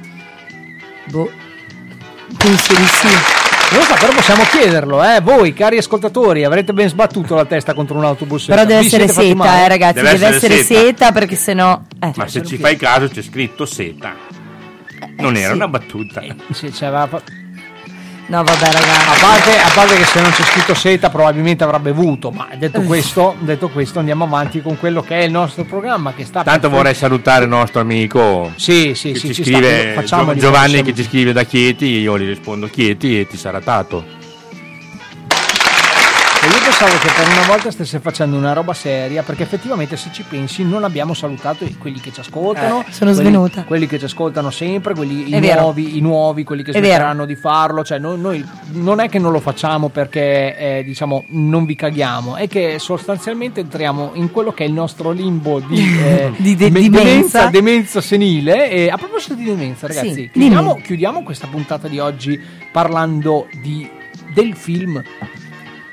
Boh. 1.07 1.29
Penso 2.37 2.75
di 2.75 2.85
sì. 2.87 3.09
Non 3.71 3.81
lo 3.81 3.87
so, 3.87 3.95
però 3.95 4.13
possiamo 4.13 4.43
chiederlo, 4.45 5.03
eh? 5.03 5.21
Voi, 5.21 5.53
cari 5.53 5.79
ascoltatori, 5.79 6.45
avrete 6.45 6.73
ben 6.73 6.89
sbattuto 6.89 7.35
la 7.35 7.45
testa 7.45 7.75
contro 7.75 7.97
un 7.97 8.05
autobus. 8.05 8.45
Però 8.47 8.65
deve 8.65 8.81
Vi 8.81 8.87
essere 8.87 9.09
seta, 9.09 9.65
eh, 9.65 9.69
ragazzi. 9.69 9.95
Deve 9.95 10.11
Deve, 10.13 10.27
essere 10.27 10.37
essere 10.37 10.63
seta. 10.63 10.81
seta, 10.81 11.13
perché 11.13 11.35
sennò. 11.37 11.81
Eh, 12.01 12.13
Ma 12.15 12.29
se 12.29 12.43
ci 12.43 12.55
più- 12.57 12.65
fai 12.65 12.77
caso 12.77 13.09
c'è 13.09 13.23
scritto 13.23 13.67
seta. 13.67 14.15
Non 15.17 15.37
era 15.37 15.49
sì. 15.51 15.55
una 15.55 15.69
battuta. 15.69 16.23
Sì, 16.53 16.73
cioè, 16.73 16.91
va- 16.91 17.09
No, 18.27 18.43
vabbè, 18.43 18.65
A 18.67 18.71
ragazzi. 18.73 19.21
parte, 19.21 19.59
a 19.59 19.71
parte 19.75 19.97
che 19.97 20.05
se 20.05 20.21
non 20.21 20.31
c'è 20.31 20.43
scritto 20.45 20.73
seta 20.75 21.11
probabilmente 21.11 21.63
avrà 21.63 21.79
bevuto, 21.79 22.31
ma 22.31 22.49
detto 22.57 22.81
questo, 22.83 23.37
detto 23.41 23.69
questo 23.69 23.99
andiamo 23.99 24.25
avanti 24.25 24.63
con 24.63 24.79
quello 24.79 25.03
che 25.03 25.19
è 25.21 25.23
il 25.25 25.31
nostro 25.31 25.65
programma 25.65 26.15
che 26.15 26.25
sta 26.25 26.43
Tanto 26.43 26.69
per- 26.69 26.77
vorrei 26.77 26.95
salutare 26.95 27.45
il 27.45 27.51
nostro 27.51 27.81
amico 27.81 28.51
Sì, 28.57 28.95
sì, 28.95 29.13
che 29.13 29.19
sì, 29.19 29.27
ci 29.29 29.35
ci 29.35 29.43
scrive, 29.45 30.01
sta, 30.07 30.35
Giovanni 30.35 30.83
che 30.83 30.95
ci 30.95 31.05
scrive 31.05 31.33
da 31.33 31.43
Chieti, 31.45 31.85
io 31.87 32.19
gli 32.19 32.27
rispondo 32.27 32.67
Chieti 32.67 33.21
e 33.21 33.27
ti 33.27 33.37
sarà 33.37 33.59
dato. 33.61 34.23
Pensavo 36.77 36.99
che 36.99 37.13
per 37.15 37.29
una 37.29 37.47
volta 37.47 37.71
stesse 37.71 38.01
facendo 38.01 38.37
una 38.37 38.53
roba 38.53 38.75
seria, 38.75 39.23
perché 39.23 39.45
effettivamente 39.45 39.97
se 39.97 40.11
ci 40.13 40.25
pensi 40.29 40.65
non 40.65 40.83
abbiamo 40.83 41.15
salutato 41.15 41.65
quelli 41.79 42.01
che 42.01 42.13
ci 42.13 42.19
ascoltano. 42.19 42.81
Eh, 42.81 42.91
sono 42.93 43.13
quelli- 43.13 43.29
svenuta. 43.29 43.63
Quelli 43.63 43.87
che 43.87 43.97
ci 44.01 44.07
ascoltano 44.07 44.51
sempre, 44.51 44.93
quelli 44.93 45.33
i 45.33 45.39
nuovi, 45.39 45.97
i 45.97 46.01
nuovi, 46.01 46.43
quelli 46.43 46.65
che 46.65 46.73
smetteranno 46.73 47.27
di 47.27 47.37
farlo. 47.37 47.85
Cioè, 47.85 48.01
noi, 48.01 48.19
noi 48.19 48.45
non 48.73 48.99
è 48.99 49.09
che 49.09 49.21
non 49.21 49.31
lo 49.31 49.39
facciamo 49.39 49.89
perché 49.89 50.57
eh, 50.59 50.83
diciamo 50.85 51.27
non 51.29 51.65
vi 51.65 51.77
caghiamo, 51.77 52.35
è 52.35 52.49
che 52.49 52.81
sostanzialmente 52.81 53.61
entriamo 53.61 54.11
in 54.15 54.33
quello 54.33 54.51
che 54.53 54.65
è 54.65 54.67
il 54.67 54.73
nostro 54.73 55.13
limbo 55.13 55.61
di, 55.61 55.79
eh, 56.03 56.33
Di 56.37 56.57
de- 56.57 56.71
me- 56.71 56.81
dimenza. 56.81 57.05
demenza, 57.05 57.47
demenza 57.51 58.01
senile. 58.01 58.69
E 58.69 58.91
a 58.91 58.97
proposito 58.97 59.35
di 59.35 59.45
demenza, 59.45 59.87
ragazzi, 59.87 60.13
Sì, 60.13 60.31
chiudiamo, 60.33 60.81
chiudiamo 60.83 61.23
questa 61.23 61.47
puntata 61.47 61.87
di 61.87 62.01
oggi 62.01 62.37
parlando 62.73 63.47
di, 63.63 63.89
del 64.35 64.57
film. 64.57 65.01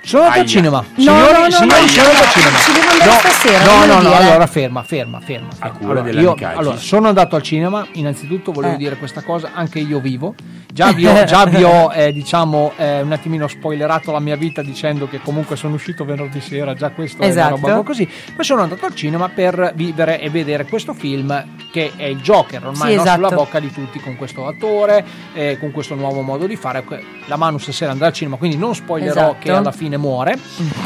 Sono 0.03 0.23
andato 0.23 0.39
al 0.41 0.45
cinema. 0.47 0.77
No, 0.79 0.85
Signori, 0.95 1.21
no, 1.31 1.39
no, 1.39 1.49
signori, 1.51 1.81
no, 1.81 1.87
sono 1.87 2.09
andato 2.09 2.17
no, 2.17 2.23
al 2.23 2.31
cinema. 2.31 2.57
ci 2.57 2.71
devo 2.73 2.89
andare 2.91 3.11
stasera, 3.19 3.65
No, 3.65 3.77
non 3.77 3.87
no, 3.87 3.93
no, 3.93 4.01
dire. 4.09 4.15
allora 4.31 4.47
ferma, 4.47 4.83
ferma, 4.83 5.19
ferma. 5.19 5.47
A 5.49 5.55
ferma. 5.55 5.77
cura 5.77 5.99
Allora, 6.01 6.19
io, 6.21 6.35
allora, 6.39 6.77
sono 6.77 7.07
andato 7.07 7.35
al 7.35 7.41
cinema, 7.43 7.85
innanzitutto 7.93 8.51
volevo 8.51 8.73
Eh. 8.73 8.77
dire 8.77 8.97
questa 8.97 9.21
cosa, 9.21 9.51
anche 9.53 9.79
io 9.79 9.99
vivo. 9.99 10.33
Già 10.73 10.93
vi 10.93 11.05
ho, 11.05 11.23
già 11.25 11.45
vi 11.45 11.63
ho, 11.63 11.91
eh, 11.93 12.13
diciamo, 12.13 12.71
eh, 12.77 13.01
un 13.01 13.11
attimino 13.11 13.45
spoilerato 13.49 14.11
la 14.13 14.19
mia 14.21 14.37
vita 14.37 14.61
dicendo 14.61 15.05
che 15.09 15.19
comunque 15.21 15.57
sono 15.57 15.73
uscito 15.75 16.05
venerdì 16.05 16.39
sera, 16.39 16.73
già 16.73 16.91
questo 16.91 17.21
è 17.21 17.27
Esatto. 17.27 17.47
una 17.55 17.55
roba 17.57 17.67
un 17.73 17.75
po' 17.81 17.83
così. 17.83 18.09
Poi 18.33 18.45
sono 18.45 18.61
andato 18.61 18.85
al 18.85 18.95
cinema 18.95 19.27
per 19.27 19.73
vivere 19.75 20.21
e 20.21 20.29
vedere 20.29 20.65
questo 20.65 20.93
film 20.93 21.45
che 21.73 21.91
è 21.97 22.05
il 22.05 22.21
Joker, 22.21 22.65
ormai 22.67 22.91
Sì, 22.91 22.95
no, 22.95 23.01
esatto. 23.01 23.15
sulla 23.25 23.35
bocca 23.35 23.59
di 23.59 23.71
tutti 23.71 23.99
con 23.99 24.15
questo 24.15 24.47
attore, 24.47 25.03
eh, 25.33 25.57
con 25.59 25.71
questo 25.71 25.93
nuovo 25.95 26.21
modo 26.21 26.47
di 26.47 26.55
fare. 26.55 26.85
La 27.25 27.35
Manu 27.35 27.57
stasera 27.57 27.91
andrà 27.91 28.07
al 28.07 28.13
cinema, 28.13 28.37
quindi 28.37 28.55
non 28.57 28.73
spoilerò 28.73 29.11
Esatto. 29.11 29.35
che 29.39 29.51
alla 29.51 29.71
fine 29.73 29.90
muore, 29.97 30.37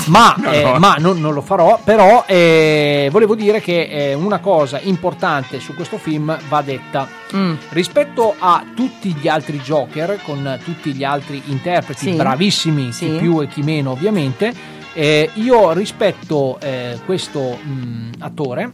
ma, 0.08 0.36
No, 0.40 0.52
eh, 0.52 0.64
no. 0.64 0.78
ma 0.80 0.96
non, 1.00 1.20
non 1.20 1.34
lo 1.34 1.42
farò. 1.42 1.80
Però 1.84 2.24
eh, 2.28 3.08
volevo 3.12 3.36
dire 3.36 3.62
che 3.62 3.84
eh, 3.84 4.14
una 4.14 4.40
cosa 4.40 4.80
importante 4.82 5.60
su 5.60 5.74
questo 5.76 5.98
film 5.98 6.38
va 6.48 6.62
detta. 6.62 7.08
Mm. 7.36 7.56
Rispetto 7.70 8.36
a 8.38 8.64
tutti 8.76 9.14
gli 9.14 9.28
altri 9.28 9.60
Joker, 9.60 10.20
con 10.24 10.60
tutti 10.64 10.94
gli 10.94 11.04
altri 11.04 11.42
interpreti 11.48 12.12
Sì. 12.12 12.16
bravissimi, 12.16 12.92
Sì. 12.92 13.06
chi 13.12 13.16
più 13.18 13.42
e 13.42 13.48
chi 13.48 13.62
meno 13.62 13.92
ovviamente, 13.92 14.54
eh, 14.94 15.30
io 15.34 15.72
rispetto 15.74 16.58
eh, 16.62 17.00
questo 17.06 17.58
mh, 17.62 18.12
attore, 18.20 18.72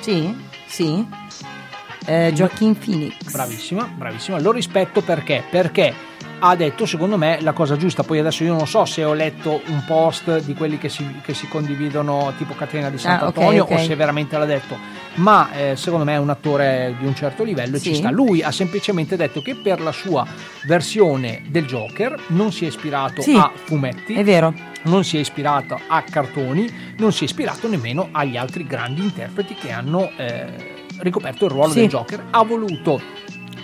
Sì, 0.00 0.34
sì. 0.66 1.06
Eh, 2.04 2.32
Joaquin 2.34 2.76
Phoenix. 2.76 3.30
bravissima, 3.30 3.84
bravissima, 3.96 4.40
lo 4.40 4.50
rispetto 4.50 5.02
perché? 5.02 5.44
Perché 5.48 5.94
ha 6.44 6.56
detto 6.56 6.86
secondo 6.86 7.16
me 7.16 7.38
la 7.40 7.52
cosa 7.52 7.76
giusta. 7.76 8.02
Poi 8.02 8.18
adesso 8.18 8.42
io 8.42 8.52
non 8.54 8.66
so 8.66 8.84
se 8.84 9.04
ho 9.04 9.14
letto 9.14 9.60
un 9.66 9.84
post 9.86 10.40
di 10.40 10.54
quelli 10.54 10.76
che 10.76 10.88
si, 10.88 11.06
che 11.22 11.34
si 11.34 11.46
condividono 11.46 12.32
tipo 12.36 12.54
Catena 12.54 12.90
di 12.90 12.96
Ah, 12.96 12.98
Sant'Antonio 12.98 13.62
ok. 13.62 13.70
o 13.70 13.78
se 13.78 13.94
veramente 13.94 14.36
l'ha 14.36 14.44
detto. 14.44 14.76
Ma 15.14 15.52
eh, 15.52 15.76
secondo 15.76 16.04
me 16.04 16.14
è 16.14 16.18
un 16.18 16.30
attore 16.30 16.96
di 16.98 17.06
un 17.06 17.14
certo 17.14 17.44
livello 17.44 17.76
e 17.76 17.80
ci 17.80 17.90
Sì. 17.90 18.00
sta. 18.00 18.10
Lui 18.10 18.42
ha 18.42 18.50
semplicemente 18.50 19.16
detto 19.16 19.40
che 19.40 19.54
per 19.54 19.80
la 19.80 19.92
sua 19.92 20.26
versione 20.66 21.42
del 21.48 21.64
Joker 21.66 22.18
non 22.28 22.50
si 22.50 22.64
è 22.64 22.68
ispirato 22.68 23.22
Sì, 23.22 23.34
a 23.36 23.50
fumetti. 23.54 24.14
È 24.14 24.24
vero. 24.24 24.52
non 24.84 25.04
si 25.04 25.16
è 25.18 25.20
ispirato 25.20 25.78
a 25.86 26.02
cartoni, 26.02 26.94
non 26.96 27.12
si 27.12 27.20
è 27.22 27.24
ispirato 27.26 27.68
nemmeno 27.68 28.08
agli 28.10 28.36
altri 28.36 28.66
grandi 28.66 29.02
interpreti 29.02 29.54
che 29.54 29.70
hanno 29.70 30.10
eh, 30.16 30.46
ricoperto 30.98 31.44
il 31.44 31.50
ruolo 31.52 31.70
Sì. 31.72 31.80
del 31.80 31.88
Joker. 31.88 32.24
Ha 32.30 32.42
voluto 32.42 33.00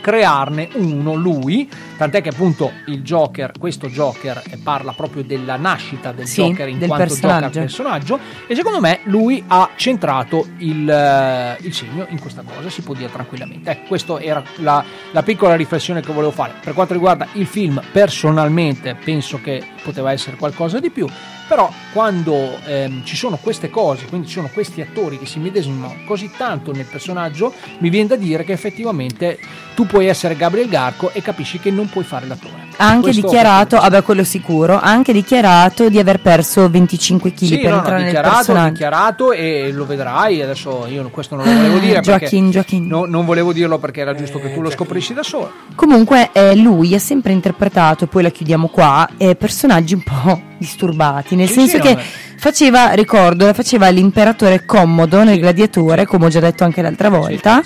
crearne 0.00 0.68
uno 0.74 1.14
lui, 1.14 1.68
tant'è 1.98 2.22
che 2.22 2.30
appunto 2.30 2.72
il 2.86 3.02
Joker, 3.02 3.52
questo 3.58 3.88
Joker 3.88 4.42
eh, 4.48 4.56
parla 4.56 4.92
proprio 4.92 5.22
della 5.22 5.56
nascita 5.56 6.12
del 6.12 6.26
Sì, 6.26 6.42
Joker 6.42 6.68
in 6.68 6.78
del 6.78 6.88
quanto 6.88 7.06
personaggio. 7.06 7.44
Joker 7.46 7.60
personaggio 7.60 8.18
e 8.46 8.54
secondo 8.54 8.80
me 8.80 9.00
lui 9.04 9.42
ha 9.48 9.68
centrato 9.76 10.46
il, 10.58 10.88
eh, 10.88 11.56
il 11.60 11.74
segno 11.74 12.06
in 12.08 12.20
questa 12.20 12.42
cosa, 12.42 12.70
si 12.70 12.80
può 12.82 12.94
dire 12.94 13.10
tranquillamente. 13.10 13.70
Ecco, 13.70 13.88
questa 13.88 14.18
era 14.20 14.42
la, 14.56 14.82
la 15.10 15.22
piccola 15.22 15.56
riflessione 15.56 16.00
che 16.00 16.12
volevo 16.12 16.30
fare. 16.32 16.54
Per 16.62 16.72
quanto 16.72 16.94
riguarda 16.94 17.26
il 17.32 17.46
film, 17.46 17.82
personalmente 17.92 18.94
penso 18.94 19.40
che 19.42 19.62
poteva 19.82 20.12
essere 20.12 20.36
qualcosa 20.36 20.78
di 20.78 20.90
più, 20.90 21.06
però 21.48 21.72
quando 21.92 22.58
ehm, 22.66 23.04
ci 23.04 23.16
sono 23.16 23.38
queste 23.40 23.70
cose, 23.70 24.04
quindi 24.06 24.26
ci 24.26 24.34
sono 24.34 24.50
questi 24.52 24.82
attori 24.82 25.18
che 25.18 25.26
si 25.26 25.38
medesimano 25.38 25.96
così 26.06 26.30
tanto 26.36 26.72
nel 26.72 26.84
personaggio, 26.84 27.52
mi 27.78 27.88
viene 27.88 28.08
da 28.08 28.16
dire 28.16 28.44
che 28.44 28.52
effettivamente 28.52 29.38
tu 29.74 29.86
puoi 29.86 30.06
essere 30.06 30.36
Gabriel 30.36 30.68
Garco 30.68 31.10
e 31.12 31.22
capisci 31.22 31.58
che 31.58 31.70
non 31.70 31.87
puoi 31.88 32.04
fare 32.04 32.26
l'attore. 32.26 32.66
Ha 32.80 32.86
anche 32.86 33.10
Questo- 33.10 33.26
dichiarato, 33.26 33.76
vabbè 33.76 34.02
quello 34.04 34.22
sicuro, 34.22 34.76
ha 34.78 34.82
anche 34.88 35.12
dichiarato 35.12 35.88
di 35.88 35.98
aver 35.98 36.20
perso 36.20 36.70
25 36.70 37.32
kg 37.32 37.44
Sì, 37.44 37.58
per 37.58 37.64
no, 37.64 37.70
no, 37.70 37.76
entrare 37.78 37.96
nel 37.96 38.04
dichiarato, 38.06 38.34
personaggio. 38.36 38.72
dichiarato 38.72 39.32
e 39.32 39.70
lo 39.72 39.84
vedrai. 39.86 40.40
Adesso 40.42 40.86
io 40.88 41.08
questo 41.10 41.34
non 41.34 41.44
lo 41.44 41.52
volevo 41.54 41.78
dire 41.78 42.00
Gioachin, 42.00 42.50
Gioachin. 42.50 42.86
no- 42.86 43.04
non 43.06 43.24
volevo 43.24 43.52
dirlo 43.52 43.78
perché 43.78 44.00
era 44.00 44.14
giusto 44.14 44.38
che 44.38 44.52
tu 44.54 44.60
lo 44.62 44.70
scoprissi 44.70 45.12
da 45.12 45.24
solo. 45.24 45.50
Comunque 45.74 46.30
eh, 46.32 46.54
lui 46.54 46.94
ha 46.94 47.00
sempre 47.00 47.32
interpretato, 47.32 48.04
e 48.04 48.06
poi 48.06 48.22
la 48.22 48.30
chiudiamo 48.30 48.68
qua, 48.68 49.08
eh, 49.16 49.34
personaggi 49.34 49.94
un 49.94 50.02
po' 50.04 50.40
disturbati, 50.58 51.34
nel 51.34 51.48
Sì, 51.48 51.54
senso 51.54 51.76
sì, 51.76 51.82
che 51.82 51.94
no, 51.94 52.00
faceva, 52.36 52.92
ricordo, 52.92 53.52
faceva 53.54 53.88
l'imperatore 53.88 54.64
commodo 54.64 55.24
nel 55.24 55.40
gladiatore, 55.40 56.06
come 56.06 56.26
ho 56.26 56.28
già 56.28 56.38
detto 56.40 56.62
anche 56.62 56.80
l'altra 56.82 57.08
volta, 57.08 57.60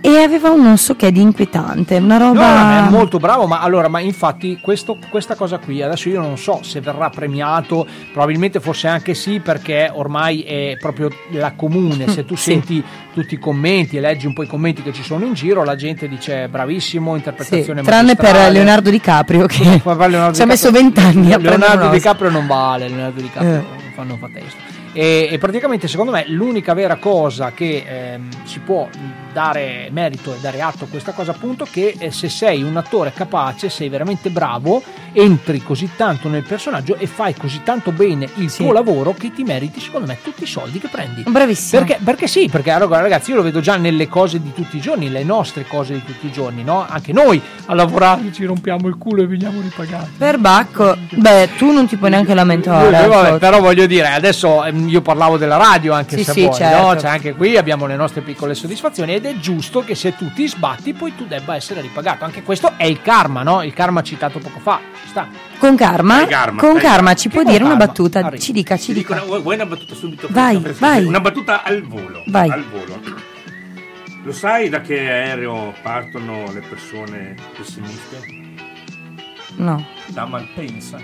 e 0.00 0.18
aveva 0.22 0.50
un 0.50 0.62
non 0.62 0.76
so 0.78 0.94
che 0.96 1.10
di 1.10 1.20
inquietante, 1.20 1.96
una 1.96 2.16
roba... 2.18 2.80
no, 2.80 2.86
è 2.86 2.90
molto 2.90 3.18
bravo, 3.18 3.46
ma 3.46 3.60
allora, 3.60 3.88
ma 3.88 4.00
infatti 4.00 4.58
questo- 4.60 4.96
questa 5.10 5.34
cosa 5.34 5.58
qui, 5.58 5.82
adesso 5.82 6.08
io 6.08 6.20
non 6.20 6.38
so 6.38 6.60
se 6.62 6.80
verrà 6.80 7.10
premiato, 7.10 7.86
probabilmente 8.12 8.60
forse 8.60 8.86
anche 8.88 9.14
sì, 9.14 9.40
perché 9.40 9.90
ormai 9.92 10.42
è 10.42 10.76
proprio 10.80 11.10
la 11.30 11.52
comune, 11.52 12.08
se 12.08 12.24
tu 12.24 12.36
Sì. 12.36 12.52
senti 12.52 12.82
tutti 13.12 13.34
i 13.34 13.38
commenti 13.38 13.96
e 13.96 14.00
leggi 14.00 14.26
un 14.26 14.32
po' 14.34 14.42
i 14.42 14.46
commenti 14.46 14.82
che 14.82 14.92
ci 14.92 15.02
sono 15.02 15.24
in 15.24 15.34
giro, 15.34 15.64
la 15.64 15.74
gente 15.76 16.08
dice 16.08 16.48
bravissimo, 16.48 17.10
Sì, 17.12 17.16
interpretazione 17.16 17.82
tranne 17.82 18.14
per. 18.14 18.50
Leonardo 18.52 18.90
DiCaprio 18.90 19.46
che 19.46 19.80
ci 20.32 20.42
ha 20.42 20.46
messo 20.46 20.70
vent'anni 20.70 21.32
a 21.32 21.38
Leonardo. 21.38 21.88
DiCaprio 21.88 22.30
non 22.30 22.46
vale, 22.46 22.88
Leonardo 22.88 23.20
DiCaprio 23.20 23.64
Eh. 23.96 24.04
non 24.04 24.18
fa 24.18 24.28
testo. 24.32 24.67
E, 24.92 25.28
e 25.30 25.38
praticamente 25.38 25.88
secondo 25.88 26.12
me 26.12 26.24
l'unica 26.28 26.74
vera 26.74 26.96
cosa 26.96 27.52
che 27.52 27.84
ehm, 27.86 28.28
si 28.44 28.60
può 28.60 28.88
dare 29.32 29.88
merito 29.92 30.34
e 30.34 30.38
dare 30.40 30.60
atto 30.60 30.84
a 30.84 30.86
questa 30.88 31.12
cosa 31.12 31.32
appunto 31.32 31.66
che 31.70 31.94
eh, 31.98 32.10
se 32.10 32.28
sei 32.28 32.62
un 32.62 32.76
attore 32.76 33.12
capace, 33.12 33.68
sei 33.68 33.88
veramente 33.88 34.30
bravo, 34.30 34.82
entri 35.12 35.62
così 35.62 35.90
tanto 35.96 36.28
nel 36.28 36.42
personaggio 36.42 36.96
e 36.96 37.06
fai 37.06 37.34
così 37.34 37.62
tanto 37.62 37.92
bene 37.92 38.28
il 38.36 38.52
tuo 38.52 38.72
lavoro 38.72 39.14
che 39.14 39.32
ti 39.32 39.42
meriti 39.42 39.80
secondo 39.80 40.06
me 40.06 40.18
tutti 40.22 40.44
i 40.44 40.46
soldi 40.46 40.78
che 40.78 40.88
prendi. 40.88 41.22
Bravissimo. 41.26 41.84
Perché, 41.84 42.02
perché 42.02 42.26
sì, 42.26 42.48
perché 42.48 42.70
allora, 42.70 43.00
ragazzi 43.00 43.30
io 43.30 43.36
lo 43.36 43.42
vedo 43.42 43.60
già 43.60 43.76
nelle 43.76 44.08
cose 44.08 44.40
di 44.40 44.52
tutti 44.52 44.76
i 44.76 44.80
giorni, 44.80 45.10
le 45.10 45.24
nostre 45.24 45.66
cose 45.66 45.94
di 45.94 46.04
tutti 46.04 46.26
i 46.26 46.32
giorni, 46.32 46.62
no? 46.62 46.86
Anche 46.88 47.12
noi 47.12 47.40
a 47.66 47.74
lavorare 47.74 48.32
ci 48.32 48.44
rompiamo 48.44 48.88
il 48.88 48.96
culo 48.96 49.22
e 49.22 49.26
veniamo 49.26 49.60
ripagati. 49.60 50.10
Per 50.16 50.38
Bacco, 50.38 50.96
beh, 51.10 51.50
tu 51.56 51.70
non 51.72 51.86
ti 51.86 51.96
puoi 51.96 52.10
neanche 52.10 52.34
lamentare. 52.34 53.06
Vabbè, 53.06 53.38
però 53.38 53.60
voglio 53.60 53.86
dire, 53.86 54.08
adesso 54.08 54.64
ehm, 54.64 54.77
io 54.86 55.00
parlavo 55.00 55.36
della 55.38 55.56
radio 55.56 55.94
anche 55.94 56.16
Sì, 56.18 56.24
se 56.24 56.32
sì, 56.32 56.40
vuoi, 56.42 56.54
certo. 56.54 56.82
no? 56.86 56.96
Cioè, 57.00 57.10
anche 57.10 57.34
qui 57.34 57.56
abbiamo 57.56 57.86
le 57.86 57.96
nostre 57.96 58.20
piccole 58.20 58.54
soddisfazioni 58.54 59.14
ed 59.14 59.24
è 59.26 59.36
giusto 59.38 59.82
che 59.82 59.94
se 59.94 60.14
tu 60.14 60.30
ti 60.32 60.46
sbatti 60.46 60.92
poi 60.92 61.14
tu 61.16 61.26
debba 61.26 61.56
essere 61.56 61.80
ripagato. 61.80 62.24
Anche 62.24 62.42
questo 62.42 62.74
è 62.76 62.84
il 62.84 63.00
karma, 63.02 63.42
no? 63.42 63.62
Il 63.62 63.72
karma 63.72 64.02
citato 64.02 64.38
poco 64.38 64.58
fa. 64.60 64.80
Ci 65.02 65.08
sta. 65.08 65.28
Con 65.58 65.74
Karma, 65.76 66.24
Karma, 66.26 66.60
con 66.60 66.76
Karma 66.78 67.14
ci 67.14 67.28
puoi 67.28 67.44
dire 67.44 67.64
una 67.64 67.70
Karma? 67.76 67.86
battuta? 67.86 68.18
Arriva. 68.20 68.42
Ci 68.42 68.52
dica, 68.52 68.76
ci 68.76 68.92
dico 68.92 69.14
dica. 69.14 69.24
una, 69.26 69.40
vuoi 69.40 69.54
una 69.56 69.66
battuta 69.66 69.94
subito? 69.94 70.28
Vai, 70.30 70.56
vai. 70.78 71.04
Una 71.04 71.20
battuta 71.20 71.62
al 71.64 71.82
volo. 71.82 72.22
Vai. 72.26 72.48
Al 72.50 72.64
volo. 72.64 73.00
Lo 74.22 74.32
sai 74.32 74.68
da 74.68 74.80
che 74.82 74.98
aereo 74.98 75.72
partono 75.82 76.44
le 76.52 76.60
persone 76.60 77.34
pessimiste? 77.56 78.20
No. 79.56 79.84
Da 80.06 80.26
Malpensa. 80.26 80.98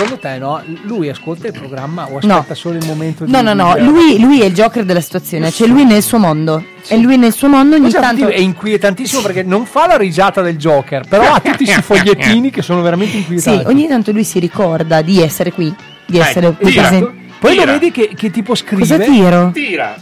Secondo 0.00 0.18
te, 0.18 0.38
no? 0.38 0.62
Lui 0.84 1.08
ascolta 1.10 1.46
il 1.48 1.52
programma 1.52 2.06
o 2.10 2.18
No. 2.22 2.36
aspetta 2.36 2.54
solo 2.54 2.78
il 2.78 2.86
momento 2.86 3.24
di 3.24 3.30
No, 3.30 3.42
no, 3.42 3.52
no, 3.52 3.76
lui, 3.78 4.18
lui 4.18 4.40
è 4.40 4.46
il 4.46 4.54
Joker 4.54 4.84
della 4.84 5.00
situazione, 5.02 5.50
cioè 5.50 5.68
lui 5.68 5.84
nel 5.84 6.02
suo 6.02 6.18
mondo. 6.18 6.64
E 6.88 6.96
lui 6.96 7.18
nel 7.18 7.32
suo 7.34 7.48
mondo 7.48 7.74
ogni 7.74 7.82
Questo 7.90 8.00
tanto... 8.00 8.28
è 8.28 8.38
inquietantissimo 8.38 9.20
perché 9.20 9.42
non 9.42 9.66
fa 9.66 9.86
la 9.86 9.96
risata 9.98 10.40
del 10.40 10.56
Joker, 10.56 11.06
però 11.06 11.32
ha 11.34 11.40
tutti 11.40 11.64
questi 11.64 11.82
fogliettini 11.82 12.50
che 12.50 12.62
sono 12.62 12.80
veramente 12.80 13.12
Sì, 13.12 13.18
inquietanti. 13.18 13.66
ogni 13.66 13.86
tanto 13.88 14.12
lui 14.12 14.24
si 14.24 14.38
ricorda 14.38 15.02
di 15.02 15.20
essere 15.20 15.52
qui, 15.52 15.74
di 16.06 16.18
essere 16.18 16.52
qui 16.54 16.72
presente. 16.72 17.12
Poi 17.38 17.54
lo 17.54 17.60
Tira. 17.62 17.72
vedi 17.72 17.90
che, 17.90 18.10
che 18.16 18.30
tipo 18.30 18.54
scrive. 18.54 18.80
Cosa 18.82 18.98
tiro? 18.98 19.50
Tira. 19.52 19.94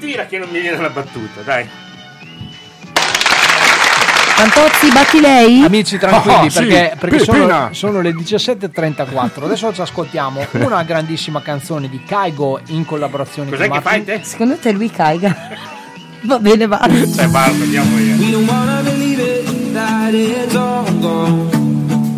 Tira 0.00 0.26
che 0.26 0.38
non 0.38 0.48
mi 0.50 0.60
viene 0.60 0.80
la 0.80 0.88
battuta, 0.90 1.40
dai. 1.44 1.66
Fantozzi, 4.40 4.90
batti 4.90 5.20
lei? 5.20 5.62
Amici 5.64 5.98
tranquilli 5.98 6.46
Oh, 6.46 6.48
sì, 6.48 6.58
perché, 6.64 6.96
perché 6.98 7.16
pi- 7.18 7.24
sono, 7.24 7.68
sono 7.72 8.00
le 8.00 8.12
17.34 8.14 9.44
Adesso 9.44 9.72
ci 9.74 9.80
ascoltiamo 9.82 10.46
una 10.52 10.82
grandissima 10.82 11.42
canzone 11.42 11.90
di 11.90 12.02
Kaigo 12.02 12.58
in 12.68 12.86
collaborazione 12.86 13.50
Cos'è 13.50 13.68
con 13.68 13.76
che 13.76 13.82
fai 13.82 13.98
Martin. 13.98 14.20
te? 14.22 14.26
Secondo 14.26 14.56
te 14.56 14.72
lui 14.72 14.90
caiga? 14.90 15.36
Va 16.24 16.38
bene, 16.38 16.66
va. 16.66 16.78
Cioè, 16.86 17.26
basta, 17.28 17.50
andiamo 17.62 17.94
We 17.96 18.00
io. 18.02 18.30
don't 18.30 18.48
wanna 18.50 18.80
believe 18.82 19.22
it, 19.22 19.72
that 19.72 20.12
it's 20.14 20.54
all 20.54 20.84
gone. 21.00 21.48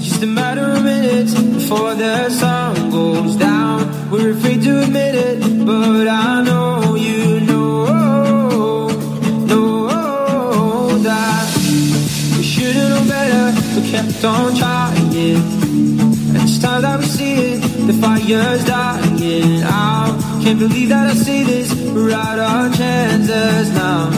Just 0.01 0.23
a 0.23 0.27
matter 0.27 0.73
of 0.73 0.83
minutes 0.83 1.33
before 1.35 1.95
the 1.97 2.29
sun 2.31 2.89
goes 2.91 3.37
down. 3.37 3.89
We're 4.11 4.33
afraid 4.33 4.61
to 4.65 4.81
admit 4.81 5.15
it, 5.15 5.65
but 5.65 6.09
I 6.09 6.43
know 6.43 6.82
on 14.25 14.55
trying. 14.55 15.15
And 15.15 16.37
it's 16.37 16.59
time 16.59 16.83
that 16.83 16.99
we 16.99 17.07
see 17.07 17.35
it, 17.35 17.61
the 17.87 17.93
fire's 17.95 18.65
dying 18.65 19.63
out. 19.63 20.19
Can't 20.43 20.59
believe 20.59 20.91
that 20.91 21.11
I 21.11 21.15
see 21.15 21.43
this, 21.43 21.73
we're 21.93 22.13
out 22.13 22.39
our 22.39 22.71
chances 22.71 23.71
now. 23.73 24.11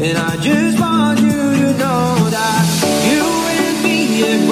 And 0.00 0.18
I 0.18 0.36
just 0.38 0.80
want 0.80 1.20
you 1.20 1.30
to 1.30 1.78
know 1.78 2.28
that 2.30 2.62
you 3.10 3.22
and 3.58 3.82
me, 3.84 4.22
it 4.22 4.48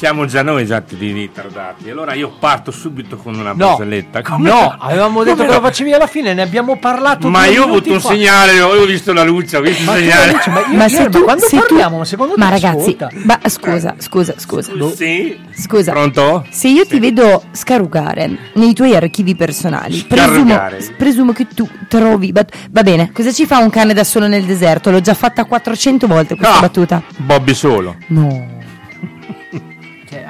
siamo 0.00 0.24
già 0.24 0.40
noi 0.42 0.62
esatti 0.62 0.96
di 0.96 1.12
ritardati. 1.12 1.90
Allora 1.90 2.14
io 2.14 2.30
parto 2.38 2.70
subito 2.70 3.18
con 3.18 3.34
una 3.34 3.50
No, 3.50 3.54
barzelletta. 3.54 4.22
Come 4.22 4.48
no, 4.48 4.74
avevamo 4.78 5.22
detto 5.24 5.36
Come 5.36 5.48
che 5.48 5.54
lo 5.56 5.60
facevi 5.60 5.92
alla 5.92 6.06
fine, 6.06 6.32
ne 6.32 6.40
abbiamo 6.40 6.78
parlato. 6.78 7.28
Ma 7.28 7.44
io 7.44 7.64
ho 7.64 7.66
avuto 7.66 7.92
un 7.92 8.00
fa. 8.00 8.08
segnale, 8.08 8.58
ho 8.62 8.82
visto 8.86 9.12
la 9.12 9.24
luce, 9.24 9.58
ho 9.58 9.60
visto 9.60 9.82
Ma 9.84 9.98
il 9.98 10.04
tu 10.04 10.10
segnale. 10.10 10.32
dici, 10.32 10.48
ma 10.48 10.62
Ma 10.72 10.88
se 10.88 11.02
ma 11.02 11.08
tu, 11.10 11.22
quando 11.22 11.44
se 11.46 11.56
tu- 11.58 11.66
parliamo, 11.66 11.98
ma 11.98 12.04
secondo 12.06 12.32
te 12.32 12.40
ma 12.40 12.48
ragazzi, 12.48 12.96
ma 13.24 13.38
scusa, 13.46 13.94
scusa, 13.98 14.34
scusa. 14.38 14.72
Sì? 14.94 15.38
Scusa. 15.54 15.90
Pronto? 15.92 16.46
Se 16.48 16.68
io 16.68 16.86
ti 16.86 16.98
vedo 16.98 17.42
scarugare 17.52 18.38
nei 18.54 18.72
tuoi 18.72 18.96
archivi 18.96 19.34
personali, 19.36 20.02
presumo, 20.08 20.58
presumo 20.96 21.32
che 21.34 21.46
tu 21.54 21.68
trovi. 21.88 22.32
bat- 22.32 22.54
va 22.70 22.82
bene, 22.82 23.12
cosa 23.12 23.30
ci 23.32 23.44
fa 23.44 23.58
un 23.58 23.68
cane 23.68 23.92
da 23.92 24.04
solo 24.04 24.28
nel 24.28 24.44
deserto? 24.44 24.90
L'ho 24.90 25.02
già 25.02 25.12
fatta 25.12 25.44
400 25.44 26.06
volte 26.06 26.36
questa 26.36 26.54
No. 26.54 26.60
battuta. 26.62 27.02
Bobby 27.18 27.52
solo. 27.52 27.96
No. 28.06 28.58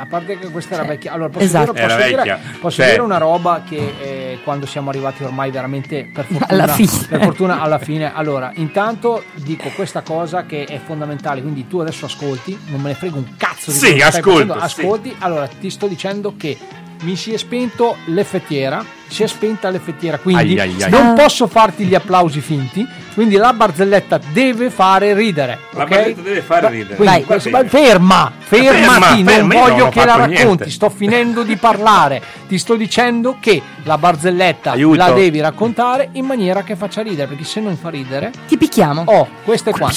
Cioè, 0.00 0.04
a 0.04 0.06
parte 0.06 0.38
che 0.38 0.48
questa 0.50 0.74
era 0.74 0.84
vecchia. 0.84 1.12
Allora, 1.12 1.28
posso, 1.28 1.44
Esatto. 1.44 1.72
dire, 1.72 1.86
posso, 1.86 1.98
Era 1.98 2.22
dire, 2.22 2.40
posso 2.60 2.76
Cioè- 2.76 2.90
dire 2.90 3.02
una 3.02 3.18
roba 3.18 3.62
che 3.68 3.76
eh, 4.00 4.38
quando 4.42 4.66
siamo 4.66 4.90
arrivati 4.90 5.22
ormai 5.24 5.50
veramente 5.50 6.08
per 6.12 6.24
fortuna, 6.24 6.46
Alla 6.48 6.66
fine. 6.68 6.90
per 7.08 7.22
fortuna 7.22 7.60
alla 7.60 7.78
fine. 7.78 8.14
Allora, 8.14 8.50
intanto 8.54 9.22
dico 9.34 9.68
questa 9.70 10.00
cosa 10.02 10.44
che 10.46 10.64
è 10.64 10.80
fondamentale, 10.84 11.42
quindi 11.42 11.66
tu 11.66 11.78
adesso 11.80 12.06
ascolti, 12.06 12.58
non 12.68 12.80
me 12.80 12.88
ne 12.88 12.94
frego 12.94 13.18
un 13.18 13.36
cazzo 13.36 13.70
di 13.70 13.76
Sì, 13.76 14.00
ascolto, 14.00 14.30
facendo, 14.30 14.54
sì. 14.54 14.60
ascolti. 14.80 15.16
Allora, 15.18 15.46
ti 15.48 15.70
sto 15.70 15.86
dicendo 15.86 16.34
che 16.36 16.56
mi 17.02 17.16
si 17.16 17.32
è 17.32 17.36
spento 17.36 17.96
l'effettiera, 18.06 18.84
si 19.10 19.22
è 19.24 19.26
spenta 19.26 19.68
l'effettiera, 19.70 20.18
quindi 20.18 20.58
Ai, 20.58 20.70
ai, 20.70 20.82
ai. 20.84 20.90
non 20.90 21.06
Ah. 21.08 21.12
posso 21.14 21.46
farti 21.48 21.84
gli 21.84 21.94
applausi 21.94 22.40
finti, 22.40 22.86
quindi 23.14 23.34
la 23.36 23.52
barzelletta 23.52 24.20
deve 24.32 24.70
fare 24.70 25.12
ridere. 25.14 25.58
La 25.72 25.82
ok? 25.82 25.88
barzelletta 25.88 26.20
deve 26.22 26.40
fare 26.42 26.68
ridere. 26.70 26.94
Quindi, 26.96 27.18
Va 27.20 27.26
questo- 27.26 27.50
bene. 27.50 27.68
ferma, 27.68 28.32
fermati, 28.38 28.74
Ferma, 28.90 29.08
non 29.08 29.24
ferma, 29.24 29.54
voglio 29.54 29.76
non 29.82 29.88
che 29.90 30.04
la 30.04 30.16
racconti, 30.16 30.42
niente. 30.44 30.70
sto 30.70 30.90
finendo 30.90 31.42
di 31.42 31.56
parlare, 31.56 32.22
ti 32.48 32.56
sto 32.58 32.76
dicendo 32.76 33.36
che 33.40 33.60
la 33.82 33.98
barzelletta 33.98 34.70
Aiuto. 34.72 34.96
la 34.96 35.10
devi 35.10 35.40
raccontare 35.40 36.10
in 36.12 36.24
maniera 36.24 36.62
che 36.62 36.76
faccia 36.76 37.02
ridere, 37.02 37.26
perché 37.26 37.44
se 37.44 37.60
non 37.60 37.76
fa 37.76 37.88
ridere... 37.90 38.30
Ti 38.46 38.56
picchiamo. 38.56 39.02
Oh, 39.06 39.28
questo 39.44 39.70
è 39.70 39.72
qua. 39.72 39.90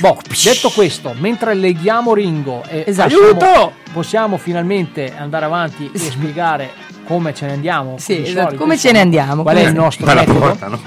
Boh, 0.00 0.18
detto 0.42 0.70
questo, 0.70 1.14
mentre 1.18 1.54
leghiamo 1.54 2.14
Ringo 2.14 2.62
e 2.68 2.84
Esatto. 2.86 3.08
possiamo- 3.10 3.26
Aiuto! 3.40 3.72
possiamo 3.92 4.36
finalmente 4.38 5.12
andare 5.16 5.44
avanti 5.44 5.90
e 5.92 5.98
spiegare 5.98 6.70
come 7.04 7.34
ce 7.34 7.46
ne 7.46 7.52
andiamo. 7.52 7.96
Sì, 7.98 8.22
di 8.22 8.28
esatto, 8.28 8.54
come 8.56 8.76
ce 8.78 8.92
ne 8.92 9.00
andiamo, 9.00 9.42
Qual 9.42 9.56
è 9.56 9.66
il 9.66 9.74
nostro 9.74 10.06
Ma 10.06 10.14
la 10.14 10.20
metodo? 10.20 10.38
portano. 10.40 10.80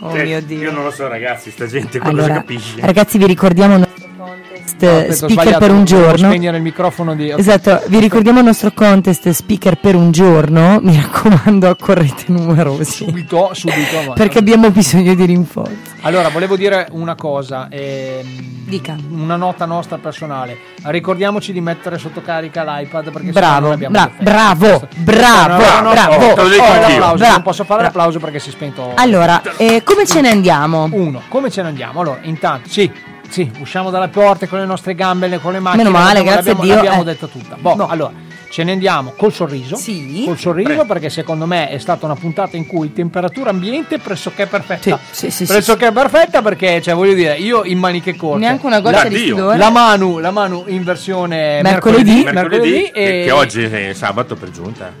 Oh 0.00 0.10
Cioè, 0.10 0.24
mio 0.24 0.42
Dio. 0.42 0.58
Io 0.60 0.72
non 0.72 0.84
lo 0.84 0.90
so, 0.90 1.08
ragazzi, 1.08 1.50
sta 1.50 1.66
gente 1.66 1.98
cosa 1.98 2.10
Allora, 2.10 2.34
capisce. 2.34 2.80
ragazzi, 2.80 3.18
vi 3.18 3.26
ricordiamo 3.26 3.74
il 3.74 3.80
nostro 3.80 4.05
contest 4.16 5.20
No, 5.22 5.28
speaker 5.28 5.58
per 5.58 5.70
un 5.70 5.84
giorno. 5.84 6.16
spegnere 6.28 6.56
il 6.56 6.62
microfono 6.62 7.14
di... 7.14 7.30
ok. 7.32 7.38
Esatto, 7.38 7.82
vi 7.88 7.98
ricordiamo 7.98 8.38
il 8.40 8.44
nostro 8.44 8.72
contest 8.72 9.28
speaker 9.30 9.78
per 9.78 9.94
un 9.94 10.10
giorno. 10.10 10.78
Mi 10.82 10.96
raccomando, 10.96 11.68
accorrete 11.68 12.24
numerosi. 12.28 13.04
Subito, 13.04 13.50
subito. 13.52 14.12
Perché 14.14 14.38
abbiamo 14.38 14.70
bisogno 14.70 15.14
di 15.14 15.24
rinforzo. 15.24 15.94
Allora, 16.02 16.28
volevo 16.28 16.56
dire 16.56 16.86
una 16.92 17.16
cosa, 17.16 17.66
ehm, 17.68 18.64
Dica. 18.66 18.96
una 19.10 19.36
nota 19.36 19.64
nostra 19.64 19.98
personale. 19.98 20.56
Ricordiamoci 20.82 21.52
di 21.52 21.60
mettere 21.60 21.98
sotto 21.98 22.22
carica 22.22 22.62
l'iPad 22.62 23.10
perché 23.10 23.32
sennò 23.32 23.32
Bravo, 23.32 23.60
non 23.64 23.72
abbiamo 23.72 23.92
bra- 23.92 24.10
bravo, 24.20 24.88
bravo, 24.98 25.64
no, 25.64 25.80
no, 25.80 25.90
bravo. 25.90 26.14
oh, 26.14 26.34
te 26.34 26.42
lo 26.42 26.48
dico 26.48 26.62
oh, 26.62 26.66
anch'io. 26.66 26.88
l'applauso, 26.88 27.16
Bra- 27.16 27.30
non 27.32 27.42
posso 27.42 27.64
fare 27.64 27.82
l'applauso 27.82 28.18
perché 28.20 28.38
si 28.38 28.50
è 28.50 28.52
spento. 28.52 28.92
Allora, 28.94 29.42
eh, 29.56 29.82
come 29.82 30.06
ce 30.06 30.20
ne 30.20 30.30
andiamo? 30.30 30.88
Uno, 30.92 31.22
come 31.28 31.50
ce 31.50 31.62
ne 31.62 31.68
andiamo? 31.68 32.00
Allora, 32.00 32.18
intanto, 32.22 32.68
sì, 32.68 32.88
sì, 33.28 33.50
usciamo 33.60 33.90
dalle 33.90 34.08
porte 34.08 34.48
con 34.48 34.58
le 34.58 34.66
nostre 34.66 34.94
gambe, 34.94 35.38
con 35.40 35.52
le 35.52 35.60
macchine. 35.60 35.84
Meno 35.84 35.96
male, 35.96 36.22
grazie 36.22 36.52
a 36.52 36.54
Dio, 36.54 36.74
L'abbiamo 36.74 37.02
eh. 37.02 37.04
detto 37.04 37.26
tutta. 37.28 37.56
Boh, 37.58 37.74
Boh. 37.74 37.86
allora, 37.86 38.12
ce 38.48 38.62
ne 38.64 38.72
andiamo 38.72 39.12
col 39.16 39.32
sorriso. 39.32 39.76
Sì. 39.76 40.22
Col 40.24 40.38
sorriso 40.38 40.84
perché 40.84 41.10
secondo 41.10 41.46
me 41.46 41.68
è 41.68 41.78
stata 41.78 42.06
una 42.06 42.14
puntata 42.14 42.56
in 42.56 42.66
cui 42.66 42.92
temperatura 42.92 43.50
ambiente 43.50 43.98
pressoché 43.98 44.46
perfetta. 44.46 44.98
Sì, 45.10 45.30
sì, 45.30 45.44
sì, 45.44 45.52
pressoché 45.52 45.92
perfetta 45.92 46.42
perché, 46.42 46.80
cioè, 46.80 46.94
voglio 46.94 47.14
dire, 47.14 47.36
io 47.36 47.64
in 47.64 47.78
maniche 47.78 48.14
corte. 48.16 48.38
Neanche 48.38 48.66
una 48.66 48.80
goccia 48.80 49.08
di 49.08 49.14
L'addio. 49.16 49.36
sudore. 49.36 49.58
La 49.58 49.70
Manu, 49.70 50.18
la 50.18 50.30
Manu 50.30 50.64
in 50.68 50.84
versione 50.84 51.60
Mercoledì. 51.62 52.22
mercoledì, 52.24 52.34
Mercoledì, 52.34 52.90
che, 52.92 53.20
e, 53.22 53.24
che 53.24 53.30
oggi 53.32 53.62
è 53.64 53.92
sabato 53.92 54.36
per 54.36 54.50
giunta. 54.50 54.92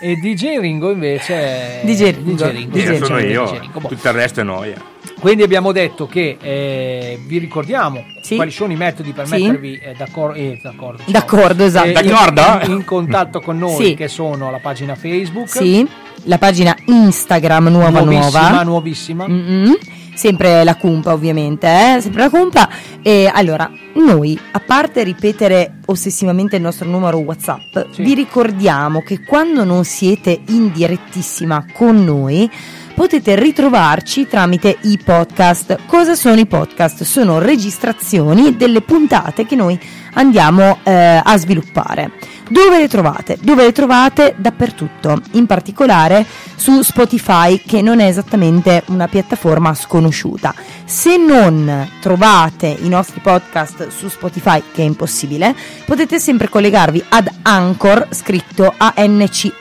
e 0.00 0.14
DJ 0.16 0.58
Ringo 0.60 0.90
invece 0.90 1.80
DJ 1.84 2.14
Ringo. 2.14 2.48
Ringo, 2.48 2.76
DJ 2.76 3.02
sono 3.02 3.18
DJ 3.18 3.30
io. 3.30 3.58
Ringo. 3.58 3.80
Boh. 3.80 3.88
Tutto 3.88 4.06
il 4.08 4.14
resto 4.14 4.40
è 4.40 4.44
noia. 4.44 4.96
Quindi 5.18 5.42
abbiamo 5.42 5.72
detto 5.72 6.06
che 6.06 6.36
eh, 6.40 7.18
vi 7.26 7.38
ricordiamo 7.38 8.04
Sì. 8.22 8.36
quali 8.36 8.50
sono 8.50 8.72
i 8.72 8.76
metodi 8.76 9.12
per 9.12 9.26
Sì. 9.26 9.32
mettervi 9.42 9.74
eh, 9.82 9.94
d'accor- 9.96 10.36
eh, 10.36 10.60
d'accordo, 10.62 11.02
ciao. 11.02 11.10
D'accordo, 11.12 11.64
esatto. 11.64 11.86
Eh, 11.86 12.02
in- 12.02 12.06
D'accordo? 12.08 12.42
In, 12.66 12.70
in 12.72 12.84
contatto 12.84 13.40
con 13.40 13.58
noi, 13.58 13.84
Sì. 13.84 13.94
che 13.94 14.08
sono 14.08 14.50
la 14.50 14.58
pagina 14.58 14.94
Facebook, 14.94 15.48
Sì, 15.48 15.86
la 16.24 16.38
pagina 16.38 16.76
Instagram 16.86 17.66
nuova 17.68 18.00
nuovissima, 18.00 18.48
nuova. 18.48 18.62
nuovissima. 18.62 19.26
Mm-mm. 19.28 19.76
Sempre 20.14 20.64
la 20.64 20.74
cumpa 20.74 21.12
ovviamente, 21.12 21.68
eh? 21.68 22.00
sempre 22.00 22.22
la 22.22 22.28
cumpa. 22.30 22.68
E 23.02 23.30
allora, 23.32 23.70
noi, 23.94 24.36
a 24.50 24.58
parte 24.58 25.04
ripetere 25.04 25.74
ossessivamente 25.86 26.56
il 26.56 26.62
nostro 26.62 26.88
numero 26.88 27.18
WhatsApp, 27.18 27.92
Sì. 27.92 28.02
vi 28.02 28.14
ricordiamo 28.14 29.00
che 29.02 29.22
quando 29.22 29.62
non 29.62 29.84
siete 29.84 30.40
in 30.48 30.72
direttissima 30.72 31.64
con 31.72 32.02
noi, 32.04 32.50
potete 32.98 33.38
ritrovarci 33.38 34.26
tramite 34.26 34.76
i 34.80 34.98
podcast. 34.98 35.86
Cosa 35.86 36.16
sono 36.16 36.40
i 36.40 36.46
podcast? 36.46 37.04
Sono 37.04 37.38
registrazioni 37.38 38.56
delle 38.56 38.80
puntate 38.80 39.46
che 39.46 39.54
noi 39.54 39.78
andiamo 40.14 40.80
eh, 40.82 41.22
a 41.22 41.36
sviluppare. 41.36 42.10
Dove 42.48 42.80
le 42.80 42.88
trovate? 42.88 43.38
Dove 43.40 43.62
le 43.62 43.70
trovate? 43.70 44.34
Dappertutto, 44.36 45.22
in 45.34 45.46
particolare 45.46 46.26
su 46.56 46.82
Spotify, 46.82 47.62
che 47.64 47.82
non 47.82 48.00
è 48.00 48.06
esattamente 48.06 48.82
una 48.86 49.06
piattaforma 49.06 49.74
sconosciuta. 49.74 50.52
Se 50.84 51.16
non 51.16 51.88
trovate 52.00 52.66
i 52.66 52.88
nostri 52.88 53.20
podcast 53.20 53.90
su 53.90 54.08
Spotify, 54.08 54.60
che 54.72 54.82
è 54.82 54.84
impossibile, 54.84 55.54
potete 55.86 56.18
sempre 56.18 56.48
collegarvi 56.48 57.04
ad 57.10 57.30
Anchor, 57.42 58.08
scritto 58.10 58.74
A-N-C-H-O-R, 58.76 59.56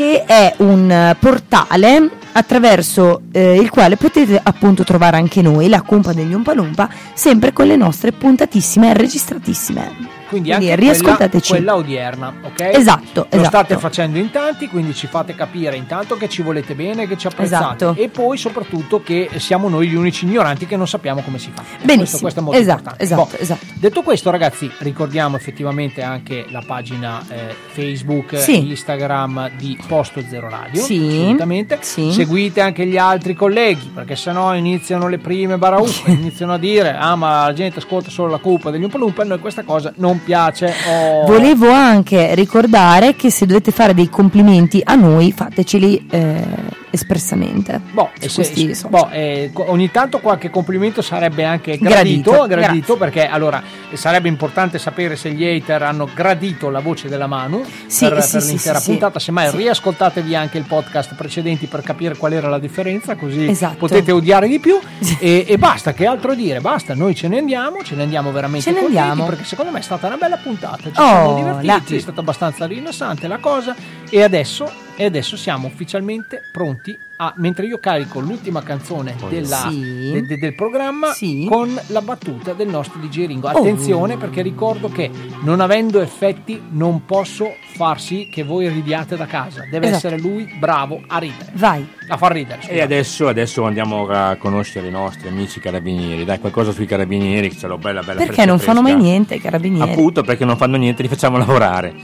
che 0.00 0.24
è 0.24 0.54
un 0.60 0.90
eh, 0.90 1.14
portale 1.20 2.08
attraverso 2.32 3.20
eh, 3.32 3.56
il 3.56 3.68
quale 3.68 3.96
potete 3.98 4.40
appunto 4.42 4.82
trovare 4.82 5.18
anche 5.18 5.42
noi, 5.42 5.68
la 5.68 5.82
Cumpa 5.82 6.14
degli 6.14 6.32
Umpalumpa, 6.32 6.88
sempre 7.12 7.52
con 7.52 7.66
le 7.66 7.76
nostre 7.76 8.10
puntatissime 8.10 8.92
e 8.92 8.94
registratissime. 8.94 10.19
Quindi, 10.30 10.50
Quindi 10.50 10.70
anche 10.70 10.82
riascoltateci. 10.82 11.48
Quella, 11.50 11.72
quella 11.72 11.84
odierna, 11.84 12.34
ok? 12.42 12.60
Esatto, 12.72 13.02
Lo 13.14 13.26
esatto. 13.30 13.44
state 13.48 13.76
facendo 13.78 14.18
in 14.18 14.30
tanti, 14.30 14.68
quindi 14.68 14.94
ci 14.94 15.08
fate 15.08 15.34
capire 15.34 15.76
intanto 15.76 16.16
che 16.16 16.28
ci 16.28 16.40
volete 16.42 16.74
bene, 16.74 17.08
che 17.08 17.18
ci 17.18 17.26
apprezzate 17.26 17.84
Esatto. 17.84 18.00
e 18.00 18.08
poi 18.08 18.36
soprattutto 18.36 19.02
che 19.02 19.28
siamo 19.38 19.68
noi 19.68 19.88
gli 19.88 19.94
unici 19.96 20.24
ignoranti 20.26 20.66
che 20.66 20.76
non 20.76 20.86
sappiamo 20.86 21.20
come 21.22 21.38
si 21.38 21.50
fa. 21.52 21.62
Questo, 21.62 21.84
Benissimo. 21.84 22.20
questo 22.20 22.38
è 22.40 22.42
molto 22.44 22.60
esatto, 22.60 22.78
importante. 22.78 23.02
esatto, 23.04 23.28
Boh, 23.30 23.36
esatto. 23.42 23.66
Detto 23.74 24.02
questo, 24.02 24.30
ragazzi, 24.30 24.70
ricordiamo 24.78 25.36
effettivamente 25.36 26.02
anche 26.02 26.46
la 26.50 26.62
pagina 26.64 27.22
eh, 27.28 27.54
Facebook, 27.72 28.38
Sì. 28.38 28.68
Instagram 28.68 29.50
di 29.56 29.76
Posto 29.88 30.22
Zero 30.28 30.48
Radio. 30.48 30.80
Sì. 30.82 30.98
Assolutamente. 31.22 31.78
Sì. 31.80 32.12
Seguite 32.12 32.60
anche 32.60 32.86
gli 32.86 32.96
altri 32.96 33.34
colleghi, 33.34 33.90
perché 33.92 34.14
sennò 34.16 34.54
iniziano 34.54 35.08
le 35.08 35.18
prime 35.18 35.58
barauffe, 35.58 36.10
iniziano 36.12 36.52
a 36.54 36.58
dire: 36.58 36.94
Ah, 36.96 37.16
ma 37.16 37.46
la 37.46 37.52
gente 37.52 37.78
ascolta 37.80 38.10
solo 38.10 38.30
la 38.30 38.38
cupa 38.38 38.70
degli 38.70 38.84
Umpalumpa, 38.84 39.22
a 39.22 39.24
noi 39.24 39.38
questa 39.40 39.62
cosa 39.64 39.92
non 39.96 40.19
piace. 40.20 40.72
Oh. 40.88 41.26
Volevo 41.26 41.70
anche 41.70 42.34
ricordare 42.34 43.14
che 43.14 43.30
se 43.30 43.46
dovete 43.46 43.70
fare 43.70 43.94
dei 43.94 44.08
complimenti 44.08 44.80
a 44.84 44.94
noi, 44.94 45.32
fateceli 45.32 46.06
eh, 46.10 46.44
espressamente. 46.90 47.80
Boh, 47.92 48.10
e 48.18 48.28
se- 48.28 48.34
questi 48.36 48.74
se- 48.74 48.88
boh, 48.88 49.08
eh, 49.10 49.50
ogni 49.54 49.90
tanto 49.90 50.18
qualche 50.20 50.50
complimento 50.50 51.02
sarebbe 51.02 51.44
anche 51.44 51.78
Gradito, 51.78 52.30
gradito, 52.32 52.46
gradito, 52.46 52.96
perché 52.96 53.26
allora 53.26 53.62
eh, 53.90 53.96
sarebbe 53.96 54.28
importante 54.28 54.78
sapere 54.78 55.16
se 55.16 55.32
gli 55.32 55.44
hater 55.44 55.82
hanno 55.82 56.08
gradito 56.14 56.68
la 56.70 56.80
voce 56.80 57.08
della 57.08 57.26
Manu 57.26 57.64
Sì, 57.86 58.08
per, 58.08 58.22
sì, 58.22 58.32
per 58.32 58.42
sì, 58.42 58.48
l'intera 58.48 58.80
puntata. 58.80 59.18
Semmai 59.18 59.50
riascoltatevi 59.50 60.34
anche 60.34 60.58
il 60.58 60.64
podcast 60.64 61.14
precedenti 61.14 61.66
per 61.66 61.82
capire 61.82 62.16
qual 62.16 62.32
era 62.32 62.48
la 62.48 62.58
differenza, 62.58 63.16
così 63.16 63.48
Esatto. 63.48 63.76
potete 63.76 64.12
odiare 64.12 64.48
di 64.48 64.58
più. 64.58 64.78
e, 65.18 65.44
e 65.48 65.58
basta, 65.58 65.92
che 65.92 66.06
altro 66.06 66.34
dire? 66.34 66.60
Basta, 66.60 66.94
noi 66.94 67.14
ce 67.14 67.28
ne 67.28 67.38
andiamo, 67.38 67.82
ce 67.82 67.94
ne 67.94 68.02
andiamo 68.02 68.32
veramente 68.32 68.72
Ce 68.72 68.78
ne 68.78 68.84
andiamo. 68.86 69.24
perché 69.26 69.44
secondo 69.44 69.70
me 69.70 69.78
è 69.78 69.82
stata 69.82 70.06
una 70.06 70.16
bella 70.16 70.36
puntata. 70.36 70.82
Ci 70.82 70.88
Oh, 70.96 71.06
siamo 71.06 71.34
divertiti, 71.36 71.66
grazie. 71.66 71.96
è 71.96 72.00
stata 72.00 72.20
abbastanza 72.20 72.66
rilassante 72.66 73.26
la 73.28 73.38
cosa. 73.38 73.74
E 74.08 74.22
adesso, 74.22 74.70
e 75.00 75.06
adesso 75.06 75.34
siamo 75.38 75.66
ufficialmente 75.66 76.42
pronti 76.52 76.94
a, 77.16 77.32
mentre 77.36 77.64
io 77.66 77.78
carico 77.78 78.20
l'ultima 78.20 78.62
canzone 78.62 79.14
della- 79.30 79.68
Sì. 79.70 80.10
de- 80.12 80.26
de- 80.26 80.38
del 80.38 80.54
programma 80.54 81.12
Sì. 81.12 81.46
con 81.48 81.78
la 81.88 82.02
battuta 82.02 82.52
del 82.52 82.68
nostro 82.68 82.98
DJ 83.00 83.26
Ringo. 83.26 83.48
Oh. 83.48 83.58
Attenzione 83.58 84.18
perché 84.18 84.42
ricordo 84.42 84.88
che 84.88 85.10
non 85.42 85.60
avendo 85.60 86.00
effetti 86.02 86.60
non 86.70 87.04
posso 87.06 87.54
far 87.74 87.98
sì 88.00 88.28
che 88.30 88.42
voi 88.42 88.68
ridiate 88.68 89.16
da 89.16 89.24
casa. 89.26 89.62
Deve 89.70 89.86
Esatto. 89.88 90.06
essere 90.06 90.18
lui 90.20 90.46
bravo 90.58 91.00
a 91.06 91.18
ridere. 91.18 91.50
Vai. 91.54 91.86
A 92.08 92.16
far 92.18 92.32
ridere. 92.32 92.58
E 92.60 92.64
scusate. 92.64 92.82
adesso, 92.82 93.28
adesso 93.28 93.64
andiamo 93.64 94.06
a 94.08 94.36
conoscere 94.36 94.88
i 94.88 94.90
nostri 94.90 95.28
amici 95.28 95.60
carabinieri. 95.60 96.24
Dai, 96.26 96.38
qualcosa 96.40 96.72
sui 96.72 96.86
carabinieri, 96.86 97.48
che 97.48 97.56
ce 97.56 97.66
l'ho 97.66 97.78
bella 97.78 98.00
bella 98.00 98.18
Perché 98.18 98.32
fresca, 98.34 98.50
non 98.50 98.58
fanno 98.58 98.82
mai 98.82 98.92
fresca. 98.92 99.06
niente, 99.08 99.34
i 99.36 99.40
carabinieri? 99.40 99.90
Appunto 99.92 100.22
perché 100.22 100.44
non 100.44 100.56
fanno 100.58 100.76
niente, 100.76 101.00
li 101.02 101.08
facciamo 101.08 101.36
lavorare. 101.38 101.94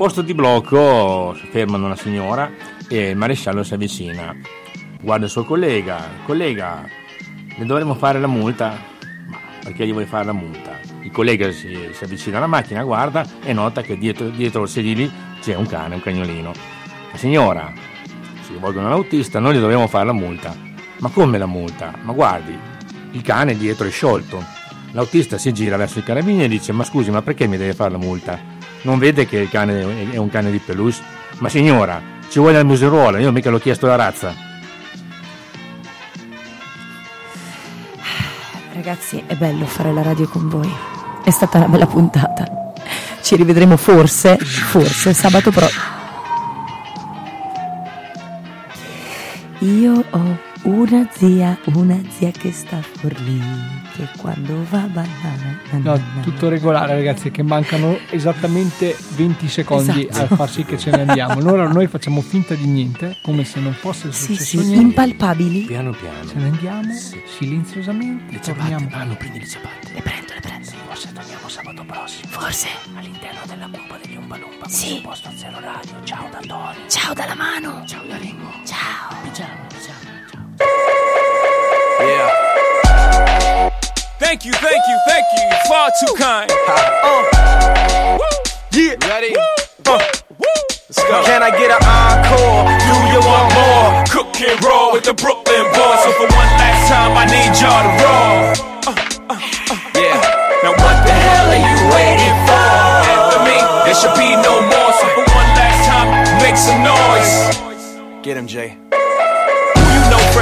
Posto 0.00 0.22
di 0.22 0.32
blocco, 0.32 1.36
fermano 1.50 1.84
una 1.84 1.94
signora 1.94 2.50
e 2.88 3.10
il 3.10 3.16
maresciallo 3.18 3.62
si 3.62 3.74
avvicina. 3.74 4.34
Guarda 4.98 5.26
il 5.26 5.30
suo 5.30 5.44
collega, 5.44 6.08
collega, 6.24 6.88
le 7.54 7.66
dovremmo 7.66 7.92
fare 7.92 8.18
la 8.18 8.26
multa? 8.26 8.78
Ma 9.28 9.38
perché 9.62 9.86
gli 9.86 9.92
vuoi 9.92 10.06
fare 10.06 10.24
la 10.24 10.32
multa? 10.32 10.78
Il 11.02 11.10
collega 11.10 11.52
si, 11.52 11.90
si 11.92 12.02
avvicina 12.02 12.38
alla 12.38 12.46
macchina, 12.46 12.82
guarda 12.82 13.26
e 13.42 13.52
nota 13.52 13.82
che 13.82 13.98
dietro, 13.98 14.30
dietro 14.30 14.62
il 14.62 14.68
sedili 14.70 15.12
c'è 15.38 15.54
un 15.54 15.66
cane, 15.66 15.96
un 15.96 16.00
cagnolino. 16.00 16.52
La 17.12 17.18
signora, 17.18 17.70
si 18.40 18.52
rivolgono 18.54 18.86
all'autista, 18.86 19.38
noi 19.38 19.56
gli 19.56 19.60
dobbiamo 19.60 19.86
fare 19.86 20.06
la 20.06 20.14
multa. 20.14 20.56
Ma 21.00 21.10
come 21.10 21.36
la 21.36 21.44
multa? 21.44 21.92
Ma 22.00 22.14
guardi, 22.14 22.58
il 23.10 23.20
cane 23.20 23.54
dietro 23.54 23.86
è 23.86 23.90
sciolto. 23.90 24.59
L'autista 24.92 25.38
si 25.38 25.52
gira 25.52 25.76
verso 25.76 26.00
i 26.00 26.02
carabinieri 26.02 26.54
e 26.54 26.58
dice: 26.58 26.72
Ma 26.72 26.84
scusi, 26.84 27.10
ma 27.10 27.22
perché 27.22 27.46
mi 27.46 27.56
deve 27.56 27.74
fare 27.74 27.90
la 27.90 27.98
multa? 27.98 28.38
Non 28.82 28.98
vede 28.98 29.26
che 29.26 29.38
il 29.38 29.48
cane 29.48 30.10
è 30.10 30.16
un 30.16 30.30
cane 30.30 30.50
di 30.50 30.58
peluche? 30.58 31.18
Ma 31.38 31.48
signora, 31.48 32.00
ci 32.28 32.38
vuole 32.38 32.56
la 32.56 32.64
museruola, 32.64 33.18
io 33.18 33.30
mica 33.30 33.50
l'ho 33.50 33.58
chiesto 33.58 33.86
la 33.86 33.96
razza. 33.96 34.34
Ragazzi, 38.72 39.22
è 39.26 39.34
bello 39.36 39.66
fare 39.66 39.92
la 39.92 40.02
radio 40.02 40.26
con 40.28 40.48
voi. 40.48 40.72
È 41.22 41.30
stata 41.30 41.58
una 41.58 41.68
bella 41.68 41.86
puntata. 41.86 42.72
Ci 43.22 43.36
rivedremo 43.36 43.76
forse, 43.76 44.36
forse 44.38 45.14
sabato 45.14 45.50
prossimo. 45.50 45.98
Io 49.60 50.04
ho 50.10 50.49
una 50.62 51.08
zia, 51.12 51.58
una 51.74 51.98
zia 52.10 52.30
che 52.30 52.52
sta 52.52 52.76
a 52.76 52.82
Forlì, 52.82 53.40
che 53.94 54.06
quando 54.18 54.64
va 54.68 54.82
a 54.82 54.86
ballare... 54.86 55.58
No, 55.82 56.00
tutto 56.22 56.48
regolare 56.48 56.94
ragazzi, 56.94 57.30
che 57.30 57.42
mancano 57.42 57.98
esattamente 58.10 58.96
20 59.16 59.48
secondi 59.48 60.06
Esatto. 60.08 60.34
a 60.34 60.36
far 60.36 60.50
sì 60.50 60.64
che 60.64 60.76
ce 60.78 60.90
ne 60.90 61.02
andiamo. 61.02 61.32
Allora 61.38 61.66
noi 61.66 61.86
facciamo 61.86 62.20
finta 62.20 62.54
di 62.54 62.66
niente, 62.66 63.16
come 63.22 63.44
se 63.44 63.60
non 63.60 63.72
fosse 63.72 64.12
Sì, 64.12 64.34
successo 64.34 64.44
sì, 64.44 64.66
niente. 64.66 64.80
impalpabili. 64.82 65.60
Piano 65.62 65.92
piano. 65.92 66.28
Ce 66.28 66.34
ne 66.34 66.44
andiamo 66.44 66.82
silenziosamente. 67.38 68.32
Le 68.32 68.38
torniamo. 68.40 68.78
ciabatte, 68.80 68.94
ah, 68.94 69.04
non 69.04 69.16
prendi 69.16 69.38
le 69.40 69.46
ciabatte. 69.46 69.92
Le 69.94 70.02
prendo, 70.02 70.32
le 70.34 70.40
prendo. 70.40 70.68
Forse 70.88 71.12
torniamo 71.12 71.48
sabato 71.48 71.84
prossimo. 71.84 72.28
Forse. 72.32 72.68
All'interno 72.96 73.40
della 73.46 73.68
cupa 73.70 73.98
degli 74.02 74.16
Umpalumpa. 74.16 74.68
Sì. 74.68 75.00
Posto 75.02 75.28
a 75.28 75.32
zero 75.34 75.58
radio. 75.60 75.94
Ciao 76.04 76.28
da 76.30 76.38
Tony. 76.46 76.78
Ciao 76.88 77.14
dalla 77.14 77.34
mano. 77.34 77.82
Ciao 77.86 78.04
da 78.06 78.16
Ringo. 78.18 78.50
Ciao. 78.64 79.16
Ciao, 79.32 79.46
ciao. 79.80 80.09
Yeah. 82.00 83.70
Thank 84.18 84.44
you, 84.44 84.52
thank 84.52 84.82
you, 84.88 84.98
thank 85.06 85.24
you. 85.36 85.42
You're 85.50 85.64
far 85.68 85.90
too 86.00 86.14
kind. 86.16 86.50
Uh. 86.68 88.18
Yeah. 88.72 88.94
Ready? 89.08 89.34
Uh. 89.86 89.98
Let's 90.88 91.02
go. 91.06 91.22
Can 91.24 91.42
I 91.42 91.50
get 91.50 91.70
an 91.70 91.82
encore? 91.82 92.66
Do 92.66 92.94
you 93.12 93.20
want 93.22 93.48
more? 93.54 94.04
Cook 94.10 94.40
and 94.40 94.58
roll 94.64 94.92
with 94.92 95.04
the 95.04 95.14
Brooklyn 95.14 95.64
boys. 95.70 96.00
So 96.04 96.10
for 96.18 96.28
one 96.34 96.50
last 96.58 96.88
time, 96.90 97.12
I 97.16 97.24
need 97.30 97.52
y'all 97.60 97.82
to 97.84 97.92
roll. 98.02 98.36
Uh, 98.86 98.94
uh, 99.30 99.38
uh. 99.70 99.78
Yeah. 99.94 100.18
Now 100.62 100.72
what 100.76 100.96
the 101.06 101.12
hell 101.14 101.48
are 101.50 101.62
you 101.62 101.78
waiting 101.94 102.36
for? 102.44 102.66
After 103.06 103.40
me, 103.46 103.56
there 103.86 103.94
should 103.94 104.16
be 104.18 104.34
no 104.42 104.60
more. 104.60 104.92
So 104.98 105.06
for 105.14 105.24
one 105.30 105.50
last 105.56 105.80
time, 105.88 106.08
make 106.42 106.56
some 106.56 106.82
noise. 106.82 107.56
Get 108.22 108.36
him, 108.36 108.46
Jay. 108.46 108.76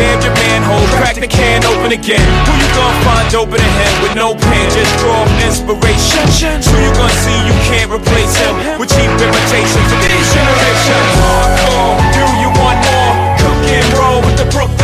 Damn 0.00 0.16
your 0.24 0.32
manhole, 0.32 0.88
crack 0.96 1.20
the 1.20 1.28
can 1.28 1.60
open 1.68 1.92
again. 1.92 2.24
Who 2.48 2.52
you 2.56 2.68
gonna 2.72 3.04
find 3.04 3.28
open 3.36 3.60
a 3.60 3.70
him 3.84 3.94
with 4.00 4.16
no 4.16 4.32
pen? 4.32 4.64
Just 4.72 4.96
draw 4.96 5.28
inspiration. 5.44 6.56
Who 6.72 6.76
you 6.80 6.92
gonna 6.96 7.12
see 7.20 7.36
you 7.44 7.52
can't 7.68 7.92
replace 7.92 8.32
him 8.40 8.80
with 8.80 8.88
cheap 8.88 9.12
imitations 9.12 9.88
of 9.92 10.00
these 10.00 10.28
generations? 10.32 11.08
Hardcore, 11.20 12.00
do 12.16 12.24
you 12.40 12.48
want 12.56 12.80
more? 12.80 13.12
Cook 13.44 13.60
and 13.76 13.88
roll 14.00 14.24
with 14.24 14.40
the 14.40 14.48
Brooklyn 14.48 14.79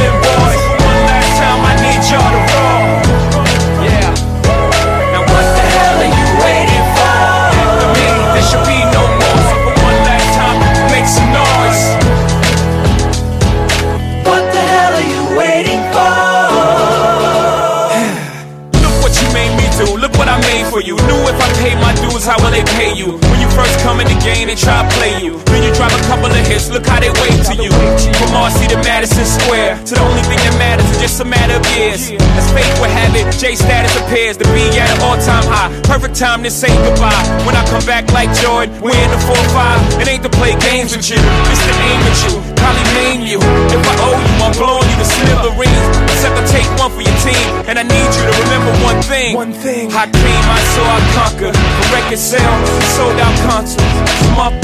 Paid 21.67 21.83
my 21.83 21.91
dues, 21.99 22.23
how 22.23 22.39
will 22.39 22.55
they 22.55 22.63
pay 22.79 22.95
you? 22.95 23.19
When 23.27 23.43
you 23.43 23.51
first 23.51 23.75
come 23.83 23.99
in 23.99 24.07
the 24.07 24.15
game, 24.23 24.47
they 24.47 24.55
try 24.55 24.87
to 24.87 24.89
play 24.95 25.19
you. 25.19 25.43
Then 25.51 25.67
you 25.67 25.75
drop 25.75 25.91
a 25.91 25.99
couple 26.07 26.31
of 26.31 26.47
hits, 26.47 26.71
look 26.71 26.87
how 26.87 27.03
they 27.03 27.11
wait 27.19 27.43
to 27.43 27.55
you. 27.59 27.75
From 28.23 28.31
Marcy 28.31 28.71
to 28.71 28.79
Madison 28.87 29.27
Square, 29.27 29.83
to 29.91 29.99
the 29.99 30.05
only 30.07 30.23
thing 30.31 30.39
that 30.47 30.55
matters 30.63 30.87
is 30.95 31.01
just 31.03 31.19
a 31.19 31.25
matter 31.27 31.59
of 31.59 31.67
years. 31.75 32.07
As 32.39 32.47
fate 32.55 32.71
would 32.79 32.95
have 32.95 33.19
it, 33.19 33.27
J 33.35 33.59
status 33.59 33.99
appears 33.99 34.37
to 34.37 34.47
be 34.55 34.79
at 34.79 34.95
an 34.95 35.03
all 35.03 35.19
time 35.19 35.43
high. 35.51 35.75
Perfect 35.83 36.15
time 36.15 36.45
to 36.45 36.55
say 36.55 36.71
goodbye. 36.87 37.27
When 37.43 37.59
I 37.59 37.67
come 37.67 37.83
back 37.83 38.07
like 38.15 38.31
Jordan, 38.39 38.71
we're 38.79 38.95
in 38.95 39.11
the 39.11 39.19
4-5. 39.27 40.03
It 40.03 40.07
ain't 40.07 40.23
to 40.23 40.31
play 40.31 40.55
games 40.71 40.95
with 40.95 41.11
you, 41.11 41.19
it's 41.19 41.67
to 41.67 41.75
aim 41.83 42.01
at 42.07 42.19
you. 42.31 42.56
Probably 42.67 42.87
maim 42.99 43.21
you. 43.23 43.39
If 43.71 43.83
I 43.87 43.95
owe 44.03 44.19
you, 44.19 44.35
I'm 44.43 44.55
blowing 44.59 44.89
you 44.91 44.99
to 44.99 45.07
smithereens. 45.07 45.87
Except 46.11 46.35
I 46.35 46.45
take 46.51 46.69
one 46.83 46.91
for 46.91 47.03
your 47.07 47.19
team, 47.23 47.47
and 47.71 47.79
I 47.79 47.85
need 47.87 48.11
you 48.11 48.23
to 48.27 48.33
remember 48.43 48.73
one 48.83 48.99
thing. 49.03 49.35
One 49.35 49.55
thing. 49.55 49.93
I 49.95 50.11
came, 50.11 50.47
I 50.51 50.61
saw, 50.75 50.87
I 50.87 51.01
conquer. 51.15 51.53
For 51.55 51.87
record 51.95 52.19
sale, 52.19 52.57
sold 52.99 53.19
out 53.23 53.37
concerts. 53.47 53.79
Come 54.27 54.39
up, 54.43 54.55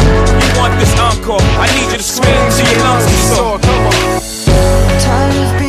you 0.43 0.51
want 0.59 0.75
this 0.83 0.93
encore? 0.99 1.43
I 1.63 1.71
need 1.79 1.89
you 1.95 1.99
to 2.03 2.07
scream 2.15 2.43
till 2.51 2.67
your 2.67 2.83
lungs 2.83 3.07
are 3.07 3.23
sore. 3.31 3.59
Come 3.63 3.87
on. 3.87 3.95
Tired 4.99 5.37
of 5.39 5.62